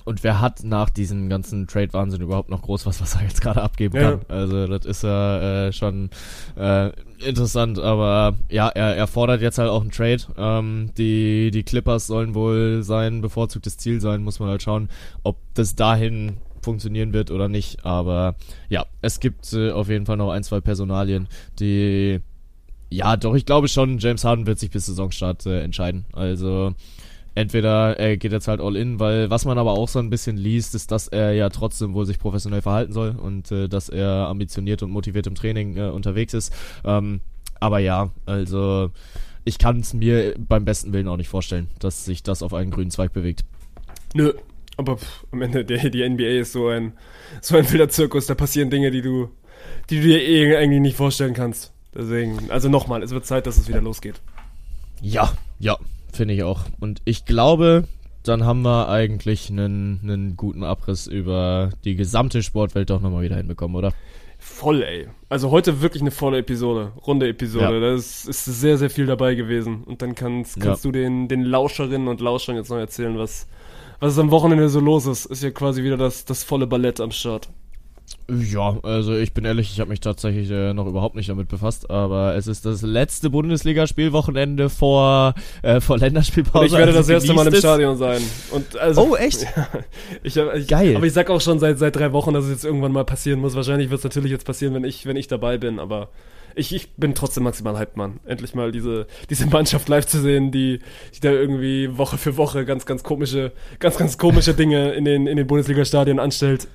Und 0.05 0.23
wer 0.23 0.39
hat 0.39 0.63
nach 0.63 0.91
diesem 0.91 1.29
ganzen 1.29 1.65
Trade-Wahnsinn 1.65 2.21
überhaupt 2.21 2.49
noch 2.51 2.61
groß 2.61 2.85
was, 2.85 3.01
was 3.01 3.15
er 3.15 3.23
jetzt 3.23 3.41
gerade 3.41 3.61
abgeben 3.63 3.95
Ja. 3.97 4.11
kann? 4.11 4.19
Also 4.27 4.67
das 4.67 4.85
ist 4.85 5.01
ja 5.03 5.65
äh, 5.67 5.73
schon 5.73 6.11
äh, 6.55 6.91
interessant, 7.27 7.79
aber 7.79 8.35
ja, 8.49 8.67
er, 8.69 8.95
er 8.95 9.07
fordert 9.07 9.41
jetzt 9.41 9.57
halt 9.57 9.69
auch 9.69 9.81
einen 9.81 9.89
Trade. 9.89 10.21
Ähm, 10.37 10.91
die, 10.95 11.49
die 11.49 11.63
Clippers 11.63 12.05
sollen 12.05 12.35
wohl 12.35 12.83
sein 12.83 13.21
bevorzugtes 13.21 13.77
Ziel 13.77 13.99
sein, 13.99 14.21
muss 14.23 14.39
man 14.39 14.49
halt 14.49 14.61
schauen, 14.61 14.89
ob 15.23 15.37
das 15.55 15.75
dahin 15.75 16.37
funktionieren 16.65 17.13
wird 17.13 17.31
oder 17.31 17.47
nicht. 17.47 17.85
Aber 17.85 18.35
ja, 18.67 18.85
es 19.01 19.21
gibt 19.21 19.53
äh, 19.53 19.71
auf 19.71 19.87
jeden 19.87 20.05
Fall 20.05 20.17
noch 20.17 20.31
ein, 20.31 20.43
zwei 20.43 20.59
Personalien, 20.59 21.27
die 21.59 22.19
ja, 22.89 23.17
doch, 23.17 23.35
ich 23.35 23.45
glaube 23.45 23.67
schon, 23.67 23.97
James 23.97 24.23
Harden 24.23 24.45
wird 24.45 24.59
sich 24.59 24.69
bis 24.69 24.85
Saisonstart 24.85 25.45
äh, 25.45 25.61
entscheiden. 25.61 26.05
Also 26.13 26.73
entweder 27.33 27.99
er 27.99 28.17
geht 28.17 28.31
jetzt 28.31 28.47
halt 28.47 28.61
all 28.61 28.75
in, 28.75 28.99
weil 28.99 29.29
was 29.29 29.45
man 29.45 29.57
aber 29.57 29.73
auch 29.73 29.89
so 29.89 29.99
ein 29.99 30.09
bisschen 30.09 30.37
liest, 30.37 30.75
ist, 30.75 30.91
dass 30.91 31.07
er 31.07 31.33
ja 31.33 31.49
trotzdem 31.49 31.93
wohl 31.93 32.05
sich 32.05 32.19
professionell 32.19 32.61
verhalten 32.61 32.93
soll 32.93 33.09
und 33.09 33.51
äh, 33.51 33.67
dass 33.67 33.89
er 33.89 34.27
ambitioniert 34.27 34.83
und 34.83 34.91
motiviert 34.91 35.27
im 35.27 35.35
Training 35.35 35.77
äh, 35.77 35.89
unterwegs 35.89 36.33
ist. 36.33 36.53
Ähm, 36.83 37.21
aber 37.59 37.79
ja, 37.79 38.11
also 38.25 38.91
ich 39.43 39.57
kann 39.57 39.79
es 39.79 39.93
mir 39.93 40.35
beim 40.37 40.65
besten 40.65 40.93
Willen 40.93 41.07
auch 41.07 41.17
nicht 41.17 41.29
vorstellen, 41.29 41.67
dass 41.79 42.05
sich 42.05 42.23
das 42.23 42.43
auf 42.43 42.53
einen 42.53 42.71
grünen 42.71 42.91
Zweig 42.91 43.13
bewegt. 43.13 43.43
Nö. 44.13 44.33
Aber 44.77 44.97
pff, 44.97 45.25
am 45.31 45.41
Ende, 45.41 45.63
der, 45.65 45.89
die 45.89 46.07
NBA 46.07 46.39
ist 46.41 46.51
so 46.51 46.67
ein, 46.67 46.93
so 47.41 47.55
ein 47.57 47.69
wilder 47.71 47.89
Zirkus. 47.89 48.25
Da 48.25 48.35
passieren 48.35 48.69
Dinge, 48.69 48.91
die 48.91 49.01
du, 49.01 49.29
die 49.89 49.97
du 50.01 50.07
dir 50.07 50.21
eh 50.21 50.57
eigentlich 50.57 50.81
nicht 50.81 50.97
vorstellen 50.97 51.33
kannst. 51.33 51.71
Deswegen, 51.93 52.51
also 52.51 52.67
nochmal, 52.67 53.03
es 53.03 53.11
wird 53.11 53.25
Zeit, 53.25 53.47
dass 53.47 53.57
es 53.57 53.69
wieder 53.69 53.81
losgeht. 53.81 54.15
Ja, 55.01 55.31
ja, 55.59 55.77
finde 56.11 56.33
ich 56.33 56.43
auch. 56.43 56.61
Und 56.79 57.01
ich 57.05 57.25
glaube, 57.25 57.87
dann 58.23 58.43
haben 58.43 58.63
wir 58.63 58.89
eigentlich 58.89 59.49
einen, 59.49 59.99
einen 60.03 60.35
guten 60.35 60.63
Abriss 60.63 61.07
über 61.07 61.69
die 61.85 61.95
gesamte 61.95 62.43
Sportwelt 62.43 62.89
doch 62.89 63.01
nochmal 63.01 63.23
wieder 63.23 63.37
hinbekommen, 63.37 63.77
oder? 63.77 63.93
Voll, 64.39 64.83
ey. 64.83 65.07
Also 65.29 65.51
heute 65.51 65.81
wirklich 65.81 66.01
eine 66.01 66.11
volle 66.11 66.39
Episode, 66.39 66.91
runde 67.07 67.29
Episode. 67.29 67.75
Ja. 67.75 67.79
Da 67.79 67.93
ist, 67.95 68.27
ist 68.27 68.43
sehr, 68.45 68.77
sehr 68.77 68.89
viel 68.89 69.05
dabei 69.05 69.35
gewesen. 69.35 69.83
Und 69.85 70.01
dann 70.01 70.15
kannst, 70.15 70.59
kannst 70.59 70.83
Ja. 70.83 70.91
du 70.91 70.97
den, 70.97 71.27
den 71.29 71.43
Lauscherinnen 71.43 72.07
und 72.09 72.19
Lauschern 72.19 72.55
jetzt 72.57 72.69
noch 72.69 72.77
erzählen, 72.77 73.17
was, 73.17 73.47
was 73.99 74.17
am 74.19 74.31
Wochenende 74.31 74.69
so 74.69 74.79
los 74.79 75.05
ist. 75.05 75.25
Ist 75.25 75.43
ja 75.43 75.51
quasi 75.51 75.83
wieder 75.83 75.97
das, 75.97 76.25
das 76.25 76.43
volle 76.43 76.67
Ballett 76.67 76.99
am 76.99 77.11
Start. 77.11 77.49
Ja, 78.27 78.77
also 78.81 79.15
ich 79.15 79.33
bin 79.33 79.45
ehrlich, 79.45 79.71
ich 79.71 79.79
habe 79.79 79.89
mich 79.89 79.99
tatsächlich 79.99 80.49
äh, 80.49 80.73
noch 80.73 80.87
überhaupt 80.87 81.15
nicht 81.15 81.29
damit 81.29 81.47
befasst, 81.47 81.89
aber 81.91 82.35
es 82.35 82.47
ist 82.47 82.65
das 82.65 82.81
letzte 82.81 83.29
Bundesligaspielwochenende 83.29 84.69
vor, 84.69 85.35
äh, 85.61 85.79
vor 85.79 85.97
Länderspielpause. 85.99 86.59
Und 86.59 86.65
ich 86.65 86.71
werde 86.71 86.87
also 86.87 86.99
das 86.99 87.09
erste 87.09 87.33
Mal 87.33 87.47
im. 87.47 87.55
Stadion 87.55 87.97
sein. 87.97 88.21
Und 88.51 88.77
also, 88.77 89.01
Oh, 89.01 89.15
echt? 89.15 89.45
ich, 90.23 90.37
ich, 90.37 90.67
Geil. 90.67 90.95
Aber 90.95 91.05
ich 91.05 91.13
sag 91.13 91.29
auch 91.29 91.41
schon 91.41 91.59
seit, 91.59 91.77
seit 91.77 91.95
drei 91.95 92.13
Wochen, 92.13 92.33
dass 92.33 92.45
es 92.45 92.51
jetzt 92.51 92.65
irgendwann 92.65 92.91
mal 92.91 93.05
passieren 93.05 93.39
muss. 93.39 93.55
Wahrscheinlich 93.55 93.91
wird 93.91 93.99
es 93.99 94.03
natürlich 94.03 94.31
jetzt 94.31 94.45
passieren, 94.45 94.73
wenn 94.73 94.83
ich, 94.83 95.05
wenn 95.05 95.17
ich 95.17 95.27
dabei 95.27 95.57
bin, 95.57 95.79
aber 95.79 96.09
ich, 96.55 96.73
ich 96.73 96.95
bin 96.95 97.15
trotzdem 97.15 97.43
maximal 97.43 97.77
hyped, 97.77 97.97
Mann. 97.97 98.19
Endlich 98.25 98.55
mal 98.55 98.71
diese, 98.71 99.07
diese 99.29 99.47
Mannschaft 99.47 99.87
live 99.89 100.05
zu 100.05 100.19
sehen, 100.21 100.51
die, 100.51 100.79
die 101.15 101.19
da 101.19 101.31
irgendwie 101.31 101.97
Woche 101.97 102.17
für 102.17 102.37
Woche 102.37 102.65
ganz, 102.65 102.85
ganz 102.85 103.03
komische, 103.03 103.51
ganz, 103.79 103.97
ganz 103.97 104.17
komische 104.17 104.53
Dinge 104.53 104.93
in 104.93 105.05
den, 105.05 105.27
in 105.27 105.37
den 105.37 105.47
Bundesliga-Stadien 105.47 106.19
anstellt. 106.19 106.67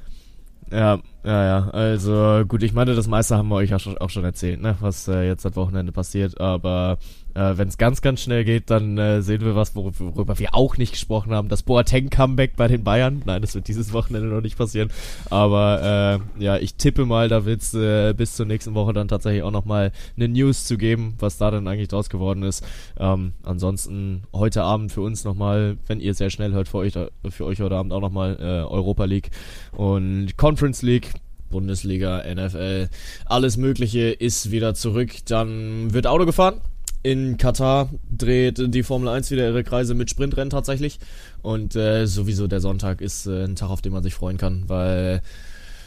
Ja, 0.71 1.01
ja, 1.25 1.45
ja. 1.45 1.71
Also 1.71 2.45
gut, 2.47 2.63
ich 2.63 2.73
meine, 2.73 2.95
das 2.95 3.09
meiste 3.09 3.37
haben 3.37 3.49
wir 3.49 3.57
euch 3.57 3.75
auch 3.75 3.81
schon, 3.81 3.99
auch 3.99 4.11
schon 4.11 4.25
erzählt, 4.25 4.61
ne, 4.61 4.77
was 4.81 5.09
äh, 5.09 5.27
jetzt 5.27 5.45
am 5.45 5.57
Wochenende 5.57 5.93
passiert. 5.93 6.41
Aber 6.41 6.99
äh, 7.35 7.57
wenn 7.57 7.69
es 7.69 7.79
ganz, 7.79 8.03
ganz 8.03 8.21
schnell 8.21 8.45
geht, 8.45 8.71
dann 8.71 8.99
äh, 8.99 9.23
sehen 9.23 9.43
wir 9.43 9.55
was, 9.55 9.75
worüber, 9.75 10.15
worüber 10.17 10.39
wir 10.39 10.55
auch 10.55 10.77
nicht 10.77 10.93
gesprochen 10.93 11.33
haben. 11.33 11.49
Das 11.49 11.63
Boateng-Comeback 11.63 12.57
bei 12.57 12.69
den 12.69 12.85
Bayern. 12.85 13.23
Nein, 13.25 13.43
das 13.43 13.55
wird 13.55 13.69
dieses 13.69 13.93
Wochenende 13.93 14.29
noch 14.29 14.41
nicht 14.41 14.59
passieren. 14.59 14.91
Aber 15.31 16.21
äh, 16.39 16.43
ja, 16.43 16.57
ich 16.57 16.75
tippe 16.75 17.07
mal, 17.07 17.29
da 17.29 17.45
wird 17.45 17.63
es 17.63 17.75
äh, 17.75 18.13
bis 18.15 18.37
zur 18.37 18.47
nächsten 18.47 18.75
Woche 18.75 18.93
dann 18.93 19.09
tatsächlich 19.09 19.43
auch 19.43 19.51
nochmal 19.51 19.93
eine 20.17 20.29
News 20.29 20.65
zu 20.65 20.77
geben, 20.77 21.15
was 21.19 21.39
da 21.39 21.51
dann 21.51 21.69
eigentlich 21.69 21.89
draus 21.89 22.11
geworden 22.11 22.43
ist. 22.43 22.65
Ähm, 22.99 23.33
ansonsten 23.43 24.23
heute 24.33 24.63
Abend 24.63 24.93
für 24.93 25.03
uns 25.03 25.25
nochmal, 25.25 25.77
wenn 25.87 26.01
ihr 26.01 26.15
sehr 26.15 26.31
schnell 26.31 26.53
hört, 26.53 26.69
für 26.69 26.79
euch, 26.79 26.95
für 27.31 27.45
euch 27.45 27.61
heute 27.61 27.77
Abend 27.77 27.93
auch 27.93 28.01
nochmal 28.01 28.37
äh, 28.41 28.45
Europa 28.45 29.05
League 29.05 29.31
und 29.73 30.37
Conference 30.37 30.83
League. 30.83 31.13
Bundesliga, 31.51 32.23
NFL, 32.33 32.89
alles 33.27 33.57
Mögliche 33.57 34.11
ist 34.11 34.53
wieder 34.53 34.75
zurück. 34.75 35.11
Dann 35.27 35.93
wird 35.93 36.07
Auto 36.07 36.25
gefahren. 36.25 36.61
In 37.03 37.39
Katar 37.39 37.89
dreht 38.11 38.75
die 38.75 38.83
Formel 38.83 39.09
1 39.09 39.31
wieder 39.31 39.49
ihre 39.49 39.65
Kreise 39.65 39.95
mit 39.95 40.11
Sprintrennen 40.11 40.51
tatsächlich. 40.51 40.99
Und 41.41 41.75
äh, 41.75 42.07
sowieso 42.07 42.47
der 42.47 42.61
Sonntag 42.61 43.01
ist 43.01 43.27
äh, 43.27 43.45
ein 43.45 43.57
Tag, 43.57 43.71
auf 43.71 43.81
den 43.81 43.93
man 43.93 44.03
sich 44.03 44.15
freuen 44.15 44.37
kann, 44.37 44.65
weil 44.67 45.23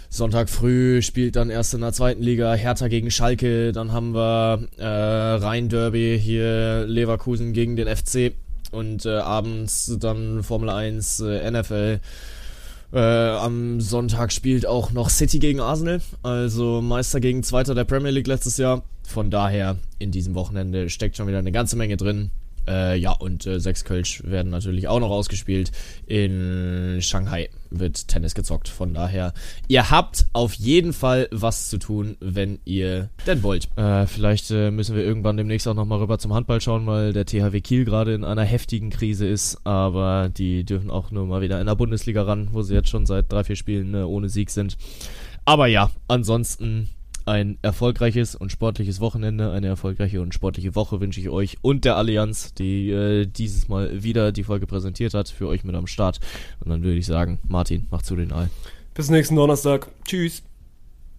Sonntag 0.09 0.49
früh 0.49 1.01
spielt 1.01 1.35
dann 1.35 1.49
erst 1.49 1.73
in 1.73 1.81
der 1.81 1.93
zweiten 1.93 2.21
Liga 2.21 2.53
Hertha 2.53 2.87
gegen 2.87 3.11
Schalke. 3.11 3.71
Dann 3.71 3.91
haben 3.91 4.13
wir 4.13 4.67
äh, 4.77 4.85
Rhein-Derby 4.85 6.19
hier 6.21 6.85
Leverkusen 6.87 7.53
gegen 7.53 7.75
den 7.75 7.87
FC. 7.87 8.33
Und 8.71 9.05
äh, 9.05 9.17
abends 9.17 9.95
dann 9.99 10.41
Formel 10.41 10.69
1, 10.69 11.19
äh, 11.19 11.51
NFL. 11.51 11.99
Äh, 12.93 12.99
am 12.99 13.81
Sonntag 13.81 14.31
spielt 14.31 14.67
auch 14.67 14.91
noch 14.91 15.09
City 15.09 15.39
gegen 15.39 15.59
Arsenal, 15.59 15.99
also 16.21 16.79
Meister 16.79 17.19
gegen 17.19 17.41
Zweiter 17.41 17.73
der 17.73 17.85
Premier 17.85 18.11
League 18.11 18.27
letztes 18.27 18.57
Jahr. 18.57 18.83
Von 19.07 19.31
daher, 19.31 19.77
in 19.97 20.11
diesem 20.11 20.35
Wochenende 20.35 20.89
steckt 20.91 21.17
schon 21.17 21.27
wieder 21.27 21.39
eine 21.39 21.51
ganze 21.51 21.75
Menge 21.75 21.97
drin. 21.97 22.29
Äh, 22.67 22.97
ja, 22.99 23.11
und 23.11 23.47
äh, 23.47 23.59
sechs 23.59 23.83
Kölsch 23.83 24.21
werden 24.25 24.51
natürlich 24.51 24.87
auch 24.87 24.99
noch 24.99 25.09
ausgespielt. 25.09 25.71
In 26.05 26.99
Shanghai 27.01 27.49
wird 27.79 28.07
Tennis 28.07 28.35
gezockt. 28.35 28.67
Von 28.67 28.93
daher, 28.93 29.33
ihr 29.67 29.89
habt 29.89 30.27
auf 30.33 30.53
jeden 30.53 30.93
Fall 30.93 31.27
was 31.31 31.69
zu 31.69 31.77
tun, 31.77 32.17
wenn 32.19 32.59
ihr 32.65 33.09
denn 33.27 33.43
wollt. 33.43 33.69
Äh, 33.77 34.05
vielleicht 34.07 34.51
äh, 34.51 34.71
müssen 34.71 34.95
wir 34.95 35.03
irgendwann 35.03 35.37
demnächst 35.37 35.67
auch 35.67 35.73
nochmal 35.73 35.99
rüber 35.99 36.19
zum 36.19 36.33
Handball 36.33 36.61
schauen, 36.61 36.85
weil 36.87 37.13
der 37.13 37.25
THW 37.25 37.61
Kiel 37.61 37.85
gerade 37.85 38.13
in 38.13 38.23
einer 38.23 38.43
heftigen 38.43 38.89
Krise 38.89 39.27
ist. 39.27 39.65
Aber 39.65 40.29
die 40.29 40.63
dürfen 40.63 40.91
auch 40.91 41.11
nur 41.11 41.25
mal 41.25 41.41
wieder 41.41 41.59
in 41.59 41.67
der 41.67 41.75
Bundesliga 41.75 42.23
ran, 42.23 42.49
wo 42.51 42.61
sie 42.61 42.73
jetzt 42.73 42.89
schon 42.89 43.05
seit 43.05 43.31
drei, 43.31 43.43
vier 43.43 43.55
Spielen 43.55 43.93
äh, 43.93 44.03
ohne 44.03 44.29
Sieg 44.29 44.49
sind. 44.49 44.77
Aber 45.45 45.67
ja, 45.67 45.89
ansonsten 46.07 46.89
ein 47.25 47.57
erfolgreiches 47.61 48.35
und 48.35 48.51
sportliches 48.51 48.99
Wochenende, 48.99 49.51
eine 49.51 49.67
erfolgreiche 49.67 50.21
und 50.21 50.33
sportliche 50.33 50.75
Woche 50.75 50.99
wünsche 50.99 51.19
ich 51.19 51.29
euch 51.29 51.57
und 51.61 51.85
der 51.85 51.97
Allianz, 51.97 52.53
die 52.53 52.91
äh, 52.91 53.25
dieses 53.25 53.67
Mal 53.67 54.03
wieder 54.03 54.31
die 54.31 54.43
Folge 54.43 54.67
präsentiert 54.67 55.13
hat, 55.13 55.29
für 55.29 55.47
euch 55.47 55.63
mit 55.63 55.75
am 55.75 55.87
Start. 55.87 56.19
Und 56.59 56.69
dann 56.69 56.83
würde 56.83 56.97
ich 56.97 57.05
sagen, 57.05 57.39
Martin, 57.47 57.87
mach 57.91 58.01
zu 58.01 58.15
den 58.15 58.31
All. 58.31 58.49
Bis 58.93 59.09
nächsten 59.09 59.35
Donnerstag. 59.35 59.89
Tschüss. 60.05 60.43